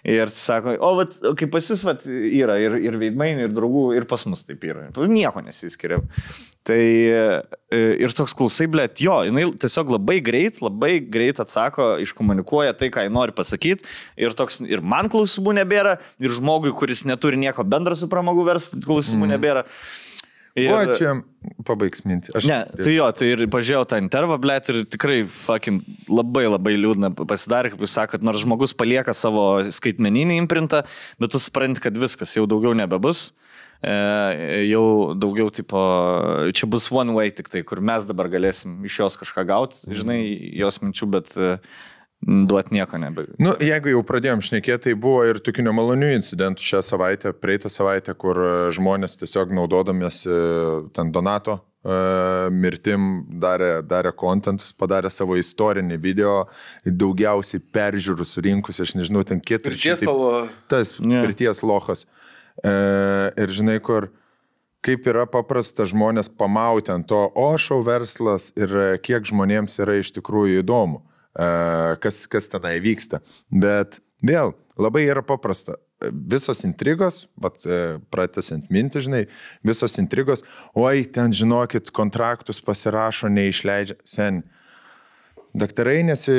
Ir 0.08 0.32
sako, 0.34 0.76
o, 0.78 0.92
vat, 1.00 1.16
kaip 1.38 1.52
pas 1.54 1.70
jūs 1.72 1.82
vat, 1.86 2.04
yra 2.06 2.58
ir, 2.62 2.78
ir 2.82 2.98
veidmainių, 3.00 3.48
ir 3.48 3.54
draugų, 3.56 3.86
ir 3.98 4.06
pas 4.10 4.24
mus 4.30 4.44
taip 4.46 4.64
yra. 4.68 4.88
Nieko 5.12 5.42
nesiskiria. 5.44 6.00
Tai 6.62 6.78
e, 6.78 7.22
ir 8.04 8.12
toks 8.14 8.36
klausai, 8.38 8.68
blėt, 8.70 9.00
jo, 9.02 9.16
jinai 9.26 9.48
tiesiog 9.58 9.90
labai 9.96 10.20
greit, 10.22 10.60
labai 10.62 10.92
greit 11.02 11.40
atsako, 11.42 11.96
iškomunikuoja 12.04 12.76
tai, 12.78 12.92
ką 12.94 13.02
ji 13.08 13.10
nori 13.10 13.34
pasakyti. 13.34 13.88
Ir, 14.20 14.36
toks, 14.38 14.60
ir 14.62 14.84
man 14.84 15.10
klausimų 15.10 15.56
nebėra, 15.58 15.96
ir 16.22 16.36
žmogui, 16.38 16.70
kuris 16.78 17.02
neturi 17.08 17.40
nieko 17.42 17.66
bendro 17.66 17.98
su 17.98 18.06
pramogų 18.12 18.46
verslu, 18.52 18.78
klausimų 18.86 19.26
mm. 19.26 19.34
nebėra. 19.34 19.66
O, 20.52 20.80
čia 20.98 21.14
pabaigs 21.64 22.02
mintį. 22.04 22.34
Aš 22.36 22.46
Ne, 22.48 22.58
tai 22.76 22.92
jo, 22.92 23.06
tai 23.16 23.30
ir 23.32 23.44
pažiūrėjau 23.52 23.86
tą 23.88 24.00
intervą, 24.02 24.36
blėt, 24.42 24.68
ir 24.68 24.82
tikrai 24.92 25.22
fucking 25.24 25.80
labai 26.12 26.44
labai 26.50 26.74
liūdna 26.76 27.12
pasidarė, 27.16 27.72
kaip 27.72 27.84
jūs 27.86 27.94
sakot, 27.96 28.26
nors 28.26 28.42
žmogus 28.44 28.76
palieka 28.76 29.14
savo 29.16 29.46
skaitmeninį 29.72 30.36
imprintą, 30.42 30.82
bet 31.22 31.32
tu 31.32 31.40
supranti, 31.40 31.80
kad 31.84 31.96
viskas 31.96 32.36
jau 32.36 32.44
daugiau 32.50 32.76
nebebus. 32.76 33.30
E, 33.82 33.94
jau 34.68 35.14
daugiau, 35.18 35.48
tipo, 35.50 35.80
čia 36.54 36.68
bus 36.70 36.90
one 36.92 37.16
way 37.16 37.32
tik 37.34 37.48
tai, 37.50 37.64
kur 37.66 37.80
mes 37.82 38.04
dabar 38.06 38.28
galėsim 38.30 38.76
iš 38.86 39.00
jos 39.00 39.18
kažką 39.18 39.46
gauti, 39.48 39.80
žinai, 39.90 40.20
jos 40.60 40.78
minčių, 40.84 41.08
bet 41.16 41.32
e, 41.34 41.56
duoti 42.22 42.74
nieko 42.74 42.98
nebe. 42.98 43.26
Nu, 43.42 43.54
jeigu 43.60 43.90
jau 43.96 44.02
pradėjom 44.06 44.42
šnekėti, 44.44 44.84
tai 44.86 44.94
buvo 44.98 45.24
ir 45.26 45.40
tokių 45.42 45.64
nemalonių 45.66 46.12
incidentų 46.18 46.64
šią 46.64 46.82
savaitę, 46.86 47.34
praeitą 47.34 47.70
savaitę, 47.72 48.14
kur 48.18 48.38
e, 48.38 48.54
žmonės 48.74 49.18
tiesiog 49.20 49.54
naudodamiesi 49.56 50.30
ten 50.94 51.10
Donato 51.14 51.58
e, 51.58 51.98
mirtim 52.54 53.10
darė, 53.42 53.72
darė 53.86 54.14
kontentus, 54.14 54.74
padarė 54.78 55.10
savo 55.10 55.36
istorinį 55.40 55.98
video, 56.02 56.36
daugiausiai 56.86 57.62
peržiūrų 57.74 58.26
surinkus, 58.28 58.82
aš 58.86 58.96
nežinau, 59.00 59.26
ten 59.26 59.42
keturi. 59.42 59.74
Pirties 59.74 60.06
tavo. 60.06 60.46
Tas 60.70 60.96
Ne. 61.02 61.24
pirties 61.26 61.64
lochas. 61.66 62.06
E, 62.62 62.74
ir 63.34 63.50
žinai, 63.50 63.80
kur 63.82 64.12
kaip 64.82 65.06
yra 65.10 65.26
paprasta 65.30 65.86
žmonės 65.90 66.30
pamauti 66.30 66.90
ant 66.94 67.06
to, 67.10 67.24
o 67.34 67.50
šau 67.58 67.82
verslas 67.86 68.52
ir 68.58 68.70
e, 68.70 68.90
kiek 69.02 69.26
žmonėms 69.26 69.80
yra 69.82 69.98
iš 69.98 70.10
tikrųjų 70.14 70.62
įdomu, 70.62 71.02
e, 71.02 71.11
kas, 71.32 72.26
kas 72.28 72.50
tenai 72.52 72.76
vyksta. 72.84 73.22
Bet 73.48 74.00
vėl, 74.24 74.54
labai 74.80 75.06
yra 75.08 75.24
paprasta. 75.26 75.78
Visos 76.10 76.64
intrigos, 76.66 77.28
vat, 77.38 77.62
e, 77.62 77.98
pratesant 78.10 78.66
mintį, 78.74 79.04
žinai, 79.06 79.20
visos 79.62 79.94
intrigos, 80.02 80.42
oi, 80.74 81.04
ten 81.06 81.30
žinokit, 81.30 81.92
kontraktus 81.94 82.58
pasirašo, 82.64 83.30
neišleidžia. 83.30 84.00
Sen, 84.04 84.42
Daktarai, 85.52 85.98
nesi, 86.00 86.32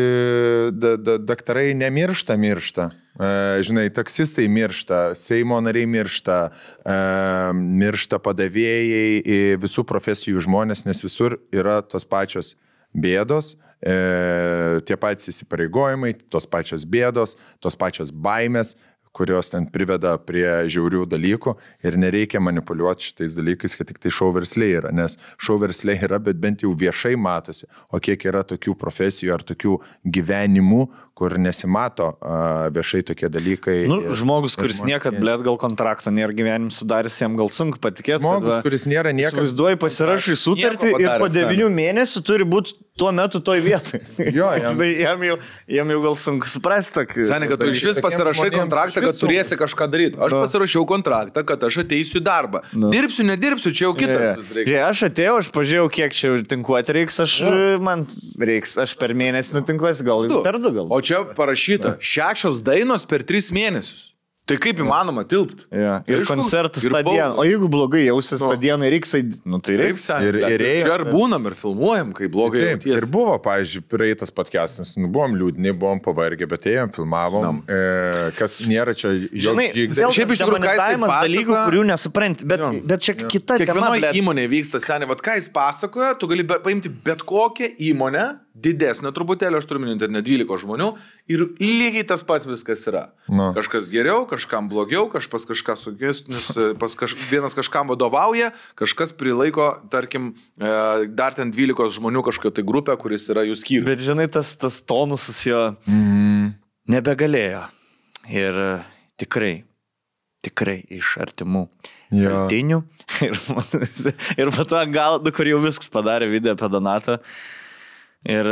da, 0.73 0.95
da, 0.97 1.19
daktarai 1.21 1.75
nemiršta, 1.77 2.33
miršta. 2.33 2.87
E, 3.13 3.27
žinai, 3.61 3.83
taksistai 3.93 4.47
miršta, 4.49 5.13
Seimo 5.13 5.59
nariai 5.61 5.85
miršta, 5.85 6.37
e, 6.81 6.95
miršta 7.53 8.17
padavėjai, 8.17 9.53
visų 9.61 9.85
profesijų 9.85 10.41
žmonės, 10.47 10.87
nes 10.89 11.03
visur 11.05 11.37
yra 11.53 11.83
tos 11.85 12.09
pačios 12.09 12.55
bėdos, 12.95 13.55
e, 13.83 13.97
tie 14.87 14.97
patys 14.99 15.29
įsipareigojimai, 15.33 16.15
tos 16.31 16.47
pačios 16.49 16.85
bėdos, 16.87 17.37
tos 17.63 17.75
pačios 17.79 18.11
baimės, 18.11 18.75
kurios 19.13 19.51
ten 19.53 19.67
priveda 19.69 20.15
prie 20.17 20.65
žiaurių 20.73 21.03
dalykų 21.05 21.51
ir 21.85 21.97
nereikia 22.01 22.39
manipuliuoti 22.41 23.11
šitais 23.11 23.35
dalykais, 23.37 23.75
kad 23.77 23.85
tik 23.91 23.99
tai 24.01 24.09
šou 24.09 24.31
versliai 24.33 24.71
yra, 24.79 24.89
nes 24.89 25.19
šou 25.37 25.59
versliai 25.61 25.99
yra, 26.07 26.17
bet 26.17 26.39
bent 26.41 26.63
jau 26.65 26.71
viešai 26.73 27.11
matosi, 27.21 27.67
o 27.93 27.99
kiek 28.01 28.25
yra 28.25 28.41
tokių 28.41 28.73
profesijų 28.81 29.35
ar 29.35 29.43
tokių 29.45 29.75
gyvenimų, 30.15 30.87
kur 31.13 31.35
nesimato 31.37 32.07
a, 32.25 32.71
viešai 32.73 33.03
tokie 33.11 33.29
dalykai. 33.29 33.75
Nu, 33.85 33.99
ir- 34.01 34.17
žmogus, 34.17 34.57
ir 34.57 34.63
kuris 34.65 34.79
žmonės- 34.81 34.89
niekad, 34.95 35.19
blėt, 35.21 35.45
gal 35.45 35.61
kontrakto 35.61 36.09
nėra 36.09 36.33
gyvenim 36.33 36.71
sudaręs, 36.73 37.19
jam 37.21 37.37
gal 37.37 37.53
sunku 37.53 37.77
patikėti. 37.77 38.17
Žmogus, 38.25 38.63
kuris 38.65 38.87
nėra 38.89 39.13
niekada. 39.13 39.37
Įsivaizduoji, 39.37 39.77
pasirašai 39.85 40.35
sutartį 40.41 40.95
ir 40.97 41.11
po 41.21 41.29
devinių 41.29 41.69
mėnesių 41.69 42.25
turi 42.25 42.49
būti 42.49 42.73
tuo 42.97 43.09
metu 43.11 43.39
toj 43.41 43.59
vietoj. 43.65 43.99
Jo, 44.37 44.51
jam- 44.61 44.77
Tai 44.77 44.87
jam, 45.01 45.23
jau, 45.25 45.37
jam 45.67 45.89
jau 45.89 45.99
gal 46.03 46.15
sunku 46.21 46.45
suprasti. 46.47 47.05
Seniai, 47.25 47.49
kad 47.49 47.59
tu 47.63 47.69
iš 47.73 47.81
vis 47.89 47.97
pasirašai 48.03 48.51
kontraktą, 48.53 49.01
kad 49.01 49.17
turėsi 49.17 49.57
kažką 49.57 49.87
daryti. 49.89 50.19
Aš 50.21 50.35
Nu. 50.35 50.43
pasirašiau 50.45 50.85
kontraktą, 50.89 51.43
kad 51.47 51.65
aš 51.65 51.79
ateisiu 51.83 52.21
į 52.21 52.23
darbą. 52.27 52.61
Dirbsiu, 52.73 53.25
nedirbsiu, 53.25 53.73
čia 53.73 53.87
jau 53.89 53.95
kitas. 53.97 54.21
Jo. 54.21 54.29
reikalas. 54.29 54.53
Žiūrėk, 54.53 54.85
aš 54.91 55.03
atėjau, 55.09 55.35
aš 55.41 55.49
pažiūrėjau, 55.57 55.89
kiek 55.97 56.13
čia 56.21 56.33
tinkuoti 56.53 56.97
reiks, 56.99 57.19
aš, 57.25 57.33
man 57.81 58.05
reiks, 58.39 58.77
aš 58.85 58.93
per 59.01 59.17
mėnesį 59.17 59.57
nutinkuosiu, 59.57 60.05
gal 60.07 60.27
Du. 60.29 60.43
per 60.45 60.61
du 60.61 60.69
gal. 60.77 60.87
O 60.93 61.01
čia 61.01 61.23
parašyta 61.33 61.97
šešios 61.99 62.61
dainos 62.61 63.09
per 63.09 63.25
tris 63.25 63.49
mėnesius. 63.51 64.12
Tai 64.45 64.57
kaip 64.59 64.75
įmanoma 64.83 65.21
tilpti? 65.23 65.63
Ja. 65.71 66.01
Ir 66.03 66.19
Aišku, 66.19 66.33
koncertų 66.35 66.81
baudos. 66.91 67.37
O 67.39 67.45
jeigu 67.47 67.69
blogai 67.71 68.01
jausis 68.09 68.41
Nu. 68.43 68.49
stadioną, 68.51 68.89
reiks, 68.91 69.13
nu 69.47 69.59
tai 69.63 69.77
reiks. 69.79 70.09
Ir- 70.19 70.35
bet 70.35 70.49
ir 70.51 70.59
ir 70.59 71.05
būnam, 71.13 71.47
ir 71.47 71.55
filmuojam, 71.55 72.11
kai 72.13 72.27
blogai 72.27 72.59
Taip, 72.65 72.83
jautiesi. 72.83 72.97
ir 72.99 73.05
buvo, 73.07 73.37
pavyzdžiui, 73.39 73.83
praeitas 73.87 74.29
podcastas, 74.35 74.97
nu, 74.99 75.07
buvom 75.07 75.37
liūdni, 75.39 75.71
buvom 75.71 76.01
pavargę, 76.03 76.43
bet 76.51 76.67
ėjom, 76.67 76.91
filmavom, 76.93 77.63
e, 77.71 78.31
kas 78.35 78.59
nėra 78.67 78.91
čia 78.91 79.15
Žinai, 79.31 79.71
joks 79.79 79.97
vėl 80.03 80.11
Šiaip 80.11 80.35
iš 80.35 80.37
tikrųjų, 80.43 80.59
pasakoja- 80.59 81.23
dalykų, 81.23 81.55
kurių 81.71 81.83
nesupranti, 81.87 82.43
bet, 82.45 82.59
Jo, 82.59 82.71
bet 82.83 82.99
čia 82.99 83.13
kita 83.15 83.57
tema. 83.57 83.65
Kiekvienoje 83.65 83.99
blet. 84.03 84.15
įmonėje 84.19 84.49
vyksta 84.59 84.83
seniai, 84.83 85.07
vad 85.07 85.21
ką 85.23 85.35
jis 85.39 85.47
pasakoja, 85.55 86.19
tu 86.19 86.27
gali 86.27 86.43
be, 86.43 86.59
paimti 86.59 86.89
bet 86.91 87.19
kokią 87.23 87.77
įmonę, 87.79 88.39
didesnę 88.53 89.09
truputėlį, 89.15 89.59
aš 89.59 89.67
turiu 89.69 89.81
minėti, 89.81 90.09
ne 90.13 90.21
12 90.25 90.61
žmonių, 90.63 90.89
ir 91.33 91.45
lygiai 91.61 92.05
tas 92.07 92.21
pats 92.27 92.45
viskas 92.45 92.85
yra. 92.89 93.03
Nu. 93.25 93.49
Kažkas 93.57 93.89
geriau, 93.91 94.27
kažkam 94.29 94.69
blogiau, 94.71 95.07
kažkas 95.11 95.47
kažką 95.49 95.75
sugesnis, 95.79 96.51
kaž, 96.77 97.17
vienas 97.31 97.57
kažkam 97.57 97.89
vadovauja, 97.89 98.51
kažkas 98.79 99.15
prilaiko, 99.17 99.71
tarkim, 99.93 100.33
e, 100.61 100.73
dar 101.09 101.33
ten 101.37 101.53
12 101.53 101.97
žmonių 101.97 102.25
kažkokią 102.29 102.53
tai 102.59 102.67
grupę, 102.67 102.97
kuris 103.01 103.25
yra 103.33 103.47
jų 103.49 103.57
skyrius. 103.57 103.89
Bet 103.89 104.05
žinai, 104.05 104.29
tas, 104.31 104.53
tas 104.61 104.81
tonusas 104.85 105.41
jo 105.47 105.63
Mm, 105.89 106.53
nebegalėjo. 106.91 107.65
Ir 108.31 108.59
e, 108.59 108.69
tikrai, 109.19 109.53
tikrai 110.43 110.79
iš 110.95 111.17
artimų 111.23 111.67
šaltinių. 112.13 112.79
Ir, 113.25 113.35
ir 114.37 114.49
po 114.53 114.65
to 114.69 114.79
gal, 114.93 115.19
nu, 115.23 115.31
kur 115.35 115.47
jau 115.49 115.59
viskas 115.63 115.89
padarė 115.93 116.27
video 116.31 116.53
apie 116.55 116.69
Donatą. 116.71 117.17
Ir, 118.23 118.47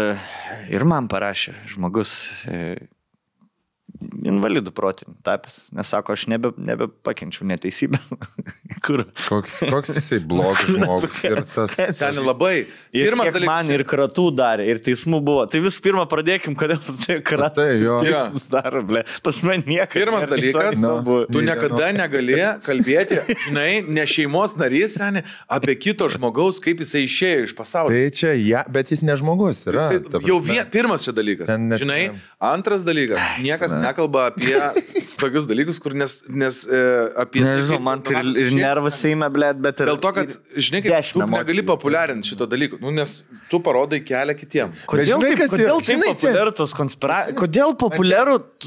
ir 0.67 0.83
man 0.83 1.07
parašė 1.07 1.53
žmogus, 1.71 2.11
invalidų 4.25 4.73
protinį 4.75 5.15
tapęs, 5.25 5.61
nes 5.75 5.91
sako, 5.93 6.15
aš 6.17 6.27
nebe, 6.31 6.51
nebepakenčiau 6.57 7.47
neteisybę. 7.49 7.99
Kur? 8.85 9.03
koks, 9.27 9.59
koks 9.69 9.93
jisai 9.97 10.19
blogas 10.25 10.65
žmogus. 10.73 11.19
Ir 11.27 11.43
tas... 11.53 11.75
Ten 11.99 12.19
labai. 12.25 12.65
Ir 12.91 13.09
Pirmas 13.09 13.29
dalykas. 13.29 13.47
man 13.49 13.71
ir 13.73 13.83
kratų 13.87 14.27
darė, 14.35 14.65
ir 14.73 14.81
teismų 14.83 15.21
buvo. 15.25 15.45
Tai 15.51 15.61
vis 15.63 15.77
pirma 15.83 16.05
pradėkim, 16.09 16.55
kodėl 16.57 16.81
pas 16.83 16.97
tai 17.03 17.19
kratų. 17.25 17.55
tai, 17.59 17.67
jo. 17.81 17.99
teismus 18.05 18.47
daro, 18.51 18.83
ble. 18.87 19.03
Pas 19.25 19.41
man 19.47 19.65
niekas. 19.67 19.95
Pirmas 19.95 20.25
dalykas, 20.31 20.79
Na. 20.81 20.95
buvo. 21.05 21.25
Tu 21.29 21.43
niekada 21.45 21.91
vieno. 21.91 22.01
negali 22.01 22.39
kalbėti, 22.65 23.21
žinai, 23.47 23.69
ne 23.85 24.05
šeimos 24.09 24.57
narys, 24.59 24.97
seniai, 24.97 25.25
apie 25.51 25.77
kito 25.79 26.07
žmogaus, 26.11 26.61
kaip 26.63 26.81
jisai 26.83 27.05
išėjo 27.07 27.45
iš 27.49 27.55
pasaulio. 27.57 27.95
Tai 27.95 28.17
čia, 28.17 28.33
ja, 28.39 28.63
bet 28.71 28.91
jis 28.93 29.03
ne 29.05 29.15
žmogus 29.19 29.63
yra. 29.69 29.87
Ta 30.11 30.21
jau 30.25 30.39
vien, 30.43 30.63
pirmas 30.73 31.05
čia 31.05 31.13
dalykas. 31.15 31.51
Žinai, 31.81 32.01
antras 32.51 32.85
dalykas, 32.87 33.21
niekas 33.43 33.75
nekalba 33.91 34.29
apie 34.31 34.57
tokius 35.21 35.45
dalykus, 35.49 35.79
kur 35.81 35.93
nes, 35.97 36.17
nes 36.27 36.63
e, 36.65 36.81
apie... 37.19 37.43
Nežinau, 37.45 37.79
man 37.83 38.01
tai 38.05 38.17
ir, 38.21 38.29
ir 38.45 38.55
nervas 38.57 38.97
seima, 39.01 39.29
ble, 39.33 39.51
bet 39.61 39.81
ir... 39.83 39.91
Dėl 39.91 39.99
to, 40.01 40.11
kad, 40.15 40.35
žinai, 40.55 40.81
kaip, 40.85 41.11
tu 41.13 41.27
negali 41.29 41.63
populiarinti 41.67 42.31
šito 42.33 42.47
dalyko, 42.49 42.79
nu, 42.81 42.93
nes 42.95 43.19
tu 43.51 43.61
parodai 43.63 44.01
kelią 44.05 44.35
kitiem. 44.39 44.73
Kodėl 44.89 45.13
žinai, 45.13 45.31
taip, 45.31 45.41
kas 45.43 45.53
kodėl 45.53 45.69
yra? 45.69 45.77
taip 45.77 45.91
Žinai, 45.91 46.11
populiaru 46.17 46.55
tos 46.61 46.75
konspiracijos? 46.77 47.37
Kodėl 47.41 47.75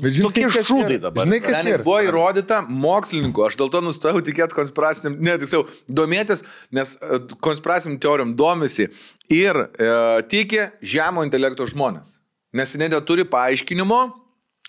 Bet 0.00 0.18
žinai, 0.18 0.30
tokie 0.30 0.64
šūdai 0.70 0.98
dabar? 1.02 1.28
Žinai, 1.28 1.40
kas 1.44 1.70
yra? 1.74 1.82
buvo 1.86 2.00
įrodyta 2.08 2.60
mokslininkų, 2.68 3.46
aš 3.48 3.60
dėl 3.60 3.72
to 3.74 3.84
nustojau 3.84 4.24
tikėti 4.24 4.58
konspiraciniam, 4.58 5.16
ne, 5.18 5.38
tiksliau, 5.42 5.68
domėtis, 6.00 6.44
nes 6.74 6.96
e, 6.98 7.22
konspiraciniam 7.44 7.98
teorijom 8.02 8.34
domisi 8.38 8.90
ir 9.32 9.64
e, 9.64 9.94
tiki 10.30 10.68
žemo 10.84 11.24
intelekto 11.26 11.66
žmonės. 11.70 12.20
Nes 12.54 12.70
jie 12.70 12.86
neturi 12.86 13.24
paaiškinimo 13.26 14.02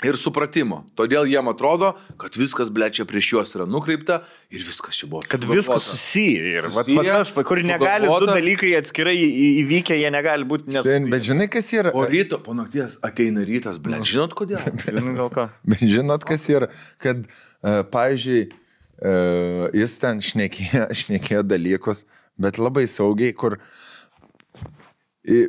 ir 0.04 0.18
supratimo. 0.20 0.82
Todėl 1.00 1.28
jiem 1.30 1.48
atrodo, 1.48 1.94
kad 2.20 2.36
viskas, 2.36 2.72
ble, 2.74 2.90
čia 2.92 3.06
prieš 3.08 3.30
juos 3.32 3.54
yra 3.56 3.68
nukreipta 3.70 4.20
ir 4.52 4.66
viskas 4.66 4.98
čia 5.00 5.08
buvo. 5.08 5.22
Kad 5.24 5.46
sugalvota. 5.46 5.60
viskas 5.62 5.88
susiję. 5.88 6.50
Ir 6.52 6.68
vat, 6.74 6.90
vat 6.98 7.08
tas, 7.08 7.32
kur 7.48 7.62
negali 7.64 8.10
du 8.10 8.28
dalykai 8.28 8.74
atskirai 8.82 9.16
įvykę, 9.62 9.96
jie 10.02 10.12
negali 10.12 10.48
būti 10.48 10.76
nes... 10.76 10.84
Ten, 10.88 11.08
Bet 11.14 11.24
žinai, 11.28 11.48
kas 11.52 11.72
yra? 11.78 11.96
O 11.96 12.04
ryto, 12.10 12.42
po 12.44 12.58
nakties 12.58 13.00
ateina 13.06 13.46
rytas, 13.48 13.80
ble, 13.80 14.02
žinot 14.04 14.36
kodėl? 14.36 14.60
Dėl 14.84 15.32
ko? 15.32 15.48
Bet 15.64 15.88
žinot, 15.88 16.28
kas 16.28 16.44
yra, 16.52 16.70
kad, 17.04 17.24
uh, 17.24 17.82
pavyzdžiui, 17.96 18.44
uh, 18.52 19.66
jis 19.80 20.00
ten 20.04 20.22
šnekėjo, 20.28 20.90
šnekėjo 21.06 21.48
dalykus, 21.48 22.04
bet 22.42 22.60
labai 22.60 22.84
saugiai, 22.92 23.32
kur 23.32 23.62
i, 23.62 23.64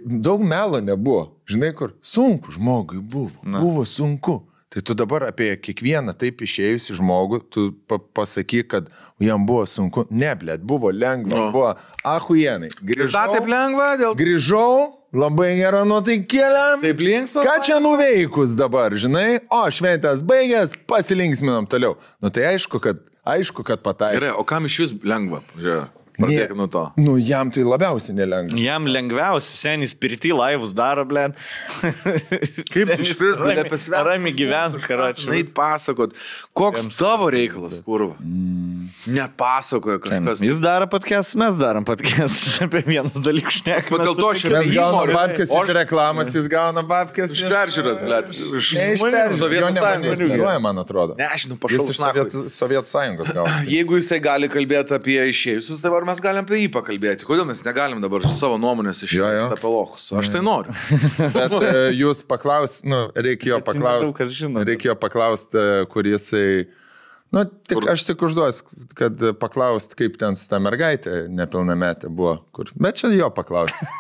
daug 0.04 0.42
melo 0.44 0.80
nebuvo. 0.80 1.32
Žinai, 1.46 1.72
kur 1.76 1.92
sunku 2.02 2.52
žmogui 2.56 2.98
buvo. 3.02 3.30
Na. 3.44 3.60
Buvo 3.62 3.84
sunku. 3.86 4.40
Tai 4.72 4.82
tu 4.82 4.94
dabar 4.98 5.22
apie 5.30 5.52
kiekvieną 5.62 6.12
taip 6.18 6.42
išėjusi 6.44 6.96
žmogų, 6.98 7.38
tu 7.54 7.62
pa 7.88 7.96
pasakyk, 8.18 8.66
kad 8.72 8.88
jam 9.22 9.46
buvo 9.48 9.62
sunku. 9.70 10.02
Ne, 10.10 10.34
blėt, 10.36 10.64
buvo 10.66 10.90
lengva, 10.92 11.32
Nu. 11.38 11.44
buvo 11.54 11.70
ahujenai. 12.04 12.68
Dar 13.12 13.30
taip 13.32 13.46
lengva, 13.48 13.94
dėl... 13.96 14.16
Grįžau, 14.18 14.98
labai 15.16 15.54
gera 15.62 15.84
nuotaikėlė. 15.88 16.64
Taip 16.82 17.00
linksma. 17.06 17.46
Ką 17.46 17.54
čia 17.64 17.78
nuveikus 17.80 18.58
dabar, 18.58 18.92
žinai? 19.00 19.38
O, 19.48 19.62
šventės 19.72 20.26
baigęs, 20.26 20.74
pasilinksminam 20.90 21.70
toliau. 21.70 21.94
Nu 22.20 22.28
tai 22.34 22.50
aišku, 22.50 22.82
kad, 22.82 23.00
aišku, 23.24 23.64
kad 23.64 23.80
pataikė. 23.86 24.18
Gerai, 24.18 24.34
o 24.36 24.44
kam 24.44 24.68
iš 24.68 24.80
vis 24.82 24.96
lengva? 25.06 25.40
Žiūrėk. 25.56 25.95
Pradėkime 26.16 26.56
nuo 26.62 26.68
to. 26.72 26.82
Nu, 27.00 27.16
jam 27.20 27.50
tai 27.52 27.64
labiausiai 27.66 28.16
nelengva. 28.16 28.56
Jam 28.60 28.86
lengviausia, 28.88 29.52
senis 29.60 29.92
pirti 29.98 30.32
laivus 30.32 30.72
daro, 30.76 31.04
ble. 31.08 31.26
Kaip 32.72 32.92
iš 32.96 33.12
vis 33.20 33.40
apie 33.42 33.78
svetimą? 33.80 34.02
Rami 34.10 34.32
gyventi, 34.36 34.80
Žinai, 34.80 34.88
karočiui. 34.88 35.42
pasakot, 35.56 36.14
koks 36.56 36.96
tavo 36.96 37.30
reikalas, 37.32 37.80
kurva. 37.84 38.16
Nepasakoja 39.06 39.98
kažkas. 40.02 40.42
Jis 40.42 40.60
daro 40.62 40.86
podcast, 40.90 41.36
mes 41.38 41.54
darom 41.54 41.84
podcast. 41.86 42.48
Apie 42.64 42.82
vienus 42.86 43.14
dalykus. 43.22 43.60
Bet 43.66 43.90
dėl 43.92 44.16
to 44.18 44.30
aš 44.32 44.44
ir 44.48 44.56
babkės 45.14 45.52
O 45.54 45.62
iš 45.62 45.72
reklamos, 45.76 46.32
jis 46.34 46.48
gauna 46.50 46.82
babkės 46.86 47.34
Iš 47.36 47.44
peržiūros, 47.50 48.02
blėt. 48.02 48.32
Iš. 48.34 48.72
Sovietų 49.36 49.38
sąjungos. 49.76 50.18
nemonetizuoja, 50.18 50.56
man 50.62 50.80
atrodo. 50.82 51.16
Ne, 51.20 51.28
aš 51.36 51.46
Jis 51.46 51.58
pašau 51.62 51.86
iš 51.92 52.00
Sovietų, 52.00 52.42
Sovietų 52.52 52.92
sąjungos 52.92 53.32
gauna. 53.36 53.60
Jeigu 53.76 54.00
jisai 54.00 54.18
gali 54.24 54.50
kalbėti 54.50 54.96
apie 54.96 55.18
išėjusius, 55.30 55.82
dabar 55.84 56.06
mes 56.08 56.22
galim 56.24 56.46
apie 56.46 56.64
jį 56.64 56.72
pakalbėti. 56.74 57.28
Kodėl 57.28 57.46
mes 57.50 57.62
negalim 57.66 58.02
dabar 58.04 58.26
savo 58.26 58.58
nuomonės 58.62 59.04
išėti 59.06 59.44
apie 59.46 59.70
lochus? 59.70 60.08
Aš 60.16 60.32
tai 60.34 60.42
noriu. 60.46 60.74
Bet 61.36 61.56
e, 61.60 61.72
jūs 62.00 62.24
paklaus, 62.26 62.80
nu, 62.86 63.06
reikėjo 63.14 63.60
paklausti, 63.66 64.50
reikėjo 64.66 64.98
paklausti, 64.98 65.66
kur 65.92 66.10
jisai, 66.10 66.45
nu, 67.34 67.42
tik, 67.44 67.76
Kur? 67.80 67.88
aš 67.92 68.04
tik 68.08 68.22
užduos, 68.26 68.62
kad 68.98 69.20
paklaust, 69.40 69.96
kaip 69.98 70.16
ten 70.20 70.38
su 70.38 70.46
ta 70.50 70.60
mergaitė 70.62 71.26
nepilnametė 71.32 72.08
buvo. 72.12 72.38
Kur, 72.56 72.70
bet 72.80 73.02
čia 73.02 73.10
jo 73.14 73.28
paklausti. 73.34 73.90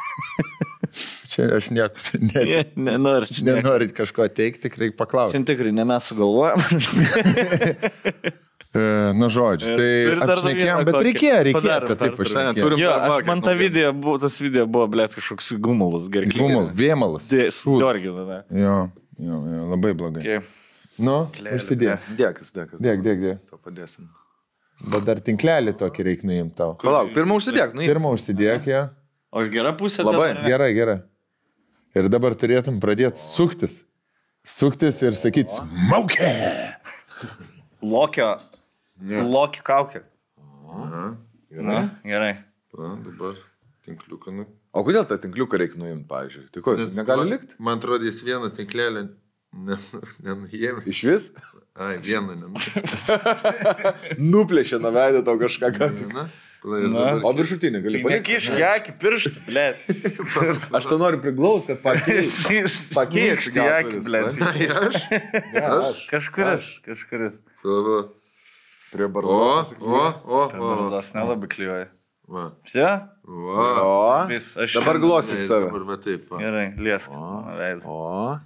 čia 1.32 1.50
aš 1.58 1.70
nieko 1.74 2.22
ne, 2.22 2.46
Ne, 2.46 2.64
nenoriu. 2.88 3.28
čia 3.28 3.44
ne- 3.44 3.58
nenoriu 3.60 3.90
kažko 3.96 4.28
teikti, 4.32 4.68
tik 4.68 4.78
reikia 4.80 4.98
paklausti. 5.02 5.36
Šiandien 5.36 5.52
tikrai 5.52 5.74
ne 5.76 5.84
mes 5.92 6.10
sugalvojom. 6.12 6.60
E, 8.76 9.12
nu, 9.16 9.28
žodžiu, 9.32 9.72
tai 9.78 9.90
apšnekėjom, 10.26 10.82
bet 10.84 10.96
reikėjo, 11.06 11.36
reikėjo 11.48 11.76
apie 11.78 11.94
tai 11.96 12.08
pašnekėti. 12.12 12.80
Jo, 12.82 12.90
aš, 13.06 13.22
man 13.28 13.40
ta 13.44 13.54
video 13.56 13.92
buvo, 13.96 14.18
tas 14.20 14.36
video 14.42 14.66
buvo, 14.68 14.88
blėt, 14.92 15.14
kažkoks 15.16 15.54
gumulas, 15.64 16.10
gerai. 16.12 16.28
Gumul, 16.34 16.68
vėmalas. 16.76 17.30
Dorgina, 17.30 18.26
ne. 18.28 18.38
Jo, 18.60 18.74
jo, 19.16 19.38
jo, 19.54 19.62
labai 19.72 19.94
blogai. 19.96 20.24
Okay. 20.26 20.65
Nu, 20.98 21.16
užsidėk. 21.52 22.06
Dėkas, 22.16 22.52
dėkas. 22.56 22.80
Dėk, 22.80 23.02
dėk, 23.04 23.18
dėk. 23.20 23.40
Tau 23.50 23.58
padėsim. 23.60 24.06
Bet 24.92 25.04
dar 25.08 25.20
tinklelį 25.24 25.72
tokį 25.80 26.04
reikia 26.10 26.28
nuimti 26.28 26.56
tau. 26.58 26.74
Palauk, 26.80 27.12
pirmą 27.16 27.36
užsidėk, 27.40 27.74
nu. 27.76 27.84
Pirmą 27.88 28.12
užsidėk 28.16 28.66
ją. 28.68 28.80
O 29.32 29.40
aš 29.42 29.50
gera 29.52 29.72
pusė. 29.76 30.04
Labai. 30.04 30.30
dabar, 30.32 30.42
ne? 30.42 30.50
Gerai, 30.52 30.70
gerai. 30.76 30.96
Ir 31.96 32.08
dabar 32.12 32.34
turėtum 32.36 32.80
pradėti 32.80 33.20
suktis. 33.20 33.82
Suktis 34.46 35.00
ir 35.02 35.16
sakyti, 35.18 35.52
smaukė. 35.56 36.28
Lokio. 37.82 38.28
Lokio 39.00 39.64
kaukė. 39.66 40.02
Gerai. 41.50 41.82
Gerai. 42.04 42.32
Na, 42.76 42.94
dabar 43.00 43.36
tinkliuką. 43.86 44.32
Nu. 44.36 44.44
O 44.76 44.82
kodėl 44.84 45.06
tą 45.08 45.16
tinkliuką 45.22 45.56
reikia 45.60 45.80
nuimti, 45.80 46.04
pavyzdžiui? 46.10 46.48
Tai 46.52 46.62
ko, 46.64 46.74
jis 46.76 46.96
negali 46.98 47.24
man- 47.24 47.32
likti? 47.32 47.56
Man 47.58 47.78
atrodo, 47.80 48.04
jis 48.04 48.20
vieną 48.26 48.50
tinklelį 48.52 49.06
nenuėmė. 49.56 50.86
Iš 50.92 51.02
vis? 51.08 51.28
Ai, 51.76 51.96
vieną 52.00 52.36
nenuėmė. 52.36 52.56
Nuplėšė 54.32 54.78
nuo 54.82 54.92
veidą 54.94 55.22
tau 55.26 55.36
kažką. 55.40 55.72
ką 55.76 55.90
tik. 55.98 56.12
Na, 56.16 56.26
Na. 56.66 56.78
O 56.82 57.20
dabar- 57.20 57.36
viršutinį 57.38 57.78
gali 57.84 57.98
palikti? 58.02 58.32
Nekišk 58.34 58.56
jakį 58.58 58.94
pirštą, 58.98 59.42
blėt. 59.46 59.82
Aš 60.74 60.88
to 60.90 60.96
noriu 60.98 61.20
priglausti, 61.22 61.76
kad 61.76 61.82
pakeisti. 61.84 62.42
Pakeisti 62.42 62.96
Pakeisti 62.96 63.52
jakį, 63.60 64.00
blėt. 64.08 64.40
Ai, 64.48 64.66
aš. 64.80 64.96
Aš. 65.60 66.00
Kažkuris, 66.10 66.66
kažkuris. 66.88 67.36
Va. 67.62 68.00
Prie 68.90 69.06
O, 69.06 69.12
barzdos. 69.14 69.76
o, 69.78 70.00
o, 70.00 70.40
o. 70.40 70.42
Bardas 70.56 71.12
nelabai 71.14 71.48
kliuoja. 71.52 71.86
Va. 72.34 72.48
Čia? 72.66 72.90
Va. 73.22 73.68
O. 73.86 73.94
Vis, 74.32 74.50
aš 74.58 74.74
Dabar 74.80 74.98
glostyk 75.02 75.38
Tai 75.38 75.46
save. 75.46 75.68
Dabar 75.68 75.86
va 75.92 75.96
taip. 76.02 76.26
Va. 76.32 76.40
Gerai, 76.42 76.66
liesk. 76.82 77.14
Veidą. 77.60 77.82
O. 77.86 78.38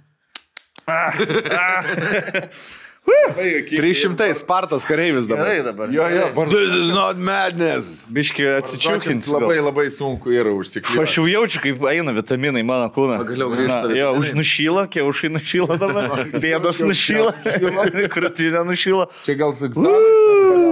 Baigi, 3.35 3.65
kiek- 3.65 3.79
300 3.81 4.33
Spartas 4.37 4.83
kareivis 4.85 5.25
dabar. 5.29 5.45
Gerai 5.49 5.63
dabar. 5.65 5.87
Jo, 5.89 6.05
jo, 6.07 6.45
This 6.51 6.73
is 6.85 6.89
not 6.93 7.17
madness. 7.17 8.03
Biški 8.05 8.45
atsičiūkins. 8.59 9.25
labai 9.33 9.57
labai 9.57 9.87
sunku 9.89 10.29
yra 10.29 10.53
užsikliuoti. 10.53 11.01
Aš 11.01 11.15
jau 11.17 11.25
jaučiu, 11.25 11.59
kaip 11.63 11.81
eina 11.89 12.13
vitaminai 12.13 12.61
mano 12.63 12.91
kūną. 12.93 13.17
Pagaliau 13.23 13.49
grįžta 13.55 13.89
Jo, 13.97 14.11
už 14.21 14.35
nušyla, 14.37 14.85
kiaušai 14.93 15.29
nušyla 15.33 15.79
dabar, 15.81 16.29
pėdas 16.45 16.77
nušyla, 16.85 17.33
krūtinė 18.15 18.61
nušyla. 18.69 19.07
Čia 19.25 19.33
gal 19.41 19.51
zigzagas. 19.57 19.89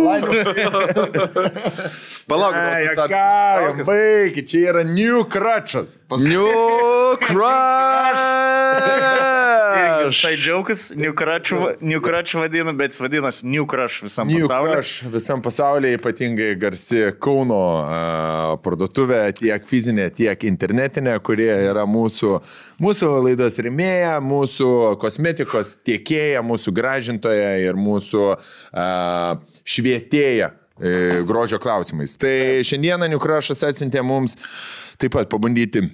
Palauk, 2.30 2.54
Ai, 2.56 2.86
o 2.86 2.88
tu 2.94 3.02
tą- 3.02 3.10
ką, 3.10 3.74
baigi, 3.90 4.42
čia 4.46 4.70
yra 4.70 4.84
New 4.86 5.26
Crutches. 5.26 5.98
New 6.22 6.46
Crush. 10.04 10.22
Tai 10.26 10.32
džiaugas, 10.38 10.84
New 10.96 12.02
Crush 12.02 12.36
vadinu, 12.40 12.74
bet 12.78 12.94
jis 12.94 13.02
vadinasi 13.04 13.48
New 13.48 13.66
Crush 13.70 14.04
visam 14.06 14.28
New 14.28 14.48
pasauliu. 14.48 14.74
Crush 14.74 15.10
visam 15.14 15.44
pasaulyje 15.46 16.00
ypatingai 16.00 16.54
garsi 16.60 17.04
Kauno 17.22 17.60
a, 17.84 18.00
parduotuvė, 18.64 19.22
tiek 19.38 19.68
fizinė, 19.70 20.10
tiek 20.16 20.46
internetinė, 20.50 21.18
kurie 21.26 21.52
yra 21.70 21.86
mūsų, 21.90 22.36
mūsų 22.84 23.12
laidos 23.28 23.60
rimėja, 23.66 24.18
mūsų 24.24 24.72
kosmetikos 25.02 25.76
tiekėja, 25.88 26.44
mūsų 26.46 26.76
gražintoja 26.80 27.54
ir 27.68 27.80
mūsų 27.80 28.26
a, 28.34 28.90
švietėja 29.64 30.54
grožio 31.28 31.60
klausimais. 31.60 32.14
Tai 32.16 32.64
šiandieną 32.64 33.10
New 33.12 33.20
Crushas 33.20 33.66
atsintė 33.68 34.04
mums 34.06 34.38
taip 35.00 35.12
pat 35.16 35.28
pabandyti 35.32 35.90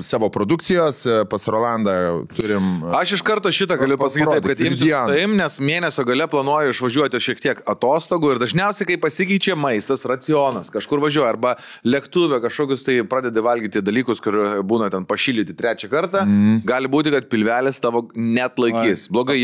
savo 0.00 0.28
produkcijos, 0.30 1.06
e, 1.06 1.24
pas 1.30 1.46
Rolandą 1.48 2.26
turim... 2.36 2.84
e, 2.84 2.92
Aš 3.00 3.12
iš 3.18 3.22
karto 3.26 3.50
šitą 3.50 3.78
galiu 3.80 3.98
pasakyti 3.98 4.30
taip, 4.36 4.46
kad 4.52 4.60
imsiu 4.60 4.90
taim, 5.10 5.34
nes 5.38 5.58
mėnesio 5.60 6.04
gale 6.06 6.28
planuoju 6.30 6.74
išvažiuoti 6.74 7.20
šiek 7.22 7.42
tiek 7.42 7.62
atostogų 7.66 8.36
ir 8.36 8.42
dažniausiai, 8.42 8.86
kai 8.92 8.98
pasikeičia 9.02 9.56
maistas, 9.58 10.04
racionas, 10.06 10.70
kažkur 10.74 11.02
važiuoju 11.02 11.26
arba 11.26 11.56
lėktuvė 11.82 12.38
kažkokius 12.44 12.86
tai 12.86 13.00
pradedi 13.10 13.42
valgyti 13.42 13.82
dalykus, 13.82 14.22
kur 14.22 14.38
būna 14.62 14.92
ten 14.94 15.06
pašylyti 15.08 15.56
trečią 15.58 15.90
kartą, 15.90 16.22
mm. 16.22 16.62
gali 16.68 16.90
būti, 16.90 17.12
kad 17.16 17.26
pilvelis 17.32 17.82
tavo 17.82 18.06
net 18.14 18.60
laikys. 18.62 19.08
Oi, 19.08 19.12
Blogai 19.18 19.38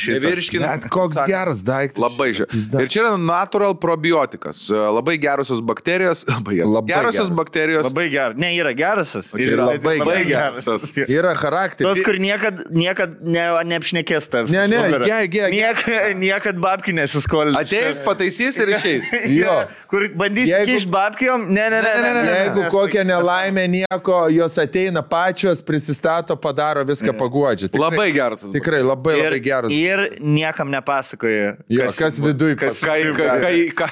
šitą. 0.00 0.16
Nevirškins. 0.16 0.88
Koks 0.92 1.18
sak- 1.20 1.28
geras 1.30 1.60
daiktas. 1.66 2.00
Labai 2.00 2.30
žiūrėjau. 2.32 2.52
Pizda. 2.54 2.82
Ir 2.84 2.92
čia 2.92 3.02
yra 3.04 3.12
natural 3.20 3.76
probiotikas. 3.80 4.66
Labai 4.72 5.18
gerosios 5.20 5.60
bakterijos. 5.60 6.24
Labai. 6.32 6.62
Labai 6.64 6.94
gerosios 6.94 7.28
geras. 7.28 7.36
bakterijos. 7.36 7.88
Labai 7.90 8.08
geras. 8.12 8.40
Ne, 8.40 8.52
yra 8.56 8.72
gerasas. 8.76 9.25
Čia 9.34 9.50
yra 9.56 9.66
labai 9.72 9.96
geras. 10.28 10.66
Yra 11.08 11.32
charakteris. 11.38 11.88
Tos, 11.88 12.02
kur 12.06 12.18
niekad, 12.22 12.62
niekad 12.70 13.16
ne, 13.22 13.44
neapšnekės 13.72 14.28
tavęs. 14.32 14.50
Ne, 14.54 14.66
ne, 14.70 14.80
ge- 15.06 15.26
ge- 15.32 15.50
Niek, 15.54 15.82
niekad 16.20 16.58
babkių 16.62 16.94
nesiskolina. 17.00 17.60
Ateis, 17.64 18.00
pataisys 18.04 18.58
ir 18.62 18.74
išeis. 18.76 19.10
Jo. 19.36 19.56
Kur 19.90 20.06
bandys 20.16 20.48
Jeigu- 20.50 20.76
iš 20.80 20.86
babkiom? 20.90 21.48
Ne, 21.50 21.66
ne, 21.70 21.80
ne. 21.82 21.92
ne, 22.02 22.10
ne, 22.14 22.22
ne. 22.22 22.34
Jeigu 22.40 22.66
kokia 22.72 23.02
nelaimė, 23.06 23.66
nieko, 23.72 24.20
jos 24.32 24.56
ateina 24.62 25.02
pačios, 25.02 25.60
prisistato, 25.66 26.36
padaro 26.36 26.84
viską 26.88 27.12
paguodžia. 27.18 27.68
Tikrai- 27.68 27.90
Labai 27.90 28.08
geras. 28.14 28.40
tas 28.46 28.52
Tikrai 28.54 28.82
labai 28.86 29.16
labai 29.22 29.40
geras. 29.44 29.72
ir 29.72 30.16
niekam 30.20 30.70
nepasakoja. 30.72 31.56
Jo, 31.68 31.90
kas 31.98 32.18
viduj 32.22 32.56
kas- 32.60 32.80
Kai, 32.80 33.02
kai, 33.16 33.70
kai, 33.74 33.90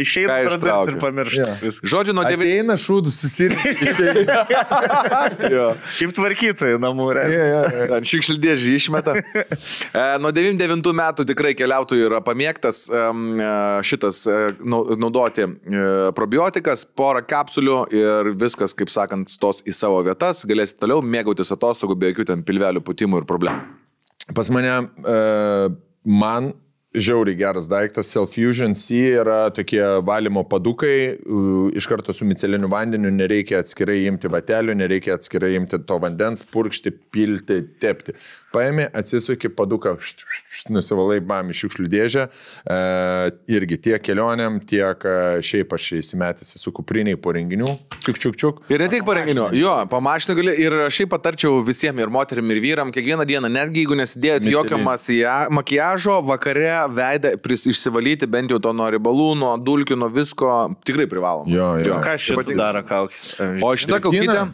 Ką 0.00 0.36
pradės 0.60 0.88
ir 0.90 0.96
viską. 1.60 1.88
Žodžiu, 1.92 2.12
nuo 2.14 2.24
9. 2.24 2.40
Ateina 2.40 2.74
šūdų 2.80 3.10
susirinkti. 3.12 3.90
Kaip 4.70 6.14
tvarkytojai 6.16 6.78
namų. 6.82 7.08
realiai. 7.16 8.00
Šikšldėžį 8.10 8.74
išmeta. 8.78 9.16
E, 9.20 10.04
nuo 10.22 10.30
99 10.34 10.92
metų 10.96 11.26
tikrai 11.28 11.52
keliautojų 11.58 12.08
yra 12.08 12.20
pamėgtas 12.24 12.84
e, 12.92 13.02
šitas 13.86 14.22
e, 14.30 14.38
nau- 14.62 14.84
naudoti 15.00 15.46
probiotikas, 16.16 16.84
porą 16.98 17.22
kapsulių 17.26 17.78
ir 17.96 18.32
viskas, 18.40 18.74
kaip 18.76 18.92
sakant, 18.92 19.30
stos 19.32 19.64
į 19.66 19.74
savo 19.76 20.00
vietas, 20.06 20.44
galėsite 20.48 20.82
toliau 20.84 21.02
mėgautis 21.04 21.52
atostogų 21.54 21.98
be 21.98 22.12
jokių 22.12 22.28
ten 22.32 22.44
pilvelių 22.46 22.84
putimų 22.86 23.22
ir 23.22 23.28
problemų. 23.28 23.78
Pas 24.36 24.50
mane, 24.54 24.74
man 26.06 26.52
žiauriai 26.94 27.36
geras 27.38 27.68
daiktas, 27.70 28.10
Self-Fusion 28.10 28.74
C 28.74 28.98
yra 29.20 29.44
tokie 29.54 29.82
valymo 30.02 30.42
padukai, 30.50 31.14
iš 31.78 31.86
karto 31.86 32.14
su 32.16 32.26
miceliniu 32.26 32.70
vandeniu, 32.70 33.12
nereikia 33.14 33.60
atskirai 33.62 34.00
imti 34.08 34.30
vatelių, 34.30 34.74
nereikia 34.80 35.14
atskirai 35.14 35.52
imti 35.58 35.78
to 35.86 35.98
vandens, 36.02 36.42
purkšti, 36.50 36.92
pilti, 37.14 37.60
tepti. 37.82 38.16
Paėmė, 38.50 38.88
atsisuki 38.98 39.52
paduką, 39.54 39.94
nusivalai, 40.74 41.20
bam, 41.22 41.52
iš 41.52 41.62
šiukšlių 41.64 41.86
dėžę. 41.92 42.26
Uh, 42.66 43.30
irgi 43.50 43.78
tiek 43.86 44.02
kelioniam, 44.02 44.58
tiek 44.58 45.06
uh, 45.06 45.38
šiaip 45.46 45.76
aš 45.76 45.92
įsimetęs 46.00 46.56
su 46.58 46.74
kupriniai 46.74 47.18
po 47.20 47.36
renginių. 47.36 47.70
Čiuk, 48.00 48.18
čiuk, 48.18 48.40
čiuk. 48.40 48.60
Ir 48.72 48.82
ne 48.82 48.90
tik 48.90 49.06
po 49.06 49.14
renginių, 49.14 49.46
jo, 49.54 49.76
pamašinę 49.92 50.38
gali 50.40 50.56
ir 50.66 50.76
šiaip 50.90 51.14
patarčiau 51.14 51.62
visiems 51.66 52.02
ir 52.02 52.10
moterim, 52.10 52.50
ir 52.50 52.62
vyram, 52.64 52.90
kiekvieną 52.94 53.28
dieną, 53.30 53.52
netgi 53.54 53.84
jeigu 53.84 53.98
nesidėjot 54.02 54.50
jokio 54.50 54.82
makiažo, 54.82 56.18
vakare 56.26 56.79
veidą 56.88 57.34
pris, 57.42 57.66
išsivalyti 57.70 58.28
bent 58.30 58.52
jau 58.52 58.60
to 58.62 58.72
nuo 58.76 58.88
ribalų, 58.94 59.30
nuo 59.38 59.52
dulkių, 59.60 59.98
nuo 60.00 60.10
visko, 60.12 60.50
tikrai 60.86 61.08
privalom. 61.10 61.48
Jo, 61.50 61.72
jo. 61.82 62.00
Ką 62.04 62.16
šitą 62.20 62.56
daro 62.58 62.84
kaukės? 62.86 63.34
O 63.64 63.74
šitą 63.76 64.00
kaukytę 64.04 64.46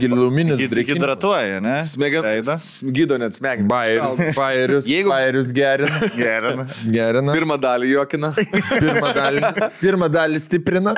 Giluminis 0.00 0.60
Hidratuoja, 0.60 1.60
ne? 1.64 1.78
smegenų 1.86 2.56
gydo 2.96 3.18
net 3.20 3.36
smegenų. 3.36 3.68
Bairius, 3.70 4.18
bairius, 4.36 4.88
Jeigu- 4.90 5.10
bairius 5.12 5.52
gerina. 5.54 6.00
Gerina. 6.16 6.66
Gerina. 6.84 7.34
Pirmą 7.36 7.58
dalį 7.60 7.90
juokina. 7.92 8.32
Pirmą 8.84 9.12
dalį, 9.16 9.42
pirmą 9.80 10.08
dalį 10.12 10.40
stiprina. 10.42 10.94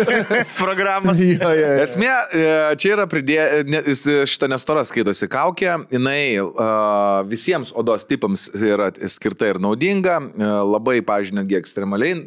Programas. 0.62 1.20
jo, 1.20 1.36
jo, 1.38 1.54
jo. 1.60 1.70
Esmė, 1.84 2.10
e, 2.10 2.44
čia 2.80 2.94
yra 2.96 3.06
pridėta, 3.10 3.82
šitą 4.28 4.48
nestorą 4.52 4.84
skaitosi 4.86 5.28
kaukė, 5.30 5.76
jinai 5.92 6.36
uh, 6.42 7.22
visiems 7.28 7.72
odos 7.76 8.06
tipams 8.08 8.48
yra 8.58 8.90
skirta 9.10 9.48
ir 9.50 9.60
naudinga, 9.62 9.93
e, 10.02 10.48
labai, 10.74 10.98
pažiūrėjau, 11.06 11.38
netgi 11.40 11.58
ekstremaliai, 11.58 12.18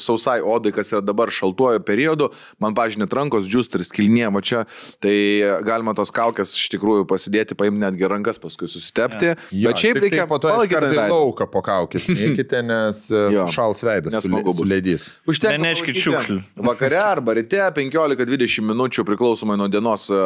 sausai 0.00 0.38
odai, 0.44 0.72
kas 0.76 0.92
yra 0.92 1.02
dabar 1.04 1.32
šaltuoju 1.32 1.82
periodu, 1.86 2.30
man, 2.62 2.76
pažiūrėjau, 2.76 3.10
rankos 3.18 3.48
džiūst 3.48 3.78
ir 3.78 3.86
skilnė, 3.86 4.26
va 4.34 4.42
čia, 4.44 4.64
tai 5.02 5.14
galima 5.66 5.94
tos 5.96 6.12
kaukės 6.14 6.56
iš 6.58 6.68
tikrųjų 6.74 7.06
pasidėti, 7.08 7.56
paimti 7.58 7.82
netgi 7.84 8.10
rankas, 8.10 8.40
paskui 8.42 8.68
susitepti, 8.70 9.34
Jo, 9.54 9.70
bet 9.70 9.80
šiaip 9.80 9.98
tik 9.98 10.04
reikia 10.08 10.24
tai 10.24 10.28
po 10.30 10.38
to 10.42 10.50
palaikyti 10.52 10.98
lauką 10.98 11.48
po 11.52 11.62
kaukės. 11.64 12.08
Neikite, 12.12 12.62
nes 12.66 13.04
Jo. 13.10 13.46
šals 13.52 13.82
veidas 13.86 14.16
suleidys. 14.24 15.08
Užtenka 15.28 15.58
Neneškit 15.58 15.98
šiukšlių. 16.02 16.38
Vakare 16.68 16.98
arba 17.00 17.34
ryte 17.38 17.60
15-20 17.76 18.64
minučių 18.68 19.04
priklausomai 19.08 19.58
nuo 19.60 19.68
dienos 19.72 20.08
e, 20.12 20.18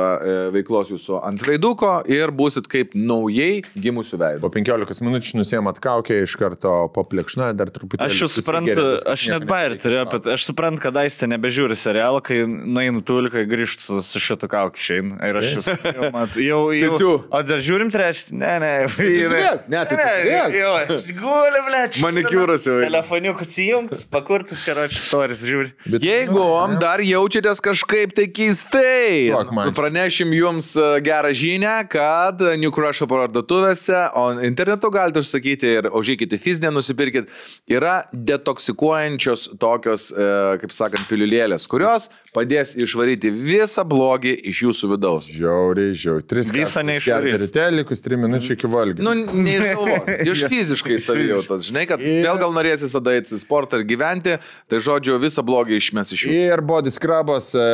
veiklos 0.54 0.92
jūsų 0.92 1.20
ant 1.26 1.44
veiduko 1.46 1.94
ir 2.10 2.32
būsit 2.34 2.68
kaip 2.70 2.96
naujai 2.98 3.62
gimusių 3.74 4.20
veidų. 4.22 4.42
Po 4.44 4.52
15 4.52 5.04
minučių 5.06 5.40
nusėmat 5.40 5.80
kaukę, 5.82 6.22
iš 6.26 6.36
karto 6.40 6.71
paplekšna, 6.94 7.52
dar 7.56 7.70
truputį. 7.74 8.02
Aš 8.06 8.22
jau 8.24 8.28
suprantu, 8.32 8.86
aš 9.12 9.26
net 9.32 9.46
bairį 9.48 9.78
turėjau, 9.82 10.06
bet 10.14 10.28
aš 10.36 10.46
suprantu, 10.48 10.82
kad 10.86 10.98
aistė 11.02 11.28
nebežiūri 11.32 11.76
serialą, 11.78 12.22
kai 12.24 12.42
nueinu 12.46 13.02
tulką, 13.06 13.44
grįžtu 13.48 13.86
su, 13.86 14.00
su 14.06 14.22
šitu 14.22 14.50
kaukiu 14.52 14.82
išeinu. 14.82 15.18
Ir 15.22 15.40
aš 15.40 15.48
jau, 15.52 15.76
jau, 15.86 16.10
mat, 16.14 16.36
jau, 16.36 16.60
jau. 16.82 17.12
O 17.32 17.42
dar 17.46 17.62
žiūrim 17.64 17.92
trečią? 17.92 18.36
Ne, 18.38 18.52
ne, 18.62 18.72
žiūrėk, 18.94 19.66
ne, 19.72 19.82
tai. 19.90 20.08
Jo, 20.56 20.72
gulė, 21.18 21.62
ble, 21.66 21.82
čia. 21.92 22.04
Manikiūras 22.06 22.66
jau. 22.68 22.78
Telefoniukus 22.82 23.56
įjungtas, 23.62 24.06
pakurtas, 24.12 24.62
karočią 24.66 25.02
storis 25.02 25.42
žiūri. 25.46 25.72
Jeigu 26.02 26.46
dar 26.82 27.02
jaučiatės 27.04 27.62
kažkaip 27.64 28.14
tai 28.16 28.28
keistai, 28.32 29.32
man. 29.54 29.72
pranešim 29.76 30.32
jums 30.36 30.72
e, 30.76 30.88
gerą 31.04 31.32
žinią, 31.36 31.74
kad 31.90 32.42
New 32.60 32.72
Crush 32.74 33.04
parduotuvėse, 33.08 33.98
o 34.18 34.24
internetu 34.46 34.90
galite 34.94 35.22
užsakyti 35.22 35.74
ir 35.80 35.90
užėkite 35.92 36.38
fizinę, 36.40 36.61
nusipirkit, 36.70 37.26
yra 37.66 38.04
detoksikuojančios 38.12 39.48
tokios, 39.60 40.10
e, 40.12 40.26
kaip 40.62 40.72
sakant, 40.74 41.06
piliulėlės, 41.10 41.66
kurios 41.70 42.08
padės 42.32 42.74
išvaryti 42.80 43.28
visą 43.34 43.82
blogį 43.84 44.32
iš 44.48 44.62
jūsų 44.66 44.90
vidaus. 44.94 45.26
Žiauriai, 45.32 45.92
žiauriai. 45.98 46.28
Tris 46.30 46.48
Visą 46.52 46.80
kartus 46.80 46.86
neišvarys. 46.88 47.34
gerti 47.34 47.46
Ryte 47.48 47.66
likus 47.76 48.00
3 48.06 48.20
minučių 48.22 48.54
iki 48.56 48.70
valgio. 48.72 49.04
Nu, 49.04 49.12
ne 49.16 49.56
iš 49.58 49.66
galvos, 49.72 50.12
iš 50.32 50.44
fiziškai 50.52 50.98
savijautos. 51.04 51.66
Žinai, 51.68 51.84
kad 51.90 52.00
Ir- 52.00 52.22
vėl 52.24 52.40
gal 52.40 52.54
norėsis 52.56 52.94
tada 52.94 53.16
eiti 53.18 53.34
į 53.36 53.40
sportą 53.42 53.80
ir 53.82 53.86
gyventi, 53.90 54.38
tai 54.70 54.80
žodžiu, 54.84 55.18
visą 55.22 55.44
blogį 55.44 55.76
išmes 55.80 56.14
iš 56.16 56.24
jų. 56.26 56.38
Ir 56.52 56.62
body 56.64 56.92
scrubas, 56.94 57.52
e, 57.58 57.66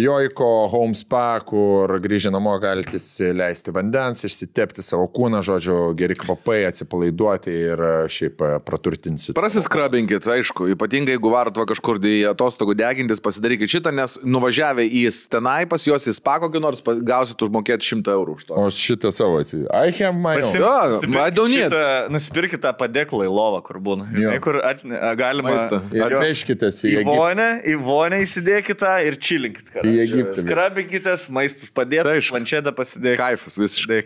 Joiko 0.00 0.68
Home 0.72 0.94
Spa, 0.96 1.40
kur 1.44 1.98
grįžę 2.04 2.32
namo 2.32 2.54
galite 2.62 2.96
leisti 3.36 3.72
vandens, 3.76 4.24
išsitepti 4.26 4.82
savo 4.84 5.06
kūną, 5.12 5.42
žodžiu, 5.44 5.92
geri 5.98 6.16
kvapai, 6.18 6.62
atsipalaiduoti 6.70 7.52
ir 7.52 7.84
e, 7.84 7.95
šiaip 8.10 8.42
e, 8.44 8.50
praturtinsit. 8.66 9.34
Prasiskrabinkit, 9.36 10.26
aišku, 10.36 10.68
ypatingai 10.74 11.16
jeigu 11.16 11.32
varot 11.32 11.56
va 11.58 11.66
kažkur 11.68 11.98
į 12.06 12.14
atostogų 12.32 12.76
degintis, 12.78 13.22
pasidarykit 13.24 13.72
šitą, 13.76 13.92
nes 13.94 14.18
nuvažiavę 14.24 14.84
į 14.86 15.06
tenai 15.32 15.64
pas 15.70 15.84
juos 15.86 16.06
į 16.08 16.14
spa 16.16 16.38
kokį 16.42 16.62
nors 16.62 16.82
gausit 17.06 17.42
užmokėti 17.46 17.90
100 17.96 18.14
eurų 18.16 18.36
už 18.38 18.46
to. 18.48 18.58
O 18.60 18.66
šitą 18.72 19.12
savo 19.14 19.40
atsiprašau. 19.42 19.72
I 19.72 19.94
have 20.00 20.16
my 20.16 20.36
own. 20.40 21.52
Need. 21.56 21.76
Nusipirkite 22.12 22.62
tą 22.64 22.72
padėklą 22.76 23.26
į 23.26 23.32
lovą, 23.32 23.60
kur 23.66 23.78
būna. 23.82 24.08
Žinai, 24.12 24.38
kur 24.44 24.58
at, 24.66 24.82
galima. 25.18 25.54
Vežkitės 25.92 26.82
į 26.88 27.04
vonę, 27.06 27.48
į 27.66 27.76
vonę 27.82 28.20
įsidėkite 28.24 28.76
tą 28.80 28.92
ir 29.06 29.16
čilinkit. 29.22 29.70
Į 29.82 29.94
Egiptą. 30.04 30.44
Skrabinkitės, 30.44 31.26
maistas 31.32 31.70
padėti, 31.74 32.04
Tai 32.06 32.16
aišku. 32.18 32.34
planšetę 32.36 32.72
pasidėkite. 32.76 33.20
Kaifas 33.20 33.58
visiškai. 33.60 34.00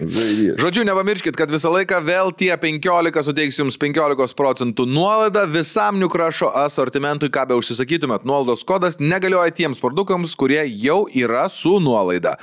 Žodžiu, 0.61 0.85
nepamirškit, 0.89 1.39
kad 1.39 1.53
visą 1.53 1.73
laiką 1.75 2.01
vėl 2.07 2.33
tie 2.37 2.53
15 2.61 3.25
suteiks 3.31 3.61
jums 3.61 3.80
15 3.81 4.37
procentų 4.39 4.85
nuolaidą 4.89 5.47
visam 5.51 5.99
Niukrašo 6.01 6.51
asortimentui, 6.63 7.31
ką 7.33 7.47
be 7.51 7.59
užsisakytumėt. 7.59 8.27
Nuolaidos 8.29 8.65
kodas 8.69 8.99
negalioja 9.01 9.53
tiems 9.57 9.81
produktams, 9.83 10.37
kurie 10.39 10.63
jau 10.69 11.03
yra 11.09 11.47
su 11.53 11.79
nuolaida. 11.83 12.37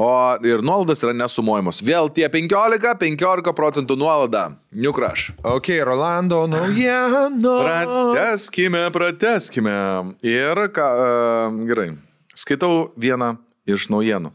O 0.00 0.10
ir 0.46 0.64
nuolaidos 0.64 1.04
yra 1.04 1.14
nesumuojamos. 1.16 1.82
Vėl 1.84 2.10
tie 2.14 2.28
15, 2.32 2.94
15 3.02 3.54
procentų 3.58 3.98
nuolaida. 4.00 4.48
Niukraš. 4.76 5.30
Ok, 5.46 5.72
Rolando 5.84 6.42
naujienų. 6.50 7.54
Prateskime, 7.64 8.86
prateskime. 8.94 9.76
Ir 10.24 10.64
ką, 10.74 10.88
uh, 10.88 11.60
gerai, 11.68 11.92
skaitau 12.36 12.88
vieną 12.96 13.36
iš 13.68 13.88
naujienų. 13.92 14.32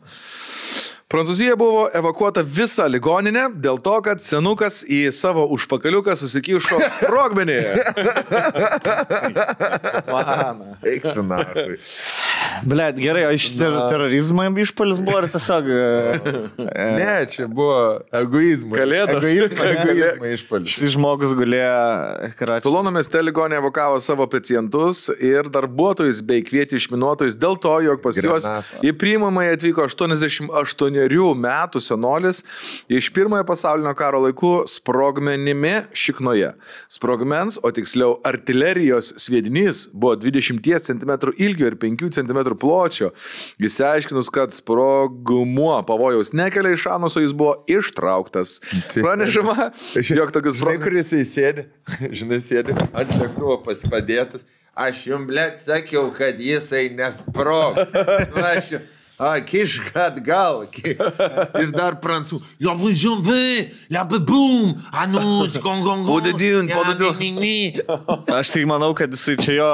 Prancūzija 1.13 1.53
buvo 1.53 1.83
evakuota 1.93 2.41
visa 2.41 2.87
ligoninė 2.89 3.43
dėl 3.61 3.77
to, 3.85 3.93
kad 4.01 4.21
senukas 4.25 4.79
į 4.81 5.11
savo 5.13 5.43
užpakaliuką 5.53 6.15
susikišo 6.17 6.79
sprogmenį. 7.03 7.57
Man. 10.09 10.63
Eiktų 10.81 11.25
narui. 11.27 11.77
Blet, 12.63 12.97
gerai, 13.01 13.25
o 13.27 13.31
iš 13.35 13.49
ter 13.57 13.75
terorizmo 13.89 14.45
išpalis 14.63 14.99
buvo 15.03 15.17
ar 15.21 15.27
tiesiog... 15.31 15.69
e, 15.69 16.19
e, 16.63 16.87
Ne, 16.97 17.25
čia 17.31 17.47
buvo 17.47 17.77
egoizmas. 18.15 18.79
Kalėdos. 18.79 19.25
Egoizmo, 19.27 19.67
egoizmo 19.71 20.31
išpalis. 20.33 20.75
Šis 20.75 20.93
žmogus 20.95 21.33
gulėjo 21.37 22.31
karačiu. 22.39 22.65
Tulono 22.67 22.93
mieste 22.93 23.21
ligonė 23.23 23.59
evakavo 23.61 23.99
savo 24.03 24.27
pacientus 24.31 25.05
ir 25.17 25.49
darbuotojus 25.53 26.21
bei 26.25 26.43
kvietė 26.45 26.77
išminuotojus 26.79 27.37
dėl 27.39 27.57
to, 27.63 27.73
jog 27.87 28.01
pas 28.03 28.19
juos 28.19 28.47
į 28.83 28.93
priimamąją 28.99 29.57
atvyko 29.57 29.87
88 29.89 31.43
metų 31.43 31.81
senolis 31.83 32.43
iš 32.91 33.09
pirmojo 33.15 33.45
pasaulinio 33.47 33.93
karo 33.97 34.23
laikų 34.27 34.53
sprogmenimi 34.71 35.75
šiknoje. 35.97 36.53
Sprogmens, 36.91 37.59
o 37.63 37.71
tiksliau 37.73 38.17
artilerijos 38.27 39.13
sviedinys 39.21 39.87
buvo 39.93 40.15
20 40.19 40.61
cm 40.87 41.13
ilgio 41.37 41.71
ir 41.71 41.77
5 41.79 42.09
cm 42.19 42.42
pločio. 42.59 43.11
Įsiaiškinus, 43.63 44.27
kad 44.33 44.51
sprogmuo 44.55 45.75
pavojaus 45.87 46.33
nekelia 46.35 46.73
iš 46.75 46.87
anuso, 46.91 47.21
jis 47.23 47.31
buvo 47.35 47.55
ištrauktas. 47.71 48.57
Pranešama, 48.93 49.69
jog 49.95 50.33
tokius 50.35 50.57
Žinai, 50.57 50.59
sprogmenis 50.59 50.83
kur 50.83 50.97
jisai 50.99 51.23
sėdi? 51.27 51.65
Žinai, 52.19 52.41
sėdi 52.43 52.75
ant 52.91 53.15
lėktuvo 53.21 53.61
pasipadėtas. 53.65 54.43
Aš 54.73 55.03
jums, 55.05 55.27
blėt, 55.29 55.59
sakiau, 55.61 56.07
kad 56.17 56.39
jisai 56.41 56.87
nesprog. 56.97 57.77
Nu, 58.33 58.41
aš 58.41 58.71
jau- 58.75 58.83
A, 59.19 59.37
kišk 59.45 59.91
atgal. 59.93 60.63
ki- 60.73 60.95
Ir 61.61 61.69
dar 61.71 61.93
prancūzų. 62.01 62.41
Jo, 62.59 62.73
važiuom, 62.79 63.19
vai, 63.23 63.69
labai 63.93 64.17
bum, 64.25 64.73
anus, 64.91 65.57
gong, 65.61 65.83
gong, 65.85 66.07
What 66.09 66.23
did 66.25 66.41
you- 66.41 66.63
what 66.73 66.87
did 66.89 66.99
you- 66.99 67.13
gong. 67.13 68.25
Aš 68.33 68.49
tai 68.55 68.63
manau, 68.65 68.89
kad 68.97 69.11
jisai 69.13 69.35
čia 69.37 69.53
jo 69.59 69.69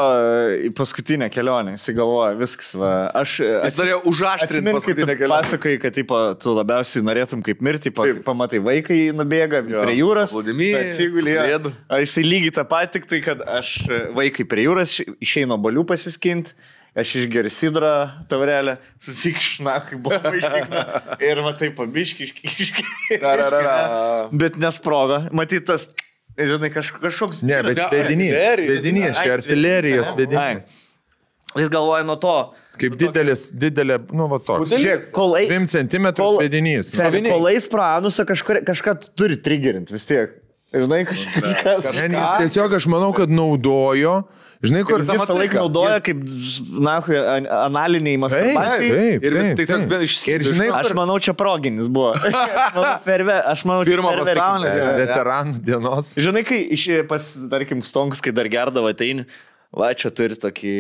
į 0.68 0.74
paskutinę 0.76 1.30
kelionę, 1.32 1.72
jisai 1.78 1.96
galvoja, 1.96 2.36
viskas. 2.38 2.74
Va. 2.76 3.12
Aš 3.16 3.38
Jis 3.40 3.80
norėjo 3.80 4.02
užaštrinti 4.12 4.74
paskutinę 4.76 5.16
kelionę. 5.16 5.40
pasakai, 5.40 5.80
kad 5.82 5.94
tipo, 5.96 6.20
tu 6.38 6.50
labiausiai 6.60 7.02
norėtum 7.08 7.42
kaip 7.42 7.62
mirti, 7.62 7.90
pa, 7.96 8.04
pamatai 8.24 8.60
vaikai 8.60 9.00
nubėga 9.16 9.64
Jo, 9.70 9.86
prie 9.86 9.96
jūros, 9.98 10.36
atsigulė. 10.36 11.38
Jisai 11.90 12.24
lygiai 12.28 12.52
tą 12.60 12.66
patį, 12.68 12.92
tik 12.92 13.06
tai, 13.08 13.20
kad 13.22 13.40
aš 13.48 13.88
vaikai 14.14 14.44
prie 14.48 14.66
jūros 14.68 15.00
išeinu 15.24 15.56
bolių 15.58 15.86
pasiskinti. 15.88 16.52
Aš 17.00 17.12
išgeriu 17.22 17.52
sidrą 17.54 17.92
taurelę, 18.32 18.74
susikšna, 19.06 19.76
kaip 19.88 20.02
buvo 20.04 20.32
iškikna. 20.40 20.82
Ir 21.24 21.42
matai, 21.46 21.70
pabiški, 21.78 22.26
iškikški. 22.32 22.86
Tararara. 23.22 23.76
Bet 24.34 24.58
nesproga. 24.60 25.22
Matyt, 25.38 25.68
tas, 25.70 25.90
žinai, 26.36 26.72
kaž, 26.74 26.90
kažkoks... 27.00 27.44
Ne, 27.48 27.62
bet 27.70 27.80
svedinys. 27.86 28.34
Svedinys, 28.64 29.22
čia 29.22 29.38
artilerijos 29.38 30.10
Ai. 30.10 30.16
svedinys. 30.18 30.76
Jis 31.58 31.70
galvoja 31.74 32.04
nuo 32.06 32.18
to. 32.22 32.34
Kaip 32.80 32.94
didelis, 33.00 33.48
didelė, 33.58 33.96
nu, 34.16 34.28
va 34.30 34.38
toks. 34.38 34.70
Budelis. 34.70 35.08
Kol 35.16 35.34
ei- 35.40 35.48
2 35.50 35.66
cm 35.72 36.12
kol- 36.20 36.38
svedinys. 36.38 36.92
Kol 37.00 37.48
eis 37.54 37.66
pro 37.72 37.82
anusą 37.86 38.26
kažkur, 38.30 38.60
kažką 38.68 38.94
turi 39.18 39.40
triggerinti 39.42 39.96
vis 39.96 40.06
tiek. 40.10 40.36
Žinai, 40.70 41.00
kažkas. 41.10 41.88
Ne, 41.98 42.04
ne, 42.14 42.20
jis 42.22 42.36
tiesiog 42.44 42.76
aš 42.78 42.86
manau, 42.94 43.10
kad 43.18 43.32
naudojo, 43.34 44.20
žinai, 44.64 44.82
kur 44.88 45.00
visą 45.00 45.16
Visą 45.16 45.36
laiką 45.38 45.60
naudoja 45.62 46.00
kaip, 46.04 46.24
na, 46.84 46.98
analiniai 47.68 48.16
Taip, 48.18 48.24
masturbacijai. 48.26 48.90
taip, 48.96 49.24
Ir 49.30 49.38
vis 49.38 49.48
taip, 49.48 49.58
tai 49.62 49.68
taip. 49.70 49.90
vien 49.94 50.06
iš- 50.08 50.18
Ir 50.34 50.46
žinai, 50.50 50.68
Aš 50.80 50.92
manau, 50.98 51.16
čia 51.24 51.34
proginis 51.38 51.88
buvo. 51.88 52.12
Aš 52.20 52.34
manau, 52.76 52.96
ferve, 53.06 53.38
aš 53.54 53.64
manau, 53.70 53.86
čia 53.88 53.94
Pirmo 53.96 54.12
e, 54.12 54.20
Jo, 54.80 54.90
veteranų 55.00 55.62
dienos. 55.70 56.12
Žinai, 56.20 56.44
kai 56.48 56.60
iš, 56.76 56.88
pas, 57.08 57.30
tarkim, 57.52 57.82
stonkus, 57.88 58.20
kai 58.26 58.36
dar 58.36 58.50
gerdavo 58.52 58.92
ateini, 58.92 59.26
va, 59.76 59.92
čia 59.98 60.10
turi 60.16 60.38
tokį 60.40 60.74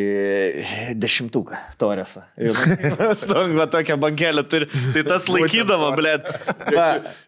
dešimtuką 0.99 1.59
toresą. 1.81 2.23
Va, 3.59 3.67
tokią 3.69 3.97
bankelę 4.01 4.43
turi. 4.49 4.69
Tai 4.95 5.03
tas 5.07 5.27
laikydavo, 5.29 5.91
blėt. 5.99 6.27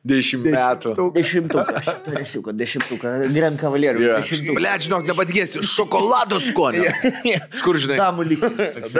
Dešimt 0.07 0.49
metų. 0.55 0.95
Dešimtuką. 1.17 1.77
Aš 1.83 1.93
turėsiu, 2.07 2.43
kad 2.45 2.59
dešimtuką. 2.59 3.13
Grand 3.35 3.61
Cavalierių. 3.61 4.03
Yeah. 4.07 4.25
Dešimtuką. 4.25 4.57
Ble, 4.57 4.73
žinok, 4.87 5.07
nepatikėsiu, 5.13 5.63
šokolado 5.67 6.41
skonio. 6.43 6.89
Iš 7.35 7.65
kur 7.65 7.79
žinai? 7.81 8.01
Damų 8.01 8.29
lygis. 8.33 8.93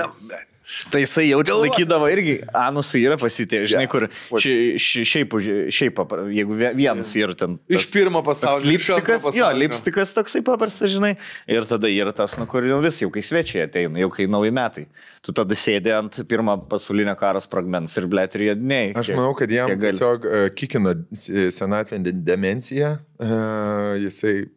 Tai 0.91 1.01
jisai 1.03 1.25
jaučia, 1.29 1.55
laikydavo 1.59 2.07
irgi, 2.13 2.35
anusai 2.55 3.01
yra 3.03 3.17
pasitė, 3.19 3.63
žinai, 3.67 3.87
kur 3.91 4.05
ši, 4.39 4.53
ši, 4.79 5.03
šiaip, 5.09 5.33
šiaip, 5.73 5.99
jeigu 6.31 6.55
vie- 6.55 6.71
vienas 6.79 7.11
yra 7.19 7.35
ten. 7.35 7.57
Iš 7.67 7.89
pirmo 7.91 8.21
pasaulio. 8.23 8.69
Lipstikas, 8.71 9.25
jo, 9.35 9.49
lipstikas 9.57 10.13
toksai 10.15 10.41
paprastas, 10.47 10.93
žinai. 10.93 11.17
Ir 11.51 11.67
tada 11.67 11.91
yra 11.91 12.13
tas, 12.15 12.37
nu, 12.39 12.47
kur 12.47 12.63
jau 12.63 12.79
vis, 12.83 13.01
jau 13.03 13.09
kai 13.11 13.23
svečiai 13.25 13.65
ateina, 13.67 13.99
jau 13.99 14.09
kai 14.13 14.29
nauji 14.31 14.53
metai. 14.55 14.85
Tu 15.21 15.35
tada 15.35 15.57
sėdė 15.59 15.91
ant 15.97 16.21
pirmo 16.31 16.55
pasaulinio 16.71 17.17
karo 17.19 17.41
spragmens 17.43 17.97
ir 17.99 18.07
blėt 18.07 18.39
ir 18.39 18.47
jėdiniai. 18.51 18.95
Aš 18.95 19.11
manau, 19.17 19.35
kad 19.37 19.51
jam 19.51 19.67
tiesiog 19.75 20.25
uh, 20.25 20.47
kikina 20.55 20.95
s- 21.11 21.27
senatvė 21.59 21.99
demencija. 22.23 22.95
Uh, 23.19 23.99
jisai. 24.01 24.47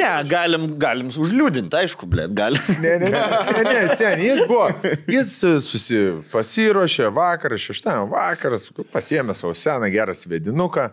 Ne, 0.00 0.10
galim, 0.28 0.66
galim 0.80 1.10
užliūdinti, 1.10 1.76
aišku, 1.82 2.08
blėt, 2.10 2.32
galim. 2.36 2.62
Ne, 2.82 2.96
ne, 3.02 3.10
ne, 3.12 3.22
ne, 3.56 3.64
ne 3.66 3.96
sen, 3.98 4.22
jis 4.24 4.42
buvo. 4.48 4.68
Jis 5.10 5.34
uh, 5.46 5.58
susi, 5.64 6.00
pasiruošė 6.32 7.10
vakarą, 7.16 7.58
šeštąjį 7.60 8.08
vakaras, 8.12 8.68
pasiemė 8.94 9.36
savo 9.38 9.54
seną 9.58 9.90
gerą 9.92 10.16
svedinuką. 10.16 10.90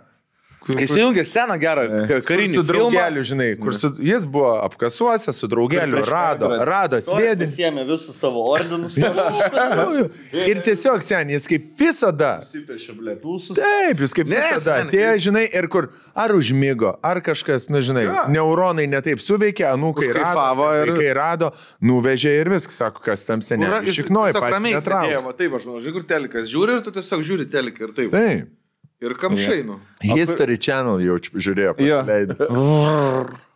Jis 0.67 0.91
įjungė 0.97 1.23
seną 1.23 1.55
gerą 1.61 1.83
karinį 2.27 2.57
su 2.57 2.63
draugeliu, 2.67 3.21
žinai, 3.23 3.45
kur 3.61 3.71
su, 3.77 3.87
jis 4.03 4.25
buvo 4.27 4.49
apkasuose, 4.65 5.31
su 5.31 5.47
draugeliu 5.47 6.01
rado, 6.03 6.49
rado 6.67 6.97
sviedinį. 6.99 7.47
Sėmė 7.53 7.85
visus 7.87 8.17
savo 8.19 8.41
ordinus. 8.51 8.97
Ir 10.51 10.59
tiesiog 10.65 11.05
sen, 11.07 11.29
jis 11.31 11.47
kaip 11.47 11.69
visada. 11.79 12.31
Taip, 12.51 14.01
jis 14.03 14.13
kaip 14.17 14.27
visada 14.33 14.75
jis- 14.91 15.23
žinai, 15.29 15.45
ir 15.55 15.69
kur 15.71 15.87
ar 16.17 16.35
užmygo, 16.35 16.97
ar 17.05 17.21
kažkas, 17.23 17.69
na, 17.71 17.79
žinai, 17.79 18.03
Jo. 18.09 18.25
neuronai 18.35 18.89
netaip 18.91 19.23
suveikė, 19.23 19.69
anūkai 19.71 20.11
rado, 20.19 20.67
ir- 20.83 20.93
kai 20.99 21.09
rado, 21.15 21.51
nuvežė 21.81 22.35
ir 22.41 22.51
viskas, 22.51 22.81
sako, 22.83 23.05
kas 23.07 23.23
tam 23.29 23.39
seniai. 23.45 23.85
Šiknoji, 23.87 24.33
pats 24.35 24.63
netrauks. 24.67 25.31
Taip, 25.37 25.53
aš 25.61 25.63
manau, 25.69 25.79
žiūrėk, 25.85 25.99
kur 26.01 26.07
telikas 26.11 26.51
žiūri 26.51 26.77
ir 26.79 26.85
tu 26.85 26.91
tiesiog 26.99 27.23
žiūri 27.31 27.47
teliką 27.51 27.87
ir 27.87 27.95
taip. 28.01 28.11
Taip. 28.11 28.55
Ir 29.01 29.13
kamšai, 29.13 29.61
nu. 29.67 29.75
History 30.01 30.57
Channel 30.57 31.01
jau 31.05 31.17
žiūrėjo, 31.21 31.75
Jo. 31.85 31.99
pasileido. 32.01 32.35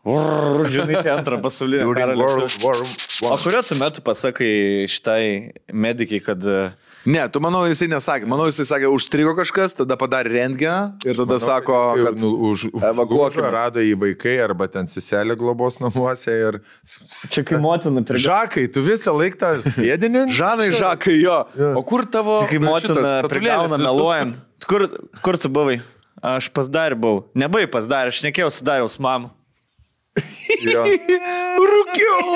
Žinai, 0.73 0.95
tai 1.05 1.11
antrą 1.13 1.37
pasaulinį 1.41 1.85
karą. 1.97 2.15
O 3.29 3.35
kuriuo 3.41 3.61
tu 3.65 3.77
metu 3.77 4.01
pasakai 4.05 4.87
šitai 4.89 5.25
medikai, 5.73 6.21
kad... 6.25 6.41
e, 6.41 6.71
Ne, 7.05 7.23
tu 7.33 7.41
manau, 7.41 7.63
jisai 7.65 7.87
nesakė. 7.89 8.27
Manau, 8.29 8.45
jisai 8.49 8.67
sakė, 8.69 8.89
užstrigo 8.93 9.33
kažkas, 9.37 9.73
tada 9.77 9.97
padarė 9.97 10.35
rentgeną 10.35 11.07
ir 11.07 11.17
tada 11.17 11.39
sako, 11.41 11.77
Jau, 11.97 12.05
kad... 12.05 12.19
nu, 12.21 12.29
už, 12.51 12.67
evakuokime. 12.77 13.47
rado 13.53 13.81
į 13.81 13.95
vaikai 14.03 14.35
arba 14.43 14.67
ten 14.69 14.89
seselė 14.89 15.33
globos 15.39 15.79
namuose 15.81 16.35
ir... 16.35 16.59
Čia 17.33 17.41
kai 17.47 17.57
motina 17.61 18.05
prie... 18.05 18.21
Žakai, 18.21 18.67
tu 18.73 18.85
visą 18.85 19.15
laiką 19.17 19.41
tą 19.41 19.51
sviedinį? 19.65 20.27
Žanai, 20.41 20.69
Žakai, 20.77 21.17
jo. 21.23 21.41
O 21.73 21.81
kur 21.87 22.05
tavo... 22.05 22.43
Kai 22.51 22.61
motina 22.61 23.17
prigauna 23.25 23.81
meluojant. 23.81 24.37
Kur, 24.69 24.85
kur 25.25 25.41
tu 25.41 25.49
buvai? 25.49 25.79
Aš 26.21 26.51
pas 26.53 26.69
dar 26.69 26.93
buvau. 26.93 27.25
Nebai 27.33 27.65
pas 27.65 27.89
dar, 27.89 28.13
aš 28.13 28.21
nekėjau 28.27 28.51
su 28.53 28.65
dariaus 28.67 28.99
mamu. 29.01 29.33
Jo. 30.61 30.83
Rūkiau. 31.71 32.33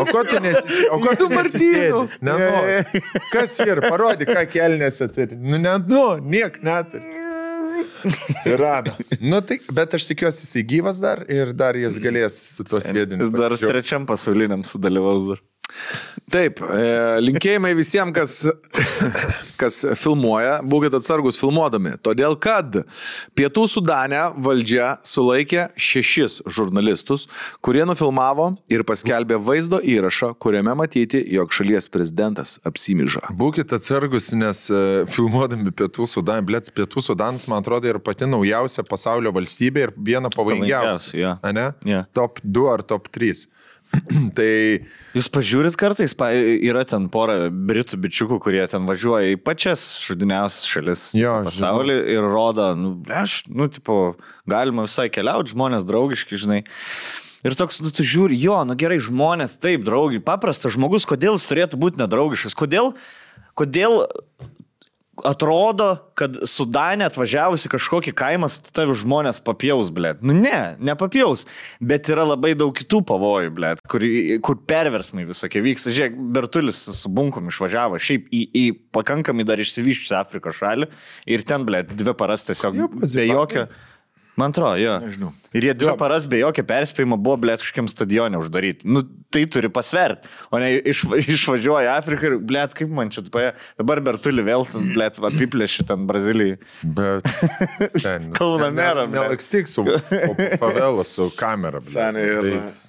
O 0.00 0.06
ko 0.08 0.22
tu 0.26 0.40
nesisėdi? 0.40 0.86
O 0.94 0.98
ko 1.02 1.12
tu 1.18 1.28
nesisėdi? 1.30 2.00
Nenori. 2.24 3.02
Kas 3.32 3.58
ir, 3.66 3.82
parodyk, 3.84 4.32
ką 4.32 4.46
kelnėse 4.54 5.08
turi. 5.12 5.36
Nu, 5.36 5.60
ne, 5.60 5.76
nu, 5.84 6.06
niek 6.24 6.56
neturi. 6.64 7.04
Ir 8.46 8.56
rado. 8.60 8.94
Nu, 9.20 9.42
tai, 9.44 9.58
bet 9.76 9.96
aš 9.98 10.06
tikiuosi, 10.08 10.46
jisai 10.46 10.62
gyvas 10.68 11.00
dar 11.02 11.22
ir 11.32 11.52
dar 11.56 11.76
jis 11.78 11.98
galės 12.02 12.38
su 12.56 12.64
tuo 12.66 12.80
sviediniu. 12.82 13.28
Dar 13.34 13.56
trečiam 13.60 14.08
pasauliniam 14.08 14.64
sudalyvaus 14.66 15.28
dar. 15.32 15.42
Taip, 16.26 16.58
e, 16.58 16.86
linkėjimai 17.22 17.70
visiems, 17.78 18.10
kas, 18.16 18.32
kas 19.60 19.76
filmuoja, 20.00 20.56
būkite 20.66 20.98
atsargus 20.98 21.38
filmuodami. 21.38 21.92
Todėl, 22.02 22.34
kad 22.42 22.80
Pietų 23.38 23.66
Sudane 23.70 24.24
valdžia 24.42 24.96
sulaikė 25.06 25.68
šešis 25.78 26.40
žurnalistus, 26.50 27.28
kurie 27.62 27.84
nufilmavo 27.86 28.48
ir 28.72 28.82
paskelbė 28.88 29.38
vaizdo 29.38 29.78
įrašą, 29.78 30.32
kuriame 30.42 30.74
matyti, 30.78 31.20
jog 31.36 31.54
šalies 31.54 31.86
prezidentas 31.94 32.56
apsimyža. 32.66 33.28
Būkite 33.38 33.78
atsargus, 33.78 34.32
nes 34.34 34.64
uh, 34.72 35.04
filmuodami 35.12 35.70
Pietų 35.78 36.08
Sudaną, 36.10 36.42
blėt, 36.48 36.72
Pietų 36.74 37.06
Sudanas, 37.06 37.46
man 37.50 37.62
atrodo, 37.62 37.86
yra 37.92 38.02
pati 38.02 38.26
naujausia 38.26 38.82
pasaulio 38.90 39.30
valstybė 39.36 39.86
ir 39.86 39.94
viena 40.10 40.32
pavojingiausia. 40.34 41.14
Jo. 41.22 41.36
Ane? 41.46 41.70
Jo. 41.86 42.02
Top 42.18 42.42
2 42.42 42.68
ar 42.74 42.82
top 42.86 43.12
3. 43.14 43.46
tai 44.38 44.50
Jūs 45.16 45.28
pažiūrit 45.32 45.76
kartais, 45.80 46.14
pa, 46.18 46.30
yra 46.34 46.84
ten 46.88 47.08
pora 47.12 47.48
britų 47.50 47.98
bičiukų, 48.04 48.38
kurie 48.42 48.62
ten 48.70 48.88
važiuoja 48.88 49.34
į 49.34 49.38
pačias 49.40 49.88
šudiniausias 50.04 50.66
šalis 50.68 51.04
Jo, 51.16 51.38
pasaulyje 51.46 52.02
ir 52.16 52.26
rodo, 52.26 52.70
nu, 52.78 52.90
aš, 53.08 53.44
nu, 53.48 53.70
tipo, 53.72 54.16
galima 54.48 54.86
visai 54.86 55.08
keliauti, 55.12 55.54
žmonės 55.54 55.86
draugiški, 55.88 56.40
žinai. 56.42 56.62
Ir 57.46 57.54
toks, 57.58 57.80
nu, 57.84 57.92
tu 57.94 58.04
žiūri, 58.06 58.36
jo, 58.40 58.58
nu 58.66 58.76
gerai, 58.78 58.98
žmonės, 59.02 59.58
taip, 59.62 59.84
draugi, 59.86 60.20
paprastas 60.24 60.74
žmogus, 60.74 61.06
kodėl 61.08 61.38
jis 61.38 61.48
turėtų 61.50 61.78
būti 61.80 62.02
nedraugiškas, 62.02 62.56
kodėl, 62.58 62.94
kodėl 63.56 64.02
atrodo, 65.24 65.96
kad 66.18 66.36
Sudane 66.48 67.06
atvažiavusi 67.06 67.70
kažkokį 67.72 68.12
kaimą, 68.16 68.48
tavi 68.74 68.96
žmonės 68.98 69.40
papjaus, 69.44 69.90
blė. 69.94 70.14
Nu 70.24 70.36
ne, 70.36 70.76
nepapjaus. 70.82 71.46
Bet 71.80 72.10
yra 72.12 72.26
labai 72.26 72.54
daug 72.58 72.74
kitų 72.76 73.02
pavojų, 73.08 73.52
blė, 73.56 73.72
kur, 73.90 74.04
kur 74.44 74.60
perversmai 74.68 75.26
visokie 75.28 75.62
vyksta. 75.64 75.94
Žiūrėk, 75.96 76.20
Bertulis 76.36 76.82
su 77.00 77.12
bunkom 77.12 77.50
išvažiavo 77.52 78.00
šiaip 78.02 78.30
į, 78.30 78.44
į 78.52 78.64
pakankamai 78.96 79.46
dar 79.48 79.62
išsivyščiusią 79.62 80.20
Afrikos 80.20 80.60
šalį 80.60 80.90
ir 81.32 81.44
ten, 81.48 81.66
blė, 81.68 81.84
dvi 81.92 82.16
paras 82.18 82.46
tiesiog 82.48 82.80
be 83.00 83.28
jokio. 83.28 83.68
Man 84.36 84.52
atrodo, 84.52 84.76
jo. 84.76 84.96
Nežinau. 85.00 85.30
Ir 85.56 85.64
jie 85.70 85.74
dvi 85.80 85.92
paras 85.96 86.26
be 86.28 86.42
jokio 86.42 86.64
perspėjimo 86.68 87.16
buvo, 87.16 87.38
blė, 87.40 87.54
kažkokiam 87.60 87.86
stadione 87.88 88.36
uždaryti. 88.40 88.84
Nu, 88.88 89.00
tai 89.32 89.46
turi 89.48 89.70
pasverti. 89.72 90.28
O 90.52 90.60
ne 90.60 90.74
iš, 90.92 91.04
išvažiuoja 91.36 91.86
į 91.88 91.92
Afriką 91.94 92.28
ir, 92.28 92.36
blė, 92.50 92.66
kaip 92.76 92.92
man 92.92 93.12
čia 93.14 93.24
paė. 93.32 93.54
Dabar 93.80 94.02
Bertulį 94.04 94.44
vėl, 94.50 94.66
blė, 94.92 95.08
apiplėšė 95.30 95.86
ten 95.88 96.04
Brazilijai. 96.10 96.58
Bet. 96.84 97.30
Sen, 98.04 98.28
merą, 98.76 99.06
blet. 99.08 99.16
Nelakstyk 99.16 99.70
su 99.72 99.86
pavelą, 100.60 101.06
su 101.08 101.30
kamera. 101.38 101.80
blet. 101.84 101.94
Seniai 101.96 102.28
ir- 102.34 102.44
Reiks. 102.50 102.82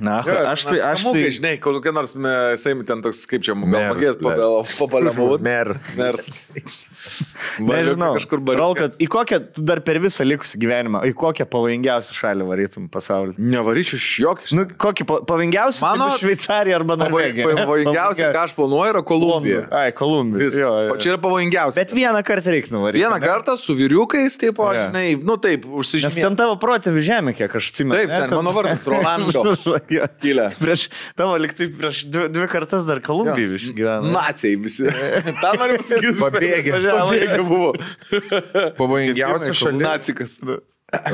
Na, 0.00 0.20
aš 0.52 0.64
tai, 0.68 0.78
aš 0.84 1.04
tai, 1.08 1.22
žinai, 1.32 1.54
kokia 1.62 1.92
nors, 1.94 2.12
seimi 2.60 2.84
ten 2.84 3.00
toks, 3.04 3.22
kaip 3.30 3.44
čia, 3.46 3.54
gal 3.56 3.68
Meras, 3.72 3.96
magės 3.96 4.18
blet. 4.20 4.74
pabaliamų. 4.80 5.28
Meras. 5.40 5.86
Mers. 5.96 6.28
nežinau, 7.62 8.14
Kažkur 8.18 8.40
Rol, 8.40 8.46
barau. 8.48 8.68
kad 8.76 8.96
į 9.00 9.06
kokią, 9.10 9.38
tu 9.56 9.62
dar 9.66 9.80
per 9.86 10.00
visą 10.02 10.26
likusį 10.26 10.58
gyvenimą, 10.62 11.02
į 11.08 11.14
kokią 11.16 11.46
pavojingiausią 11.48 12.16
šalį 12.16 12.46
varytum 12.50 12.88
pasaulyje. 12.92 13.36
Nevaryčiau 13.38 13.98
iš 14.00 14.08
jokio. 14.24 14.50
Nu, 14.58 14.64
kokį 14.66 15.06
pa- 15.08 15.20
pavojingiausią? 15.28 15.80
Mano- 15.86 16.10
tai 16.12 16.20
Šveicarija 16.24 16.76
arba 16.80 16.96
Norvegija. 17.00 17.54
Pavojingiausia, 17.62 18.32
ką 18.34 18.42
aš 18.48 18.56
planuoju, 18.58 18.92
yra 18.94 19.02
Kolumbija. 19.06 19.62
Ai, 19.70 19.92
Kolumbija. 19.96 20.50
Jo, 20.52 20.72
jo. 20.90 20.96
Čia 21.00 21.14
yra 21.14 21.20
pavojingiausia. 21.22 21.76
Bet 21.80 21.94
vieną 21.96 22.22
kartą 22.26 22.52
reikia 22.54 22.74
nuvaryti. 22.74 23.02
Vieną 23.04 23.20
ne? 23.20 23.26
kartą 23.26 23.56
su 23.60 23.74
vyriukais, 23.78 24.36
taip, 24.40 24.58
o, 24.58 24.68
žinai, 24.74 25.16
nu 25.22 25.36
taip, 25.40 25.64
Nes 25.64 25.78
užsižymėjau. 25.86 26.26
ten 26.28 26.36
tavo 26.36 26.58
protėvių 26.60 27.00
žemė, 27.06 27.36
kiek 27.38 27.54
aš 27.56 27.70
atsimenu. 27.72 27.96
Taip, 28.00 28.10
sen, 28.10 28.30
mano 28.34 28.52
vardas 28.56 28.84
Rolando. 28.86 29.46
Jo. 29.92 30.06
Kilę. 30.22 30.48
Prieš, 30.58 30.86
tavo 31.18 31.36
liktai 31.38 31.68
prieš 31.70 32.04
dvi, 32.10 32.28
dvi 32.34 32.46
kartas 32.50 32.86
dar 32.88 32.98
Kolumbijoje 33.04 33.52
vis 33.52 33.68
gyveno. 33.76 34.10
Nacijai 34.14 34.56
visi. 34.62 34.86
Noriu 35.44 35.78
pasakyti. 35.82 36.14
Pabėgę. 36.22 36.72
Važiavo. 36.76 37.04
Pabėgę 37.10 37.42
buvo. 37.46 37.70
Pavojingiausia 38.78 39.54
šalis. 39.56 39.82
Nacikas. 39.84 40.38
E, 40.42 41.12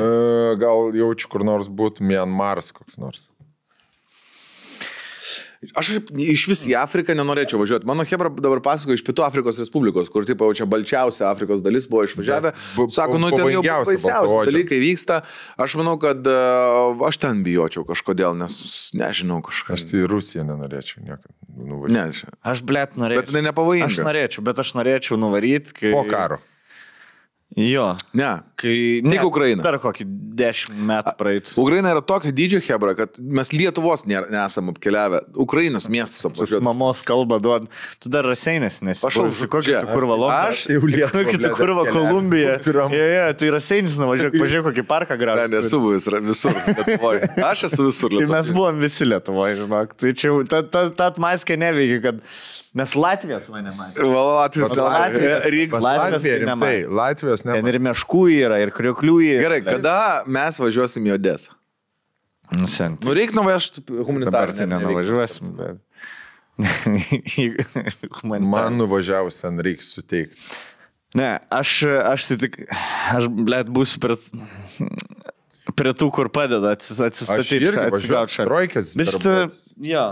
Gal 0.61 0.93
jaučiu 0.97 1.31
kur 1.33 1.45
nors 1.49 1.69
būtų 1.73 2.05
Mianmaras 2.09 2.73
koks 2.77 2.99
nors. 3.03 3.27
Aš 5.79 5.93
iš 6.19 6.45
vis 6.51 6.65
į 6.67 6.73
Afriką 6.81 7.15
nenorėčiau 7.15 7.61
važiuoti. 7.61 7.87
Mano 7.87 8.03
Hebra 8.09 8.33
dabar 8.35 8.59
pasakoja 8.65 8.99
iš 8.99 9.05
Pietų 9.07 9.23
Afrikos 9.23 9.61
Respublikos, 9.63 10.11
kur, 10.11 10.27
tipo, 10.27 10.49
jau 10.51 10.57
čia 10.59 10.67
balčiausia 10.67 11.29
Afrikos 11.31 11.63
dalis 11.63 11.87
buvo 11.91 12.03
išvažiavę. 12.09 12.51
Sako, 12.91 13.21
nu, 13.23 13.31
ten 13.31 13.47
jau 13.55 13.63
baisiausi 13.63 14.41
dalykai 14.51 14.81
vyksta. 14.83 15.21
Aš 15.63 15.79
manau, 15.79 15.95
kad 16.03 16.27
uh, 16.27 17.07
aš 17.07 17.21
ten 17.23 17.45
bijočiau 17.47 17.87
kažkodėl, 17.87 18.35
nes 18.43 18.59
nežinau 18.99 19.39
kažką. 19.47 19.79
Aš 19.79 19.87
tai 19.87 20.03
į 20.03 20.11
Rusiją 20.11 20.49
nenorėčiau 20.51 21.07
niekada 21.07 21.31
nuvažiuoti. 21.55 21.95
Ne. 21.95 22.35
Aš, 22.43 22.65
blėt, 22.67 22.99
norėčiau. 22.99 23.23
Bet 23.23 23.37
tai 23.37 23.47
nepavojinga. 23.47 23.87
Aš 23.87 24.03
norėčiau, 24.03 24.47
bet 24.51 24.65
aš 24.67 24.75
norėčiau 24.81 25.21
nuvaryti, 25.21 25.79
kai... 25.79 25.95
Po 25.95 26.03
karo. 26.11 26.43
Jo. 27.57 27.93
Ne. 28.17 28.31
Kai... 28.57 29.03
Tik 29.05 29.25
Ukraina. 29.27 29.61
Dar 29.65 29.77
kokį 29.83 30.05
dešimt 30.39 30.79
metų 30.89 31.13
praeit. 31.19 31.51
Ukraina 31.61 31.91
yra 31.93 32.01
tokia 32.07 32.31
didžia 32.33 32.61
Hebra, 32.65 32.95
kad 32.97 33.19
mes 33.19 33.51
Lietuvos 33.53 34.07
nėra- 34.09 34.31
nesam 34.33 34.71
apkeliavę. 34.73 35.21
Ukrainos 35.43 35.89
miestus 35.93 36.25
apvažiuoti. 36.31 36.65
Mamos 36.65 37.03
kalba 37.05 37.37
duod. 37.43 37.67
Tu 38.01 38.09
dar 38.13 38.25
raseinės, 38.25 38.79
nes... 38.87 39.03
Aš 39.05 39.19
jau 39.21 39.27
kokį 39.53 39.67
čia. 39.69 39.83
tu 39.85 39.91
kurva 39.93 40.17
London. 40.17 40.55
Aš 40.55 40.65
jau 40.71 40.81
Lietuvą, 40.87 41.27
Kokį 41.27 41.43
tu 41.45 41.53
apkeliavęs 41.59 41.85
Kolumbiją. 41.93 42.55
Jo, 42.97 43.05
jo, 43.17 43.27
tai 43.43 43.53
raseinis 43.59 43.99
nuvažiuok, 44.01 44.39
pažiūrėk 44.41 44.69
kokį 44.71 44.87
parką 44.89 45.19
Ne, 45.19 45.23
gražų. 45.27 45.53
nesu 45.59 45.83
buvęs 45.85 46.09
visur 46.31 46.57
Lietuvoje. 46.71 47.29
Aš 47.51 47.67
esu 47.69 47.91
visur 47.91 48.15
Tai 48.17 48.23
mes 48.23 48.33
Lietuvoje. 48.33 48.57
buvom 48.63 48.81
visi 48.87 49.11
Lietuvoje, 49.11 49.61
žinok. 49.61 49.93
Tai 50.01 50.15
čia 50.17 50.31
jau 50.33 50.41
ta, 50.49 50.63
ta, 50.65 50.87
ta 50.97 51.11
atmaskė 51.13 51.59
neveikia, 51.61 52.01
kad 52.09 52.25
mes 52.75 52.95
Latvijos 52.97 53.49
mane 53.53 53.73
matėme. 53.77 54.09
Latvijos, 54.17 54.77
Latvijos- 54.77 55.49
Rygas. 55.53 55.77
Pas 55.77 55.83
Latvijos 55.89 56.23
tai 56.23 56.37
rimtai. 56.43 56.77
Latvijos 56.89 57.45
ne. 57.49 57.59
Ten 57.59 57.73
ir 57.73 57.81
meškų 57.89 58.23
yra, 58.37 58.61
ir 58.65 58.73
krioklių 58.75 59.17
yra. 59.29 59.43
Gerai, 59.47 59.61
kada 59.67 59.97
mes 60.27 60.61
važiuosim 60.63 61.11
į 61.11 61.17
Odesą? 61.19 61.57
Nu, 62.53 62.67
sen. 62.69 62.99
Nu, 63.01 63.15
reikia 63.17 63.39
nuvežti 63.39 63.81
humanitarinę. 63.89 64.57
tai 64.59 64.67
nenuvažiuosim, 64.69 65.55
bet... 65.57 65.81
Man, 68.23 68.77
nuvažiavus 68.77 69.41
ten 69.41 69.59
reikia 69.65 69.87
suteikti. 69.87 70.37
Ne, 71.17 71.41
aš, 71.53 71.83
aš 72.09 72.27
tai 72.31 72.37
tik, 72.41 72.59
aš, 73.13 73.27
blėt, 73.29 73.69
būsiu 73.73 74.01
prie, 74.01 74.17
prie 75.77 75.93
tų, 75.97 76.09
kur 76.15 76.31
padeda 76.33 76.73
atsistatyti. 76.77 77.61
šalį. 78.33 78.49
Trojkės. 78.49 78.93
Bet 79.01 79.11
šitą, 79.13 79.35
jo, 79.89 80.05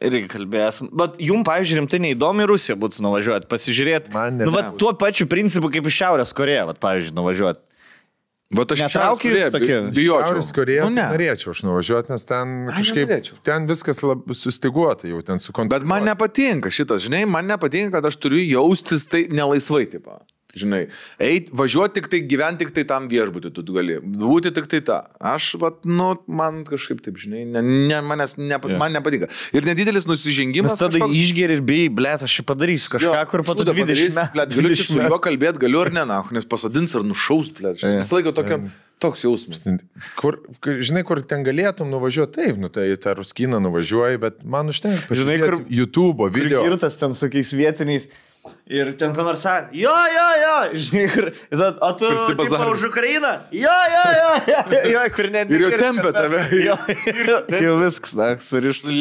irgi 0.00 0.26
kalbėsim. 0.32 0.90
Bet 0.96 1.16
jum, 1.22 1.44
pavyzdžiui, 1.46 1.78
rimtai 1.80 2.00
neįdomi 2.04 2.46
Rusija 2.48 2.76
būtų 2.80 3.04
nuvažiuoti, 3.06 3.48
pasižiūrėti. 3.50 4.12
Man 4.14 4.38
ne- 4.40 4.48
nu, 4.48 4.54
va, 4.54 4.70
tuo 4.78 4.92
pačiu 4.98 5.28
principu 5.30 5.70
kaip 5.72 5.88
iš 5.88 6.00
Šiaurės 6.02 6.34
Koreja, 6.36 6.66
va, 6.68 6.74
pavyzdžiui, 6.74 7.16
nuvažiuoti. 7.16 7.62
Va, 8.54 8.62
aš 8.62 8.78
Netraukia 8.78 9.30
jūs 9.32 9.50
tokie? 9.50 9.76
Bijočiau. 9.90 10.26
Šiaurės 10.28 10.52
Koreja 10.54 10.84
Nu, 10.86 10.94
ne. 10.94 11.02
norėčiau 11.10 11.50
aš 11.50 11.64
nuvažiuoti, 11.66 12.12
nes 12.14 12.26
ten 12.30 12.52
Ai, 12.70 12.76
kažkaip, 12.78 13.30
ten 13.42 13.66
viskas 13.66 13.98
sustiguota 14.38 15.08
jau, 15.10 15.18
ten 15.26 15.42
su 15.42 15.50
Bet 15.66 15.82
man 15.82 16.06
nepatinka 16.06 16.70
šitas, 16.70 17.02
žinai, 17.08 17.24
man 17.26 17.50
nepatinka, 17.50 17.96
kad 17.98 18.06
aš 18.06 18.20
turiu 18.22 18.38
jaustis 18.46 19.08
tai 19.10 19.26
nelaisvai, 19.26 19.88
tipo. 19.90 20.20
Žinai, 20.56 20.86
eit, 21.20 21.50
važiuoti 21.52 21.98
tik 21.98 22.06
tai, 22.08 22.20
gyventi 22.24 22.64
tik 22.64 22.70
tai 22.76 22.84
tam 22.88 23.08
viešbutį, 23.12 23.50
tu 23.52 23.64
gali 23.76 23.98
būti 24.00 24.52
tik 24.56 24.66
tai 24.72 24.80
tą. 24.80 24.98
Aš, 25.20 25.50
vat, 25.60 25.82
nu, 25.84 26.14
man 26.26 26.62
kažkaip 26.64 27.02
taip, 27.04 27.18
žinai, 27.20 27.42
ne, 27.44 27.60
ne, 27.60 27.98
manęs 28.00 28.38
nepa, 28.40 28.70
Jo. 28.72 28.78
man 28.80 28.94
nepatinka. 28.96 29.28
Ir 29.52 29.68
nedidelis 29.68 30.08
nusižengimas. 30.08 30.72
Nes 30.72 30.80
tada 30.80 30.96
kažkoks- 30.96 31.20
išgeri 31.20 31.58
ir 31.58 31.62
bijai, 31.68 31.90
blėt, 31.92 32.24
aš 32.24 32.38
čia 32.40 32.46
padarysiu 32.48 32.96
kažką, 32.96 33.20
kur 33.28 33.44
po 33.44 33.52
to 33.54 33.64
šūdą 33.68 33.74
20 33.76 33.84
padarys, 33.84 34.16
metų. 34.16 34.32
blet, 34.32 34.56
Galiu 34.56 34.76
su 34.80 34.94
20 34.96 35.10
juo 35.12 35.20
kalbėti, 35.28 35.62
galiu 35.66 35.80
ar 35.84 35.92
ne, 35.92 36.04
na, 36.08 36.22
nes 36.32 36.44
pasadins 36.48 36.96
ar 36.96 37.02
nušaus, 37.04 37.52
blėt. 37.52 37.84
Jo. 37.84 37.92
Visą 38.00 38.16
laiką 38.16 38.32
tokia, 38.40 38.58
toks 38.98 39.26
jausmas. 39.28 39.60
Kur, 40.16 40.40
žinai, 40.64 41.04
kur 41.04 41.20
ten 41.20 41.44
galėtum 41.44 41.90
nuvažiuoti, 41.92 42.32
taip, 42.32 42.56
nu 42.56 42.68
tai 42.72 42.88
tą 42.96 43.12
ruskiną 43.20 43.60
nuvažiuoji, 43.60 44.16
bet 44.24 44.40
man 44.44 44.72
užtenka. 44.72 45.12
Žinai, 45.12 45.36
kur- 45.44 45.60
YouTube 45.68 46.30
video. 46.32 46.64
Ir 46.64 46.78
tas 46.80 46.96
ten 46.96 47.12
su 47.14 47.28
kokiais 47.28 47.52
vietiniais. 47.52 48.08
Ir 48.66 48.88
ten 48.98 49.12
ką 49.14 49.22
nors 49.22 49.44
sakė, 49.46 49.76
jo, 49.78 49.92
jo, 50.10 50.22
jo, 50.42 50.54
žinai, 50.82 51.02
kur, 51.12 51.28
o 51.86 51.90
tu 51.94 52.08
tipo, 52.26 52.46
už 52.72 52.88
Ukrainą, 52.88 53.28
jo, 53.54 53.74
jo, 53.92 54.06
jo, 54.16 54.30
jo, 54.50 54.80
jo 54.90 55.02
kur 55.14 55.28
net. 55.30 55.52
Ir 55.54 55.62
jau 55.62 55.68
tempia 55.78 56.10
tave. 56.10 56.40
Jo, 56.64 56.74
jau 57.62 57.76
viskas, 57.78 58.16
na, 58.18 58.26
surištų. 58.42 58.94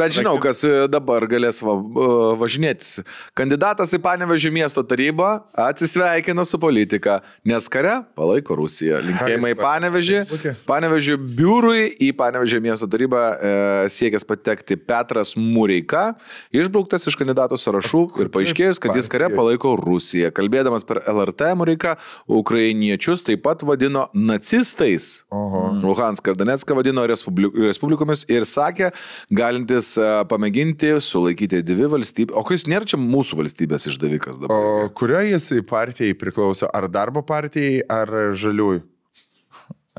Bet 0.00 0.14
žinau, 0.16 0.32
kas 0.40 0.62
e, 0.64 0.86
dabar 0.88 1.26
galės 1.28 1.60
va, 1.60 1.74
e, 1.76 2.06
važinėtis. 2.40 3.02
Kandidatas 3.36 3.92
į 3.92 4.00
Panevežį 4.06 4.54
miesto 4.54 4.80
tarybą 4.80 5.28
atsisveikina 5.66 6.48
su 6.48 6.56
politika, 6.62 7.18
nes 7.44 7.68
kare 7.68 7.98
palaiko 8.16 8.56
Rusiją. 8.62 9.02
Linkėjimai 9.10 9.52
Panevežį. 9.60 10.22
Panevežį 10.64 11.18
biurui 11.20 11.84
į 12.00 12.14
Panevežį 12.16 12.62
miesto 12.64 12.88
tarybą 12.88 13.26
e, 13.28 13.52
siekęs 13.92 14.24
patekti 14.24 14.80
Petras 14.80 15.36
Mureika, 15.36 16.14
išbrauktas 16.48 17.04
iš 17.12 17.20
kandidatų 17.20 17.60
sąrašų 17.60 18.04
ir 18.24 18.32
paaiškėjus, 18.70 18.82
kad 18.82 18.96
jis 18.98 19.08
kare 19.10 19.28
palaiko 19.34 19.74
Rusiją. 19.78 20.30
Kalbėdamas 20.34 20.84
per 20.86 21.00
LRT 21.08 21.54
Mureika, 21.58 21.96
ukrainiečius 22.28 23.24
taip 23.26 23.42
pat 23.42 23.62
vadino 23.66 24.08
nacistais. 24.14 25.24
Oho. 25.30 25.62
Luhanską 25.82 26.32
ir 26.32 26.38
Donetską 26.38 26.76
vadino 26.78 27.04
respublik 27.08 27.54
respublikomis 27.54 28.24
ir 28.30 28.46
sakė, 28.48 28.92
galintis 29.30 29.96
e, 29.98 30.08
pamėginti 30.30 30.92
sulaikyti 31.02 31.62
dvi 31.66 31.88
valstybės. 31.90 32.36
O 32.36 32.44
kai 32.46 32.58
jis 32.58 32.66
nėra 32.70 32.88
čia 32.88 33.00
mūsų 33.00 33.40
valstybės 33.40 33.88
išdavikas 33.90 34.40
dabar? 34.40 34.54
O 34.54 34.90
kurioje 34.94 35.34
jisai 35.34 35.62
partijai 35.66 36.14
priklauso? 36.18 36.68
Ar 36.72 36.88
darbo 36.92 37.22
partijai, 37.26 37.80
ar 37.90 38.10
žaliųjų? 38.38 38.84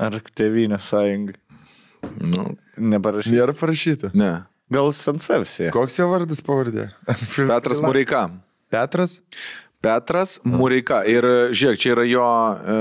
Ar 0.02 0.16
tėvynė 0.34 0.80
sąjunga? 0.82 1.36
Nu, 2.18 2.48
Neparašyti. 2.82 3.36
Nėra 3.36 3.54
parašyta. 3.54 4.10
ne. 4.16 4.32
Gal 4.72 4.88
sensavsija. 4.96 5.68
Koks 5.74 5.98
jo 5.98 6.06
vardas 6.08 6.40
pavardė? 6.40 6.86
Petras 7.04 7.82
Mureika. 7.84 8.30
Petras? 8.72 9.18
Petras 9.82 10.36
Mureika. 10.46 11.00
Ir 11.10 11.26
e, 11.26 11.32
žiūrėk, 11.58 11.78
čia 11.82 11.90
yra 11.96 12.04
jo, 12.06 12.22
e, 12.22 12.76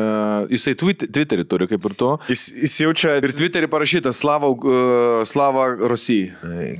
jisai 0.53 0.75
twit, 0.77 1.07
Twitterį 1.09 1.47
turi 1.49 1.67
kaip 1.71 1.87
ir 1.89 1.95
tu. 1.97 2.11
Jis, 2.29 2.43
jis 2.61 2.75
jaučia. 2.83 3.15
Ir 3.17 3.33
Twitterį 3.33 3.69
parašyta 3.73 4.13
Slava, 4.13 4.51
uh, 4.53 5.23
Slava 5.25 5.65
Rusijai. 5.89 6.77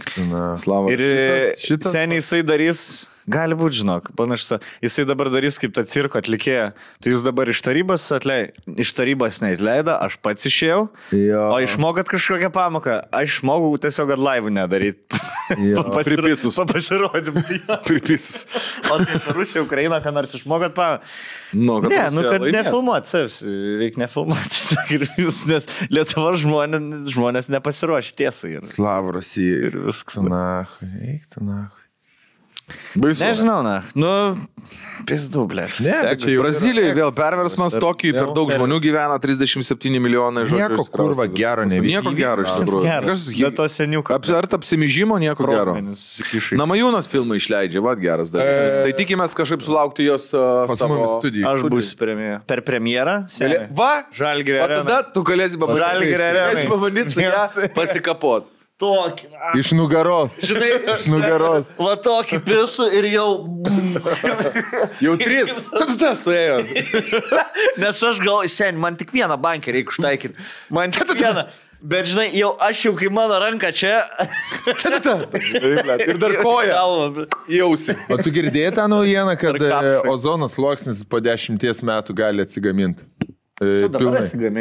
Slava. 0.62 0.94
Ir 0.94 1.02
šitas- 1.02 1.66
šitas- 1.66 1.96
seniai 1.98 2.22
jisai 2.22 2.44
darys, 2.46 2.84
gali 3.30 3.57
būti, 3.57 3.81
žinok, 3.81 4.11
panašus, 4.18 4.60
jisai 4.84 5.06
dabar 5.10 5.30
darys 5.34 5.60
kaip 5.61 5.73
tą 5.76 5.85
cirko 5.89 6.22
atlikėją. 6.22 6.72
Tai 7.02 7.14
jūs 7.14 7.26
dabar 7.26 7.52
iš 7.52 7.61
tarybos 7.65 8.06
atleidai, 8.15 8.53
iš 8.81 8.93
tarybos 8.98 9.41
neatleido, 9.43 9.95
aš 9.98 10.18
pats 10.23 10.48
išėjau. 10.49 10.85
Jo. 11.18 11.43
O 11.53 11.60
išmokat 11.64 12.10
kažkokią 12.11 12.52
pamoką, 12.53 12.98
aš 13.11 13.38
išmokau 13.38 13.73
tiesiog 13.81 14.14
kad 14.14 14.23
laivų 14.30 14.53
nedaryti. 14.56 15.22
Jo. 15.60 15.84
Pripisus. 16.07 16.60
Pasirodymą. 16.72 17.43
Pripisus. 17.88 18.45
O 18.89 18.98
tai 19.02 19.19
per 19.19 19.35
Rusiją, 19.35 19.65
Ukrainą, 19.65 19.99
ką 20.03 20.14
nors 20.15 20.35
išmokat 20.38 20.76
pamoką. 20.77 21.03
Nu, 21.52 21.81
kad 21.84 21.91
Ne, 21.91 21.98
Rusija 21.98 22.10
nu 22.15 22.23
kad 22.30 22.45
nefilmuot, 22.56 23.07
savs, 23.10 23.41
reikia 23.81 24.06
vis, 25.18 25.41
nes 25.49 25.68
Lietuvo 25.91 26.31
žmonės, 26.39 27.11
žmonės 27.11 27.52
nepasiruošę 27.52 28.15
tiesai. 28.15 28.56
Ir, 28.60 28.65
Slavrosi. 28.68 29.43
ir 29.68 29.77
viskas. 29.88 30.22
Na, 30.23 30.65
eiktina. 31.03 31.69
Baisu. 32.95 33.23
Nežinau, 33.23 33.61
na, 33.64 33.76
nu, 33.95 34.11
pizdu, 35.07 35.45
ble. 35.48 35.64
Ne, 35.80 35.95
bet 36.10 36.22
čia 36.23 36.34
jau. 36.34 36.41
Brazilijoje 36.43 36.95
vėl 36.98 37.11
perversmas, 37.15 37.77
Tokijoje 37.80 38.18
per 38.18 38.34
daug 38.35 38.52
žmonių 38.52 38.80
gyvena, 38.84 39.15
37 39.23 40.02
milijonai 40.03 40.43
žodžių. 40.49 40.60
Nieko 40.76 40.85
kurva 40.91 41.27
gero 41.31 41.65
nevyko. 41.69 41.88
Nieko 41.88 42.14
gero 42.18 42.45
iš 42.45 42.53
tikrųjų. 42.61 43.41
Bet 43.41 43.57
to 43.60 43.68
seniuko. 43.72 44.19
Ar 44.19 44.49
apsimižimo 44.60 45.18
nieko 45.23 45.48
gero. 45.49 45.77
Na, 45.81 45.95
Na, 46.60 46.68
Majūnas 46.69 47.10
filmą 47.11 47.38
išleidžia, 47.39 47.81
vad 47.84 47.99
geras 48.03 48.31
dalykas. 48.34 48.77
E, 48.81 48.85
Tai 48.85 48.93
tikimės 48.99 49.35
kažkaip 49.38 49.64
sulaukti 49.65 50.06
jos 50.07 50.30
uh, 50.35 50.65
Pas 50.69 50.80
savo... 50.80 50.98
mumis 50.99 51.15
studijų. 51.18 51.45
aš 51.48 51.65
būsiu 51.72 51.98
premjera. 51.99 52.39
Per 52.48 52.61
premjerą? 52.68 53.15
Gali- 53.31 53.60
Va! 53.77 53.91
Žalgirio 54.15 54.64
O 54.65 54.69
tada 54.72 55.02
tu 55.15 55.23
galėsi 55.27 55.60
pabandyti. 55.61 56.15
Arenai. 56.15 56.34
Galėsi 56.39 56.72
pabandyti 56.72 57.15
su 57.15 57.23
ją 57.23 57.69
pasikapot. 57.76 58.49
Tokį. 58.82 59.28
na, 59.32 59.52
Iš 59.62 59.72
nugaros. 59.78 60.38
Žinai, 60.41 60.70
Iš 60.95 61.08
nugaros. 61.14 61.72
Va 61.86 61.95
tokį 62.02 62.40
pisų 62.48 62.88
ir 62.98 63.10
jau. 63.14 63.28
Jau 65.06 65.18
trys. 65.22 65.52
Tas 65.78 65.91
tas 66.02 66.24
suėjo. 66.26 66.62
Nes 67.82 68.02
aš 68.10 68.22
gal, 68.26 68.41
sen, 68.49 68.80
man 68.82 68.98
tik 68.98 69.14
vieną 69.14 69.38
bankę 69.41 69.74
reikia 69.76 69.94
užtaikyti. 69.94 70.48
Man 70.74 70.94
tik 70.95 71.14
vieną. 71.20 71.45
Bet 71.82 72.06
žinai, 72.06 72.28
jau 72.38 72.52
aš 72.62 72.84
jau 72.86 72.91
kai 72.94 73.08
mano 73.10 73.40
ranka 73.41 73.72
čia. 73.74 74.03
Ir 74.70 76.20
dar 76.22 76.36
koja. 76.44 76.78
Jausi. 77.49 77.95
O 78.14 78.18
tu 78.22 78.30
girdėjai 78.34 78.74
tą 78.78 78.86
naujieną, 78.91 79.34
kad 79.41 79.58
e, 79.58 79.72
ozono 80.12 80.45
sluoksnis 80.52 81.02
po 81.10 81.18
dešimties 81.26 81.82
metų 81.82 82.14
gali 82.22 82.45
atsigaminti? 82.45 83.08
E. 83.62 83.90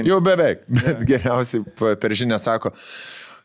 Jau 0.08 0.20
beveik. 0.24 0.64
Bet 0.80 1.04
geriausiai 1.08 1.60
pa- 1.76 1.92
per 2.00 2.16
žinę 2.16 2.40
sako. 2.40 2.72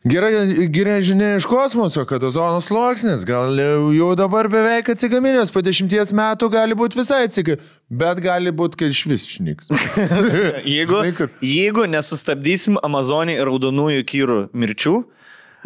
Gera, 0.06 0.28
gera 0.70 1.00
žinia 1.02 1.32
iš 1.36 1.48
kosmoso, 1.50 2.04
kad 2.06 2.22
ozono 2.22 2.60
sluoksnis 2.60 3.24
gal 3.26 3.58
jau 3.96 4.12
dabar 4.14 4.46
beveik 4.48 4.92
atsigaminęs, 4.92 5.50
po 5.50 5.58
dešimties 5.66 6.12
metų 6.14 6.46
gali 6.52 6.76
būti 6.78 7.00
visai 7.00 7.24
atsigaminęs, 7.26 7.72
bet 7.90 8.20
gali 8.22 8.52
būti, 8.54 8.78
kad 8.78 8.94
iš 8.94 9.00
vis 9.10 9.24
išnyks. 9.26 9.72
Jeigu, 10.76 11.02
jeigu 11.42 11.88
nesustabdysim 11.90 12.78
Amazonį 12.86 13.40
ir 13.40 13.50
raudonųjų 13.50 14.06
kyrų 14.12 14.40
mirčių, 14.54 14.96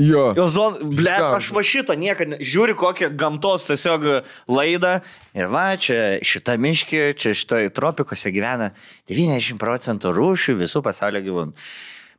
Jo. 0.01 0.31
Ozon, 0.41 0.79
ble, 0.97 1.13
Ką? 1.13 1.35
aš 1.37 1.51
va 1.53 1.61
šitą 1.67 1.93
niekada, 2.01 2.39
žiūri 2.41 2.73
kokią 2.79 3.11
gamtos 3.21 3.67
tiesiog 3.69 4.07
laidą 4.49 4.95
ir 5.37 5.51
va, 5.53 5.75
čia 5.77 6.17
šita 6.25 6.55
miškė, 6.57 7.11
čia 7.21 7.35
šitoj 7.37 7.69
tropikuose 7.77 8.33
gyvena 8.33 8.71
90 9.11 9.61
procentų 9.61 10.15
rūšių 10.17 10.57
visų 10.63 10.81
pasaulio 10.87 11.21
gyvūnų. 11.27 11.69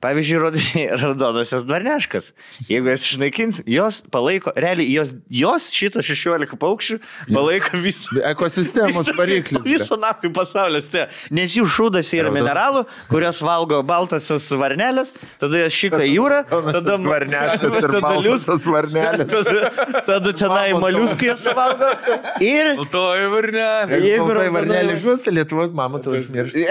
Pavyzdžiui, 0.02 0.40
raudonosios 1.02 1.64
dvarneškas. 1.70 2.32
Jeigu 2.70 2.90
jas 2.90 3.04
išnaikins, 3.06 3.60
jos 3.70 4.02
palaiko, 4.12 4.50
realiai, 4.58 4.90
jos, 4.96 5.12
jos 5.30 5.68
šito 5.76 6.02
16 6.02 6.58
paukščių 6.62 6.98
palaiko 7.30 7.78
visą. 7.84 8.18
Ekosistemos 8.32 9.12
variklis. 9.18 9.62
ble. 9.62 9.76
Visą 9.76 9.98
naktį 10.02 10.32
pasaulis. 10.34 10.90
Te. 10.94 11.06
Nes 11.38 11.54
jų 11.58 11.68
šūdas 11.70 12.10
yra 12.18 12.32
mineralų, 12.34 12.84
kurios 13.12 13.44
valgo 13.46 13.82
baltasios 13.86 14.48
varnelės, 14.58 15.14
tada 15.42 15.62
jas 15.66 15.78
šika 15.78 16.02
į 16.08 16.16
jūrą, 16.16 16.42
tada 16.50 16.98
Varneškas 17.02 17.78
ir 17.78 17.86
tada 17.88 18.14
lius- 18.22 18.46
baltas 18.48 18.66
varnelis. 18.66 19.30
Tada, 19.42 20.02
tada 20.08 20.32
tenai 20.38 20.72
moliuskai 20.78 21.30
jas 21.32 21.44
valgo. 21.56 21.88
Ir 22.44 22.74
Baltoji 22.80 23.30
varnelė. 23.34 24.00
Jeigu 24.06 24.28
tai 24.28 24.36
raudonai- 24.38 24.54
varnelis 24.58 25.02
žus, 25.04 25.26
Lietuvos 25.34 25.72
mamutas 25.76 26.28
miršta. 26.34 26.66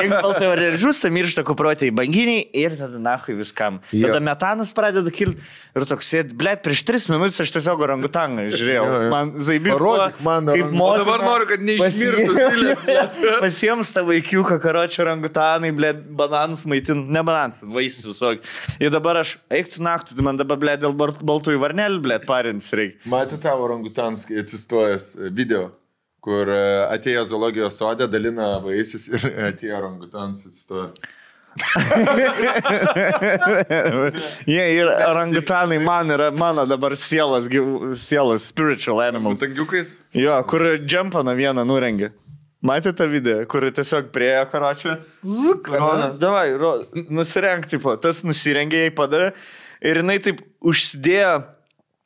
jeigu 0.00 0.20
baltai 0.22 0.50
varnelė 0.52 0.78
žūsta, 0.82 1.10
miršta 1.14 1.44
kuprotėjai 1.48 1.94
banginiai 1.96 2.46
ir 2.62 2.75
tada 2.78 3.00
nahui 3.02 3.36
viskam. 3.38 3.80
Jo. 3.90 4.10
Tada 4.10 4.20
metanas 4.24 4.72
pradeda 4.76 5.12
kilti 5.14 5.42
ir 5.76 5.86
toks, 5.88 6.12
ble, 6.36 6.54
prieš 6.62 6.84
tris 6.88 7.06
minutės 7.12 7.42
aš 7.44 7.52
tiesiog 7.56 7.84
orangutangą 7.86 8.46
žiūrėjau. 8.52 8.84
Jo, 8.86 9.00
jo. 9.06 9.10
Man 9.12 9.32
zaibys. 9.48 9.76
Parodyk 9.76 10.20
man 10.26 10.50
kaip 10.52 10.70
motina. 10.72 11.04
dabar 11.04 11.24
noriu, 11.26 11.48
kad 11.50 11.64
neišmirtų. 11.66 12.86
Pasiems 13.44 13.92
tą 13.94 14.04
vaikiuką, 14.08 14.58
karočią 14.62 15.06
rangutanai, 15.10 15.72
ble, 15.76 15.92
bananus 16.20 16.64
maitin, 16.68 17.06
ne 17.12 17.24
bananus, 17.26 17.62
vaisius 17.76 18.08
visokius. 18.10 18.60
Ir 18.82 18.92
dabar 18.94 19.22
aš 19.22 19.36
eiktų 19.52 19.82
naktį, 19.86 20.18
tai 20.18 20.26
man 20.28 20.40
dabar, 20.40 20.60
ble, 20.62 20.76
dėl 20.80 20.94
baltųjų 20.96 21.62
varnelių, 21.62 22.02
ble, 22.04 22.20
parins 22.26 22.70
reikia. 22.76 23.00
Matė 23.10 23.40
tavo 23.42 23.66
orangutans, 23.68 24.26
kai 24.28 24.40
atsistojęs 24.42 25.12
e, 25.16 25.30
video, 25.36 25.68
kur 26.24 26.50
e, 26.50 26.62
atėjo 26.90 27.26
zoologijos 27.32 27.78
sodė, 27.80 28.08
dalina 28.10 28.56
vaisius 28.64 29.08
ir 29.12 29.28
atėjo 29.50 29.78
orangutans 29.80 30.46
atsistoja. 30.48 30.90
Jie 34.46 34.66
ir 34.76 34.90
orangutanai 34.90 35.78
man 35.82 36.10
yra 36.14 36.30
mano 36.34 36.66
dabar 36.68 36.96
sielas, 36.96 37.48
sielas, 38.00 38.48
spiritual 38.50 39.00
animal. 39.04 39.36
Tangiukais. 39.40 39.96
Jo, 40.14 40.38
kur 40.48 40.60
džempaną 40.84 41.36
vieną 41.38 41.64
nurengė. 41.68 42.12
Matėte 42.66 42.96
tą 42.98 43.06
video, 43.12 43.44
kur 43.46 43.62
tiesiog 43.70 44.08
priejo 44.14 44.46
karočią? 44.50 44.96
Rodo, 45.22 46.08
davai, 46.18 46.48
ro, 46.58 46.72
nusirenk, 47.12 47.68
tipo, 47.70 47.94
tas 48.00 48.24
nusirengė, 48.26 48.86
jai 48.86 48.94
padarė 48.96 49.28
ir 49.84 50.00
jinai 50.00 50.16
taip 50.24 50.40
užsidėjo 50.64 51.34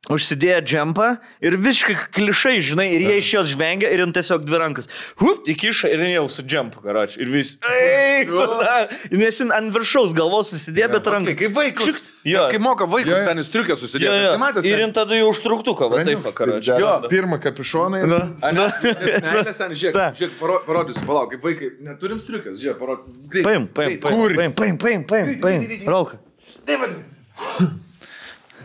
užsidėjo 0.09 0.61
džempą 0.65 1.07
ir 1.45 1.55
visiškai 1.61 1.95
klišai, 2.17 2.55
žinai, 2.65 2.87
ir 2.97 3.03
jie 3.05 3.17
iš 3.21 3.29
jos 3.35 3.51
žvengia 3.53 3.91
ir 3.93 4.01
jin 4.01 4.15
tiesiog 4.17 4.47
dvi 4.49 4.59
rankas. 4.63 4.89
Hup, 5.21 5.45
įkiša 5.53 5.91
ir 5.93 6.01
jau 6.15 6.23
su 6.33 6.43
džempu, 6.49 6.81
karoči. 6.83 7.19
Ir 7.21 7.29
vis. 7.31 7.51
Eik, 7.69 8.33
tada. 8.39 8.87
Nes 9.13 9.37
jin 9.43 9.53
ant 9.53 9.69
viršaus 9.77 10.15
galvos 10.17 10.55
susidėjo, 10.55 10.89
bet 10.97 11.11
rankai. 11.13 11.35
Kaip 11.39 11.53
vaikas. 11.59 11.85
Čiukt. 11.91 12.09
Jo. 12.25 12.47
Kaip 12.53 12.65
moka 12.65 12.89
vaikus, 12.89 13.13
Jo, 13.13 13.19
jo. 13.21 13.29
ten 13.29 13.43
įstriukė 13.45 13.75
Jo, 13.75 13.79
susidėjo. 13.83 14.15
jo. 14.25 14.33
Matęs, 14.41 14.67
Ir 14.73 14.83
jin 14.87 14.97
tada 14.97 15.17
jau 15.21 15.29
užtruktuką, 15.35 15.91
va 15.93 16.01
taip, 16.09 16.25
karoči. 16.37 16.73
Jo, 16.81 16.95
pirmą 17.13 17.39
kapišoną. 17.45 18.01
Nes 18.41 19.61
ten, 19.61 19.77
žiūrėk, 19.77 20.17
žiūrėk, 20.17 20.35
paro- 20.41 20.61
parodysiu, 20.67 21.05
palauk, 21.09 21.33
kaip 21.37 21.45
vaikai, 21.45 21.71
neturim 21.87 22.21
striukės, 22.21 22.57
žiūrėk, 22.61 22.81
parodysiu. 22.81 23.45
Paim, 23.45 23.69
paim, 23.69 24.01
paim, 24.01 24.19
paim, 24.37 24.57
paim, 24.57 24.81
paim, 24.81 25.05
paim, 25.13 25.39
paim. 25.45 25.87
Rolka. 25.89 26.21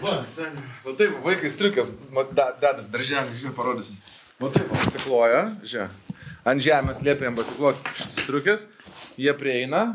Va, 0.02 0.16
seni, 0.28 0.62
va 0.84 0.94
taip, 1.00 1.14
vaikai 1.24 1.50
striukės, 1.52 1.92
da- 2.36 2.52
dedas 2.62 2.90
darželį, 2.92 3.38
žiūrėk, 3.40 3.56
parodysiu. 3.56 3.96
Va 4.42 4.50
taip, 4.52 4.68
pasikloja, 4.74 5.44
žiūrėk. 5.64 6.02
Ant 6.46 6.62
žemės 6.62 7.00
liepia 7.06 7.30
jam 7.30 7.38
pasikloti 7.40 7.96
šitas 7.98 8.20
striukės, 8.26 8.66
jie 9.18 9.34
prieina. 9.40 9.86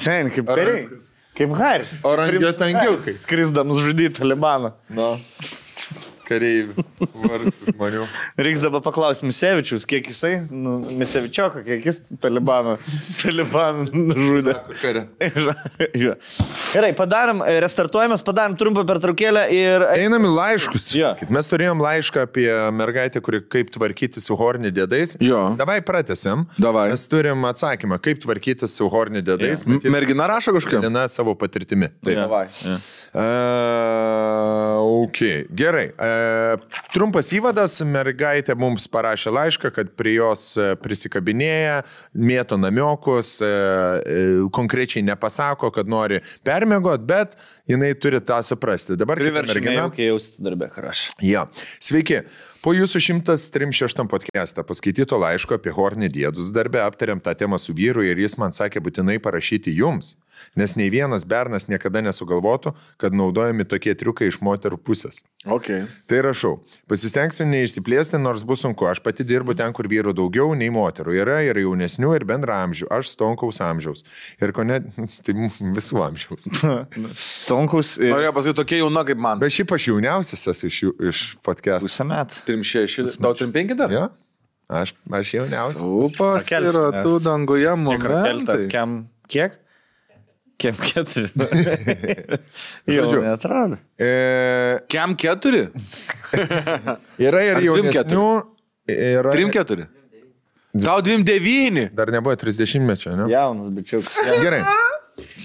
Sen, 0.00 0.30
kaip 0.34 0.48
viskas? 0.56 1.08
Kaip 1.36 1.52
Haris. 1.56 1.92
Orangutangiukai. 2.04 3.14
Skrisdamas 3.22 3.78
žudyti 3.84 4.18
talibaną. 4.20 4.72
Nu, 4.92 5.12
kareivių, 6.30 6.84
vargų 7.26 7.52
žmonių. 7.74 8.04
Reiks 8.46 8.62
dabar 8.64 8.82
paklausti 8.86 9.26
Misevičius, 9.28 9.84
kiek 9.90 10.06
jisai, 10.12 10.36
nu, 10.50 10.78
Misevičioką, 11.00 11.64
kiek 11.66 11.84
jis 11.90 12.00
talibano. 12.22 12.78
Kare. 14.80 15.06
Jo. 16.00 16.14
Gerai, 16.72 16.90
padarom, 16.96 17.40
e, 17.44 17.56
restartuojamės, 17.64 18.22
padarom 18.24 18.54
trumpą 18.58 18.84
pertraukėlę 18.88 19.42
ir... 19.54 19.84
Einam 19.96 20.24
į 20.28 20.30
laiškus. 20.36 20.86
Jo. 20.96 21.12
Kaip 21.18 21.32
Mes 21.34 21.48
turėjom 21.50 21.80
laišką 21.82 22.24
apie 22.28 22.46
mergaitę, 22.76 23.20
kuri 23.24 23.40
kaip 23.50 23.72
tvarkyti 23.74 24.22
su 24.22 24.36
horni 24.38 24.70
dėdais. 24.74 25.16
Jo. 25.24 25.42
Davai 25.58 25.80
pratesiam. 25.86 26.46
Davai. 26.60 26.88
Mes 26.92 27.04
turim 27.10 27.44
atsakymą, 27.48 27.98
kaip 28.04 28.22
tvarkyti 28.22 28.68
su 28.70 28.88
horni 28.92 29.22
dėdais. 29.26 29.64
M- 29.66 29.80
Mergina 29.92 30.28
rašo 30.30 30.54
kažkaip? 30.56 30.80
Viena 30.84 31.06
savo 31.10 31.34
patirtimi. 31.38 31.90
Taip. 32.04 32.20
Davai. 32.20 32.46
Uh, 33.10 35.02
ok, 35.04 35.18
gerai. 35.58 35.88
Uh, 35.96 36.19
trumpas 36.94 37.30
įvadas. 37.36 37.78
Mergaitė 37.86 38.56
mums 38.58 38.86
parašė 38.90 39.32
laišką, 39.34 39.72
kad 39.74 39.92
prie 39.98 40.16
jos 40.18 40.44
e, 40.60 40.72
prisikabinėja, 40.80 41.80
mėto 42.14 42.58
namiokus, 42.60 43.36
uh, 43.44 44.46
konkrečiai 44.54 45.02
nepasako, 45.06 45.70
kad 45.74 45.90
nori 45.90 46.20
permėgot, 46.46 47.04
bet 47.06 47.36
jinai 47.70 47.92
turi 47.98 48.20
tą 48.24 48.40
suprasti. 48.46 48.98
Dabar 49.00 49.20
mergina. 49.20 49.88
darbę, 50.44 50.70
karaš. 50.72 51.08
Ja. 51.24 51.46
Sveiki. 51.82 52.24
Po 52.60 52.74
jūsų 52.76 53.00
136 53.00 54.02
podcast'ą 54.10 54.66
paskaityto 54.68 55.16
laiško 55.16 55.56
apie 55.56 55.72
hornį 55.72 56.10
dėdus 56.12 56.50
darbę 56.52 56.82
aptariam 56.84 57.22
tą 57.24 57.32
temą 57.32 57.56
su 57.56 57.72
vyru 57.72 58.04
ir 58.04 58.20
jis 58.20 58.36
man 58.40 58.52
sakė 58.52 58.82
būtinai 58.84 59.16
parašyti 59.22 59.72
jums, 59.72 60.12
nes 60.58 60.76
nei 60.78 60.90
vienas 60.92 61.26
bernas 61.28 61.68
niekada 61.70 62.02
nesugalvotų, 62.04 62.74
kad 63.00 63.16
naudojami 63.16 63.66
tokie 63.68 63.94
triukai 63.98 64.30
iš 64.30 64.40
moterų 64.44 64.80
pusės. 64.82 65.22
Okay. 65.44 65.86
Tai 66.10 66.20
rašau, 66.26 66.52
pasistengsiu 66.90 67.46
neišsiplėsti, 67.48 68.18
nors 68.20 68.44
bus 68.44 68.60
sunku. 68.64 68.84
Aš 68.90 69.00
pati 69.04 69.24
dirbu 69.24 69.54
ten, 69.56 69.72
kur 69.76 69.88
vyrų 69.88 70.12
daugiau 70.16 70.52
nei 70.58 70.68
moterų. 70.74 71.14
Yra 71.16 71.38
ir 71.46 71.60
jaunesnių, 71.62 72.12
ir 72.18 72.26
bendra 72.28 72.60
amžių. 72.66 72.90
Aš 72.92 73.14
stonkaus 73.14 73.62
amžiaus. 73.64 74.04
Ir 74.42 74.52
ko 74.56 74.66
ne, 74.68 74.82
tai 75.24 75.36
visų 75.78 76.02
amžiaus. 76.04 76.50
Tonkus 77.50 77.94
ir 78.00 78.12
Norėjau 78.12 78.34
pasakyti, 78.36 78.58
tokia 78.60 78.82
jauna 78.82 79.04
kaip 79.08 79.22
man. 79.22 79.40
Bet 79.40 79.54
šiaip 79.56 79.72
aš 79.76 79.88
jauniausias 79.92 80.44
esu 80.52 80.68
iš, 80.68 80.82
iš 81.12 81.22
podcast. 81.46 81.88
pusę 81.88 82.06
metų. 82.10 82.42
Trim 82.48 82.66
šeši, 82.66 83.06
tau 83.16 83.32
trim 83.38 83.54
penki 83.54 83.78
dar? 83.78 83.94
Ja? 83.94 84.10
Aš, 84.70 84.92
aš 85.10 85.34
jauniausias. 85.34 85.80
Upas 85.82 86.52
yra 86.52 87.02
tų 87.02 87.16
danguje 87.24 87.72
kem, 88.70 89.00
kiek? 89.30 89.56
Kem 90.60 90.76
keturi. 90.76 91.28
Jau 92.86 93.04
Žodžiu. 93.06 93.20
neatrodo. 93.24 93.78
E, 93.96 94.10
Kem 94.92 95.14
keturi? 95.16 95.62
yra 97.20 97.40
ir 97.46 97.62
dvim 97.62 97.88
jaunesnių. 97.88 98.26
Yra, 98.90 99.32
Trim 99.32 99.50
keturi. 99.54 99.86
Tau 100.84 101.00
dvim 101.02 101.24
devyni. 101.26 101.88
Dar 101.96 102.12
nebuvo 102.14 102.36
30 102.38 102.84
mečio, 102.86 103.14
ne? 103.18 103.26
Jaunas 103.32 103.72
bičiukas. 103.74 104.12
Gerai. 104.42 104.60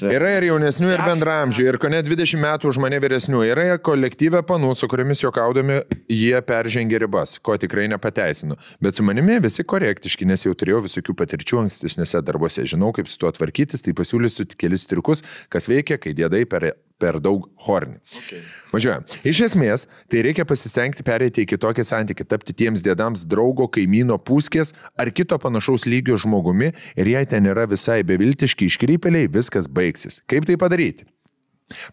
Yra 0.10 0.36
ir 0.38 0.48
jaunesnių, 0.50 0.92
ir 0.94 1.04
bendramžių, 1.06 1.68
ir 1.70 1.78
ko 1.82 1.92
ne 1.92 2.02
20 2.06 2.42
metų 2.42 2.72
už 2.72 2.80
mane 2.84 3.00
vyresnių. 3.04 3.44
Yra 3.50 3.78
kolektyvė 3.82 4.44
panų, 4.48 4.74
su 4.78 4.90
kuriamis 4.92 5.24
juokaudami 5.24 5.82
jie 6.12 6.36
peržengė 6.46 7.02
ribas, 7.06 7.38
ko 7.44 7.58
tikrai 7.62 7.88
nepateisinu. 7.92 8.60
Bet 8.84 9.00
su 9.00 9.06
manimi 9.08 9.40
visi 9.44 9.66
korektiški, 9.68 10.28
nes 10.30 10.46
jau 10.48 10.56
turėjau 10.58 10.84
visokių 10.88 11.18
patirčių 11.22 11.64
ankstesniuose 11.66 12.24
darbuose. 12.26 12.68
Žinau, 12.70 12.92
kaip 12.96 13.10
su 13.12 13.20
tuo 13.22 13.32
tvarkytis, 13.36 13.86
tai 13.86 13.96
pasiūlysiu 13.98 14.48
kelis 14.60 14.88
triukus, 14.92 15.26
kas 15.54 15.70
veikia, 15.72 16.00
kai 16.02 16.16
dėdai 16.18 16.46
per, 16.50 16.72
per 17.02 17.20
daug 17.24 17.48
hornį. 17.66 17.98
Okay. 18.22 18.42
Važiuojam. 18.72 19.06
Iš 19.28 19.42
esmės, 19.50 19.86
tai 20.12 20.24
reikia 20.26 20.46
pasistengti 20.48 21.04
perėti 21.06 21.44
į 21.44 21.50
kitokį 21.54 21.86
santykį, 21.88 22.28
tapti 22.32 22.56
tiems 22.56 22.84
dėdams 22.86 23.26
draugo, 23.32 23.68
kaimyno, 23.72 24.18
puskės 24.18 24.74
ar 25.00 25.12
kito 25.16 25.38
panašaus 25.42 25.88
lygio 25.90 26.20
žmogumi 26.22 26.72
ir 26.96 27.12
jei 27.12 27.28
ten 27.30 27.52
yra 27.52 27.68
visai 27.70 28.02
beviltiški 28.08 28.70
iškrypeliai, 28.72 29.32
viskas 29.32 29.68
baigsis. 29.72 30.22
Kaip 30.30 30.48
tai 30.48 30.58
padaryti? 30.62 31.08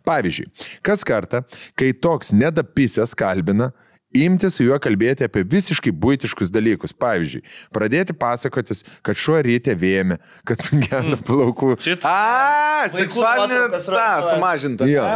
Pavyzdžiui, 0.05 0.51
kas 0.85 1.01
kartą, 1.09 1.47
kai 1.81 1.95
toks 1.97 2.35
nedapisės 2.37 3.15
kalbina, 3.16 3.70
imti 4.15 4.51
su 4.53 4.67
juo 4.67 4.79
kalbėti 4.83 5.27
apie 5.27 5.45
visiškai 5.55 5.93
būtiškus 6.05 6.53
dalykus. 6.55 6.95
Pavyzdžiui, 7.03 7.43
pradėti 7.75 8.17
pasakotis, 8.17 8.85
kad 9.05 9.19
šuo 9.19 9.41
ryte 9.45 9.75
vėmė, 9.79 10.21
kad 10.49 10.63
sugenda 10.63 11.19
plaukų. 11.19 11.75
A, 12.07 12.87
Vaikų 12.87 13.01
seksualinė 13.01 13.65
ta 13.73 13.83
sumažinta. 14.29 14.89
Jo, 14.91 15.09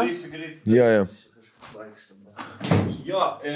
jo, 0.66 0.90
jo. 0.96 1.06
Jo, 3.06 3.20
e, 3.46 3.52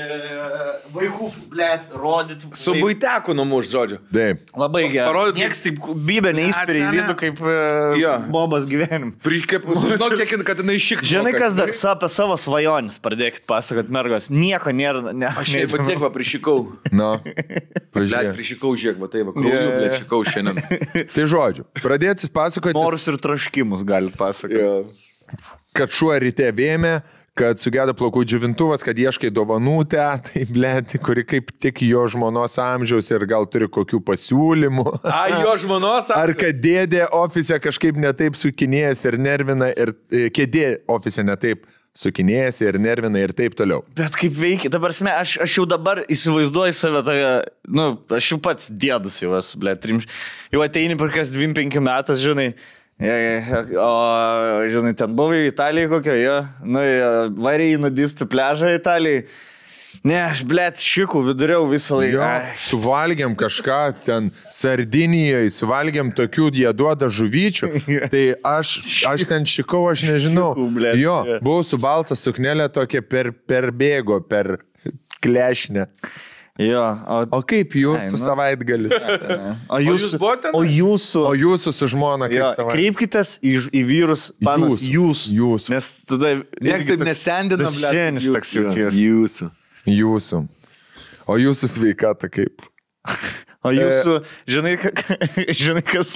vaikų, 0.94 1.26
blėt, 1.50 1.88
rodyt. 1.98 2.44
Su 2.54 2.70
buiteku 2.78 3.32
numuš, 3.34 3.66
žodžiu. 3.72 3.96
Taip. 4.14 4.44
Labai 4.54 4.84
gerai. 4.92 5.08
Parodyt, 5.10 5.40
Niekas 5.40 5.62
taip 5.64 5.80
bybė 6.06 6.30
neįspėja 6.38 6.84
į 6.84 6.92
vidų 6.94 7.16
kaip 7.18 7.42
e, 7.42 7.56
Jo. 7.98 8.12
bobas 8.30 8.68
gyvenim. 8.70 9.10
Žinau, 9.26 10.08
kiek, 10.20 10.36
kad 10.46 10.62
jinai 10.62 10.76
šik. 10.78 11.02
Žinai, 11.02 11.34
kas 11.34 11.58
dar 11.58 11.72
apie 11.96 12.10
savo 12.14 12.38
svajonis, 12.38 13.00
pradėkit 13.02 13.42
pasakot, 13.50 13.90
mergos. 13.90 14.30
Nieko 14.30 14.70
nėra. 14.70 15.02
Ne, 15.10 15.32
Aš 15.34 15.50
šiaip 15.56 15.74
pat 15.74 15.82
tiek 15.90 15.98
va 16.06 16.12
prišikau. 16.14 16.56
Nu, 16.94 17.10
Blet, 17.26 17.90
pažiūrėk. 17.96 18.32
prišikau, 18.38 18.74
žiūrėk, 18.78 19.02
va 19.02 19.10
tai 19.10 19.26
va, 19.26 19.34
krauju, 19.34 19.50
Jo. 19.58 19.70
blet, 19.80 19.98
šikau 20.04 20.22
šiandien. 20.30 20.62
Tai 21.16 21.26
žodžiu, 21.34 21.66
pradėtis 21.82 22.30
pasakoti, 22.30 22.78
Norus 22.78 23.10
ir 23.10 23.18
troškimus 23.18 23.82
galit 23.88 24.14
pasakoti. 24.14 24.94
kad 25.74 25.90
šuo 25.94 26.14
ryte 26.22 26.46
vėmė, 26.54 27.00
kad 27.38 27.60
sugedo 27.62 27.94
plaukų 27.96 28.24
džiovintuvas, 28.26 28.84
kad 28.84 28.98
ieškai 28.98 29.30
dovanų 29.34 29.78
tetai, 29.90 30.44
blėti, 30.50 31.00
kuri 31.02 31.24
kaip 31.28 31.52
tik 31.62 31.82
jo 31.86 32.04
žmonos 32.10 32.58
amžiaus 32.60 33.10
ir 33.12 33.26
gal 33.30 33.46
turi 33.50 33.68
kokių 33.70 34.02
pasiūlymų. 34.06 34.86
A, 35.06 35.24
jo 35.40 35.56
žmonos. 35.64 36.10
Ar 36.20 36.34
kad 36.38 36.60
dėdė 36.62 37.06
ofise 37.16 37.60
kažkaip 37.62 38.00
netaip 38.00 38.38
sukinėjęs 38.38 39.04
ir 39.06 39.20
nervina, 39.22 39.70
ir 39.72 39.94
e, 40.10 40.26
kėdė 40.34 40.80
ofise 40.90 41.24
netaip 41.26 41.66
sukinėjęs 41.96 42.60
ir 42.62 42.78
nervina 42.82 43.22
ir 43.22 43.32
taip 43.36 43.56
toliau. 43.58 43.82
Bet 43.98 44.14
kaip 44.18 44.34
veikia, 44.36 44.70
dabar 44.72 44.94
sme, 44.94 45.10
aš, 45.10 45.36
aš 45.42 45.56
jau 45.58 45.66
dabar 45.68 46.04
įsivaizduoju 46.10 46.76
save 46.76 47.02
toje, 47.06 47.30
nu, 47.70 47.86
aš 48.16 48.34
jau 48.34 48.38
pats 48.42 48.70
dėdus 48.70 49.18
jau 49.24 49.32
esu, 49.38 49.58
ble, 49.62 49.74
trim, 49.80 50.02
jau 50.54 50.62
ateini 50.64 50.98
per 51.00 51.10
kas 51.14 51.32
25 51.34 51.82
metais, 51.82 52.22
žinai. 52.22 52.52
O, 53.00 53.92
žinai, 54.68 54.92
ten 54.96 55.14
buvai 55.16 55.46
Italijoje 55.48 55.88
kokio, 55.88 56.16
jo, 56.20 56.34
nu, 56.68 56.82
variai 57.40 57.78
nudistų 57.80 58.28
pležą 58.28 58.74
Italijai. 58.76 59.24
Ne, 60.06 60.16
aš, 60.22 60.44
blėt, 60.48 60.78
šikų 60.80 61.20
viduriau 61.26 61.64
visą 61.68 61.98
laiką. 61.98 62.20
Jo, 62.22 62.52
suvalgiam 62.62 63.34
kažką 63.36 63.80
ten 64.06 64.30
Sardinijoje, 64.54 65.50
suvalgiam 65.52 66.12
tokių, 66.16 66.46
jie 66.62 66.70
duoda 66.76 67.10
žuvyčių. 67.12 67.68
Tai 68.14 68.24
aš, 68.52 68.76
aš 69.10 69.26
ten 69.28 69.48
šikau, 69.48 69.82
aš 69.90 70.06
nežinau. 70.08 70.52
Šikų, 70.54 70.70
blet, 70.76 71.00
Jo, 71.00 71.18
buvau 71.44 71.66
su 71.66 71.80
balta 71.80 72.16
suknelė 72.16 72.70
tokia 72.72 73.02
per, 73.04 73.32
per 73.32 73.72
bėgo, 73.76 74.22
per 74.24 74.60
klešnę. 75.24 75.88
Jo, 76.60 76.82
o, 77.08 77.18
O 77.38 77.40
kaip 77.46 77.72
jūs 77.78 78.02
Ai, 78.02 78.08
su 78.10 78.18
nu. 78.18 78.20
savaitgali? 78.20 78.90
o 79.74 79.78
jūs, 79.80 80.02
jūs 80.10 80.16
buvot 80.20 80.42
tenai? 80.44 80.58
o 80.58 80.62
jūsų, 80.66 81.22
O 81.30 81.34
jūsų 81.38 81.72
su 81.72 81.88
žmona 81.94 82.28
kaip 82.28 82.36
jo, 82.42 82.66
kreipkitės 82.68 83.30
į, 83.40 83.54
į 83.72 83.82
vyrus, 83.88 84.26
panas, 84.44 84.82
Jūs. 84.84 84.90
jūs. 84.92 85.22
Jūs. 85.40 85.68
Nes 85.72 85.88
tada... 86.10 86.34
Niekas 86.60 86.84
taip 86.90 86.98
toks- 87.00 87.08
nesendina, 87.08 87.60
tas 87.64 87.78
blet. 87.80 87.96
senis 87.96 88.26
Jūs- 88.28 88.36
toks 88.36 88.52
jauties. 88.58 88.98
Jūsų. 89.00 89.48
Jūsų. 89.88 90.42
O 91.30 91.38
jūsų 91.40 91.70
sveikata 91.78 92.28
kaip? 92.28 92.66
O 93.60 93.70
jūsų, 93.76 94.12
žinai, 94.48 94.74
ka- 94.80 94.92
žinai 95.60 95.82
kas, 95.84 96.14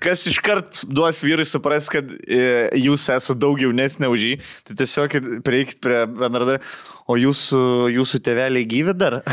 kas 0.00 0.22
iškart 0.30 0.86
duos 0.88 1.20
vyrai 1.20 1.44
supras, 1.44 1.90
kad 1.92 2.08
e, 2.24 2.38
jūs 2.80 3.04
esate 3.12 3.36
daug 3.36 3.60
jaunesnė 3.60 4.08
už 4.08 4.24
jį, 4.24 4.36
tai 4.64 4.76
tiesiog 4.80 5.18
prieikit 5.44 5.82
prie 5.84 6.06
bendradarbiavimo. 6.08 6.94
O 7.08 7.14
jūsų, 7.16 7.58
jūsų 7.88 8.18
tėveliai 8.20 8.66
gyvi 8.68 8.92
dar? 8.92 9.14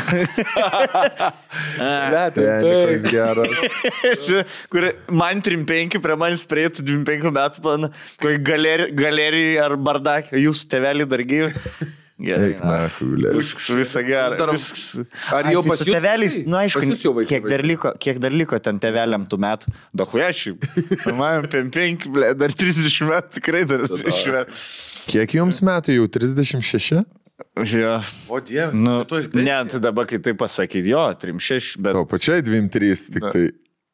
Telikas 2.36 3.08
geras. 3.12 3.52
Kur 4.72 4.88
man 5.12 5.44
35, 5.44 6.00
prie 6.04 6.16
manęs 6.22 6.46
prieitų 6.48 6.86
25 6.88 7.36
metų, 7.36 7.64
man 7.68 7.90
kokį 8.24 8.40
galeri, 8.48 8.88
galerijai 8.96 9.60
ar 9.66 9.76
bardakį, 9.76 10.40
jūsų 10.46 10.72
tėveliai 10.72 11.10
dar 11.12 11.26
gyvi. 11.28 11.52
Gerai. 12.16 12.54
Eik 12.54 12.62
na, 12.64 12.76
hulė. 12.96 13.34
Viskas, 13.36 13.66
visa 13.76 14.02
gera. 14.08 14.38
Dar- 14.40 14.54
Viskas. 14.56 15.02
Ar 15.36 15.50
jau 15.52 15.60
tai 15.66 15.70
pas 15.74 15.82
su 15.82 15.88
jus- 15.90 15.96
tėveliais, 15.98 16.38
na 16.48 16.62
aišku, 16.64 17.26
kiek 17.28 17.50
dar, 17.52 17.64
liko, 17.68 17.92
kiek 18.00 18.22
dar 18.24 18.32
liko 18.32 18.60
ten 18.64 18.80
tėveliam 18.80 19.26
tų 19.28 19.40
metų. 19.44 19.74
Dahuečiai. 20.00 20.56
Man 21.12 21.44
5, 21.52 22.08
ble, 22.16 22.32
dar 22.40 22.56
30 22.56 23.04
metų, 23.12 23.36
tikrai 23.40 23.66
dar 23.68 23.84
30 23.92 24.32
metų. 24.38 24.64
Kiek 25.12 25.36
jums 25.42 25.60
metų 25.68 25.98
jau 26.00 26.08
36? 26.08 27.04
Jo. 27.68 27.98
O 28.32 28.40
dieve, 28.40 28.72
Nu, 28.74 29.04
tu 29.04 29.20
ne, 29.36 29.58
tai 29.68 29.80
dabar 29.84 30.08
kai 30.08 30.22
tai 30.24 30.32
pasakyti, 30.40 30.88
jo, 30.96 31.04
3-6, 31.20 31.76
bet... 31.84 31.96
O 32.00 32.06
pačiai 32.08 32.40
23, 32.42 33.10
tik 33.12 33.28
tai. 33.36 33.46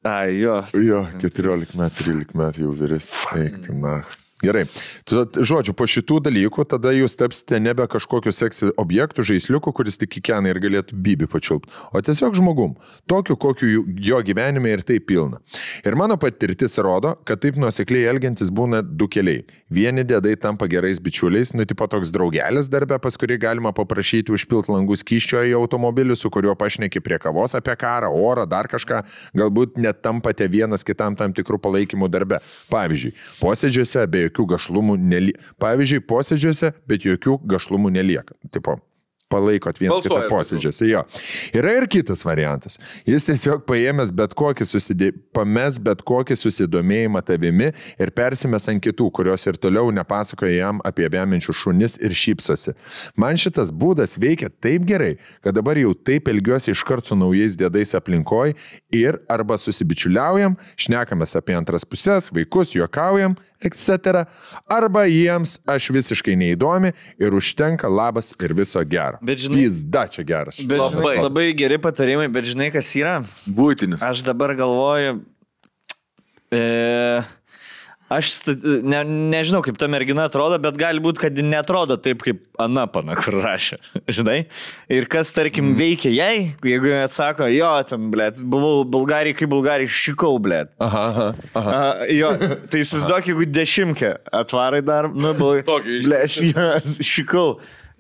Ai, 0.06 0.35
jo. 0.38 0.60
Jo, 0.77 1.02
14 1.22 1.73
metų, 1.77 2.06
13 2.06 2.38
metų 2.38 2.64
jau 2.68 2.72
vyresnis. 2.77 3.26
Eik, 3.38 3.57
tu 3.65 3.73
na. 3.81 4.03
Gerai. 4.42 4.64
Žodžiu, 5.06 5.76
po 5.78 5.86
šitų 5.86 6.18
dalykų 6.26 6.64
tada 6.66 6.90
jūs 6.96 7.14
tapsite 7.20 7.60
nebe 7.62 7.86
kažkokiu 7.86 8.32
seksy 8.34 8.72
objektų, 8.82 9.22
žaisliuku, 9.30 9.70
kuris 9.78 10.00
tik 10.02 10.16
kikena 10.16 10.50
ir 10.50 10.58
galėtų 10.64 10.98
bibi 10.98 11.28
pačiulpti, 11.30 11.70
o 11.94 12.02
tiesiog 12.02 12.34
žmogum, 12.40 12.74
tokiu, 13.10 13.38
kokiu 13.38 13.84
jo 14.02 14.22
gyvenime 14.26 14.74
ir 14.74 14.82
tai 14.88 14.98
pilna. 14.98 15.38
Ir 15.86 15.94
mano 16.00 16.18
patirtis 16.18 16.80
rodo, 16.82 17.14
kad 17.28 17.44
taip 17.44 17.60
nuosekliai 17.62 18.08
elgiantis 18.10 18.50
būna 18.50 18.82
du 18.82 19.06
keliai. 19.12 19.44
Vieni 19.70 20.02
dėdai 20.10 20.34
tampa 20.42 20.66
gerais 20.72 20.98
bičiuliais, 20.98 21.54
nu 21.54 21.68
tipo 21.70 21.86
toks 21.86 22.10
draugelis 22.16 22.72
darbė, 22.74 22.98
pas 23.04 23.18
kurį 23.22 23.38
galima 23.46 23.76
paprašyti 23.78 24.34
užpilti 24.34 24.74
langų 24.74 24.98
skyščio 25.04 25.46
į 25.52 25.54
automobilį, 25.60 26.18
su 26.18 26.34
kuriuo 26.34 26.58
pašneki 26.58 27.04
prie 27.06 27.22
kavos 27.22 27.54
apie 27.58 27.78
karą, 27.78 28.10
orą, 28.10 28.48
dar 28.50 28.66
kažką, 28.72 29.04
galbūt 29.38 29.78
net 29.78 30.02
tampate 30.02 30.50
vienas 30.50 30.82
kitam 30.88 31.14
tam 31.20 31.38
tikrų 31.38 31.62
palaikymų 31.62 32.10
darbe. 32.10 32.42
Pavyzdžiui, 32.74 33.14
posėdžiuose 33.38 34.10
be 34.10 34.26
jokių 34.32 34.48
gašlumų 34.56 34.98
nelieka. 35.02 35.52
Pavyzdžiui, 35.62 36.06
posėdžiuose, 36.10 36.74
bet 36.90 37.06
jokių 37.06 37.41
gašlumų 37.52 37.94
nelieka. 37.99 38.40
Tipo, 38.52 38.80
palaikot 39.32 39.80
viens 39.82 40.03
kitą 40.03 40.26
posėdžiuose. 40.32 40.88
Jo. 40.90 41.03
Yra 41.56 41.76
ir 41.80 41.88
kitas 41.91 42.26
variantas. 42.28 42.78
Jis 43.08 43.26
tiesiog 43.28 43.64
paėmęs 43.70 44.12
bet 44.16 44.36
kokį 44.38 44.68
susidė... 44.68 45.12
pames 45.36 45.80
bet 45.82 46.03
kokį 46.08 46.38
susidomėjimą 46.40 47.24
tavimi 47.28 47.72
ir 47.72 48.14
persimes 48.16 48.68
ant 48.72 48.84
kitų, 48.84 49.10
kurios 49.16 49.48
ir 49.48 49.60
toliau 49.62 49.91
nepasakoja 49.95 50.58
jam 50.58 50.82
apie 50.88 51.08
veminčius 51.12 51.62
šunis 51.64 51.98
ir 52.03 52.16
šypsosi. 52.18 52.76
Man 53.20 53.40
šitas 53.41 53.72
būdas 53.72 54.18
veikia 54.22 54.52
taip 54.52 54.86
gerai, 54.90 55.14
kad 55.45 55.56
dabar 55.58 55.80
jau 55.80 55.94
taip 55.95 56.30
elgiuosi 56.32 56.76
iškart 56.76 57.08
su 57.08 57.18
naujais 57.20 57.58
dėdais 57.60 57.95
aplinkoj 57.98 58.56
ir 58.95 59.22
arba 59.32 59.58
susibičiuliaujam, 59.62 60.58
šnekamės 60.80 61.38
apie 61.40 61.56
antras 61.58 61.88
pusės, 61.88 62.32
vaikus, 62.36 62.76
juokaujam, 62.76 63.38
etc. 63.64 64.26
Arba 64.70 65.06
jiems 65.10 65.58
aš 65.70 65.90
visiškai 65.94 66.36
neįdomi 66.38 66.94
ir 67.22 67.32
užtenka 67.38 67.90
labas 67.90 68.34
ir 68.42 68.54
viso 68.58 68.82
gero. 68.86 69.18
Bet 69.22 69.38
žinai- 69.46 69.64
Jis 69.66 69.84
da 69.86 70.08
čia 70.08 70.24
geras. 70.24 70.58
Bet, 70.60 70.82
žinai, 70.82 71.04
Labai. 71.04 71.18
labai 71.24 71.48
geri 71.58 71.78
patarimai, 71.78 72.28
bet 72.32 72.46
žinai, 72.46 72.72
kas 72.74 72.90
yra? 72.96 73.20
Būtinis. 73.48 74.02
Aš 74.02 74.24
dabar 74.24 74.56
galvoju. 74.56 75.22
E, 76.52 77.24
aš 78.12 78.34
ne, 78.84 79.02
nežinau, 79.32 79.62
kaip 79.66 79.78
ta 79.80 79.88
mergina 79.92 80.28
atrodo, 80.30 80.58
bet 80.62 80.78
gali 80.80 81.02
būti, 81.04 81.24
kad 81.26 81.42
netrodo 81.46 81.98
taip, 82.02 82.24
kaip 82.26 82.48
Ana 82.62 82.84
pana, 82.92 83.16
kur 83.18 83.40
rašė. 83.42 83.80
Žinai? 84.16 84.38
Ir 84.92 85.08
kas, 85.12 85.32
tarkim, 85.34 85.72
mm. 85.72 85.78
veikia 85.80 86.12
jai, 86.14 86.36
jeigu 86.62 86.92
jie 86.92 87.00
atsako, 87.02 87.48
jo, 87.50 87.72
ten, 87.90 88.10
blėt, 88.14 88.44
buvau 88.46 88.84
Bulgarijai, 88.86 89.38
kaip 89.40 89.52
Bulgarijai, 89.54 89.90
šikau, 90.02 90.36
blėt. 90.44 90.70
Aha, 90.84 91.06
aha, 91.10 91.28
aha. 91.58 91.74
A, 91.74 92.10
jo, 92.14 92.32
tai 92.70 92.84
įsivaizduok, 92.86 93.32
jeigu 93.32 93.48
dešimtkę 93.50 94.16
atvarai 94.44 94.84
dar, 94.86 95.10
nu, 95.10 95.34
buvai. 95.40 95.64
Tokį 95.72 96.02
Blėt, 96.06 96.38
jo, 96.52 96.68
šikau. 97.06 97.48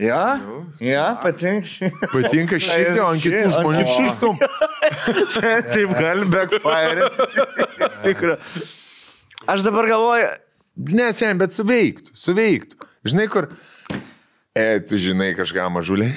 Ja? 0.01 0.39
Ja, 0.81 1.07
patinka. 1.21 1.89
Patinka 2.09 2.57
šitie, 2.63 3.01
o 3.03 3.09
ant 3.11 3.21
kitų 3.21 3.51
žmonių 3.53 3.83
širtum. 3.95 4.39
Taip 5.73 5.93
gali 5.97 6.29
backfire. 6.31 7.09
Tikra. 8.05 8.39
Aš 9.49 9.65
dabar 9.65 9.87
galvoju, 9.89 10.29
Ne, 10.75 11.11
sen, 11.13 11.39
bet 11.41 11.53
suveiktų, 11.55 12.13
suveiktų. 12.17 12.87
Žinai, 13.11 13.27
kur... 13.31 13.49
E, 14.53 14.81
tu 14.83 14.97
žinai 14.99 15.29
kažką 15.31 15.69
mažulę. 15.71 16.09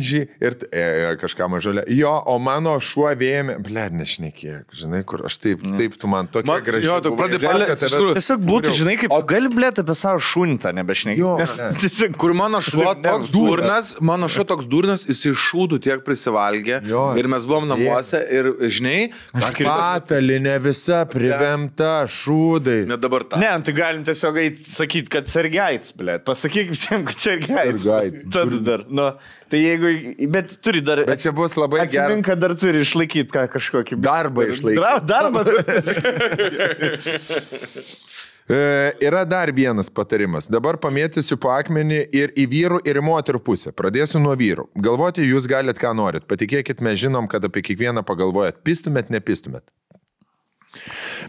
Ži- 0.00 0.24
Ir 0.40 0.54
e, 0.72 1.16
kažką 1.20 1.44
mažulę. 1.52 1.82
Jo, 1.92 2.14
o 2.24 2.38
mano 2.40 2.78
šuo 2.80 3.10
vėjame. 3.12 3.58
Ble, 3.60 3.82
nešnekėk. 3.92 4.72
Žinai, 4.72 5.02
kur 5.04 5.20
aš 5.28 5.36
taip, 5.36 5.60
taip, 5.76 5.98
tu 6.00 6.08
man 6.08 6.24
tokia 6.32 6.48
Man- 6.48 6.62
graži. 6.64 6.86
jo, 6.88 6.94
tu 7.04 7.10
buvai. 7.12 7.18
pradedi 7.28 7.44
Gali- 7.44 7.66
pasakot, 7.68 7.84
tave- 7.84 8.08
iš 8.08 8.16
tiesiog 8.16 8.46
būtų, 8.48 8.72
žinai, 8.78 8.94
kaip 9.02 9.12
o 9.12 9.18
gali 9.28 9.50
blėt 9.52 9.82
apie 9.84 9.94
savo 10.00 10.16
šuntą, 10.16 10.72
Nes, 11.36 11.58
ne. 11.60 12.08
Kur 12.16 12.32
mano 12.32 12.62
šuo 12.64 12.94
Ne, 12.96 13.02
toks 13.04 13.28
durnas. 13.36 14.00
mano 14.00 14.28
šuo 14.32 14.46
toks 14.48 14.64
durnas, 14.64 15.04
jisai 15.04 15.34
šūdų 15.36 15.82
tiek 15.84 16.00
prisivalgė. 16.08 16.80
Jo. 16.88 17.12
Ir 17.20 17.28
mes 17.28 17.44
buvom 17.44 17.68
namuose 17.68 18.16
ir, 18.32 18.48
žinai. 18.72 19.12
Patalinė 19.36 20.56
visa 20.70 21.04
privemta, 21.04 22.08
šūdai. 22.08 22.86
Net 22.88 23.00
dabar 23.04 23.28
tą. 23.28 23.36
ne, 23.36 23.52
tai 23.60 23.72
galim 23.76 24.02
tiesiog 24.08 24.40
sakyti, 24.64 25.10
kad 25.10 25.28
sergaits, 25.28 25.92
blėt. 25.92 26.24
Pasakyk 26.24 26.72
visiems, 26.72 27.04
kad 27.12 27.20
sergaits. 27.28 27.73
Sergaits. 27.78 28.26
Tada 28.34 28.58
dar. 28.64 28.84
Nu, 28.88 29.18
tai 29.50 29.58
jeigu, 29.62 29.86
bet 30.32 30.56
turi 30.64 30.80
dar... 30.84 31.04
Bet 31.08 31.22
čia 31.24 31.32
bus 31.36 31.56
labai 31.58 31.86
geras. 31.90 32.22
kad 32.26 32.38
dar 32.42 32.52
turi 32.58 32.78
išlaikyti 32.84 33.30
ką, 33.32 33.46
kažkokį... 33.56 33.98
Darbą 34.04 34.40
išlaikyti. 34.52 34.82
Darbą. 35.08 35.40
E, 38.44 38.92
yra 39.00 39.22
dar 39.24 39.48
vienas 39.56 39.88
patarimas. 39.88 40.50
Dabar 40.52 40.76
pamėtysiu 40.76 41.38
po 41.40 41.48
akmenį 41.54 42.02
ir 42.12 42.28
į 42.36 42.44
vyrų, 42.52 42.82
ir 42.84 43.00
į 43.00 43.04
moterų 43.06 43.40
pusę. 43.40 43.72
Pradėsiu 43.72 44.20
nuo 44.20 44.34
vyrų. 44.36 44.66
Galvoti 44.84 45.24
jūs 45.24 45.48
galite, 45.48 45.80
ką 45.80 45.94
norit. 45.96 46.26
Patikėkit, 46.28 46.84
mes 46.84 47.00
žinom, 47.00 47.24
kad 47.32 47.40
apie 47.48 47.64
kiekvieną 47.64 48.04
pagalvojat. 48.04 48.60
Pistumėt, 48.66 49.08
nepistumėt. 49.08 49.64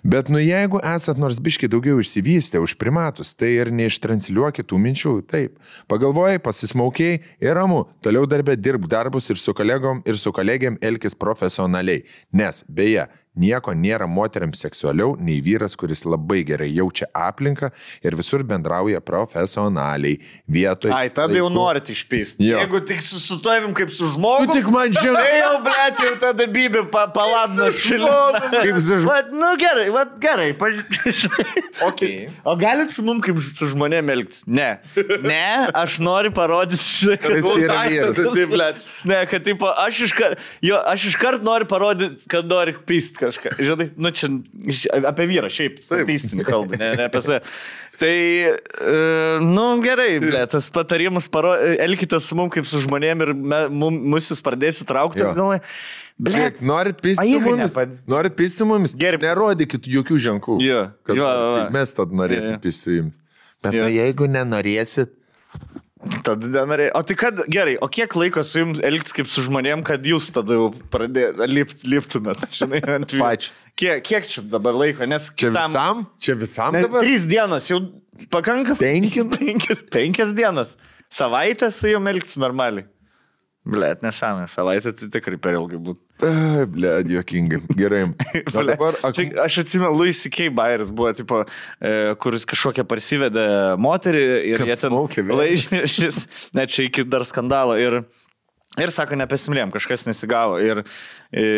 Bet 0.04 0.30
nu 0.34 0.42
jeigu 0.42 0.80
esat 0.84 1.20
nors 1.22 1.40
biški 1.44 1.70
daugiau 1.72 2.00
išsivystę 2.02 2.62
už 2.64 2.78
primatus, 2.82 3.34
tai 3.38 3.54
ir 3.58 3.72
neištransliuokit 3.76 4.70
tų 4.70 4.80
minčių. 4.86 5.16
Taip. 5.32 5.60
Pagalvojai, 5.92 6.40
pasismaukiai 6.44 7.20
ir 7.44 7.58
ramu. 7.58 7.86
Toliau 8.06 8.28
darbę 8.30 8.58
dirb 8.60 8.88
darbus 8.92 9.30
ir 9.34 9.42
su 9.42 9.56
kolegom, 9.58 10.04
ir 10.06 10.20
su 10.20 10.34
kolegiam 10.36 10.80
elkis 10.82 11.18
profesionaliai. 11.18 12.06
Nes, 12.36 12.64
beje, 12.68 13.08
nieko 13.36 13.74
nėra 13.76 14.08
moteriams 14.08 14.62
seksualiau 14.66 15.16
nei 15.20 15.42
vyras, 15.46 15.76
kuris 15.76 16.06
labai 16.08 16.42
gerai 16.48 16.70
jaučia 16.76 17.08
aplinką 17.14 17.70
ir 18.04 18.16
visur 18.16 18.44
bendrauja 18.44 19.02
profesionaliai. 19.04 20.20
Vietoj. 20.52 20.92
Ai, 20.96 21.10
tada 21.14 21.36
jau 21.38 21.50
norit 21.52 21.90
išpysti. 21.94 22.46
Jeigu 22.48 22.82
tik 22.88 23.02
su, 23.06 23.20
su 23.20 23.38
tavim 23.44 23.74
kaip 23.78 23.90
su 23.94 24.08
žmogu. 24.14 24.48
Tu 24.50 24.60
tik 24.60 24.70
man 24.74 24.92
žinai. 24.94 25.22
Tai 25.26 25.38
jau, 25.40 25.54
blėt, 25.66 26.04
jau 26.06 26.14
tada 26.22 26.48
bybė 26.56 26.86
pa, 26.94 27.06
paladino 27.14 27.70
šilinu. 27.72 28.52
Kaip 28.56 28.80
su 28.82 29.00
žmo- 29.02 29.12
Vat, 29.16 29.32
nu 29.36 29.52
gerai, 29.62 29.88
vat, 29.94 30.16
gerai, 30.24 30.50
pažiūrėjau. 30.58 31.44
Okay. 31.90 32.30
O 32.48 32.56
galit 32.60 32.92
su 32.94 33.04
mum 33.06 33.20
kaip 33.24 33.38
su 33.44 33.68
žmonėm 33.72 34.10
elgtis? 34.14 34.44
Ne. 34.48 34.80
Ne, 35.26 35.68
aš 35.76 35.98
noriu 36.04 36.32
parodyti, 36.36 37.18
kad 37.22 37.36
vyras. 37.44 38.20
esi, 38.22 38.46
blėt. 38.50 38.80
Ne, 39.08 39.22
kad 39.30 39.44
tipo, 39.46 39.68
aš 39.84 40.04
iškart, 40.08 40.40
jo, 40.66 40.80
aš 40.88 41.10
iškart 41.12 41.44
noriu 41.46 41.68
parodyti, 41.70 42.24
kad 42.32 42.48
nori 42.50 42.74
pyst 42.88 43.20
kažką. 43.26 43.56
Žinai, 43.60 43.88
nu 43.98 44.12
čia 44.16 44.30
apie 45.12 45.26
vyrą, 45.32 45.50
šiaip, 45.52 45.82
statistinį 45.88 46.46
kalbą, 46.48 46.78
ne, 46.82 46.92
ne 47.00 47.08
apie 47.10 47.22
save. 47.26 47.42
Tai, 48.00 48.12
e, 48.12 48.96
nu 49.44 49.66
gerai, 49.84 50.18
ble, 50.24 50.42
tas 50.52 50.70
patarimas, 50.76 51.28
paro, 51.32 51.54
elkitės 51.80 52.28
su 52.28 52.36
mum 52.36 52.50
kaip 52.52 52.66
su 52.68 52.82
žmonėm 52.84 53.22
ir 53.24 53.32
me, 53.36 53.62
mum, 53.72 54.00
mus 54.16 54.28
jūs 54.34 54.42
pradėsit 54.44 54.88
traukti, 54.90 55.24
galvoju, 55.24 55.62
Žiūrėk, 56.16 56.62
norit 56.64 57.02
pisti 57.04 57.40
mumis? 57.44 57.74
nepad- 57.76 57.96
Norit 58.08 58.36
pisti 58.40 58.64
mumis? 58.64 58.94
Gerai. 58.96 59.18
Nerodykit 59.20 59.84
jokių 59.92 60.16
ženklų. 60.30 60.56
Jo, 60.64 60.82
Kad 61.04 61.18
jo, 61.20 61.28
pisti. 61.28 61.74
mes 61.76 61.94
tad 61.98 62.14
norėsim 62.16 62.60
pisti 62.64 62.94
jums. 63.02 63.18
Bet 63.66 63.74
Jo. 63.76 63.84
nu, 63.84 63.90
jeigu 63.92 64.28
nenorėsit, 64.32 65.12
tada 66.26 66.48
nenorėjau. 66.48 66.92
O 66.98 67.02
tai 67.08 67.16
kad, 67.20 67.42
gerai, 67.52 67.76
o 67.82 67.88
kiek 67.92 68.16
laiko 68.20 68.44
su 68.46 68.62
jums 68.64 68.80
elgtis 68.86 69.16
kaip 69.18 69.30
su 69.32 69.44
žmonėm, 69.46 69.84
kad 69.88 70.06
jūs 70.06 70.32
tada 70.36 70.58
jau 70.58 70.70
pradėtumėt, 70.94 71.52
lip, 71.52 71.74
liptumėt, 71.84 72.46
žinai, 72.56 72.82
ant? 72.98 73.16
Pačios. 73.20 73.66
Kiek, 73.80 74.04
kiek 74.08 74.28
čia 74.32 74.44
dabar 74.56 74.78
laiko, 74.78 75.06
nes 75.10 75.30
čia 75.34 75.50
kitam- 75.52 75.74
visam? 75.76 76.04
Čia 76.22 76.36
visam 76.40 76.74
Ne, 76.78 76.84
dabar? 76.88 77.04
trys 77.06 77.26
dienos, 77.30 77.70
jau 77.72 77.82
pakanka. 78.34 78.78
Penki? 78.80 79.26
Penkias, 79.38 79.86
penkias 79.94 80.34
dienas. 80.38 80.76
Savaitę 81.12 81.72
su 81.72 81.88
juo 81.92 82.00
elgtis 82.10 82.38
normaliai. 82.42 82.88
Blet, 83.66 84.04
nesąmonė, 84.06 84.46
savaitė 84.52 84.92
tai 84.94 85.08
tikrai 85.16 85.40
per 85.42 85.56
ilgai 85.58 85.80
būtų. 85.82 86.04
Ble, 86.70 86.92
juokingai. 87.10 87.58
Gerai. 87.74 88.04
O 88.54 88.62
dabar 88.68 88.98
ak... 89.02 89.18
Čia, 89.18 89.26
aš 89.42 89.58
atsimenu, 89.64 89.90
Louis 89.98 90.20
C.K. 90.22 90.52
Bayeris 90.54 90.92
buvo, 90.94 91.10
tipo, 91.18 91.40
e, 91.82 92.14
kuris 92.22 92.46
kažkokią 92.46 92.86
parsivedė 92.86 93.48
moterį 93.82 94.22
ir 94.52 94.62
Kad 94.62 94.70
jie 94.70 94.78
ten 94.84 94.94
smaukė 94.94 95.26
vėl. 95.26 95.42
laižys, 95.42 96.22
net 96.54 96.78
čia 96.78 96.86
iki 96.92 97.08
dar 97.10 97.26
skandalo. 97.26 97.74
Ir, 97.82 98.04
ir 98.78 98.94
sako, 98.94 99.18
nepesimlėm, 99.24 99.74
kažkas 99.74 100.06
nesigavo. 100.06 100.62
Ir 100.62 100.86
e, 101.34 101.50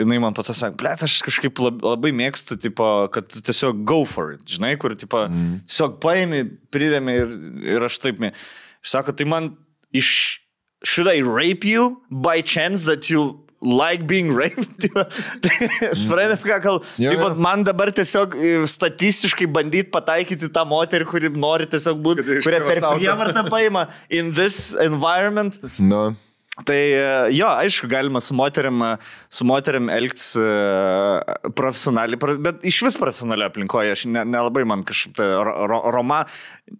jinai 0.00 0.16
man 0.24 0.40
pato 0.40 0.56
sako, 0.56 0.80
blėt, 0.80 1.04
aš 1.04 1.20
kažkaip 1.28 1.60
lab, 1.60 1.84
labai 1.84 2.16
mėgstu, 2.24 2.56
tipo, 2.56 2.88
kad 3.12 3.28
tiesiog 3.28 3.84
go 3.84 4.06
for 4.08 4.38
it, 4.38 4.48
žinai, 4.48 4.78
kur, 4.80 4.96
tipo, 4.96 5.26
mm. 5.28 5.66
tiesiog 5.68 6.00
paėmė, 6.00 6.46
prirėmė 6.72 7.20
ir, 7.20 7.40
ir 7.76 7.90
aš 7.92 8.00
taip 8.00 8.24
mė. 8.24 8.32
Sako, 8.80 9.12
tai 9.12 9.28
man 9.28 9.58
iš... 9.92 10.39
Should 10.82 11.08
I 11.08 11.18
rape 11.20 11.64
you 11.64 12.00
by 12.10 12.40
chance 12.40 12.86
that 12.86 13.10
you 13.10 13.40
like 13.60 14.06
being 14.06 14.32
raped? 14.40 14.88
Suprantate, 15.92 16.40
ką 16.40 16.60
kalbu? 16.64 16.86
Taip, 16.96 17.20
vat 17.20 17.36
man 17.36 17.64
dabar 17.68 17.90
tiesiog 17.92 18.36
e, 18.36 18.52
statistiškai 18.64 19.48
bandyti 19.52 19.90
pataikyti 19.92 20.48
tą 20.54 20.64
moterį, 20.70 21.08
kuri 21.10 21.30
nori 21.36 21.68
tiesiog 21.68 22.00
būti, 22.06 22.24
Kad 22.24 22.46
kuria 22.46 22.62
per 22.64 22.80
prievartą 22.86 23.44
paima 23.52 23.88
in 24.08 24.32
this 24.32 24.72
environment. 24.80 25.60
Nu, 25.78 26.14
Tai 26.66 26.76
e, 26.76 27.02
jo, 27.36 27.48
aišku, 27.62 27.88
galima 27.90 28.20
su 28.20 28.34
moteriam, 28.36 28.82
e, 28.82 28.90
su 29.32 29.46
moteriam 29.48 29.88
elgtis 29.92 30.34
e, 30.36 30.44
profesionaliai, 31.56 32.18
pro- 32.20 32.36
bet 32.42 32.64
iš 32.66 32.82
vis 32.84 32.98
profesionaliai 33.00 33.48
aplinkoje, 33.50 33.94
aš 33.94 34.04
ne- 34.10 34.24
nelabai 34.28 34.64
man 34.68 34.82
kažkaip 34.86 35.16
tai 35.16 35.28
ro, 35.46 35.54
ro, 35.70 35.80
roma. 35.94 36.24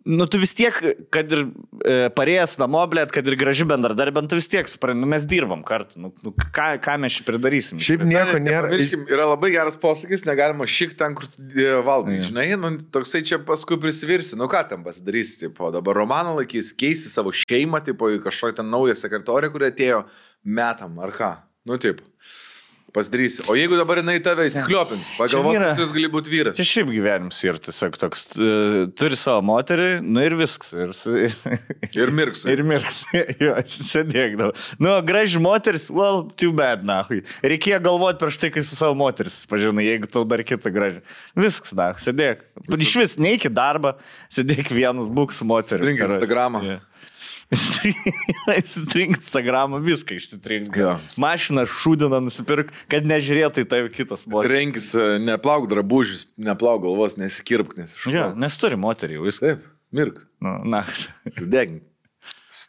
Nu, 0.05 0.27
tu 0.31 0.39
vis 0.43 0.53
tiek, 0.59 0.77
kad 1.15 1.33
ir 1.33 1.47
e, 1.85 1.97
parėjęs 2.17 2.59
namo, 2.61 2.83
blėt, 2.91 3.13
kad 3.15 3.27
ir 3.27 3.39
graži 3.41 3.67
bendradarbė, 3.69 4.25
tu 4.31 4.39
vis 4.39 4.51
tiek, 4.53 4.69
suprantu, 4.71 5.01
nu, 5.05 5.09
mes 5.11 5.25
dirbam 5.31 5.65
kartu. 5.67 6.01
Nu, 6.03 6.13
nu, 6.25 6.35
ką, 6.37 6.69
ką 6.85 6.99
mes 7.01 7.17
čia 7.19 7.27
pridarysim? 7.29 7.81
šiaip 7.83 8.05
nieko 8.07 8.37
nėra. 8.43 8.69
Nepamirškim, 8.69 9.07
yra 9.11 9.31
labai 9.33 9.53
geras 9.55 9.79
posakis, 9.81 10.27
negalima 10.29 10.69
šik 10.69 10.97
ten, 11.01 11.17
kur 11.19 11.31
valgai, 11.87 12.21
žinai, 12.27 12.47
nu, 12.61 12.75
toksai 12.93 13.23
čia 13.27 13.41
paskui 13.47 13.81
prisivirsi, 13.81 14.37
nu 14.39 14.51
ką 14.51 14.63
ten 14.75 14.85
pasidarysi, 14.87 15.39
tipo, 15.47 15.73
dabar 15.75 15.99
romaną 16.03 16.37
laikys, 16.39 16.73
keisi 16.77 17.11
savo 17.13 17.33
šeimą, 17.35 17.83
tipo, 17.87 18.11
į 18.13 18.21
kažkokią 18.27 18.61
ten 18.61 18.71
naują 18.71 18.95
sekretorę, 18.99 19.51
kuri 19.51 19.70
atėjo 19.71 20.05
metam, 20.45 20.99
ar 21.03 21.17
ką, 21.17 21.33
nu, 21.71 21.81
taip. 21.83 22.03
Pasidarysi. 22.91 23.45
O 23.47 23.55
jeigu 23.55 23.77
dabar 23.79 24.01
jinai 24.01 24.17
tave 24.19 24.49
įskliopins, 24.49 25.13
pagalvos, 25.15 25.55
yra- 25.55 25.69
kad 25.77 25.83
jūs 25.85 25.93
gali 25.95 26.09
būti 26.11 26.33
vyras. 26.33 26.57
Čia 26.59 26.65
šiaip 26.67 26.89
gyvenimas 26.91 27.39
ir 27.47 27.61
tiesiog 27.63 27.95
toks, 28.03 28.25
turi 28.99 29.15
savo 29.15 29.45
moterį, 29.47 30.01
nu 30.03 30.25
ir 30.27 30.35
viskas. 30.35 30.73
Ir, 30.75 31.31
Ir 32.03 32.11
mirks. 32.19 32.43
Ir 32.51 32.65
mirks. 32.67 32.99
jo, 33.45 33.55
sėdėkdavo. 33.63 34.57
Nu, 34.83 34.97
graži 35.07 35.39
moteris, 35.39 35.87
well, 35.87 36.25
too 36.35 36.51
bad, 36.51 36.83
na. 36.83 37.05
Reikėjo 37.47 37.79
galvoti 37.87 38.19
prieš 38.25 38.43
tai, 38.43 38.51
kai 38.59 38.67
su 38.67 38.75
savo 38.75 38.99
moteris, 38.99 39.39
pažinai, 39.47 39.87
jeigu 39.87 40.11
tau 40.11 40.27
dar 40.27 40.43
kitą 40.43 40.75
gražią. 40.75 41.05
Viskas, 41.39 41.77
na, 41.79 41.93
sėdėk. 41.95 42.43
Iš 42.75 42.99
vis, 43.05 43.19
neik 43.23 43.47
į 43.47 43.55
darbą, 43.55 44.01
sėdėk 44.35 44.75
vienas, 44.75 45.15
būk 45.15 45.31
su 45.39 45.47
moteriu. 45.47 45.87
Trink 45.87 46.09
Instagramą. 46.11 46.67
Jo. 46.67 46.81
Įsitrink 47.51 49.17
Instagramą, 49.21 49.81
viską 49.83 50.15
išsitrink. 50.21 50.77
Jo. 50.79 50.93
Mašiną 51.21 51.65
šūdiną 51.67 52.21
nusipirk, 52.23 52.71
kad 52.93 53.07
nežiūrėtų 53.11 53.65
į 53.65 53.69
tave 53.71 53.91
kitas 53.95 54.27
moteris. 54.31 54.53
Renkis, 54.55 54.89
e, 54.95 55.19
neplauk 55.23 55.67
drabužius, 55.71 56.27
neplauk 56.39 56.85
galvos, 56.87 57.17
nesikirpk, 57.19 57.75
Jo, 57.75 57.83
nesišauk. 57.83 58.39
nes 58.39 58.59
turi 58.63 58.79
moterį, 58.81 59.19
jau 59.19 59.27
viskas. 59.27 59.43
Taip, 59.59 59.71
mirk. 59.99 60.23
Nu, 60.43 60.59
na. 60.65 60.85
Susidegink. 61.27 61.83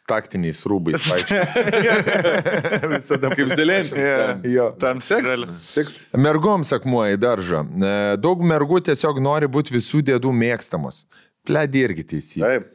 Taktiniais 0.08 0.60
rūbais. 0.70 1.02
vaikščioti. 1.10 2.88
Visada 2.92 3.30
Kaip 3.34 3.48
Zelenskis. 3.50 3.98
Yeah. 3.98 4.38
Jo. 4.46 4.66
Tam 4.80 5.00
seks. 5.02 5.42
Seks. 5.66 5.96
Mergoms 6.14 6.70
akmuo 6.74 7.02
į 7.10 7.18
daržą. 7.20 7.64
E, 7.66 7.90
Daug 8.22 8.44
mergų 8.46 8.78
tiesiog 8.86 9.18
nori 9.22 9.50
būti 9.50 9.74
visų 9.74 10.02
dėdų 10.06 10.30
mėgstamos. 10.38 11.02
Pledi 11.46 11.82
irgi 11.82 12.04
teisybė. 12.14 12.46
Taip. 12.46 12.70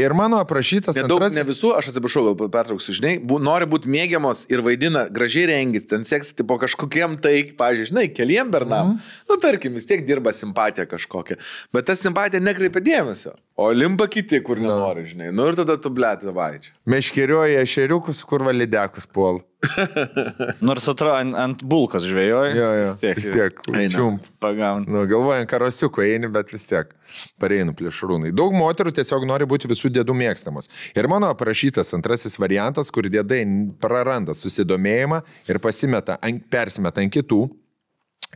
Ir 0.00 0.14
mano 0.16 0.40
aprašytas 0.40 0.96
Nedaug, 0.96 1.20
antrasis... 1.20 1.38
ne 1.38 1.44
visų, 1.50 1.72
aš 1.76 1.90
atsiprašau, 1.92 2.22
gal 2.30 2.50
pertrauksiu, 2.52 2.94
žinai, 2.96 3.12
bu, 3.20 3.36
nori 3.42 3.68
būti 3.70 3.90
mėgiamos 3.92 4.46
ir 4.52 4.62
vaidina 4.64 5.04
gražiai 5.12 5.50
rengis, 5.50 5.84
ten 5.90 6.06
seksti 6.08 6.46
po 6.46 6.56
kažkokiem 6.62 7.18
tai, 7.22 7.34
pažiūrėjau, 7.58 7.90
žinai, 7.92 8.06
keliem 8.16 8.52
bernam. 8.52 8.94
Mm. 8.94 9.12
Nu, 9.30 9.38
tarkim, 9.42 9.76
vis 9.76 9.88
tiek 9.90 10.06
dirba 10.08 10.32
simpatija 10.36 10.88
kažkokia. 10.90 11.36
Bet 11.74 11.90
ta 11.90 11.98
simpatija 11.98 12.42
nekreipia 12.42 12.82
dėmesio. 12.84 13.36
O 13.60 13.68
limpa 13.76 14.08
kiti, 14.10 14.40
kur 14.44 14.60
nenori, 14.62 15.04
žinai. 15.10 15.30
Nu 15.36 15.50
ir 15.50 15.58
tada 15.60 15.76
tu 15.80 15.92
blėt, 15.92 16.24
vaičiai. 16.24 16.74
Meškerioja 16.88 17.60
ešeriukus, 17.66 18.24
kur 18.28 18.46
validekus 18.48 19.08
puol. 19.10 19.44
Nors 20.66 20.88
atrodo 20.88 21.16
ant, 21.18 21.36
ant 21.36 21.64
bulkos 21.68 22.06
žvėjoja. 22.08 22.52
Jo, 22.56 22.68
jo. 22.80 22.86
Vis 22.86 23.00
tiek. 23.02 23.18
Vis 23.20 23.28
tiek. 23.34 23.60
Čiump. 23.92 24.24
Pagaun. 24.42 24.86
Nu, 24.88 25.04
galvojant, 25.10 25.48
karosiuko 25.50 26.04
eini, 26.04 26.30
bet 26.32 26.52
vis 26.54 26.64
tiek 26.70 26.94
pareinu 27.42 27.74
plėšrūnai. 27.76 28.32
Daug 28.36 28.54
moterų 28.56 28.94
tiesiog 28.96 29.26
nori 29.28 29.48
būti 29.50 29.70
visų 29.70 29.92
dėdų 29.92 30.16
mėgstamas. 30.16 30.70
Ir 30.96 31.08
mano 31.10 31.30
aprašytas 31.34 31.92
antrasis 31.96 32.38
variantas, 32.40 32.92
kur 32.94 33.08
dėdai 33.10 33.42
praranda 33.82 34.36
susidomėjimą 34.36 35.22
ir 35.50 35.60
pasimeta, 35.62 36.16
ant, 36.24 36.46
persimeta 36.52 37.04
ant 37.04 37.14
kitų. 37.14 37.42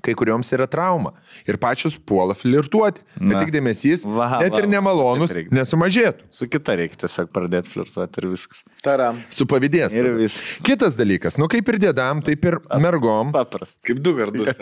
Kai 0.03 0.15
kurioms 0.19 0.51
yra 0.57 0.67
trauma 0.71 1.13
ir 1.47 1.59
pačios 1.61 1.95
puola 1.97 2.35
flirtuoti, 2.37 3.05
Na. 3.21 3.41
tik 3.43 3.53
dėmesys, 3.55 4.03
Va, 4.05 4.41
net 4.43 4.53
va, 4.53 4.61
ir 4.61 4.69
nemalonus, 4.73 5.37
nesumažėtų. 5.55 6.27
Su 6.35 6.49
kita 6.51 6.77
reikia 6.81 7.05
tiesiog 7.05 7.31
pradėti 7.35 7.73
flirtuoti 7.73 8.21
ir 8.21 8.29
viskas. 8.33 8.65
Taram. 8.85 9.23
Su 9.33 9.47
pavydės. 9.51 9.97
Ir 9.97 10.11
viskas. 10.19 10.59
Kitas 10.67 10.99
dalykas, 10.99 11.39
nu 11.41 11.49
kaip 11.53 11.71
ir 11.73 11.81
dėdam, 11.87 12.25
taip 12.27 12.45
ir 12.51 12.59
mergom. 12.83 13.33
Paprasta. 13.37 13.81
Kaip 13.87 14.03
du 14.05 14.17
kartus 14.19 14.53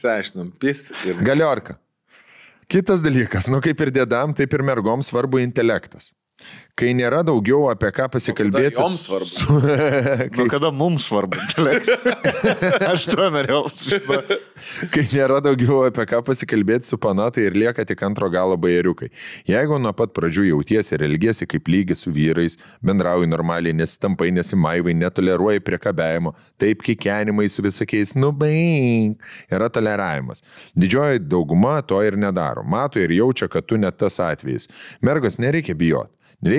seišinam, 0.00 0.52
pist 0.62 0.92
ir... 1.06 1.22
Galiorka. 1.26 1.78
Kitas 2.66 3.02
dalykas, 3.04 3.46
nu 3.52 3.62
kaip 3.62 3.80
ir 3.84 3.94
dėdam, 3.94 4.34
taip 4.34 4.54
ir 4.56 4.66
mergom 4.66 5.04
svarbu 5.06 5.38
intelektas. 5.44 6.10
Kai 6.76 6.90
nėra 6.92 7.22
daugiau 7.24 7.70
apie 7.72 7.88
ką 7.96 8.04
pasikalbėti. 8.12 8.76
joms 8.76 9.06
svarbu. 9.06 9.28
Su, 9.36 9.54
Nu, 10.36 10.44
kada 10.52 10.68
mums 10.74 11.06
svarbu. 11.08 11.38
Aš 12.92 13.06
to 13.08 13.28
norėjau. 13.32 13.62
kai 14.92 15.04
nėra 15.08 15.38
daugiau 15.44 15.86
apie 15.86 16.04
ką 16.10 16.20
pasikalbėti 16.26 16.88
su 16.90 16.98
panatai 17.00 17.46
ir 17.48 17.56
lieka 17.56 17.84
tik 17.88 18.02
antro 18.04 18.28
galo 18.32 18.58
bajeriukai. 18.60 19.08
Jeigu 19.48 19.78
nuo 19.80 19.92
pat 19.96 20.12
pradžių 20.16 20.44
jautiesi 20.50 20.94
ir 20.98 21.06
elgiesi 21.08 21.48
kaip 21.48 21.70
lygi 21.72 21.96
su 21.96 22.12
vyrais, 22.12 22.58
bendrauji 22.84 23.30
normaliai, 23.32 23.72
nesitampai, 23.76 24.28
nesimaivai, 24.36 24.92
netoleruoji 25.00 25.64
priekabiavimo, 25.64 26.34
taip 26.60 26.84
kikenimai 26.84 27.48
su 27.52 27.64
visokiais, 27.64 28.12
nu 28.20 28.32
baig, 28.36 29.16
yra 29.48 29.70
toleravimas. 29.72 30.44
Didžioji 30.76 31.24
dauguma 31.24 31.78
to 31.88 32.02
ir 32.04 32.20
nedaro. 32.20 32.66
Mato 32.68 33.00
ir 33.00 33.16
jaučia, 33.16 33.48
kad 33.48 33.64
tu 33.64 33.80
net 33.80 33.96
tas 34.02 34.20
atvejis. 34.20 34.68
Mergos 35.00 35.40
nereikia 35.40 35.72
bijoti. 35.78 36.12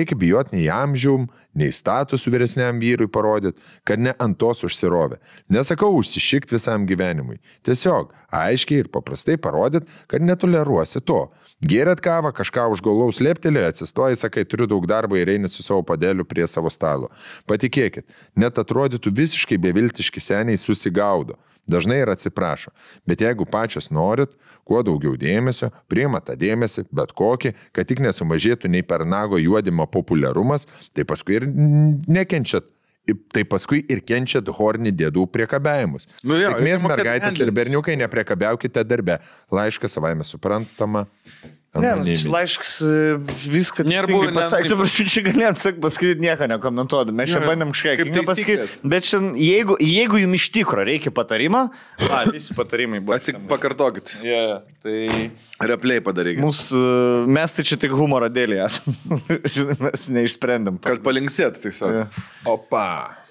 Nereikia 0.08 0.16
bijoti 0.16 0.56
nei 0.56 0.68
amžium, 0.70 1.28
nei 1.54 1.70
statusų 1.72 2.30
vyresniam 2.32 2.78
vyrui 2.80 3.08
parodyti, 3.08 3.60
kad 3.84 3.98
ne 3.98 4.14
ant 4.18 4.38
tos 4.38 4.64
užsirovė. 4.64 5.18
Nesakau 5.50 5.92
užsišikti 5.98 6.54
visam 6.54 6.86
gyvenimui. 6.86 7.40
Tiesiog 7.62 8.12
aiškiai 8.32 8.84
ir 8.84 8.88
paprastai 8.88 9.36
parodyti, 9.36 9.86
kad 10.08 10.22
netoleruosi 10.22 11.02
to. 11.04 11.28
Gėrėt 11.60 12.00
kavą, 12.00 12.32
kažką 12.32 12.70
už 12.72 12.80
gaulaus 12.80 13.20
lėptelė, 13.20 13.66
atsistoji, 13.68 14.16
sakai, 14.16 14.46
turiu 14.46 14.66
daug 14.66 14.86
darbo 14.86 15.16
ir 15.16 15.28
eini 15.28 15.48
su 15.48 15.62
savo 15.62 15.82
padėliu 15.82 16.24
prie 16.24 16.46
savo 16.46 16.70
stalo. 16.70 17.10
Patikėkit, 17.46 18.06
net 18.36 18.58
atrodytų 18.58 19.12
visiškai 19.12 19.58
beviltiški 19.58 20.22
seniai 20.22 20.56
susigaudo. 20.56 21.36
Dažnai 21.68 22.00
ir 22.02 22.12
atsiprašo. 22.12 22.72
Bet 23.08 23.20
jeigu 23.24 23.44
pačios 23.48 23.90
norit, 23.92 24.32
kuo 24.68 24.80
daugiau 24.86 25.18
dėmesio, 25.20 25.70
priima 25.90 26.22
tą 26.24 26.36
dėmesį, 26.40 26.86
bet 26.94 27.12
kokį, 27.18 27.52
kad 27.76 27.90
tik 27.90 28.00
nesumažėtų 28.04 28.70
nei 28.72 28.86
per 28.86 29.04
nago 29.08 29.40
juodimo 29.40 29.86
populiarumas, 29.90 30.66
tai 30.96 31.04
paskui 31.08 31.40
ir 31.40 31.48
nekenčiat. 31.48 32.72
Tai 33.32 33.40
paskui 33.48 33.78
ir 33.88 34.02
kenčiat 34.04 34.50
hornį 34.52 34.90
dėdų 34.92 35.22
priekabiavimus. 35.32 36.10
Nu 36.28 36.36
jo, 36.36 36.50
Sėkmės 36.52 36.82
mergaitės 36.84 37.38
ir 37.40 37.52
berniukai 37.56 37.94
nepriekabiaukite 38.02 38.84
darbe. 38.84 39.16
Laiškas 39.48 39.96
savaime 39.96 40.26
suprantama. 40.28 41.06
Ne, 41.76 41.90
nu, 42.00 42.14
laiškas 42.32 42.70
e, 42.80 42.92
viską 43.52 43.84
Nėra 43.84 44.08
teisingai 44.08 44.14
buvo, 44.14 44.30
ne- 44.32 44.38
pasakė. 44.40 44.70
Tu 44.72 44.78
prašau, 44.80 45.04
čia 45.12 45.22
galėjom 45.26 45.58
sak, 45.60 45.76
pasakyti 45.84 46.24
nieko 46.24 46.48
nekomentuodami. 46.50 47.20
Mes 47.20 47.30
čia 47.34 47.42
bandėm 47.44 47.74
kažką 47.76 47.92
kaip 48.00 48.08
pasakyti. 48.14 48.56
taisyklės. 48.56 48.78
Bet 48.94 49.08
šiandien, 49.10 49.36
jeigu, 49.44 49.76
jeigu 49.84 50.22
jums 50.24 50.40
iš 50.40 50.48
tikro 50.56 50.86
reikia 50.88 51.12
patarimo, 51.14 51.66
a, 52.08 52.22
visi 52.32 52.56
patarimai 52.56 53.02
buvo. 53.04 53.18
Atsik, 53.20 53.36
pakartokit. 53.52 54.16
Yeah, 54.24 54.64
tai 54.82 55.28
Replay 55.58 55.98
padarykit. 55.98 56.38
mūsų, 56.38 56.80
mes 57.34 57.54
tai 57.56 57.64
čia 57.66 57.74
tik 57.82 57.90
humoro 57.98 58.28
dėlį 58.30 58.60
esame. 58.62 59.38
Mes 59.82 60.04
neišsprendėm. 60.14 60.76
Kad 60.84 61.00
palinksėt, 61.02 61.58
tiesiog. 61.64 61.96
Jo. 61.96 62.04
Opa. 62.46 62.84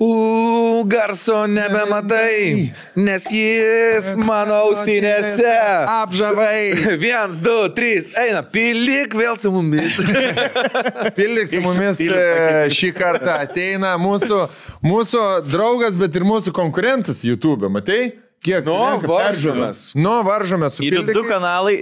U, 0.04 0.84
garso 0.92 1.46
nebematai, 1.48 2.74
nes 3.00 3.30
jis 3.32 4.12
mano 4.20 4.60
ausinėse. 4.66 5.56
Apžavai. 5.94 6.76
Viens, 7.06 7.40
du, 7.40 7.56
trys, 7.78 8.12
eina, 8.20 8.44
pilik 8.44 9.16
vėl 9.16 9.40
su 9.40 9.54
mumis. 9.56 9.96
Pildyk 11.18 11.48
su 11.54 11.64
mumis 11.64 12.04
e, 12.04 12.22
šį 12.76 12.92
kartą 13.00 13.40
ateina 13.48 13.96
mūsų, 14.02 14.44
mūsų 14.84 15.26
draugas, 15.48 15.96
bet 15.96 16.20
ir 16.20 16.28
mūsų 16.28 16.52
konkurentas 16.60 17.24
YouTube, 17.24 17.72
matai? 17.72 18.18
Kiek? 18.46 18.66
Nu, 18.68 18.76
renka 18.78 19.08
varžomės. 19.10 19.80
Nu, 19.98 20.18
varžomės 20.28 20.78
Ir 20.86 21.00
du 21.10 21.24
kanalai, 21.26 21.78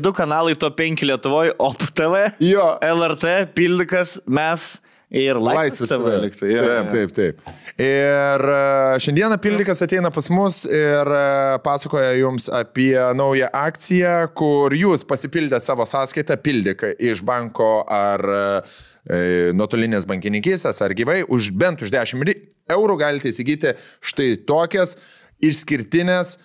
du 0.00 0.12
kanalai 0.16 0.54
to 0.60 0.68
5 0.70 1.02
Lietuvoje, 1.08 1.54
OPTV, 1.58 2.18
Jo. 2.44 2.74
LRT, 2.84 3.48
Pildikas, 3.56 4.18
mes 4.26 4.66
ir 5.10 5.38
Laisvės. 5.40 5.88
TV. 5.88 6.12
liktai, 6.26 6.48
jo, 6.52 6.62
Taip, 6.66 6.88
taip, 6.92 7.12
taip. 7.16 7.52
Ir 7.80 8.44
e, 8.50 8.98
šiandieną 9.04 9.36
Pildikas 9.40 9.80
ateina 9.86 10.10
pas 10.12 10.26
mus 10.34 10.64
ir 10.66 11.10
e, 11.16 11.58
pasakoja 11.64 12.12
jums 12.18 12.48
apie 12.52 12.92
naują 13.16 13.48
akciją, 13.54 14.16
kur 14.36 14.74
jūs 14.76 15.04
pasipildę 15.08 15.60
savo 15.62 15.86
sąskaitą 15.88 16.36
Pildiką 16.42 16.92
iš 16.98 17.22
banko 17.24 17.84
ar 17.88 18.20
e, 18.26 19.52
nuotolinės 19.56 20.04
bankininkystės 20.10 20.82
ar 20.82 20.92
gyvai, 20.98 21.22
už 21.28 21.52
bent 21.54 21.82
už 21.86 21.92
10 21.94 22.26
ri- 22.26 22.40
eurų 22.74 22.96
galite 22.98 23.30
įsigyti 23.30 23.76
štai 24.02 24.32
tokias 24.48 24.96
išskirtinės 25.44 26.36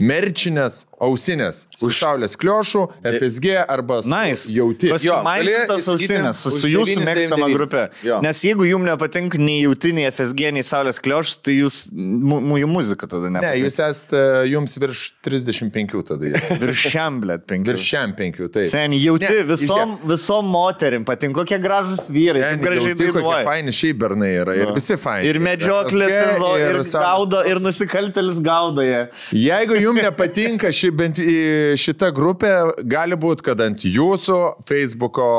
merčinės 0.00 0.84
ausinės 1.00 1.64
už 1.82 1.96
saulės 1.96 2.36
kliošų, 2.40 2.82
FSG 3.14 3.54
arba 3.66 4.00
Nice. 4.04 4.50
jauti. 4.52 4.90
Įsigyti 4.92 5.70
ausinės 5.72 6.42
su, 6.44 6.50
su 6.54 6.68
jūsų 6.70 6.98
9,99. 7.00 7.06
mėgstama 7.08 7.48
grupė. 7.54 7.84
Jo. 8.04 8.18
Nes 8.24 8.42
jeigu 8.44 8.66
jums 8.68 8.84
nepatinka 8.88 9.38
nei 9.40 9.62
jautinė 9.64 10.06
FSG, 10.12 10.50
nei 10.56 10.64
Saulės 10.66 11.00
kliošas, 11.02 11.38
tai 11.44 11.56
jūs, 11.58 11.78
mu, 11.92 12.40
mu, 12.44 12.58
jų 12.60 12.68
muzika 12.70 13.08
tada 13.10 13.30
ne. 13.32 13.40
Ne, 13.42 13.52
jūs 13.62 13.78
esate 13.82 14.20
jums 14.50 14.76
virš 14.80 15.04
35 15.26 16.04
tada. 16.10 16.30
Virš 16.60 16.84
šiam, 16.92 17.20
blėt, 17.22 17.46
penki. 17.48 17.70
Virš 17.72 17.84
šiam 17.90 18.12
5, 18.18 18.40
taip. 18.54 18.68
Sen 18.70 18.94
jauti 18.98 19.28
Ne, 19.30 19.42
visom, 19.48 19.96
visom 20.10 20.48
moterim, 20.50 21.04
patinka 21.06 21.40
kokie 21.40 21.58
gražus 21.62 22.08
vyrai, 22.12 22.42
kaip 22.54 22.62
gražiai 22.64 22.94
dainuoja. 22.98 23.44
faini 23.46 23.72
šiaip 23.74 23.98
bernai 24.00 24.30
yra 24.42 24.54
ir 24.58 24.72
visi 24.76 24.96
faini. 25.00 25.28
Ir 25.30 25.38
medžioklės 25.44 26.10
sezoną, 26.12 26.56
ir 26.60 26.78
Saulės- 26.80 26.92
gaudo, 27.04 27.42
ir 27.48 27.60
nusikaltelis 27.62 28.40
gaudo 28.44 28.82
jie. 28.84 29.02
Jeigu 29.36 29.78
jums 29.80 30.02
nepatinka 30.04 30.72
ši, 30.74 30.89
bent, 30.96 31.18
į- 31.22 31.76
šita 31.80 32.10
grupė, 32.16 32.50
gali 32.90 33.16
būti, 33.20 33.44
kad 33.50 33.60
ant 33.64 33.84
jūsų 33.86 34.38
Facebook'o 34.68 35.30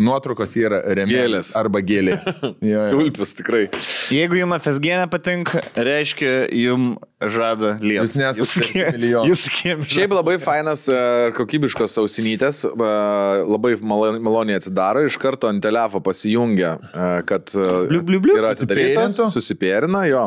nuotraukos 0.00 0.54
yra 0.56 0.78
remėlės 0.96 1.52
arba 1.58 1.82
gėlė. 1.84 2.18
Tulpis 2.92 3.34
tikrai. 3.40 3.64
Jeigu 4.14 4.38
jums 4.38 4.60
FSG 4.62 4.94
nepatinka, 5.02 5.62
reiškia, 5.76 6.34
jums 6.56 7.00
žada 7.20 7.74
lietus. 7.84 8.14
Jūs 8.14 8.16
nesate 8.16 8.84
milijonų. 8.96 9.28
Jūs 9.28 9.42
skiem. 9.50 9.82
Šiaip 9.84 10.14
labai 10.16 10.38
fainas 10.40 10.86
e, 10.88 10.96
ir 11.28 11.34
kokybiškos 11.36 11.98
ausinytės, 12.00 12.62
e, 12.64 12.90
labai 13.44 13.74
malo- 13.84 14.14
maloniai 14.24 14.56
atsidaro, 14.56 15.02
iš 15.04 15.18
karto 15.20 15.50
ant 15.50 15.60
telefo 15.64 16.00
pasijungia, 16.00 16.76
e, 16.80 17.08
kad 17.28 17.52
Bliu, 17.52 18.00
bliu, 18.06 18.20
bliu. 18.24 18.38
yra 18.40 18.54
atidarytas, 18.54 19.18
susipėrina 19.34 20.06
jo, 20.08 20.22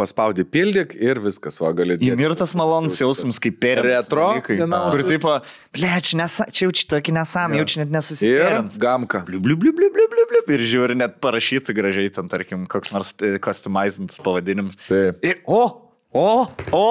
paspaudi 0.00 0.42
pildyk 0.48 0.96
ir 0.98 1.20
viskas, 1.22 1.60
va 1.62 1.70
gali. 1.76 1.98
Į 2.02 2.16
mirtas 2.18 2.54
malonus 2.58 2.98
jausmas, 3.02 3.38
kaip 3.42 3.60
perėmė. 3.62 3.92
Retro 3.92 4.26
Kur 4.42 4.56
vienausias. 4.58 5.06
tipo, 5.12 5.36
ble, 5.76 5.92
čia, 6.02 6.26
jau 6.64 6.70
čia 6.72 6.88
tokį 6.96 7.14
nesam, 7.20 7.54
jau 7.58 7.66
čia 7.68 7.82
net 7.84 7.90
Ir 7.92 7.96
nesusipėrėm. 7.98 8.72
gamka. 8.80 9.22
Bliu, 9.28 9.38
bliu, 9.44 9.54
bliu, 9.60 9.72
bliu, 9.76 9.90
bliu, 9.92 10.08
bliu, 10.10 10.26
bliu. 10.32 10.42
Ir 10.56 10.66
žiūri, 10.66 10.96
net 10.98 11.20
parašyti 11.22 11.74
gražiai 11.76 12.10
ten, 12.12 12.26
tarkim, 12.32 12.66
koks 12.66 12.90
nors 12.96 13.12
customizintas 13.44 14.18
pavadinimas. 14.24 14.74
Taip. 14.88 15.20
Ir, 15.22 15.38
o, 15.46 15.91
o, 16.12 16.46
o, 16.76 16.82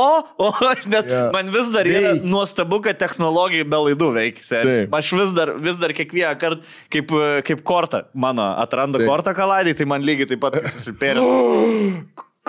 o, 0.42 0.48
nes 0.94 1.06
Jo. 1.10 1.22
man 1.36 1.52
vis 1.54 1.70
dar 1.74 1.86
yra 1.90 2.14
Veik. 2.16 2.24
nuostabu, 2.28 2.80
kad 2.86 2.98
technologija 3.02 3.66
be 3.70 3.80
laidų 3.88 4.10
veikia. 4.18 4.62
Aš 4.98 5.12
vis 5.20 5.32
dar, 5.38 5.54
vis 5.62 5.78
dar 5.82 5.94
kiekvieną 5.98 6.34
kartą, 6.42 6.62
kaip, 6.94 7.14
kaip 7.48 7.64
kortą, 7.68 8.04
mano 8.14 8.48
atranda 8.62 9.02
Taip. 9.02 9.10
kortą 9.12 9.36
kaladį, 9.38 9.76
tai 9.80 9.86
man 9.90 10.02
lygiai 10.08 10.30
taip 10.34 10.42
pat 10.44 10.58
susipėrė. 10.74 11.26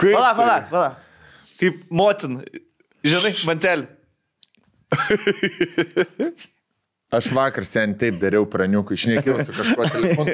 Kaip 0.00 0.14
Pala, 0.16 0.30
tai? 0.32 0.36
pala, 0.40 0.56
pala. 0.72 0.90
Kaip 1.60 1.82
motin. 1.92 2.40
Žinai, 3.04 3.34
mantelį. 3.50 3.86
Aš 7.12 7.26
vakar 7.36 7.66
sen 7.68 7.92
taip 8.00 8.16
dariau 8.16 8.46
praniukų, 8.48 8.96
išnekėjau 8.96 9.42
su 9.44 9.52
kažkuo 9.52 9.84
telefonu. 9.92 10.32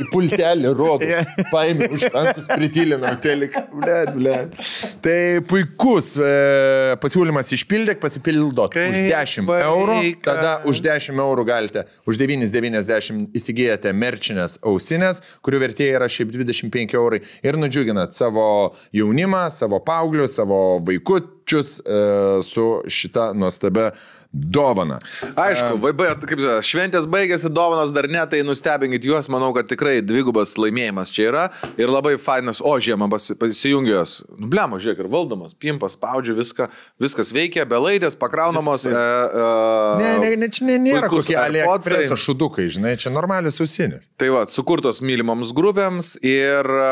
Į 0.00 0.06
pultelį 0.14 0.70
rodo. 0.78 1.08
Paėmė 1.50 1.90
už 1.92 2.06
rankus, 2.14 2.48
pritylinau 2.48 3.10
teliką. 3.20 3.66
Blet, 3.82 4.14
blet. 4.16 4.54
Tai 5.04 5.18
puikus 5.50 6.14
e, 6.16 6.30
pasiūlymas 7.02 7.52
išpildėk, 7.58 8.00
pasipildot 8.00 8.72
Kaip 8.72 8.94
už 8.94 9.10
10 9.12 9.52
eurų. 9.58 9.98
vaikas. 10.00 10.24
Tada 10.24 10.54
už 10.72 10.80
10 10.88 11.20
eurų 11.26 11.44
galite, 11.52 11.84
už 12.08 12.22
9,90 12.22 13.36
įsigijate 13.36 13.92
merčinės 13.92 14.56
ausinės, 14.64 15.20
kurių 15.44 15.62
vertė 15.66 15.92
yra 15.92 16.08
šiaip 16.08 16.32
25 16.32 16.96
eurai. 16.96 17.20
Ir 17.44 17.60
nudžiuginat 17.60 18.16
savo 18.16 18.48
jaunimą, 18.96 19.50
savo 19.52 19.84
paauglius, 19.84 20.40
savo 20.40 20.64
vaikučius 20.88 21.76
e, 21.84 22.02
su 22.40 22.68
šita 22.88 23.34
nuostabia 23.36 23.92
dovana. 24.34 24.98
Aišku, 25.38 25.78
VB, 25.78 26.08
kaip 26.26 26.40
sakė, 26.42 26.58
šventės 26.66 27.06
baigėsi, 27.10 27.50
dovanos 27.54 27.92
dar 27.94 28.08
ne, 28.10 28.20
tai 28.30 28.40
nustebinkit 28.46 29.06
juos, 29.06 29.28
manau, 29.30 29.52
kad 29.54 29.68
tikrai 29.70 30.00
dvigubas 30.02 30.56
laimėjimas 30.58 31.12
čia 31.14 31.28
yra 31.30 31.44
ir 31.78 31.92
labai 31.92 32.16
fainas, 32.18 32.58
o 32.64 32.72
žiemą 32.82 33.06
pasi- 33.12 33.36
pasijungęs, 33.38 34.16
nu 34.40 34.48
blemo, 34.50 34.80
žiūrėk, 34.82 35.04
ir 35.04 35.10
valdomas, 35.12 35.54
pimpas, 35.54 35.94
spaudžiu 35.94 36.34
viską, 36.38 36.66
viskas 37.02 37.30
veikia, 37.36 37.62
belaidės, 37.70 38.18
pakraunamos. 38.18 38.88
E, 38.90 38.90
e, 38.90 39.44
Ne, 40.00 40.10
ne, 40.18 40.32
ne, 40.40 40.48
čia 40.50 40.66
ne, 40.66 40.78
nėra 40.82 41.08
kokie. 41.12 41.36
AliExpress 41.38 42.12
šudukai, 42.24 42.66
žinai, 42.72 42.96
čia 43.00 43.12
normalius 43.14 43.60
ausinės. 43.62 44.08
Tai 44.20 44.30
va, 44.34 44.42
sukurtos 44.50 44.98
mylimoms 45.04 45.52
grupėms 45.56 46.14
ir 46.26 46.66
e, 46.66 46.90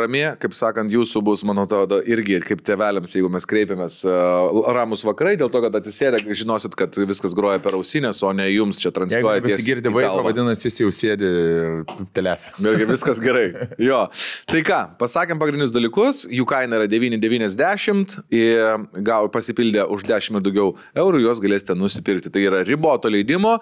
rami, 0.00 0.24
kaip 0.40 0.56
sakant, 0.56 0.92
jūsų 0.94 1.22
bus, 1.26 1.44
man 1.48 1.60
atrodo, 1.64 2.00
irgi 2.08 2.40
kaip 2.44 2.62
tėveliams, 2.64 3.12
jeigu 3.16 3.28
mes 3.32 3.44
kreipiamės 3.48 4.00
uh, 4.06 4.72
ramus 4.74 5.02
vakarai, 5.06 5.36
dėl 5.40 5.50
to, 5.52 5.60
kad 5.64 5.74
atsisėdę, 5.80 6.20
žinosit, 6.38 6.74
kad 6.78 6.98
viskas 7.08 7.34
groja 7.36 7.60
per 7.62 7.76
ausinės, 7.78 8.20
o 8.26 8.32
ne 8.36 8.46
jums 8.52 8.78
čia 8.80 8.88
Jeigu 8.88 8.98
transliuoja. 9.00 9.42
tiesiai 9.44 9.58
pasigirdi 9.58 9.90
į 9.90 9.94
vaiko, 9.96 10.22
vadinasi, 10.26 10.68
jis 10.68 10.80
jau 10.84 10.90
sėdi 10.94 11.30
telefė. 12.16 12.52
Irgi 12.64 12.88
viskas 12.92 13.20
gerai. 13.22 13.46
Jo. 13.82 14.04
Tai 14.48 14.62
ką, 14.66 14.80
pasakėm 15.00 15.40
pagrindinius 15.40 15.74
dalykus, 15.74 16.24
jų 16.32 16.46
kaina 16.48 16.78
yra 16.80 16.88
9,90 16.90 18.18
ir 18.34 18.86
gal 19.06 19.28
pasipildė 19.34 19.86
už 19.92 20.06
10 20.08 20.38
ir 20.38 20.44
daugiau 20.46 20.72
eurų, 20.98 21.22
juos 21.26 21.42
galėsite 21.42 21.76
nusipirkti. 21.78 22.32
Tai 22.34 22.42
yra 22.44 22.62
riboto 22.66 23.10
leidimo 23.12 23.56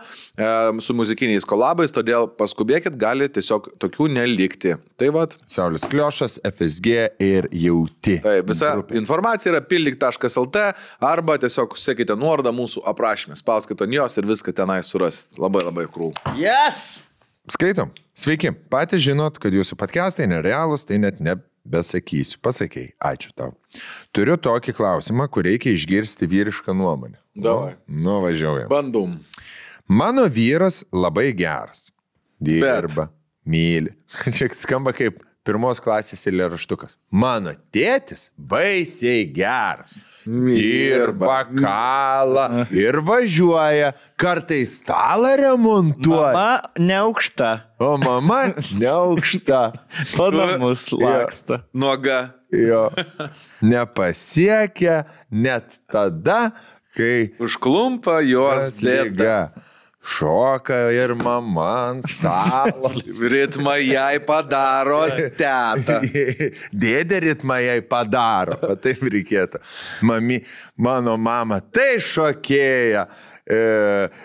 su 0.82 0.96
muzikiniais 0.96 1.46
kolabais, 1.48 1.92
todėl 1.94 2.28
paskubėkit, 2.38 2.96
gali 3.00 3.28
tiesiog 3.32 3.72
tokių 3.82 4.10
nelikti. 4.16 4.76
Tai 5.00 5.10
vad, 5.14 5.36
Saulės 5.50 5.84
kliošas, 5.88 6.38
FSG 6.46 6.96
ir 7.22 7.48
jauti. 7.52 8.18
tai 8.24 8.38
visa 8.46 8.74
informacija 8.96 9.52
yra 9.54 9.62
pildyk.lt 9.64 10.62
arba 11.04 11.36
tiesiog 11.42 11.76
sekite 11.80 12.16
nuorodą 12.18 12.52
mūsų 12.56 12.82
aprašymę, 13.06 13.36
spauskite 13.36 13.84
ant 13.84 13.94
jos 13.94 14.18
ir 14.18 14.26
viską 14.26 14.52
tenai 14.52 14.82
surasit. 14.82 15.38
Labai 15.38 15.62
labai 15.64 15.86
krūl. 15.86 16.14
Yes! 16.38 17.04
Skaitom. 17.50 17.92
Sveiki. 18.16 18.50
Patys 18.70 19.04
žinot, 19.04 19.38
kad 19.38 19.54
jūsų 19.54 19.76
podcastai 19.78 20.26
nerealūs, 20.26 20.86
tai 20.88 20.98
net 20.98 21.20
nebesakysiu. 21.22 22.40
Pasakėjai. 22.42 22.96
Ačiū 22.98 23.30
tau. 23.38 23.52
Turiu 24.16 24.34
tokį 24.40 24.74
klausimą, 24.74 25.28
kur 25.30 25.46
reikia 25.46 25.74
išgirsti 25.76 26.26
vyrišką 26.26 26.74
nuomonę. 26.74 27.20
Davai. 27.36 27.76
Nu, 27.86 28.18
važiuojam. 28.24 28.70
Bandom. 28.72 29.18
Mano 29.86 30.26
vyras 30.26 30.82
labai 30.90 31.28
geras. 31.36 31.92
Dirba, 32.42 33.06
myli. 33.46 33.94
Čia 34.34 34.50
skamba 34.56 34.96
kaip 34.96 35.22
pirmos 35.46 35.80
klasės 35.82 36.26
eilėraštukas. 36.28 36.98
Mano 37.14 37.52
tėtis 37.74 38.28
baisiai 38.36 39.24
geras. 39.34 39.96
Dirba, 40.26 41.44
kala 41.54 42.66
ir 42.74 42.98
važiuoja. 43.06 43.92
Kartais 44.20 44.80
stalą 44.82 45.36
remontuoja. 45.40 46.32
Mama 46.34 46.80
neaukšta. 46.82 47.52
O 47.78 47.94
mama 48.02 48.40
neaukšta. 48.80 49.62
Po 50.16 50.30
namus 50.34 50.90
laksta. 50.96 51.62
Nuoga. 51.76 52.32
Jo. 52.54 52.88
Nepasiekia 53.62 55.04
net 55.30 55.80
tada, 55.90 56.52
kai 56.96 57.32
Užklumpa 57.42 58.20
jos 58.24 58.78
lėta. 58.86 59.50
Šoka 60.06 60.76
ir 60.94 61.14
mama 61.18 61.66
ant 61.90 62.06
stalo. 62.06 62.92
Ritmą 63.34 63.74
jai 63.82 64.18
padaro 64.22 65.02
teta. 65.40 65.98
Dėdė 66.84 67.22
ritmą 67.24 67.58
jai 67.64 67.80
padaro. 67.82 68.76
Taip 68.82 69.02
reikėtų. 69.02 69.62
Mami, 70.06 70.42
mano 70.78 71.16
mama, 71.18 71.58
tai 71.60 71.96
šokėja. 72.02 73.06
E, 73.46 73.58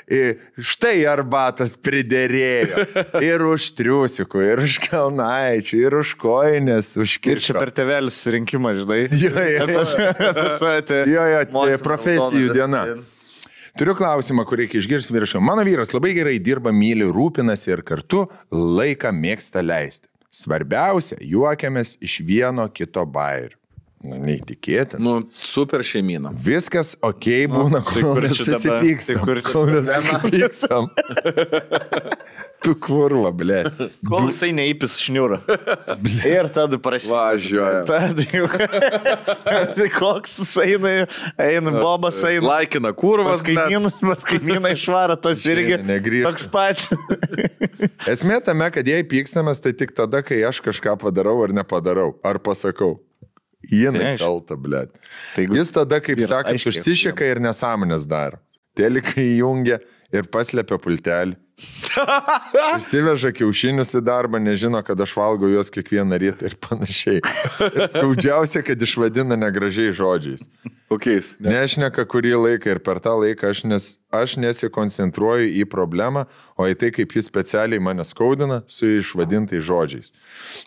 e, 0.10 0.20
štai 0.58 1.04
arbatas 1.10 1.76
pridėrėjo. 1.78 2.86
Ir 3.22 3.44
už 3.46 3.68
triusikų, 3.78 4.42
ir 4.48 4.62
už 4.66 4.80
kalnaičių, 4.88 5.78
ir 5.78 5.98
už 6.00 6.16
koinės, 6.22 6.96
už 6.98 7.18
Ir 7.30 7.42
čia 7.46 7.58
per 7.58 7.74
tevelis 7.74 8.18
rinkimą, 8.34 8.74
žinai. 8.82 9.02
Jo, 9.14 9.34
jo, 9.46 9.66
jo. 9.78 9.86
Jo, 11.10 11.26
jo, 11.36 11.44
tai 11.54 11.82
profesijų 11.86 12.54
diena. 12.58 12.86
Turiu 13.80 13.96
klausimą, 13.96 14.44
kurį 14.48 14.66
reikia 14.66 14.82
išgirsti 14.82 15.16
viršų. 15.16 15.40
Mano 15.48 15.64
vyras 15.68 15.94
labai 15.96 16.12
gerai 16.18 16.36
dirba, 16.44 16.74
myli, 16.76 17.08
rūpinasi 17.08 17.72
ir 17.72 17.86
kartu 17.88 18.26
laiką 18.52 19.14
mėgsta 19.16 19.64
leisti. 19.64 20.10
Svarbiausia, 20.32 21.18
juokiamės 21.24 21.98
iš 22.04 22.20
vieno 22.28 22.68
kito 22.72 23.06
bairio. 23.08 23.61
Na, 24.02 24.18
neįtikėtina. 24.18 24.98
Nu, 25.04 25.12
super 25.38 25.84
šeimyną. 25.86 26.32
Viskas 26.42 26.96
ok 27.06 27.28
būna, 27.52 27.84
tai 27.86 28.02
kol 28.02 28.22
nesusipykstam. 28.26 29.20
Tai 29.20 29.26
kur 29.28 29.42
Kol 29.46 29.70
nesusipykstam. 29.76 30.88
tu 32.66 32.74
kurva, 32.82 33.30
ble. 33.36 33.60
Kol 34.08 34.32
jisai 34.32 34.50
neįpis 34.58 34.96
šniūrą. 35.04 35.38
Ir 36.26 36.50
tada 36.56 36.80
prasideda. 36.82 37.20
Važiuoja. 37.20 37.84
Tada 37.86 38.26
jau. 38.26 38.50
tai 39.78 39.88
koks 39.94 40.34
jis 40.42 40.56
eina, 40.66 40.96
eina, 41.38 41.76
bobas 41.78 42.24
eina. 42.26 42.42
Laikina 42.56 42.96
kurvas, 42.98 43.44
Pas 43.44 43.46
kaimynus, 43.52 44.02
pas 44.02 44.26
kaimyną 44.32 44.74
išvaro, 44.80 45.20
tas 45.22 45.46
irgi. 45.46 45.78
Negrįžta. 45.86 46.34
Toks 46.34 46.50
pat. 46.50 46.88
Esmė 48.10 48.42
tame, 48.50 48.74
kad 48.74 48.90
jei 48.90 49.06
pykstamės, 49.06 49.62
tai 49.62 49.76
tik 49.78 49.94
tada, 49.94 50.26
kai 50.26 50.42
aš 50.50 50.64
kažką 50.66 50.98
padarau 51.06 51.38
ar 51.46 51.54
nepadarau. 51.62 52.16
Ar 52.26 52.42
pasakau. 52.42 52.98
Jinai 53.70 54.18
kalta, 54.18 54.56
ble. 54.58 54.88
Tai 55.36 55.44
jeigu- 55.46 55.56
Jis 55.56 55.72
tada, 55.72 56.00
kaip 56.02 56.18
aiškiai 56.18 56.72
užsišika 56.82 57.22
ir 57.32 57.40
nesąmonės 57.40 58.08
daro. 58.08 58.40
Telikai 58.76 59.26
įjungia 59.38 59.80
ir 60.14 60.24
paslėpia 60.32 60.80
pultelį. 60.80 61.36
Išsiveža 62.78 63.32
kiaušinius 63.36 63.94
į 63.98 64.02
darbą, 64.06 64.40
nežino, 64.42 64.80
kad 64.86 65.00
aš 65.02 65.14
valgau 65.18 65.50
juos 65.52 65.72
kiekvieną 65.74 66.20
rytą 66.22 66.48
ir 66.50 66.56
panašiai. 66.62 67.22
Ir 67.68 67.88
skaudžiausia, 67.92 68.64
kad 68.66 68.82
išvadina 68.82 69.38
negražiai 69.40 69.94
žodžiais. 69.96 70.48
Kokiais? 70.92 71.34
Nešneka 71.44 72.06
kurį 72.12 72.34
laiką 72.36 72.74
ir 72.74 72.82
per 72.84 73.00
tą 73.04 73.16
laiką 73.22 73.52
aš, 73.54 73.64
nes, 73.70 73.90
aš 74.12 74.38
nesikoncentruoju 74.44 75.52
į 75.62 75.66
problemą, 75.72 76.26
o 76.60 76.68
į 76.68 76.78
tai, 76.80 76.92
kaip 76.96 77.16
jis 77.16 77.30
specialiai 77.32 77.82
mane 77.84 78.06
skaudina 78.08 78.62
su 78.72 78.90
išvadintais 79.00 79.64
žodžiais. 79.68 80.12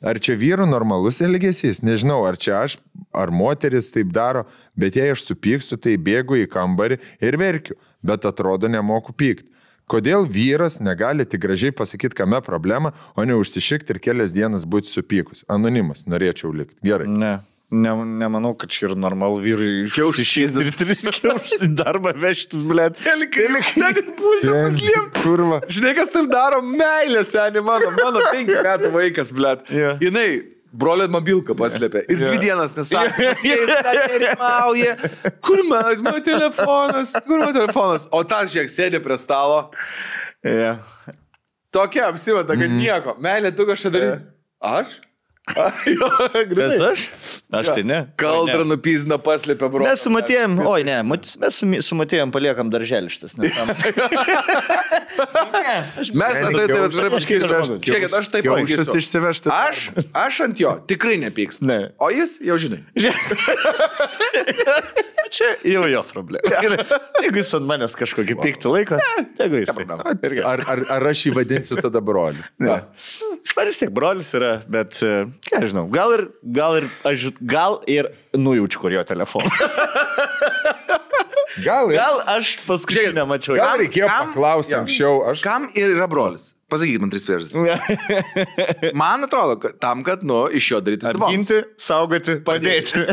Ar 0.05 0.21
čia 0.21 0.39
vyrų 0.41 0.69
normalus 0.71 1.23
elgesys? 1.25 1.83
Nežinau, 1.85 2.23
ar 2.29 2.41
čia 2.41 2.63
aš, 2.65 2.79
ar 3.15 3.33
moteris 3.35 3.93
taip 3.95 4.13
daro, 4.15 4.47
bet 4.79 4.97
jei 4.99 5.13
aš 5.15 5.27
supykstu, 5.29 5.81
tai 5.81 5.99
bėgu 6.01 6.41
į 6.45 6.49
kambarį 6.53 7.01
ir 7.25 7.41
verkiu, 7.41 7.77
bet 8.05 8.25
atrodo 8.29 8.71
nemoku 8.71 9.13
pykti. 9.17 9.54
Kodėl 9.91 10.25
vyras 10.31 10.79
negali 10.81 11.27
tik 11.29 11.43
gražiai 11.45 11.75
pasakyti, 11.77 12.17
kame 12.17 12.41
problema, 12.45 12.95
o 13.17 13.25
ne 13.25 13.37
užsišikti 13.37 13.97
ir 13.97 14.01
kelias 14.01 14.33
dienas 14.37 14.65
būti 14.65 14.89
supykus? 14.89 15.45
Anonimas, 15.53 16.07
norėčiau 16.09 16.55
likti. 16.57 16.81
Gerai. 16.85 17.11
Ne. 17.11 17.41
Ne, 17.75 17.91
nemanau, 17.91 18.53
kad 18.55 18.71
čia 18.71 18.85
yra 18.87 18.95
normalu 18.95 19.41
vyrui 19.43 19.89
Kiaušis. 19.91 20.53
ir 20.63 20.69
kiaušis 20.77 21.65
į 21.65 21.71
darbą 21.81 22.13
vežtis, 22.23 22.63
blėt. 22.71 23.01
Šiandien, 23.03 25.09
Kurva. 25.17 25.59
Žinai, 25.67 25.95
kas 25.99 26.13
taip 26.15 26.29
daro? 26.31 26.61
Meilė, 26.63 27.25
seniai 27.27 27.65
mano, 27.65 27.91
mano 27.97 28.23
penkių 28.31 28.61
metų 28.69 28.93
vaikas, 28.95 29.33
blėt. 29.35 29.65
Jo. 29.75 29.97
Jinai 30.05 30.54
brolio 30.75 31.07
mobilką 31.13 31.57
paslėpė. 31.59 32.05
Ir 32.11 32.21
dvi 32.23 32.41
dienas 32.43 32.75
nesakė. 32.77 33.33
Nerimauja. 33.45 34.97
Kur 35.45 35.63
mano, 35.69 35.95
mano 36.05 36.23
telefonas? 36.25 37.15
Kur 37.25 37.39
mano 37.39 37.53
telefonas? 37.57 38.09
O 38.15 38.23
tas 38.29 38.53
žiek 38.55 38.71
sėdė 38.73 39.01
prie 39.05 39.19
stalo. 39.21 39.69
Yeah. 40.45 40.83
Tokia 41.75 42.09
apsivada, 42.11 42.55
kad 42.59 42.71
nieko. 42.71 43.17
Meilė, 43.23 43.55
tu 43.57 43.67
kažką 43.69 43.95
darai. 43.95 44.15
Aš? 44.65 44.99
Kas 45.45 46.81
aš? 46.81 47.01
Aš 47.53 47.67
tai 47.77 47.83
ne. 47.85 47.99
Kaldrą 48.17 48.63
Oi, 48.63 48.65
ne. 48.65 48.71
nupizna 48.73 49.19
paslėpė 49.21 49.69
brolio. 49.69 49.91
Mes 49.91 50.01
su 50.01 50.13
Matėjom, 50.13 50.57
oi 50.65 50.87
ne, 50.89 50.97
mes 51.05 51.29
su, 51.53 51.69
su 51.85 51.99
Matėjom 51.99 52.33
paliekam 52.35 52.71
darželištas. 52.73 53.37
Mes 55.15 56.17
tai 56.17 56.51
tai 56.51 56.67
tai 56.67 56.89
taip 56.91 57.13
pasakysiu. 57.15 57.79
Žiūrėkit, 57.85 58.17
aš 58.19 58.31
taip 58.33 58.49
pasakysiu. 58.49 58.97
išsivežti. 59.03 59.53
Aš, 59.53 59.85
aš 60.25 60.41
ant 60.49 60.59
jo 60.59 60.73
tikrai 60.91 61.17
nepyks. 61.23 61.61
Ne. 61.67 61.79
O 62.03 62.09
jis, 62.11 62.39
jau 62.45 62.57
žinai. 62.61 62.81
Čia 65.35 65.51
jau 65.67 65.85
jo 65.91 66.03
problema. 66.09 66.59
Ir 66.65 66.77
jeigu 67.25 67.41
jis 67.41 67.53
ant 67.59 67.67
manęs 67.69 67.95
kažkokį 67.99 68.37
pyktį 68.43 68.73
laiko, 68.75 68.99
tegu 69.39 69.63
jis. 69.63 69.73
Ar, 70.45 70.65
ar, 70.73 70.85
ar 70.99 71.09
aš 71.11 71.27
jį 71.29 71.35
vadinsiu 71.39 71.79
tada 71.81 72.03
broliu? 72.05 72.45
Ne. 72.63 72.81
Man 73.55 73.69
vis 73.71 73.79
tiek 73.81 73.91
brolis 73.95 74.31
yra, 74.37 74.53
bet, 74.71 74.99
e, 75.05 75.25
ką 75.51 75.61
žinau, 75.71 75.87
gal 75.93 76.13
ir, 76.17 76.23
gal 76.57 76.77
ir, 76.81 76.89
aš, 77.09 77.29
gal 77.41 77.81
ir 77.91 78.09
nujaučiu, 78.37 78.81
kur 78.83 78.95
jo 78.95 79.05
telefonas. 79.09 79.53
Gal, 81.63 81.87
Gal 81.87 82.17
aš 82.27 82.57
paskui 82.67 83.05
nemačiau. 83.15 83.55
gal 83.55 83.77
reikėjo 83.79 84.09
kam- 84.11 84.33
paklausti 84.33 84.73
jo. 84.75 84.79
anksčiau. 84.83 85.13
Aš 85.31 85.43
Kam 85.45 85.69
ir 85.79 85.93
yra 85.95 86.09
brolis? 86.11 86.49
Pasakykit 86.73 86.99
man 87.05 87.13
tris 87.13 87.23
priežastis. 87.29 87.55
Man 88.99 89.23
atrodo, 89.23 89.55
kad 89.63 89.77
tam, 89.79 90.03
kad, 90.03 90.25
nu, 90.27 90.49
iš 90.51 90.73
jo 90.73 90.81
daryti 90.83 91.07
Apginti, 91.13 91.61
saugoti, 91.79 92.41
padėti. 92.43 93.05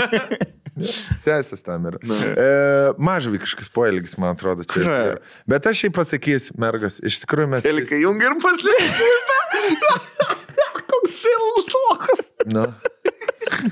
sesės 1.21 1.61
tam 1.67 1.85
yra. 1.91 1.99
E, 2.01 2.47
Mažvykiškas 2.97 3.69
poelgis, 3.75 4.17
man 4.17 4.33
atrodo, 4.33 4.65
čia. 4.65 4.81
Yra. 4.87 5.19
Bet 5.51 5.67
aš 5.69 5.83
jai 5.85 5.91
pasakysiu, 5.93 6.55
mergas, 6.63 6.97
iš 7.05 7.21
tikrųjų 7.27 7.51
mes... 7.53 7.67
Telikai 7.67 8.01
jungi 8.01 8.25
ir 8.25 8.39
paslėpti. 8.41 9.11
Koks 11.11 11.21
ilgokas. 11.33 12.21
Nu. 12.47 12.65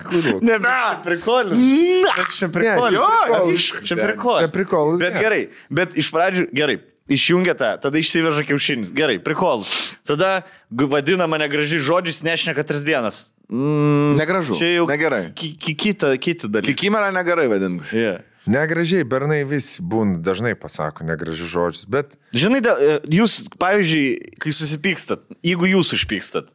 Kurva. 0.09 0.39
Ne, 0.41 0.59
bet 0.59 1.01
prikolis. 1.05 1.57
Na, 1.57 2.25
čia 2.35 2.47
prikolis. 2.51 2.93
jo, 2.93 3.07
Prikolis. 3.25 3.55
iš- 3.55 3.81
Čia 3.87 3.95
prikolis. 3.97 4.41
Ne 4.45 4.51
prikolas, 4.51 4.99
Bet 4.99 5.13
ne. 5.13 5.19
gerai, 5.23 5.41
bet 5.69 5.95
iš 5.97 6.11
pradžių, 6.13 6.45
gerai, 6.53 6.77
išjungia 7.09 7.55
tą, 7.57 7.69
tada 7.81 7.97
išsiveža 7.97 8.43
kiaušinis. 8.49 8.91
Gerai, 8.93 9.17
prikolus. 9.23 9.71
Tada 10.05 10.43
vadina 10.69 11.27
mane 11.27 11.47
gražiai 11.49 11.79
žodžiais, 11.81 12.21
nešneka 12.27 12.63
tris 12.67 12.83
dienas. 12.85 13.31
Mm, 13.49 14.17
Negražu, 14.19 14.53
Čia 14.59 14.75
jau 14.77 14.85
negerai. 14.85 15.31
ki, 15.33 15.55
ki, 15.57 15.73
kita, 15.75 16.13
kiti 16.21 16.45
dalykai. 16.47 16.75
Kikimera 16.75 17.09
negerai 17.11 17.47
vadinti. 17.49 17.89
Yeah. 17.97 18.21
Negražiai, 18.49 19.03
bernai 19.05 19.43
vis 19.45 19.79
būna, 19.81 20.21
dažnai 20.21 20.53
pasako 20.57 21.03
negražius 21.05 21.49
žodžius, 21.49 21.85
bet 21.89 22.13
Žinai, 22.33 22.61
jūs, 23.09 23.45
pavyzdžiui, 23.57 24.37
kai 24.41 24.53
susipykstat, 24.53 25.21
jeigu 25.45 25.65
jūs 25.69 25.91
užpykstat, 25.97 26.49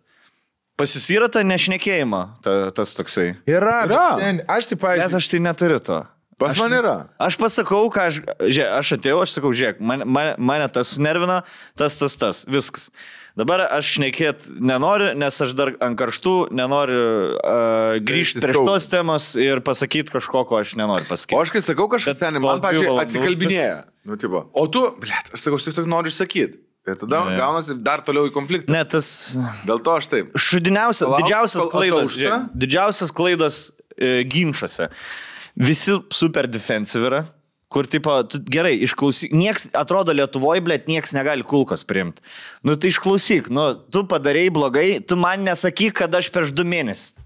pasisyra 0.81 1.29
tą 1.33 1.43
nešnekėjimą, 1.47 2.23
ta, 2.45 2.71
tas 2.75 2.95
toksai. 2.99 3.35
yra. 3.47 3.85
Yra. 3.87 4.05
bet 4.17 4.25
ten- 4.25 4.43
Aš 4.49 4.67
taip, 4.73 4.81
Bet 4.81 4.89
pavyzdžiui, 4.89 5.17
aš 5.21 5.29
tai 5.35 5.39
neturiu 5.41 5.81
to. 5.81 6.07
Pas 6.37 6.51
Aš 6.51 6.59
man 6.59 6.71
ne- 6.71 6.79
yra. 6.83 6.95
Aš 7.23 7.37
pasakau, 7.39 7.87
ką 7.95 8.09
aš, 8.11 8.17
žiūrėk, 8.43 8.71
aš 8.81 8.89
atėjau, 8.97 9.19
aš 9.23 9.31
sakau, 9.37 9.53
žiūrėk, 9.55 9.79
man, 9.79 10.03
man, 10.03 10.35
mane 10.39 10.67
tas 10.69 10.97
nervina, 10.99 11.45
tas, 11.79 11.95
tas, 11.97 12.17
tas, 12.19 12.45
viskas. 12.51 12.89
Dabar 13.39 13.63
aš 13.71 13.99
šnekėt 13.99 14.49
nenoriu, 14.63 15.15
nes 15.19 15.35
aš 15.43 15.55
dar 15.59 15.73
ant 15.83 15.99
karštų 15.99 16.51
nenoriu 16.55 17.35
uh, 17.39 17.99
grįžti 18.03 18.43
prie 18.43 18.55
šitos 18.55 18.87
temos 18.91 19.33
ir 19.39 19.59
pasakyti 19.63 20.11
kažko, 20.15 20.45
ko 20.47 20.59
aš 20.59 20.75
nenoriu 20.79 21.07
O 21.07 21.11
pasakyti. 21.11 21.39
aš 21.43 21.51
kai 21.51 21.63
sakau 21.63 21.89
kažką 21.91 22.15
Bet 22.15 22.21
po 22.35 22.41
man, 22.47 22.61
pažiūrėjau, 22.63 22.99
atsikalbinėja. 23.03 23.85
Nu, 24.07 24.17
tipo, 24.17 24.45
o 24.55 24.67
tu, 24.67 24.85
blėt, 25.03 25.31
aš 25.35 25.39
sakau, 25.49 25.59
aš 25.59 25.67
tik 25.71 25.87
noriu 25.87 26.11
išsakyti. 26.15 26.59
Ir 26.87 26.99
tada 27.01 27.23
Ne. 27.25 27.37
gaunasi 27.41 27.79
dar 27.81 28.03
toliau 28.05 28.27
į 28.29 28.33
konfliktą. 28.35 28.69
Ne, 28.75 28.83
tas 28.85 29.37
Dėl 29.65 29.79
to 29.83 29.95
aš 29.97 30.09
taip. 30.13 30.35
šudiniausias, 30.37 31.09
Lauk, 31.09 31.23
didžiausias 31.23 31.63
ataušta. 31.65 32.11
žiūrėk, 32.13 32.51
didžiausias 32.61 33.11
klaidas 33.17 33.57
e, 33.97 34.23
ginčiuose. 34.29 34.91
Visi 35.57 35.97
super 36.13 36.47
defensive 36.51 37.07
yra. 37.09 37.23
Kur, 37.73 37.89
tipo, 37.91 38.13
tu, 38.29 38.39
gerai, 38.53 38.77
išklausyk, 38.85 39.33
nieks, 39.35 39.71
atrodo 39.75 40.13
Lietuvoje, 40.15 40.61
blėt, 40.63 40.85
nieks 40.87 41.15
negali 41.17 41.43
kulkos 41.43 41.83
priimti. 41.89 42.21
Nu, 42.63 42.77
tai 42.79 42.93
išklausyk, 42.93 43.49
nu, 43.51 43.65
tu 43.91 44.05
padarėjai 44.07 44.53
blogai, 44.55 45.01
tu 45.03 45.17
man 45.19 45.43
nesakyk, 45.43 45.97
kad 46.05 46.15
aš 46.15 46.29
prieš 46.31 46.53
du 46.55 46.63
mėnesius, 46.69 47.17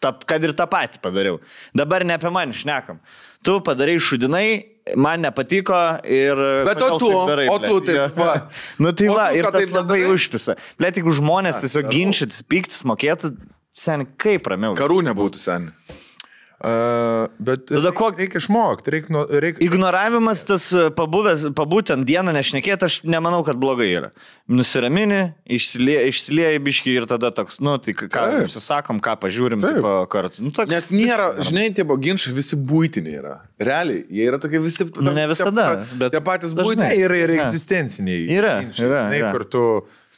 ta, 0.00 0.14
kad 0.14 0.40
ir 0.46 0.54
tą 0.56 0.64
patį 0.70 1.02
padariau. 1.04 1.40
Dabar 1.76 2.06
ne 2.08 2.14
apie 2.16 2.30
mane 2.32 2.56
šnekam. 2.56 3.02
Tu 3.44 3.58
padarėjai 3.66 4.00
šudinai, 4.00 4.46
man 4.96 5.24
nepatiko 5.26 5.76
ir... 6.04 6.40
Bet 6.68 6.82
o 6.86 6.98
tu, 7.00 7.12
darai, 7.28 7.46
o 7.52 7.58
tu 7.62 7.80
taip, 7.86 8.16
va. 8.18 8.34
Nu 8.82 8.92
tai 8.96 9.10
va, 9.12 9.28
tu 9.32 9.40
ir 9.40 9.48
tas 9.50 9.70
labai 9.74 10.00
nedarai? 10.02 10.16
užpisa. 10.16 10.56
Blet, 10.80 11.00
jeigu 11.00 11.14
žmonės 11.20 11.60
tiesiog 11.64 11.90
ginčytis, 11.92 12.44
piktis, 12.46 12.84
mokėtų, 12.88 13.34
sen, 13.76 14.06
kaip 14.20 14.48
ramiau. 14.52 14.76
Karų 14.78 15.02
nebūtų 15.10 15.42
seniai. 15.42 15.98
Uh, 16.60 17.28
bet 17.38 17.66
Tada 17.70 17.92
ko- 17.94 18.10
reikia 18.18 18.40
išmokti, 18.42 18.90
reikia, 18.90 19.12
nu- 19.14 19.26
reikia 19.30 19.62
Ignoravimas 19.66 20.44
tas 20.48 20.68
e, 20.74 20.88
pabuvęs, 20.94 21.46
pabūtent 21.56 22.04
dieną 22.08 22.32
nešnekėti, 22.34 22.84
aš 22.88 22.96
nemanau, 23.06 23.44
kad 23.46 23.56
blogai 23.60 23.88
yra. 23.94 24.10
Nusiramini, 24.48 25.20
išsilieja, 25.44 26.06
išsilieja 26.08 26.60
biški 26.64 26.94
ir 26.96 27.06
tada 27.10 27.30
toks, 27.36 27.60
nu, 27.60 27.74
tai 27.84 27.92
ką 27.98 28.22
užsisakom, 28.46 28.98
ką 29.04 29.14
pažiūrim, 29.20 29.60
kartu. 30.10 30.42
Nu, 30.46 30.50
toks, 30.56 30.72
Nes 30.72 30.88
nėra, 30.94 31.30
žinai, 31.44 31.68
tie 31.76 31.84
ginčiai 31.84 32.32
visi 32.36 32.56
būtiniai 32.56 33.18
yra. 33.20 33.34
Realiai, 33.60 34.04
jie 34.08 34.24
yra 34.30 34.40
tokie 34.40 34.60
visi. 34.64 34.86
Nu, 34.98 35.12
ne 35.16 35.26
visada, 35.30 35.68
Tie, 35.84 35.98
bet 36.00 36.14
tie 36.16 36.22
patys 36.24 36.56
būtiniai. 36.56 36.96
yra 37.04 37.20
ir 37.22 37.34
egzistenciniai. 37.38 38.24
Yra, 38.38 38.54
ginčai, 38.64 38.86
yra, 38.88 39.02
žinai, 39.08 39.20
yra. 39.20 39.32
kur 39.36 39.44
tu 39.44 39.64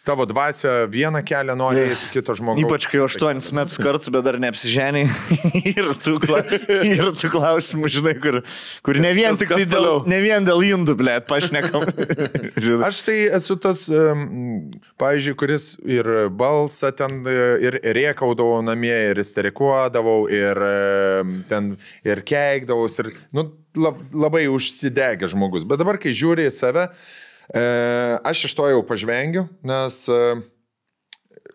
tavo 0.04 0.24
dvasia 0.26 0.86
vieną 0.90 1.22
kelią 1.26 1.54
nori, 1.58 1.82
eiti, 1.92 2.08
kito 2.14 2.34
žmogaus. 2.38 2.64
Ypač 2.64 2.86
kai 2.90 3.00
8 3.04 3.40
metus 3.56 3.78
kartu, 3.80 4.12
bet 4.14 4.24
dar 4.26 4.38
neapsiženiai. 4.42 5.08
ir, 5.72 5.90
kla- 6.24 6.42
ir 6.94 7.12
tų 7.18 7.30
klausimų, 7.34 7.90
žinai, 7.92 8.14
kur, 8.22 8.40
kur 8.86 9.00
ne 9.02 9.12
vien 9.16 9.38
tik 9.40 9.52
tai 9.52 9.66
dėl, 9.68 9.88
ne 10.10 10.20
vien 10.24 10.46
dėl 10.46 10.64
indų, 10.66 10.96
blėt, 11.00 11.28
pašnekam. 11.30 11.86
Aš 12.90 13.02
tai 13.06 13.16
esu 13.38 13.56
tas, 13.60 13.86
um, 13.92 14.72
pavyzdžiui, 15.00 15.36
kuris 15.40 15.70
ir 15.84 16.10
balsą 16.32 16.92
ten 16.96 17.20
e, 17.28 17.38
ir 17.68 17.80
rėkaudavau 18.00 18.60
namie, 18.66 18.94
ir 19.12 19.22
isterikuodavau, 19.22 20.24
ir 20.32 20.64
um, 20.66 21.40
ten 21.50 21.74
ir 22.06 22.24
keikdavau, 22.26 22.88
ir 22.88 23.12
nu, 23.36 23.50
lab, 23.76 24.04
labai 24.14 24.46
užsidegę 24.50 25.28
žmogus. 25.30 25.68
Bet 25.68 25.82
dabar, 25.82 26.00
kai 26.00 26.14
žiūri 26.16 26.48
į 26.48 26.54
save, 26.54 26.88
e, 26.90 27.29
aš 27.50 28.44
iš 28.46 28.54
to 28.54 28.68
jau 28.70 28.82
pažvengiu, 28.86 29.48
nes 29.66 30.02
e, 30.08 30.20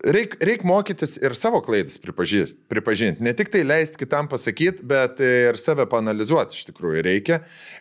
Reikia 0.06 0.38
reik 0.46 0.64
mokytis 0.68 1.16
ir 1.18 1.34
savo 1.34 1.62
klaidas 1.66 1.98
pripažinti. 1.98 2.54
pripažinti. 2.70 3.24
Ne 3.24 3.34
tik 3.34 3.50
tai 3.50 3.64
leisti 3.64 3.98
kitam 3.98 4.28
pasakyti, 4.30 4.84
bet 4.84 5.20
ir 5.24 5.58
save 5.58 5.88
panalizuoti 5.90 6.54
iš 6.54 6.66
tikrųjų 6.68 7.02
reikia. 7.06 7.40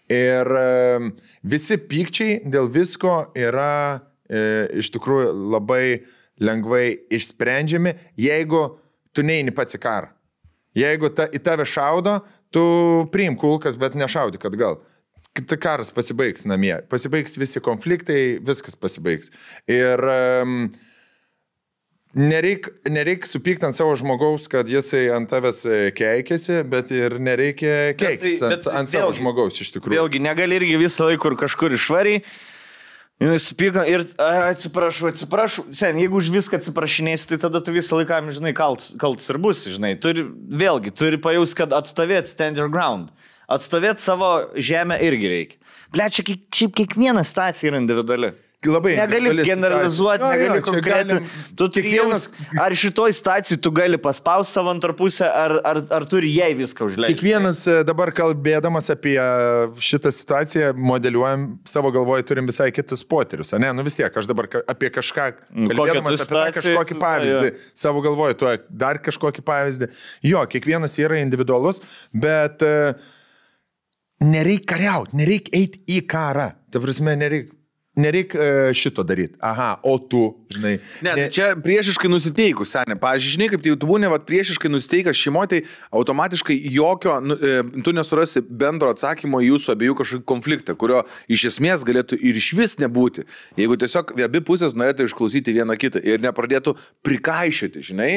Ir 0.08 0.48
e, 0.60 1.10
visi 1.42 1.76
pykčiai 1.76 2.38
dėl 2.48 2.70
visko 2.72 3.32
yra 3.36 4.00
e, 4.24 4.70
iš 4.80 4.88
tikrųjų 4.94 5.34
labai 5.52 6.04
lengvai 6.40 6.86
išsprendžiami, 7.12 7.92
jeigu 8.16 8.62
tu 9.12 9.22
neini 9.22 9.52
pats 9.54 9.76
į 9.76 9.82
karą. 9.84 10.08
Jeigu 10.74 11.12
ta, 11.14 11.28
į 11.28 11.38
tave 11.44 11.66
šaudo, 11.68 12.18
tu 12.50 12.64
priim 13.12 13.36
kulkas, 13.38 13.76
bet 13.78 13.98
nešaudyk 13.98 14.48
atgal. 14.48 14.80
Ta 15.34 15.56
karas 15.58 15.90
pasibaigs 15.90 16.44
namie, 16.46 16.76
pasibaigs 16.86 17.34
visi 17.40 17.58
konfliktai, 17.60 18.38
viskas 18.46 18.76
pasibaigs. 18.78 19.32
Ir 19.66 19.98
um, 20.06 20.68
Nereik, 22.14 22.68
nereik 22.86 23.24
supykti 23.26 23.66
ant 23.66 23.74
savo 23.74 23.90
žmogaus, 23.98 24.44
kad 24.46 24.68
jisai 24.70 25.08
ant 25.10 25.26
tavęs 25.32 25.64
e, 25.66 25.78
keikiasi, 25.98 26.60
bet 26.70 26.92
ir 26.94 27.16
nereikia 27.18 27.96
keiktis 27.98 28.38
tai- 28.38 28.52
ant, 28.52 28.62
bet 28.62 28.68
ant 28.78 28.92
savo 28.92 29.08
vėlgi- 29.08 29.18
žmogaus 29.18 29.58
iš 29.64 29.72
tikrųjų. 29.74 29.96
Vėlgi, 29.98 30.20
negali 30.22 30.60
irgi 30.60 30.76
visą 30.78 31.08
laiką 31.08 31.18
kur 31.24 31.34
kažkur 31.40 31.74
išvariai. 31.74 32.22
Jis 33.18 33.48
supyko 33.50 33.82
ir 33.90 34.04
atsiprašau, 34.22 35.10
atsiprašau. 35.10 35.66
Sen, 35.74 35.98
jeigu 35.98 36.20
už 36.22 36.30
viską 36.34 36.60
atsiprašinėsi, 36.62 37.32
tai 37.32 37.40
tada 37.48 37.58
tu 37.66 37.74
visą 37.74 37.98
laiką, 37.98 38.22
žinai, 38.38 38.54
kaltas, 38.54 38.92
kaltas 38.98 39.26
ir 39.34 39.38
bus, 39.42 39.66
žinai. 39.74 39.96
Turi, 39.98 40.22
vėlgi, 40.62 40.94
turi 40.94 41.18
pajaus, 41.18 41.50
kad 41.58 41.74
atstovėt 41.74 42.30
stand 42.30 42.62
your 42.62 42.70
ground. 42.70 43.10
Atstovėt 43.48 44.00
savo 44.00 44.48
žemę 44.56 44.96
irgi 45.04 45.28
reikia. 45.28 45.60
Ble, 45.94 46.08
čia 46.10 46.24
kiek, 46.26 46.46
šiaip 46.54 46.74
kiekviena 46.80 47.24
stacija 47.24 47.70
yra 47.72 47.82
individuali. 47.82 48.32
Labai 48.64 48.94
Negali 48.96 49.42
generalizuoti. 49.44 50.24
Jo, 50.24 50.28
negali 50.32 50.80
galim- 50.80 51.26
Tu 51.56 51.66
turi 51.68 51.82
kiekvienas- 51.84 52.30
jaus, 52.32 52.60
ar 52.60 52.72
šitoj 52.72 53.12
stacijai 53.12 53.60
tu 53.60 53.70
gali 53.70 53.98
paspausti 53.98 54.52
savo 54.56 54.70
antarpusę, 54.72 55.26
ar, 55.28 55.60
ar, 55.64 55.82
ar 55.90 56.04
turi 56.08 56.30
jai 56.32 56.54
viską 56.56 56.86
užleisti. 56.88 57.12
Kiekvienas 57.14 57.66
e, 57.68 57.84
dabar 57.84 58.08
kalbėdamas 58.10 58.88
apie 58.90 59.18
šitą 59.76 60.08
situaciją, 60.08 60.72
modeliuojam 60.80 61.58
savo 61.68 61.90
galvoje, 61.92 62.24
turim 62.24 62.46
visai 62.48 62.70
kitus 62.72 63.04
poterius. 63.04 63.52
Ne, 63.60 63.68
nu 63.76 63.84
vis 63.84 63.96
tiek, 63.96 64.08
aš 64.16 64.26
dabar 64.26 64.48
apie 64.66 64.88
kažką, 64.88 65.34
Nu, 65.52 65.68
kalbėdamas 65.68 66.24
apie 66.24 66.62
kažkokį 66.62 66.96
pavyzdį, 67.04 67.50
jo. 67.52 67.58
savo 67.74 68.00
galvoje, 68.00 68.38
tu 68.40 68.48
dar 68.70 68.96
kažkokį 68.96 69.44
pavyzdį. 69.44 69.90
Jo, 70.24 70.46
kiekvienas 70.48 70.96
yra 71.04 71.20
individualus, 71.20 71.82
bet 72.14 72.62
e, 72.64 72.94
nereikia 74.22 74.70
kariauti, 74.74 75.16
nereikia 75.18 75.58
eiti 75.58 75.84
į 75.90 76.04
karą. 76.10 76.52
Ta 76.70 76.82
prasme, 76.82 77.16
nereikia 77.18 77.54
nereik, 77.96 78.34
e, 78.34 78.72
šito 78.74 79.02
daryti. 79.02 79.38
Aha, 79.40 79.80
o 79.82 79.98
tu, 79.98 80.46
žinai. 80.54 80.78
Ne, 81.02 81.12
ne. 81.14 81.26
čia 81.30 81.52
priešiškai 81.62 82.10
nusiteikus, 82.10 82.72
seniai. 82.74 82.98
Pavyzdžiui, 83.00 83.34
žinai, 83.36 83.48
kaip 83.52 83.62
tai 83.62 83.74
tu 83.78 83.88
būni, 83.88 84.10
vat, 84.10 84.24
priešiškai 84.26 84.70
nusiteikęs 84.72 85.20
šeimoje, 85.20 85.50
tai 85.52 85.60
automatiškai 85.94 86.56
jokio, 86.74 87.18
nu, 87.22 87.38
e, 87.38 87.82
tu 87.86 87.94
nesurasi 87.94 88.42
bendro 88.50 88.90
atsakymo 88.94 89.42
į 89.44 89.52
jūsų 89.52 89.74
abiejų 89.76 89.98
kažkokį 90.00 90.26
konfliktą, 90.32 90.76
kurio 90.78 91.04
iš 91.30 91.46
esmės 91.52 91.86
galėtų 91.86 92.18
ir 92.18 92.40
iš 92.40 92.50
vis 92.58 92.76
nebūti. 92.82 93.28
Jeigu 93.60 93.78
tiesiog 93.78 94.14
abi 94.26 94.42
pusės 94.44 94.74
norėtų 94.78 95.08
išklausyti 95.08 95.54
vieną 95.54 95.78
kitą 95.78 96.02
ir 96.02 96.24
nepradėtų 96.24 96.74
prikaišyti, 97.06 97.84
žinai, 97.92 98.12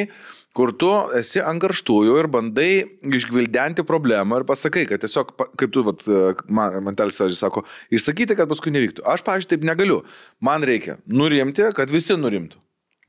kur 0.58 0.72
tu 0.74 0.90
esi 1.14 1.38
ant 1.38 1.62
karštųjų 1.62 2.16
ir 2.18 2.26
bandai 2.34 2.70
išgvildenti 3.06 3.84
problemą 3.86 4.40
ir 4.40 4.46
pasakai, 4.48 4.88
kad 4.90 5.04
tiesiog, 5.04 5.30
kaip 5.54 5.70
tu, 5.74 5.84
vat, 5.86 6.02
man, 6.50 6.80
man 6.88 6.98
telis 6.98 7.20
sako, 7.38 7.62
išsakyti, 7.94 8.34
kad 8.38 8.50
paskui 8.50 8.74
nevyktų. 8.74 9.04
Aš, 9.06 9.22
pavyzdžiui, 9.28 9.52
taip 9.52 9.68
negaliu. 9.68 10.00
Man 10.42 10.66
reikia 10.66 10.98
nurimti, 11.06 11.68
kad 11.76 11.94
visi 11.94 12.18
nurimtų. 12.18 12.58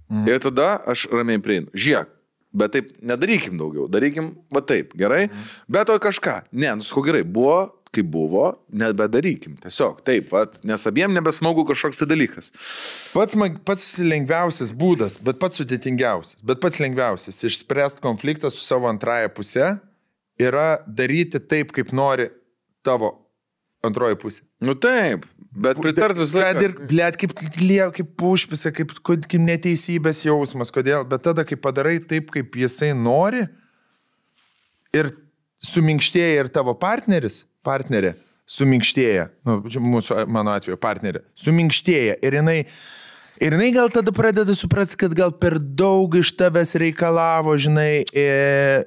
Mm. 0.09 0.30
Ir 0.30 0.45
tada 0.45 0.76
aš 0.89 1.07
ramiai 1.13 1.41
prieinu. 1.41 1.73
Žiūrėk, 1.73 2.13
bet 2.53 2.73
taip 2.73 2.93
nedarykim 3.05 3.57
daugiau, 3.59 3.88
darykim 3.91 4.31
va 4.53 4.61
taip, 4.65 4.95
gerai. 4.97 5.27
Mm. 5.27 5.49
Bet 5.76 5.89
to 5.89 5.97
kažką. 6.01 6.39
Ne, 6.51 6.71
nusko 6.80 7.03
gerai, 7.05 7.21
buvo, 7.23 7.57
kaip 7.93 8.09
buvo, 8.13 8.45
nebedarykim. 8.69 9.57
Tiesiog 9.63 10.01
taip, 10.05 10.30
va, 10.34 10.45
nes 10.67 10.85
abiem 10.89 11.13
nebesmaugu 11.13 11.65
kažkoks 11.69 11.99
tai 12.01 12.09
dalykas. 12.09 12.51
Pats, 13.13 13.38
mag- 13.39 13.59
pats 13.65 13.85
lengviausias 14.03 14.73
būdas, 14.76 15.17
bet 15.26 15.41
pats 15.41 15.61
sudėtingiausias, 15.61 16.43
bet 16.45 16.61
pats 16.61 16.81
lengviausias 16.84 17.41
išspręsti 17.49 18.03
konfliktą 18.05 18.51
su 18.53 18.65
savo 18.65 18.89
antraja 18.91 19.31
pusė 19.34 19.71
yra 20.39 20.80
daryti 20.88 21.41
taip, 21.41 21.73
kaip 21.76 21.91
nori 21.95 22.30
tavo 22.85 23.15
antroji 23.85 24.19
pusė. 24.21 24.45
Nu 24.63 24.76
taip, 24.76 25.26
bet 25.51 25.80
pritart 25.81 26.17
visą 26.19 26.43
Kad 26.43 26.59
laiką. 26.59 26.65
ir, 26.67 26.76
blėt, 26.89 27.17
kaip 27.21 27.34
lieu, 27.61 27.89
kaip 27.95 28.26
užpisa, 28.30 28.71
kaip, 28.76 28.93
kaip 29.05 29.38
neteisybės 29.41 30.23
jausmas, 30.27 30.71
kodėl, 30.73 31.05
bet 31.09 31.26
tada, 31.26 31.45
kai 31.47 31.57
padarai 31.59 31.97
taip, 31.99 32.31
kaip 32.34 32.55
jisai 32.59 32.91
nori 32.97 33.45
ir 34.95 35.11
suminkštėja 35.65 36.45
ir 36.45 36.51
tavo 36.53 36.73
partneris, 36.80 37.43
partnerė, 37.65 38.15
suminkštėja, 38.49 39.27
nu, 39.45 39.59
mūsų, 39.89 40.23
mano 40.31 40.55
atveju, 40.55 40.80
partnerė, 40.81 41.23
suminkštėja 41.38 42.17
ir 42.26 42.39
jinai 42.39 42.59
Ir 43.40 43.53
jinai 43.56 43.70
gal 43.72 43.88
tada 43.88 44.11
pradeda 44.11 44.52
suprasti, 44.56 44.98
kad 44.99 45.14
gal 45.16 45.32
per 45.32 45.53
daug 45.60 46.16
iš 46.20 46.34
tavęs 46.36 46.74
reikalavo, 46.82 47.53
žinai. 47.56 48.02
E... 48.11 48.26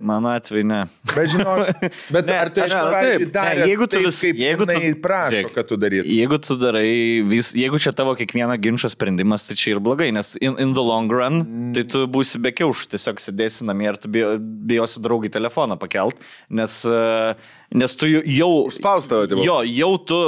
Mano 0.04 0.28
atveju 0.28 0.66
ne. 0.68 0.82
Bet 1.14 1.30
žinok, 1.32 1.70
bet 2.14 2.28
Ne, 2.28 2.36
ar 2.36 2.50
tu 2.52 2.60
taip, 2.60 3.22
ne, 3.24 3.30
daręs 3.32 3.70
jeigu 3.70 3.86
tu 3.88 4.02
vis- 4.04 4.20
kaip 4.26 4.42
jeigu 4.42 4.66
tu- 4.68 4.76
prašo, 5.06 5.32
Žiūrėk. 5.38 5.54
kad 5.56 5.70
tu 5.70 5.78
darytum. 5.80 6.10
Jeigu 6.18 6.38
tu 6.44 6.56
darai, 6.60 6.92
vis, 7.32 7.54
jeigu 7.56 7.80
čia 7.80 7.94
tavo 7.96 8.12
kiekvieno 8.18 8.58
ginčio 8.60 8.92
sprendimas, 8.92 9.48
tai 9.48 9.56
čia 9.56 9.72
ir 9.76 9.80
blogai, 9.80 10.10
nes 10.12 10.34
in, 10.44 10.58
in 10.60 10.76
the 10.76 10.84
long 10.84 11.08
run, 11.08 11.40
mm. 11.46 11.72
tai 11.78 11.86
tu 11.88 12.04
būsi 12.12 12.42
be 12.44 12.52
kiauš, 12.52 12.84
tiesiog 12.92 13.24
sėdėsi 13.24 13.64
namie 13.68 13.88
ir 13.94 14.00
tu 14.04 14.12
bijo- 14.12 14.36
bijosi 14.68 15.00
draugį 15.00 15.32
telefoną 15.32 15.80
pakelt, 15.80 16.20
nes, 16.52 16.82
e, 16.84 17.00
nes 17.74 17.94
tu 17.96 18.06
jau- 18.10 18.22
jau... 18.28 18.50
Užspaus 18.68 19.06
tave, 19.10 19.28
tipo. 19.30 19.42
Jo, 19.44 19.60
jau 19.66 19.90
tu 20.08 20.18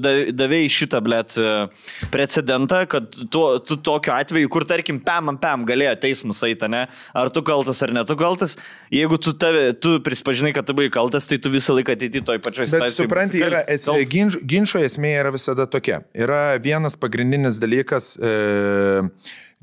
davėjai 0.00 0.70
šitą, 0.72 1.00
blėt, 1.04 1.36
e, 1.40 2.06
precedentą, 2.12 2.82
kad 2.90 3.08
tu, 3.12 3.42
tu 3.68 3.76
tokiu 3.84 4.14
atveju, 4.16 4.50
kur 4.52 4.66
tarkim, 4.68 5.00
pam, 5.04 5.34
pam 5.40 5.66
galėjo 5.68 5.94
teismas 6.02 6.40
eiti, 6.46 6.68
ne? 6.72 6.86
Ar 7.16 7.30
tu 7.34 7.42
kaltas 7.46 7.82
ar 7.84 7.92
ne 7.96 8.04
tu 8.08 8.16
kaltas, 8.18 8.56
jeigu 8.94 9.18
tu, 9.20 9.34
tave, 9.36 9.72
tu 9.76 9.98
prispažinai, 10.04 10.54
kad 10.56 10.66
tu 10.68 10.76
buvai 10.78 10.90
kaltas, 10.94 11.28
tai 11.30 11.38
tu 11.42 11.52
visą 11.52 11.76
laiką 11.76 11.96
ateiti 11.98 12.24
toj 12.24 12.40
pačioj 12.44 12.66
Bet 12.66 12.74
situacijoj. 12.74 13.04
supranti, 13.04 13.42
yra, 13.44 13.62
es, 13.68 13.86
ginč, 14.10 14.38
ginčio 14.48 14.82
esmė 14.84 15.14
yra 15.20 15.32
visada 15.34 15.68
tokia. 15.70 16.02
Yra 16.16 16.56
vienas 16.62 16.96
pagrindinis 17.00 17.60
dalykas, 17.62 18.14
e, 18.20 19.02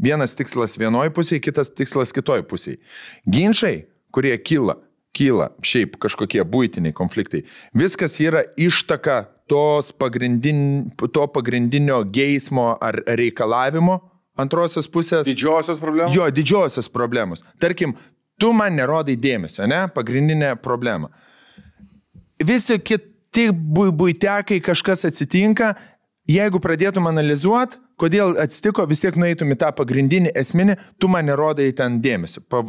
vienas 0.01 0.35
tikslas 0.37 0.77
vienoje 0.79 1.13
pusėje, 1.15 1.43
kitas 1.49 1.71
tikslas 1.73 2.13
kitoje 2.15 2.45
pusėje. 2.47 2.79
Ginčiai, 3.29 3.85
kurie 4.15 4.35
kyla, 4.39 4.77
kyla 5.15 5.51
šiaip 5.65 5.95
kažkokie 6.03 6.43
būtiniai 6.43 6.95
konfliktai, 6.95 7.45
viskas 7.77 8.17
yra 8.23 8.43
ištaka 8.59 9.23
tos 9.49 9.91
pagrindin, 9.93 10.91
to 10.97 11.27
pagrindinio 11.31 12.01
geismo 12.09 12.73
ar 12.81 12.99
reikalavimo 13.05 13.99
antrosios 14.41 14.89
pusės. 14.91 15.25
Didžiosios 15.27 15.79
problemos. 15.79 16.15
Jo, 16.15 16.27
didžiosios 16.33 16.89
problemos. 16.91 17.43
Tarkim, 17.61 17.95
tu 18.41 18.51
man 18.53 18.75
nerodai 18.75 19.15
dėmesio, 19.19 19.67
ne? 19.69 19.85
Pagrindinė 19.95 20.55
problema. 20.61 21.11
Visi 22.43 22.79
kiti 22.83 23.47
buitekai 23.55 24.59
kažkas 24.63 25.05
atsitinka, 25.07 25.73
jeigu 26.27 26.59
pradėtum 26.59 27.07
analizuoti, 27.07 27.79
kodėl 28.01 28.35
atsitiko, 28.43 28.83
vis 28.89 29.05
tiek 29.05 29.15
nueitum 29.19 29.53
į 29.55 29.59
tą 29.61 29.71
pagrindinį 29.77 30.33
esminį, 30.35 30.75
tu 30.99 31.07
man 31.11 31.29
nerodai 31.29 31.69
ten 31.77 32.01
dėmesio. 32.03 32.43
Pa- 32.49 32.65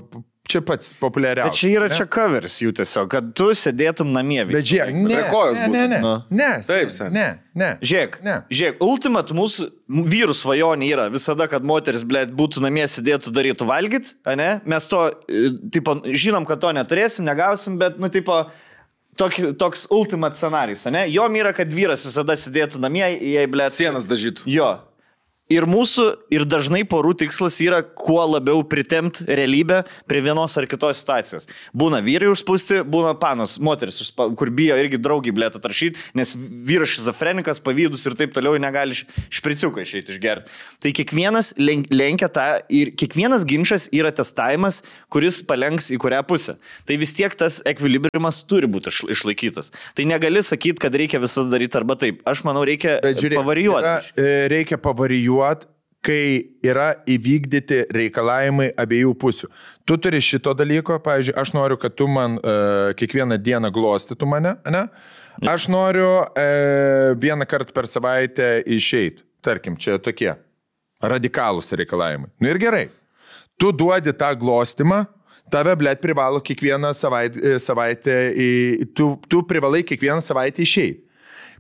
čia 0.51 0.60
pats 0.66 0.93
populiariausias. 1.01 1.52
Bet 1.52 1.59
čia 1.60 1.70
yra 1.81 1.89
ne? 1.90 1.97
čia 1.98 2.06
covers 2.10 2.56
jų 2.62 2.73
tiesiog, 2.78 3.09
kad 3.12 3.31
tu 3.39 3.48
sėdėtum 3.56 4.12
namie. 4.14 4.40
Bet 4.48 4.66
žiūrėk, 4.68 4.94
ne, 4.94 5.18
ne, 5.18 5.68
ne, 5.73 5.86
ne, 5.93 5.98
Nu. 6.05 6.12
ne, 6.31 6.51
Taip, 6.66 6.93
sen. 6.94 7.12
ne, 7.14 7.27
ne. 7.55 7.70
Žiūrėk, 7.82 8.18
Ne. 8.27 8.36
žiūrėk, 8.51 8.81
ultimat 8.86 9.32
mūsų 9.36 9.68
vyrų 10.12 10.36
svajonė 10.36 10.89
yra 10.93 11.09
visada, 11.12 11.48
kad 11.51 11.66
moteris, 11.66 12.05
blėt, 12.06 12.32
būtų 12.36 12.62
namie 12.64 12.86
sėdėtų, 12.90 13.35
darytų 13.36 13.68
valgyti, 13.68 14.14
ne? 14.39 14.51
Mes 14.64 14.89
to, 14.90 15.05
e, 15.28 15.51
tipo, 15.73 15.98
žinom, 16.06 16.47
kad 16.48 16.60
to 16.62 16.73
neturėsim, 16.77 17.27
negausim, 17.27 17.78
bet, 17.78 17.98
nu, 18.02 18.09
tipo, 18.12 18.44
tokį, 19.16 19.55
toks 19.59 19.86
ultimat 19.90 20.36
scenarius, 20.36 20.85
ne? 20.93 21.06
Jo 21.10 21.28
yra, 21.32 21.52
kad 21.56 21.68
vyras 21.73 22.05
visada 22.06 22.36
sėdėtų 22.39 22.81
namie, 22.82 23.06
jei, 23.16 23.47
blėt. 23.51 23.73
Sienas 23.77 24.05
dažytų. 24.09 24.47
Jo. 24.51 24.74
Ir 25.47 25.62
mūsų, 25.70 26.05
ir 26.35 26.43
dažnai 26.43 26.81
porų 26.90 27.12
tikslas 27.23 27.60
yra 27.62 27.78
kuo 27.86 28.18
labiau 28.27 28.64
pritemti 28.66 29.23
realybę 29.31 29.85
prie 30.10 30.18
vienos 30.24 30.56
ar 30.59 30.66
kitos 30.66 30.98
situacijos. 30.98 31.44
Būna 31.70 32.01
vyrai 32.02 32.27
užspūsti, 32.32 32.81
būna 32.82 33.12
panos, 33.20 33.52
moteris, 33.62 34.01
kur 34.18 34.51
bijo 34.51 34.74
irgi 34.74 34.98
draugiai 34.98 35.31
blėt 35.36 35.55
atrašyti, 35.60 36.02
nes 36.18 36.32
vyras 36.36 36.97
šizofrenikas, 36.97 37.60
pavydus 37.62 38.02
ir 38.10 38.16
taip 38.18 38.35
toliau 38.35 38.59
negali 38.59 38.98
špriciuką 38.98 39.85
išeiti 39.86 40.16
išgerti. 40.16 40.51
Tai 40.82 40.93
kiekvienas 40.98 41.52
len- 41.62 41.86
lenkia 41.94 42.27
tą 42.27 42.48
ir 42.66 42.90
kiekvienas 42.98 43.47
ginčas 43.47 43.86
yra 43.94 44.10
testavimas, 44.10 44.81
kuris 45.14 45.39
palenks 45.47 45.93
į 45.94 46.01
kurią 46.02 46.24
pusę. 46.27 46.56
Tai 46.90 46.98
vis 46.98 47.14
tiek 47.14 47.31
tas 47.39 47.60
ekvilibrimas 47.70 48.43
turi 48.51 48.66
būti 48.66 48.90
išla- 48.90 49.14
išlaikytas. 49.14 49.70
Tai 49.94 50.10
negali 50.10 50.43
sakyti, 50.43 50.82
kad 50.82 50.90
reikia 50.98 51.23
visada 51.23 51.55
daryti 51.55 51.78
arba 51.78 51.94
taip. 51.94 52.18
Aš 52.27 52.43
manau, 52.43 52.66
reikia 52.66 52.98
Bet 53.01 53.23
žiūrėk, 53.23 53.39
pavarijuoti. 53.44 53.86
yra, 53.86 54.02
e, 54.18 54.48
Reikia 54.51 54.77
pavarijuoti, 54.82 55.35
kai 56.07 56.55
yra 56.63 56.93
įvykdyti 57.11 57.87
reikalavimai 57.95 58.69
abiejų 58.79 59.15
pusių. 59.19 59.49
Tu 59.89 59.97
turi 60.03 60.21
šito 60.23 60.53
dalyko, 60.57 61.01
pavyzdžiui, 61.03 61.35
aš 61.43 61.53
noriu, 61.57 61.79
kad 61.83 61.97
tu 61.99 62.07
man 62.11 62.39
uh, 62.39 62.93
kiekvieną 62.99 63.39
dieną 63.43 63.73
glostytų 63.75 64.29
mane, 64.31 64.55
ne? 64.71 64.85
Aš 65.51 65.67
noriu 65.73 66.09
uh, 66.23 67.17
vieną 67.19 67.49
kartą 67.51 67.75
per 67.75 67.91
savaitę 67.91 68.61
išeiti. 68.63 69.25
Tarkim, 69.47 69.77
čia 69.79 69.99
tokie 70.03 70.33
radikalūs 71.03 71.75
reikalavimai. 71.79 72.31
Na 72.43 72.55
ir 72.55 72.61
gerai. 72.63 72.87
Tu 73.61 73.71
duodi 73.73 74.13
tą 74.17 74.31
glostimą, 74.39 75.05
tave, 75.53 75.75
blėt, 75.79 76.03
privalo 76.03 76.43
kiekvieną 76.45 76.93
savaitę, 76.97 77.41
e, 77.41 77.61
savaitę 77.63 78.17
į, 78.35 78.51
tu, 78.97 79.15
tu 79.31 79.43
privalai 79.49 79.85
kiekvieną 79.87 80.21
savaitę 80.25 80.65
išeiti. 80.65 81.06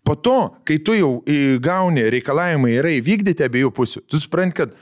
Po 0.06 0.14
to, 0.14 0.38
kai 0.66 0.78
tu 0.86 0.94
jau 0.94 1.10
į, 1.26 1.56
gauni 1.62 2.04
reikalavimai 2.14 2.76
yra 2.78 2.92
įvykdyti 2.94 3.42
abiejų 3.46 3.72
pusių, 3.74 4.04
tu 4.06 4.20
supranti, 4.22 4.60
kad, 4.60 4.76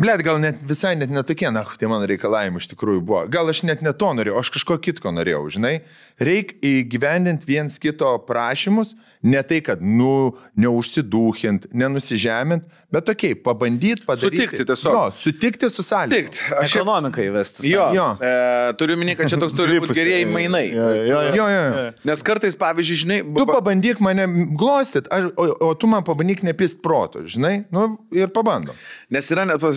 blėt, 0.00 0.22
gal 0.26 0.38
net 0.42 0.58
visai 0.66 0.94
net 0.98 1.12
netokie, 1.12 1.50
na, 1.52 1.62
tie 1.78 1.88
mano 1.90 2.08
reikalavimai 2.08 2.62
iš 2.62 2.70
tikrųjų 2.72 3.02
buvo. 3.04 3.22
Gal 3.32 3.48
aš 3.52 3.62
net 3.68 3.82
ne 3.84 3.92
to 3.92 4.10
norėjau, 4.16 4.40
aš 4.40 4.50
kažko 4.56 4.78
kitko 4.82 5.12
norėjau, 5.14 5.44
žinai. 5.56 5.74
Reikia 6.20 6.56
įgyvendinti 6.80 7.48
viens 7.48 7.76
kito 7.80 8.10
prašymus, 8.28 8.94
ne 9.22 9.40
tai, 9.44 9.60
kad, 9.64 9.80
nu, 9.84 10.32
neužsidūkint, 10.60 11.68
nenusižemint, 11.76 12.64
bet 12.92 13.06
tokiai, 13.08 13.36
pabandyti 13.38 14.04
padaryti. 14.06 14.46
Sutikti 14.46 14.66
tiesiog. 14.68 14.94
Jo, 14.96 15.02
sutikti 15.16 15.70
su 15.72 15.84
sąlyga. 15.84 16.16
Tik, 16.30 16.40
aš 16.60 16.74
šiaip 16.74 16.80
Ekonomika 16.82 17.24
įvestas. 17.24 17.64
Jo, 17.68 17.88
Jo. 17.94 18.06
E, 18.22 18.32
turiu 18.80 18.96
minėti, 19.00 19.20
kad 19.20 19.30
čia 19.32 19.38
toks 19.40 19.54
turi 19.56 19.78
būti 19.82 19.96
gerieji 19.96 20.26
mainai. 20.30 20.64
Jo, 20.72 20.88
jo, 20.96 21.04
jo. 21.10 21.34
Jo, 21.40 21.46
jo. 21.54 21.84
Nes 22.08 22.22
kartais, 22.26 22.56
pavyzdžiui, 22.60 22.98
žinai, 23.04 23.18
Tu 23.26 23.46
ba- 23.46 23.58
pabandyk 23.58 24.00
mane 24.04 24.26
glostyt, 24.58 25.08
o, 25.10 25.46
o 25.68 25.72
tu 25.78 25.88
man 25.90 26.04
pabandyk 26.06 26.42
nepist 26.46 26.80
proto, 26.84 27.22
žinai, 27.28 27.64
nu 27.74 27.86
ir 28.16 28.30
pabandom. 28.34 28.76
Nes 29.12 29.28
yra 29.34 29.46
net 29.48 29.60
pas, 29.62 29.76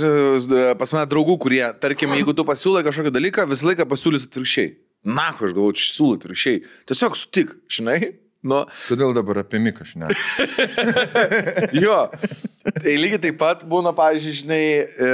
pas 0.79 0.95
mane 0.95 1.05
draugų, 1.11 1.37
kurie, 1.45 1.63
tarkim, 1.83 2.13
jeigu 2.17 2.35
tu 2.35 2.45
pasiūlai 2.47 2.83
kažkokį 2.87 3.13
dalyką, 3.13 3.47
visą 3.51 3.69
laiką 3.71 3.87
pasiūlys 3.89 4.27
atvirkščiai. 4.29 4.73
Na, 5.03 5.31
aš 5.33 5.51
galvoju, 5.51 5.77
čia 5.79 5.89
siūlau 5.91 6.19
atvirkščiai. 6.19 6.61
Tiesiog 6.89 7.17
sutik, 7.19 7.55
žinai. 7.71 8.13
Nu, 8.43 8.65
Todėl 8.89 9.13
dabar 9.15 9.39
apie 9.39 9.59
Miką 9.63 9.85
aš 9.85 9.93
ne. 9.99 10.09
jo. 11.83 11.97
Tai 12.67 12.95
lygiai 12.99 13.21
taip 13.23 13.37
pat 13.39 13.63
būna, 13.67 13.93
pavyzdžiui, 13.95 14.39
žinai, 14.41 14.63
e, 14.83 15.11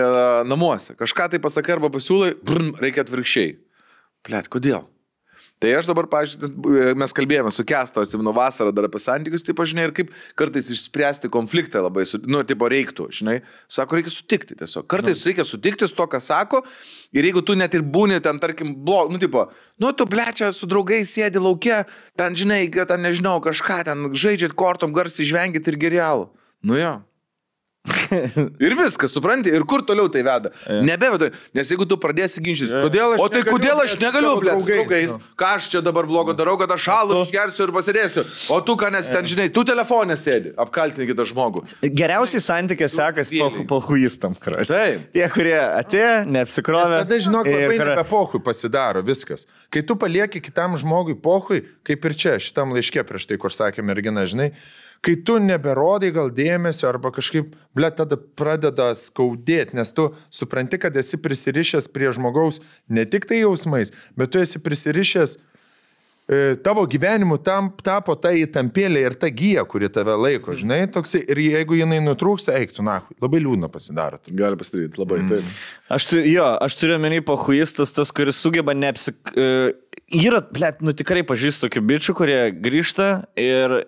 namuose. 0.50 0.96
Kažką 0.98 1.28
tai 1.34 1.42
pasakai 1.42 1.76
arba 1.76 1.92
pasiūlai, 1.94 2.34
brm, 2.46 2.72
reikia 2.82 3.06
atvirkščiai. 3.06 3.54
Plėt, 4.26 4.50
kodėl? 4.50 4.88
Tai 5.60 5.74
aš 5.76 5.90
dabar, 5.90 6.06
pažiūrėjau, 6.08 6.94
mes 6.96 7.14
kalbėjome 7.16 7.52
su 7.52 7.66
Kesto, 7.68 8.00
atsimenu 8.06 8.32
vasarą 8.36 8.72
dar 8.72 8.86
apie 8.88 9.02
santykius, 9.04 9.44
tai 9.44 9.56
pažinai, 9.58 9.90
ir 9.90 9.94
kaip 9.98 10.14
kartais 10.40 10.70
išspręsti 10.72 11.28
konfliktą 11.34 11.82
labai, 11.84 12.06
nu, 12.32 12.46
tipo 12.48 12.70
reiktų, 12.72 13.10
žinai. 13.18 13.42
Sako, 13.68 13.98
reikia 14.00 14.14
sutikti 14.14 14.56
tiesiog. 14.62 14.88
Kartais 14.88 15.26
reikia 15.28 15.44
sutikti 15.44 15.90
su 15.90 15.98
to, 15.98 16.08
ką 16.08 16.22
sako, 16.24 16.64
ir 17.12 17.28
jeigu 17.28 17.44
tu 17.44 17.58
net 17.60 17.76
ir 17.76 17.84
būni 17.84 18.22
ten, 18.24 18.40
tarkim, 18.40 18.72
blog, 18.88 19.12
nu, 19.12 19.20
tipo, 19.20 19.50
nu, 19.84 19.92
tu 19.92 20.08
blečia 20.08 20.54
su 20.56 20.70
draugais 20.70 21.12
sėdi 21.12 21.44
laukia, 21.44 21.82
ten, 22.16 22.40
žinai, 22.40 22.62
ten, 22.80 23.04
nežinau, 23.04 23.36
kažką 23.44 23.84
ten 23.92 24.08
žaidžiat 24.16 24.56
kortom, 24.56 24.96
garsiai 24.96 25.28
žvengit 25.28 25.68
ir 25.68 25.82
geriau. 25.82 26.30
Nu 26.64 26.80
jo. 26.80 26.96
Ir 28.66 28.76
viskas, 28.80 29.14
supranti, 29.14 29.52
ir 29.54 29.64
kur 29.70 29.84
toliau 29.88 30.10
tai 30.12 30.22
veda. 30.26 30.52
Nebeveda, 30.86 31.30
nes 31.56 31.70
jeigu 31.72 31.86
tu 31.90 31.98
pradėsi 32.02 32.42
ginčytis, 32.44 32.74
Kodėl 32.84 33.16
aš 33.16 33.24
o 33.24 33.28
tai 33.32 33.42
negaliu, 33.42 33.56
kodėl 33.56 33.82
aš 33.84 33.96
negaliu, 34.02 34.32
su 34.36 34.44
draugais, 34.46 34.76
draugais, 34.80 35.14
nu? 35.16 35.32
ką 35.40 35.52
aš 35.58 35.70
čia 35.74 35.82
dabar 35.86 36.08
blogo 36.10 36.36
darau, 36.38 36.56
kad 36.60 36.72
aš 36.76 36.86
šalu, 36.88 37.20
išgersiu 37.26 37.66
ir 37.68 37.74
pasėdėsiu, 37.76 38.26
o 38.56 38.60
tu 38.66 38.76
ką 38.80 38.92
nes 38.96 39.10
ten, 39.12 39.28
žinai, 39.30 39.48
tu 39.54 39.64
telefonė 39.68 40.18
sėdi, 40.20 40.54
apkaltini 40.60 41.08
kitą 41.10 41.26
žmogų. 41.30 41.66
Geriausiai 41.86 42.44
santykiai 42.44 42.90
sekasi 42.94 43.42
pohuistam, 43.70 44.36
karai. 44.40 44.66
Taip. 44.70 45.08
Tie, 45.16 45.26
kurie 45.34 45.58
atėjo, 45.60 46.14
neapsikrovė. 46.30 47.02
Tada, 47.04 47.20
žinok, 47.26 47.50
ir 47.50 47.64
labai 47.64 47.80
kara- 47.80 47.96
nebe 47.98 48.06
pohui 48.10 48.42
pasidaro 48.46 49.04
viskas. 49.06 49.46
Kai 49.74 49.84
tu 49.86 49.98
palieki 50.00 50.42
kitam 50.44 50.78
žmogui 50.80 51.18
pohui, 51.20 51.64
kaip 51.88 52.06
ir 52.10 52.18
čia, 52.18 52.38
šitam 52.42 52.74
laiške 52.76 53.04
prieš 53.08 53.30
tai, 53.30 53.40
kur 53.42 53.54
sakė 53.54 53.86
mergina, 53.86 54.26
žinai, 54.30 54.52
kai 55.02 55.16
tu 55.26 55.38
neberodai 55.42 56.12
gal 56.16 56.32
dėmesio 56.34 56.90
arba 56.90 57.12
kažkaip, 57.16 57.54
ble, 57.76 57.90
tada 57.96 58.18
pradeda 58.18 58.92
skaudėti, 58.98 59.78
nes 59.80 59.94
tu 59.96 60.10
supranti, 60.34 60.80
kad 60.82 60.96
esi 61.00 61.20
prisirišęs 61.22 61.92
prie 61.94 62.12
žmogaus 62.16 62.60
ne 62.90 63.06
tik 63.08 63.30
tai 63.30 63.44
jausmais, 63.44 63.94
bet 64.20 64.34
tu 64.34 64.42
esi 64.44 64.60
prisirišęs 64.64 65.36
e, 65.38 66.40
tavo 66.66 66.84
gyvenimu 66.90 67.40
tam 67.46 67.70
tapo 67.84 68.18
ta 68.20 68.34
įtampėlė 68.36 69.06
ir 69.08 69.16
ta 69.22 69.30
gyja, 69.32 69.64
kuri 69.70 69.88
tave 69.94 70.18
laiko, 70.20 70.56
žinai, 70.60 70.82
toksai, 70.92 71.22
ir 71.32 71.40
jeigu 71.46 71.80
jinai 71.80 72.02
nutrūksta, 72.04 72.58
eik 72.60 72.76
tu, 72.76 72.84
na, 72.86 73.00
labai 73.24 73.40
liūdna 73.46 73.72
pasidaro. 73.72 74.20
Gali 74.28 74.60
pasidaryti, 74.60 75.00
labai 75.00 75.22
taip. 75.30 75.54
Aš, 75.96 76.10
tu, 76.12 76.20
jo, 76.28 76.50
aš 76.60 76.76
turiu 76.82 77.00
menį 77.00 77.22
pohuistas, 77.30 77.96
tas, 77.96 78.12
kuris 78.16 78.42
sugeba 78.42 78.76
neapsik... 78.76 79.32
Uh, 79.32 79.72
yra, 80.12 80.44
blėt, 80.44 80.84
nu 80.84 80.92
tikrai 80.98 81.24
pažįstu 81.28 81.68
tokių 81.68 81.86
bičių, 81.94 82.18
kurie 82.18 82.42
grįžta 82.52 83.10
ir 83.40 83.80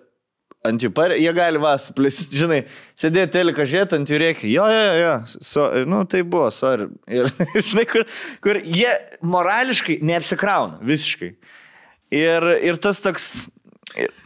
ant 0.66 0.82
jų 0.82 0.90
parė, 0.94 1.16
jie 1.20 1.32
gali 1.34 1.60
vas, 1.62 1.88
žinai, 2.32 2.62
sėdėti 2.98 3.34
teliką 3.36 3.66
žiūrėti 3.68 3.98
ant 3.98 4.12
jų 4.12 4.20
reikia. 4.22 4.50
Jo, 4.50 4.66
jo, 4.70 4.84
jo, 5.00 5.14
so, 5.34 5.66
nu 5.90 6.02
tai 6.10 6.22
buvo, 6.22 6.48
sorry. 6.54 6.88
Ir, 7.10 7.30
žinai, 7.70 7.86
kur, 7.90 8.06
kur 8.44 8.60
jie 8.62 8.92
morališkai 9.26 9.98
neapsikrauna, 10.06 10.78
visiškai. 10.86 11.32
Ir, 12.12 12.48
ir 12.62 12.78
tas 12.82 13.00
toks, 13.02 13.30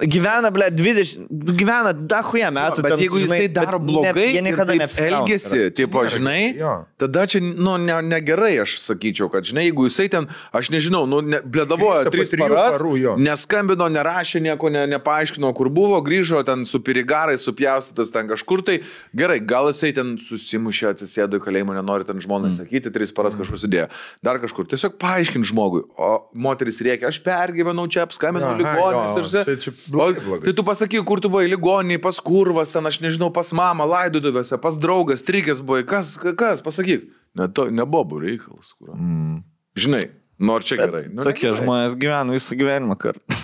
gyvena, 0.01 0.51
ble, 0.55 0.69
20, 0.71 1.27
gyvena 1.59 1.93
dahuja 1.93 2.51
metų. 2.55 2.83
Bet 2.85 2.93
ten, 2.95 3.03
jeigu 3.05 3.21
žinai, 3.23 3.39
jisai 3.41 3.53
daro 3.57 3.79
bet 3.81 3.89
blogai, 3.89 4.27
ne, 4.43 4.53
jie 4.53 5.07
elgesi, 5.09 5.63
tipo, 5.77 6.03
žinai, 6.13 6.41
jo. 6.59 6.73
tada 7.01 7.27
čia, 7.31 7.41
nu, 7.43 7.77
ne, 7.83 7.97
negerai, 8.07 8.53
aš 8.63 8.77
sakyčiau, 8.85 9.31
kad, 9.33 9.47
žinai, 9.49 9.67
jeigu 9.69 9.89
jisai 9.89 10.09
ten, 10.13 10.29
aš 10.57 10.71
nežinau, 10.75 11.05
nu, 11.11 11.21
ne, 11.25 11.41
po 11.43 11.93
tris 12.11 12.31
paras, 12.39 12.77
parų, 12.79 12.95
jo. 13.03 13.15
neskambino, 13.19 13.89
nerašė, 13.93 14.43
nieko 14.45 14.71
ne, 14.73 14.87
nepaaiškino, 14.97 15.51
kur 15.57 15.71
buvo, 15.73 15.99
grįžo 16.05 16.43
ten 16.47 16.67
su 16.69 16.81
pirigarai, 16.85 17.39
supjaustytas 17.41 18.13
ten 18.15 18.29
kažkur, 18.31 18.63
tai 18.67 18.79
gerai, 19.17 19.41
gal 19.41 19.71
jisai 19.73 19.93
ten 19.97 20.15
susimušė, 20.23 20.93
atsisėdo 20.95 21.41
į 21.41 21.45
kalėjimą, 21.47 21.77
nenori 21.81 22.07
ten 22.09 22.21
žmonai 22.23 22.47
Mm. 22.47 22.55
sakyti, 22.61 22.93
tris 22.95 23.11
paras 23.11 23.35
kažkur 23.35 23.59
sudėjo, 23.59 23.89
dar 24.23 24.39
kažkur, 24.39 24.69
tiesiog 24.71 24.95
paaiškink 25.03 25.45
žmogui, 25.49 25.83
o 25.99 26.29
moteris 26.35 26.79
reikia, 26.85 27.09
aš 27.11 27.19
pergyvenau 27.25 27.89
čia, 27.91 28.05
apskambinau 28.07 28.53
ligonis 28.55 29.17
jo, 29.17 29.25
ir 29.25 29.27
čia- 29.27 29.56
čia 29.63 29.73
o, 29.73 29.91
blogai, 29.95 30.23
blogai. 30.25 30.45
Tai 30.49 30.55
tu 30.59 30.65
pasakyk, 30.67 31.05
kur 31.09 31.21
tu 31.21 31.29
buvai, 31.33 31.47
ligoniai, 31.51 31.99
pas 32.03 32.19
kurvas, 32.21 32.73
ten 32.75 32.87
aš 32.87 33.01
nežinau, 33.05 33.31
pas 33.35 33.53
mamą, 33.57 33.87
laidotuvėse, 33.91 34.59
pas 34.63 34.77
draugas, 34.81 35.25
trikės 35.27 35.63
buvai, 35.65 35.83
kas, 35.89 36.15
ka- 36.21 36.35
kas, 36.39 36.63
pasakyk. 36.65 37.09
Ne, 37.37 37.49
to, 37.53 37.69
ne 37.71 37.85
bobų 37.85 38.23
reikalas, 38.23 38.73
kur. 38.79 38.95
Mm. 38.97 39.43
Žinai, 39.77 40.05
nors 40.39 40.67
čia 40.69 40.77
gerai. 40.77 41.07
Nu, 41.09 41.25
Tokie 41.25 41.49
negerai. 41.49 41.63
žmonės 41.63 41.95
gyvena 42.01 42.35
visą 42.35 42.57
gyvenimą 42.61 42.97
kartu. 43.01 43.37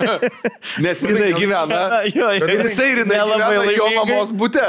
Nes 0.84 1.02
jinai 1.06 1.30
gyvena. 1.36 1.82
Jo, 2.14 2.28
jo. 2.36 2.46
Ir 2.46 2.62
jisai 2.66 2.90
ir 2.92 3.00
jinai 3.02 3.16
jo 3.16 3.24
laimingai. 3.30 3.92
mamos 3.96 4.32
būte. 4.36 4.62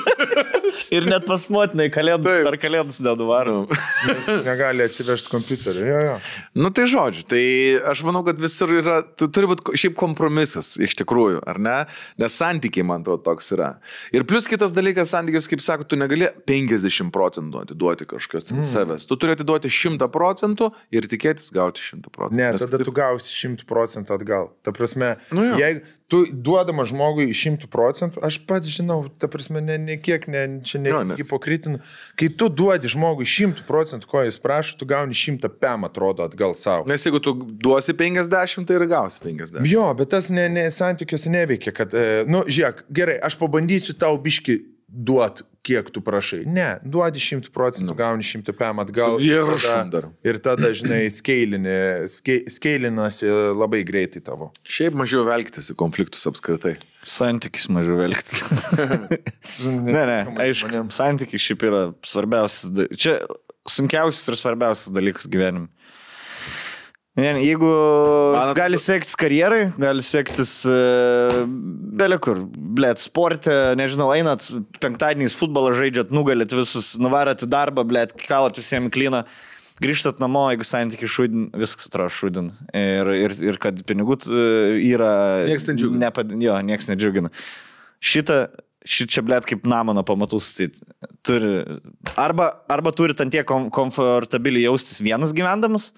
Ir 0.94 1.06
net 1.10 1.26
pas 1.28 1.42
motinai 1.52 1.88
kalėdų, 1.92 2.32
per 2.46 2.56
kalėdus 2.60 3.00
neduvaro. 3.04 3.64
Jis 4.06 4.30
negali 4.46 4.84
atsivežti 4.86 5.30
kompiuterį. 5.30 5.84
Jo, 5.86 6.00
jo. 6.06 6.14
Nu 6.58 6.70
tai 6.74 6.86
žodžiu, 6.90 7.24
tai 7.30 7.42
aš 7.90 8.02
manau, 8.06 8.22
kad 8.26 8.40
visur 8.40 8.72
yra, 8.74 9.00
tu 9.18 9.28
turi 9.32 9.50
būti 9.50 9.76
šiaip 9.80 9.96
kompromisas 9.98 10.72
iš 10.82 10.96
tikrųjų, 11.02 11.42
ar 11.50 11.60
ne? 11.62 11.76
Nes 12.20 12.36
santykiai, 12.40 12.86
man 12.86 13.04
atrodo, 13.04 13.22
toks 13.26 13.52
yra. 13.56 13.72
Ir 14.14 14.26
plus 14.28 14.48
kitas 14.50 14.74
dalykas, 14.74 15.12
santykius, 15.14 15.48
kaip 15.50 15.62
sako, 15.64 15.86
tu 15.90 15.98
negali 16.00 16.30
50 16.50 17.12
procentų 17.14 17.64
atiduoti 17.66 18.08
ten 18.10 18.60
mm. 18.60 18.66
savęs. 18.66 19.06
Tu 19.10 19.18
turi 19.20 19.36
atiduoti 19.36 19.70
100 19.72 20.10
procentų 20.12 20.59
ir 20.94 21.06
tikėtis 21.10 21.48
gauti 21.54 21.80
100 21.80 22.10
procentų. 22.12 22.36
Ne, 22.40 22.50
Nes 22.54 22.60
tada 22.64 22.78
kitaip- 22.78 22.88
tu 22.90 22.92
gausi 22.96 23.32
100 23.34 23.64
procentų 23.70 24.16
atgal. 24.18 24.50
Ta 24.66 24.72
prasme, 24.76 25.16
Nu 25.32 25.44
jo. 25.50 25.56
jeigu 25.62 25.80
tu 26.10 26.24
duodama 26.26 26.84
žmogui 26.90 27.28
100 27.32 27.68
procentų, 27.70 28.18
aš 28.26 28.38
pats 28.46 28.66
žinau, 28.66 29.08
ta 29.18 29.28
prasme, 29.30 29.60
ne, 29.62 29.76
ne 29.78 29.96
kiek, 29.96 30.26
ne, 30.28 30.42
čia 30.66 30.80
ne 30.82 30.90
nes- 30.90 31.20
hipokritinu. 31.22 31.78
Kai 32.18 32.28
tu 32.28 32.48
duodi 32.50 32.90
žmogui 32.90 33.24
100 33.26 33.62
procentų, 33.68 34.06
ko 34.10 34.24
jis 34.26 34.38
prašo, 34.42 34.76
tu 34.78 34.84
gauni 34.90 35.14
100 35.14 35.48
pem, 35.60 35.84
atrodo, 35.86 36.26
atgal 36.26 36.54
savo. 36.58 36.84
Nes 36.90 37.04
jeigu 37.06 37.20
tu 37.22 37.32
duosi 37.34 37.94
50, 37.94 38.66
tai 38.66 38.74
ir 38.80 38.86
gausi 38.90 39.20
50. 39.22 39.64
Jo, 39.70 39.94
bet 39.94 40.10
tas 40.10 40.30
ne, 40.30 40.48
ne, 40.48 40.66
santykiuose 40.74 41.30
neveikia, 41.30 41.72
kad, 41.74 41.94
e, 41.94 42.24
nu, 42.26 42.42
žiūrėk, 42.50 42.82
gerai, 42.92 43.18
aš 43.22 43.36
pabandysiu 43.38 43.94
tau 43.96 44.18
biški 44.18 44.58
duot, 44.90 45.42
kiek 45.62 45.90
tu 45.94 46.00
prašai. 46.02 46.42
Ne, 46.48 46.78
duodi 46.82 47.20
100 47.22 47.50
procentų, 47.54 47.94
gauni 47.98 48.24
100 48.26 48.54
pem 48.56 48.80
atgal. 48.82 49.18
Viršum 49.20 49.60
tada- 49.60 49.90
dar. 49.92 50.08
Ir 50.26 50.38
tada, 50.42 50.70
žinai, 50.74 51.04
skeilinasi 52.50 53.28
labai 53.56 53.82
greitai 53.86 54.22
tavo. 54.24 54.50
Šiaip 54.64 54.96
mažiau 54.98 55.24
velktis 55.28 55.70
į 55.72 55.76
konfliktus 55.80 56.26
apskritai. 56.30 56.76
Santykis 57.06 57.68
mažiau 57.72 57.96
velgti. 58.00 58.40
ne, 59.94 60.02
ne, 60.10 60.18
aišku, 60.46 60.84
santykis 60.96 61.44
šiaip 61.44 61.64
yra 61.68 61.82
svarbiausias. 62.06 62.72
Čia 62.96 63.20
sunkiausias 63.68 64.28
ir 64.32 64.40
svarbiausias 64.40 64.92
dalykas 64.96 65.28
gyvenime. 65.30 65.68
Jeigu 67.20 67.68
Man- 68.34 68.54
gali 68.56 68.78
sektis 68.80 69.16
karjerai, 69.18 69.72
gali 69.80 70.02
sektis 70.04 70.52
uh, 70.68 71.42
belekur, 72.00 72.44
blėt, 72.48 73.02
sporte, 73.02 73.52
nežinau, 73.78 74.10
einat 74.14 74.46
penktadieniais 74.82 75.36
futbolą 75.36 75.74
žaidžiat, 75.78 76.14
nugalit 76.14 76.52
visus, 76.54 76.94
nuvarat 77.02 77.44
į 77.44 77.50
darbą, 77.50 77.84
blėt, 77.88 78.14
kalat 78.24 78.58
visiems 78.60 78.92
klyną, 78.94 79.24
grįžtat 79.82 80.22
namo, 80.22 80.46
jeigu 80.52 80.66
santykiai 80.68 81.10
šudin, 81.10 81.48
viskas 81.56 81.90
atrodo 81.90 82.12
šudin. 82.14 82.50
Ir, 82.76 83.12
ir, 83.26 83.36
ir 83.50 83.60
kad 83.60 83.80
pinigų 83.88 84.18
e, 84.28 84.46
yra... 84.92 85.12
Nieks 85.48 85.68
nedžiugina. 85.70 86.06
Nepad, 86.06 86.34
jo, 86.44 86.56
nieks 86.68 86.90
nedžiugina. 86.92 87.32
Šitą, 88.00 88.42
šitą 88.84 89.24
blėt 89.26 89.48
kaip 89.48 89.66
namą 89.68 89.96
nuo 89.96 90.04
pamatų 90.06 90.40
statyti. 90.44 90.84
Turi, 91.26 91.52
arba, 92.20 92.52
arba 92.70 92.92
turi 92.96 93.16
ten 93.16 93.32
tiek 93.32 93.48
kom, 93.48 93.68
komfortabiliai 93.74 94.68
jaustis 94.68 95.02
vienas 95.04 95.34
gyvendamas 95.36 95.90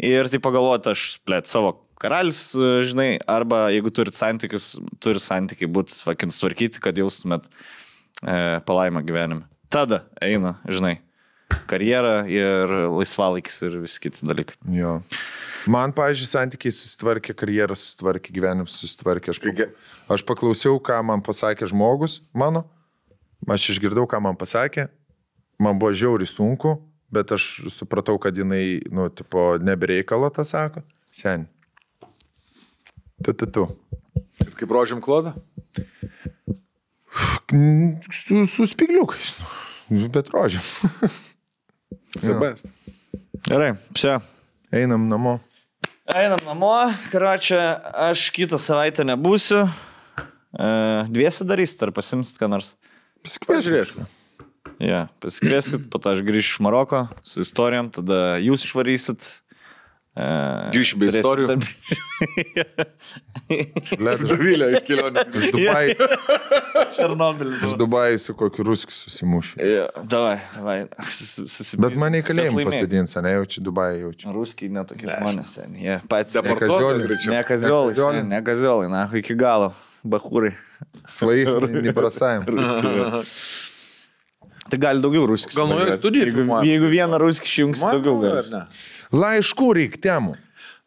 ir 0.00 0.30
tai 0.32 0.40
pagalvoti, 0.42 0.94
aš 0.94 1.06
blėt 1.26 1.50
savo 1.50 1.76
karalius, 2.00 2.50
e, 2.58 2.74
žinai, 2.88 3.08
arba 3.30 3.68
jeigu 3.72 3.92
turit 3.94 4.18
santykius, 4.18 4.74
turi 5.02 5.22
santykiai 5.22 5.70
būti 5.70 5.96
vakins 6.08 6.40
tvarkyti, 6.42 6.82
kad 6.84 6.98
jaustumėt 6.98 7.46
e, 7.48 8.60
palaimą 8.66 9.04
gyvenime. 9.06 9.48
Tada 9.72 10.04
eina, 10.22 10.56
žinai, 10.68 10.98
karjera 11.70 12.24
ir 12.30 12.70
laisvalaikis 12.92 13.62
ir 13.66 13.80
visi 13.84 14.02
kiti 14.02 14.26
dalykai. 14.26 14.58
Jo. 14.74 14.98
Man, 15.70 15.94
pavyzdžiui, 15.96 16.28
santykiai 16.28 16.74
susitvarkė, 16.76 17.32
karjeras 17.40 17.86
susitvarkė, 17.86 18.34
gyvenimas 18.36 18.76
susitvarkė. 18.82 19.32
Aš, 19.32 19.40
Taigi- 19.40 19.68
pak... 19.70 19.86
aš 20.18 20.24
paklausiau, 20.28 20.76
ką 20.84 20.98
man 21.08 21.24
pasakė 21.24 21.70
žmogus 21.70 22.20
mano. 22.36 22.66
Aš 23.48 23.70
išgirdau, 23.74 24.04
ką 24.08 24.20
man 24.24 24.36
pasakė. 24.40 24.90
Man 25.62 25.78
buvo 25.80 25.94
žiauri 25.96 26.26
sunku, 26.28 26.76
bet 27.14 27.32
aš 27.36 27.46
supratau, 27.72 28.18
kad 28.22 28.36
jinai, 28.36 28.82
nu, 28.92 29.08
tipo, 29.10 29.54
nebereikalo 29.62 30.30
tą 30.34 30.44
sako. 30.46 30.84
Sen. 31.14 31.46
Tu, 33.24 33.32
tu, 33.32 33.46
tu. 33.46 33.66
Kaip 34.58 34.74
rožėm 34.74 35.00
klodą? 35.04 35.34
Su, 38.10 38.44
su 38.50 38.66
spigliukais. 38.66 39.36
nu, 39.92 40.08
Bet 40.12 40.32
rožė. 40.34 40.62
Sebas. 42.18 42.64
Gerai, 43.48 43.74
čia. 43.94 44.18
Einam 44.74 45.06
namo. 45.10 45.38
Einam 46.10 46.40
namo, 46.44 46.72
karočią, 47.12 47.60
aš 48.10 48.26
kitą 48.34 48.58
savaitę 48.60 49.06
nebūsiu. 49.06 49.62
E, 49.64 50.66
dviesi 51.08 51.46
darys, 51.48 51.76
ar 51.84 51.94
pasimst 51.96 52.40
ką 52.40 52.48
nors. 52.50 52.74
Pažiūrėsime. 53.24 54.06
Ja, 54.84 55.06
pasikvieskit, 55.24 55.86
po 55.90 55.96
to 56.02 56.12
aš 56.12 56.20
grįšiu 56.26 56.58
iš 56.58 56.60
Maroko 56.64 57.06
su 57.24 57.40
istorijom, 57.40 57.88
tada 57.94 58.36
jūs 58.42 58.66
išvarysit. 58.66 59.30
E, 60.14 60.24
Grįšim 60.70 61.00
be 61.02 61.08
istorijų. 61.10 61.46
dar- 61.48 61.58
Let, 63.98 64.20
Vilė 64.38 64.68
iš 64.76 64.84
kelionės. 64.86 65.30
iš 65.40 65.48
Dubai, 65.56 65.84
Černobylis. 66.96 67.64
iš 67.66 67.74
Dubai 67.80 68.18
su 68.22 68.34
kokiu 68.38 68.62
ruskiu 68.68 68.94
susimušiu. 68.94 69.58
Ja, 69.58 69.88
davai, 70.06 70.36
davai. 70.54 70.76
Susi, 71.10 71.48
susi, 71.50 71.80
Bet 71.82 71.96
mane 71.98 72.20
į 72.22 72.28
kalėjimą 72.28 72.68
pasėdins, 72.68 73.16
ne 73.26 73.34
jaučiu, 73.34 73.64
Dubai 73.66 73.88
jaučiu. 74.04 74.30
Ruskiai 74.36 74.70
netokie 74.70 75.08
žmonės, 75.10 75.56
sen. 75.58 75.74
jie 75.82 75.98
patys. 76.10 76.38
Greičiau. 76.38 77.34
Ne 77.34 77.42
kaziolai, 77.50 78.22
ne 78.22 78.42
kaziolai, 78.46 78.88
na, 78.92 79.06
iki 79.18 79.34
galo. 79.34 79.72
Bahūrai. 80.06 80.52
Svai, 81.08 81.42
neprasajam. 81.88 82.44
Tai 84.70 84.80
gali 84.80 85.04
daugiau 85.04 85.26
ruskių. 85.28 85.58
Gal 85.58 85.68
naujoji 85.70 85.98
studija 85.98 86.24
Jeigu, 86.24 86.38
filmuojama? 86.40 86.68
jeigu 86.70 86.90
vieną 86.94 87.20
ruskį 87.20 87.50
išjungsi, 87.50 87.84
daugiau 87.84 88.16
gali. 88.22 88.62
Laiškų 89.14 89.68
reikia 89.80 90.00
temų. 90.08 90.36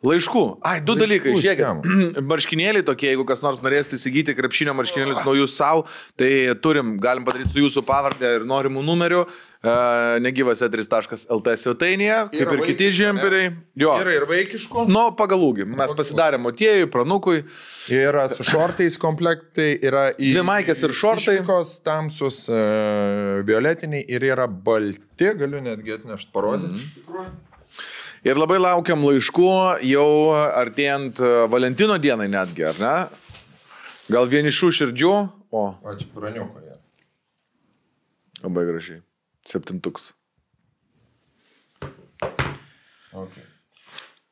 Laiškų. 0.05 0.41
Ai, 0.61 0.77
du 0.85 0.93
Laiškų 0.93 1.01
dalykai. 1.01 1.31
Žiūrėkit. 1.41 2.21
Marškinėliai 2.31 2.85
tokie, 2.85 3.07
jeigu 3.09 3.25
kas 3.29 3.41
nors 3.45 3.61
norės 3.65 3.89
įsigyti 3.97 4.35
krepšinio 4.37 4.75
marškinėlius 4.77 5.23
naujus 5.25 5.55
savo, 5.57 5.87
tai 6.17 6.29
turim, 6.61 6.97
galim 7.01 7.25
padaryti 7.25 7.55
su 7.55 7.63
jūsų 7.63 7.81
pavardė 7.87 8.35
ir 8.37 8.45
norimų 8.49 8.83
numeriu. 8.85 9.23
Uh, 9.57 10.19
negyvas 10.21 10.61
etris.lt 10.61 11.53
svetainėje, 11.57 12.17
kaip 12.29 12.43
Yra 12.43 12.53
ir 12.53 12.61
kiti 12.61 12.85
vaikiškų, 12.85 12.97
žemperiai. 12.99 13.47
Jo. 13.81 13.95
Yra 14.03 14.13
ir 14.13 14.27
vaikiškų. 14.29 14.83
Nu, 14.85 15.07
pagal 15.17 15.41
ūgį. 15.47 15.65
Mes 15.71 15.95
pasidarėm 15.97 16.45
motiejui, 16.45 16.85
pranukui. 16.93 17.41
Yra 17.89 18.27
su 18.29 18.45
šortais 18.45 18.99
komplektai, 19.01 19.71
yra 19.81 20.11
į... 20.13 20.29
Dvi 20.35 20.45
maikės 20.45 20.85
ir 20.85 20.93
šortai. 20.93 21.39
Išvykos 21.39 21.73
tamsus, 21.87 22.43
uh, 22.53 23.41
violetiniai 23.49 24.05
ir 24.05 24.29
yra 24.29 24.45
balti, 24.45 25.33
galiu 25.41 25.63
netgi 25.65 25.97
atnešti 25.97 26.33
parodyti. 26.37 26.85
Mm. 27.09 27.33
Ir 28.27 28.37
labai 28.39 28.57
laukiam 28.61 29.03
laiškų 29.05 29.49
jau 29.87 30.07
artėjant 30.35 31.19
e, 31.21 31.33
Valentino 31.51 31.95
dienai 32.01 32.25
netgi, 32.31 32.65
ar 32.65 32.79
ne? 32.81 32.93
Gal 34.11 34.27
vienišų 34.31 34.71
širdžių, 34.79 35.11
o 35.53 35.63
O 35.71 35.93
čia 35.99 36.07
praniuko 36.15 36.63
jie. 36.63 36.75
labai 38.43 38.65
gražiai. 38.67 39.01
Septintuks. 39.47 40.11
Okay. 43.17 43.45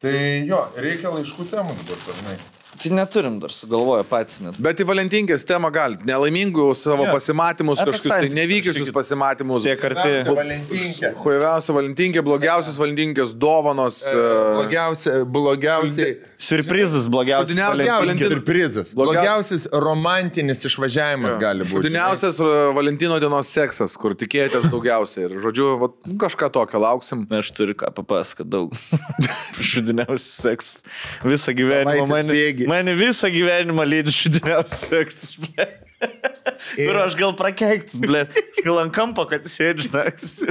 Tai 0.03 0.17
jo, 0.45 0.59
reikia 0.75 1.13
laiškų 1.13 1.47
temų 1.49 1.73
dabar 1.79 2.01
dažnai. 2.03 2.35
Tai 2.75 2.91
neturim 2.91 3.39
dar 3.39 3.51
sugalvoję 3.55 4.03
patys 4.09 4.41
net. 4.43 4.57
Bet 4.61 4.79
į 4.83 4.85
Valentinkės 4.89 5.45
temą 5.47 5.69
galit. 5.71 6.01
Nelaimingų 6.05 6.65
savo 6.75 7.05
Jo. 7.07 7.13
pasimatymus, 7.15 7.79
Apie 7.81 7.93
kažkokius 7.93 8.11
tai 8.11 8.29
nevykusius 8.35 8.89
pasimatymus. 8.91 9.63
Tiek 9.63 9.83
arti. 9.87 10.11
Valentinkė. 10.27 11.11
Huiviausia 11.23 11.73
Valentinkė, 11.77 12.21
blogiausias 12.25 12.77
Valentinkės 12.81 13.31
dovanos. 13.39 14.01
e, 14.11 14.15
Blogiausia, 14.59 15.13
blogiausiai. 15.25 16.17
Surprizas 16.37 17.07
blogiausias. 17.07 17.57
Valentinas. 17.57 18.33
Surprizas. 18.33 18.93
Blogiau- 18.93 19.13
Blogiausias 19.23 19.67
romantinis 19.71 20.65
išvažiavimas 20.67 21.39
gali 21.39 21.63
būti. 21.63 21.79
Šudiniausias 21.85 22.39
e, 22.43 22.51
Valentino 22.75 23.19
dienos 23.23 23.47
seksas, 23.55 23.95
kur 23.97 24.13
tikėjotės 24.19 24.67
daugiausiai. 24.69 25.29
Ir, 25.29 25.39
žodžiu, 25.47 25.69
nu, 26.05 26.17
kažką 26.19 26.51
tokio 26.51 26.79
lauksim. 26.83 27.23
Aš 27.31 27.51
turiu 27.55 27.73
ką 27.79 27.93
papasakoti 27.95 28.49
daug. 28.49 28.75
Šudiniausias 29.71 30.27
seksas. 30.43 30.83
Visą 31.23 31.53
gyvenimą 31.55 31.95
Savaitės 31.95 32.11
mane, 32.11 32.33
bėgy. 32.65 32.73
mane 32.73 32.97
visą 32.99 33.29
gyvenimą 33.33 33.85
lydi 33.87 34.13
šudiniausias 34.15 34.87
seksas, 34.89 35.37
ble. 35.45 35.69
Ir 36.81 36.97
aš 36.99 37.15
gal 37.17 37.31
prakeiktas, 37.37 37.95
ble. 38.03 38.25
Gal 38.65 38.81
ant 38.83 38.93
kampo, 38.93 39.23
kad 39.29 39.45
sėdži 39.47 39.93
naktis. 39.93 40.41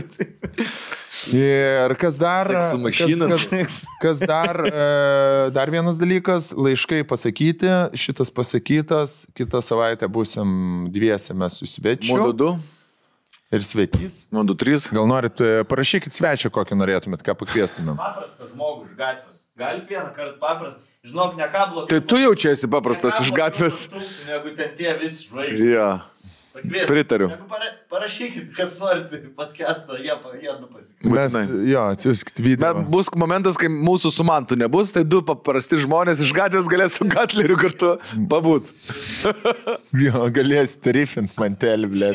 Ir 1.34 1.94
kas 2.00 2.18
dar? 2.20 2.48
Seksų 2.48 2.78
mašinas. 2.82 3.34
Kas, 3.34 3.50
kas, 3.50 3.76
kas 4.02 4.22
dar? 4.28 4.60
e, 4.68 5.50
Dar 5.54 5.70
vienas 5.72 5.98
dalykas, 6.00 6.50
laiškai 6.56 7.02
pasakyti, 7.08 7.70
šitas 7.98 8.32
pasakytas, 8.34 9.24
kitą 9.36 9.60
savaitę 9.64 10.08
busim 10.10 10.88
dviese 10.94 11.36
mes 11.36 11.60
su 11.60 11.68
svečiu 11.70 12.16
Modu 12.16 12.32
2, 12.32 12.54
ir 13.58 13.66
svetys. 13.68 14.24
modu 14.34 14.56
3. 14.58 14.88
Gal 14.96 15.06
norit, 15.10 15.40
e, 15.44 15.62
parašykit 15.68 16.16
svečią, 16.16 16.50
kokį 16.54 16.80
norėtumėt, 16.80 17.22
ką 17.26 17.36
pakviestumėm. 17.44 18.00
Paprastas 18.00 18.50
žmogus 18.54 18.96
gatvės. 18.98 19.44
Galit 19.60 19.86
vieną 19.90 20.10
kartą 20.16 20.38
paprastas. 20.42 20.82
Žinok, 21.04 21.36
ne 21.36 21.46
ką 21.52 21.66
blogai. 21.72 21.88
Tai 21.92 22.00
tu 22.08 22.16
jaučiasi 22.16 22.68
paprastas 22.72 23.20
iš 23.20 23.30
gatvės. 23.36 23.82
Negu 24.24 24.54
ten 24.56 24.70
tie 24.78 24.94
visi 24.96 25.26
žvaigždės. 25.28 25.70
Ja. 25.74 25.88
Pakvieskit. 26.54 26.86
Pritariu. 26.86 27.28
Para, 27.50 27.66
parašykit, 27.90 28.52
kas 28.54 28.76
norite 28.78 29.18
podcast'o, 29.34 29.96
jie, 29.98 30.14
jie 30.38 30.52
du 30.60 30.68
pasikvies. 30.70 31.10
Mes, 31.10 31.34
Būtinai. 31.34 31.64
jo, 31.72 31.82
atsiųskit 31.96 32.38
video. 32.38 32.62
Bet 32.62 32.86
bus 32.94 33.10
momentas, 33.18 33.58
kai 33.58 33.66
mūsų 33.74 34.12
su 34.14 34.24
mantu 34.24 34.54
nebus, 34.56 34.92
tai 34.94 35.02
du 35.02 35.18
paprasti 35.26 35.80
žmonės 35.82 36.22
iš 36.22 36.30
gatvės 36.36 36.70
galės 36.70 36.94
su 37.00 37.08
Gatleriu 37.10 37.58
kartu 37.58 37.96
pabūt. 38.30 38.70
Jo, 40.04 40.24
galėsit 40.34 40.86
rifint 40.94 41.34
mantelį, 41.38 41.90
blė. 41.90 42.12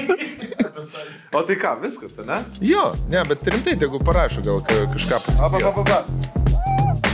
O 1.36 1.44
tai 1.44 1.60
ką, 1.60 1.76
viskas, 1.84 2.16
ne? 2.24 2.40
Jo, 2.64 2.88
ne, 3.12 3.22
bet 3.28 3.44
rimtai, 3.44 3.76
jeigu 3.76 4.00
parašo, 4.08 4.42
gal 4.48 4.64
ka- 4.64 4.88
kažką 4.96 5.22
pasakys. 5.28 5.84
pa, 5.84 5.84
pa. 5.84 7.09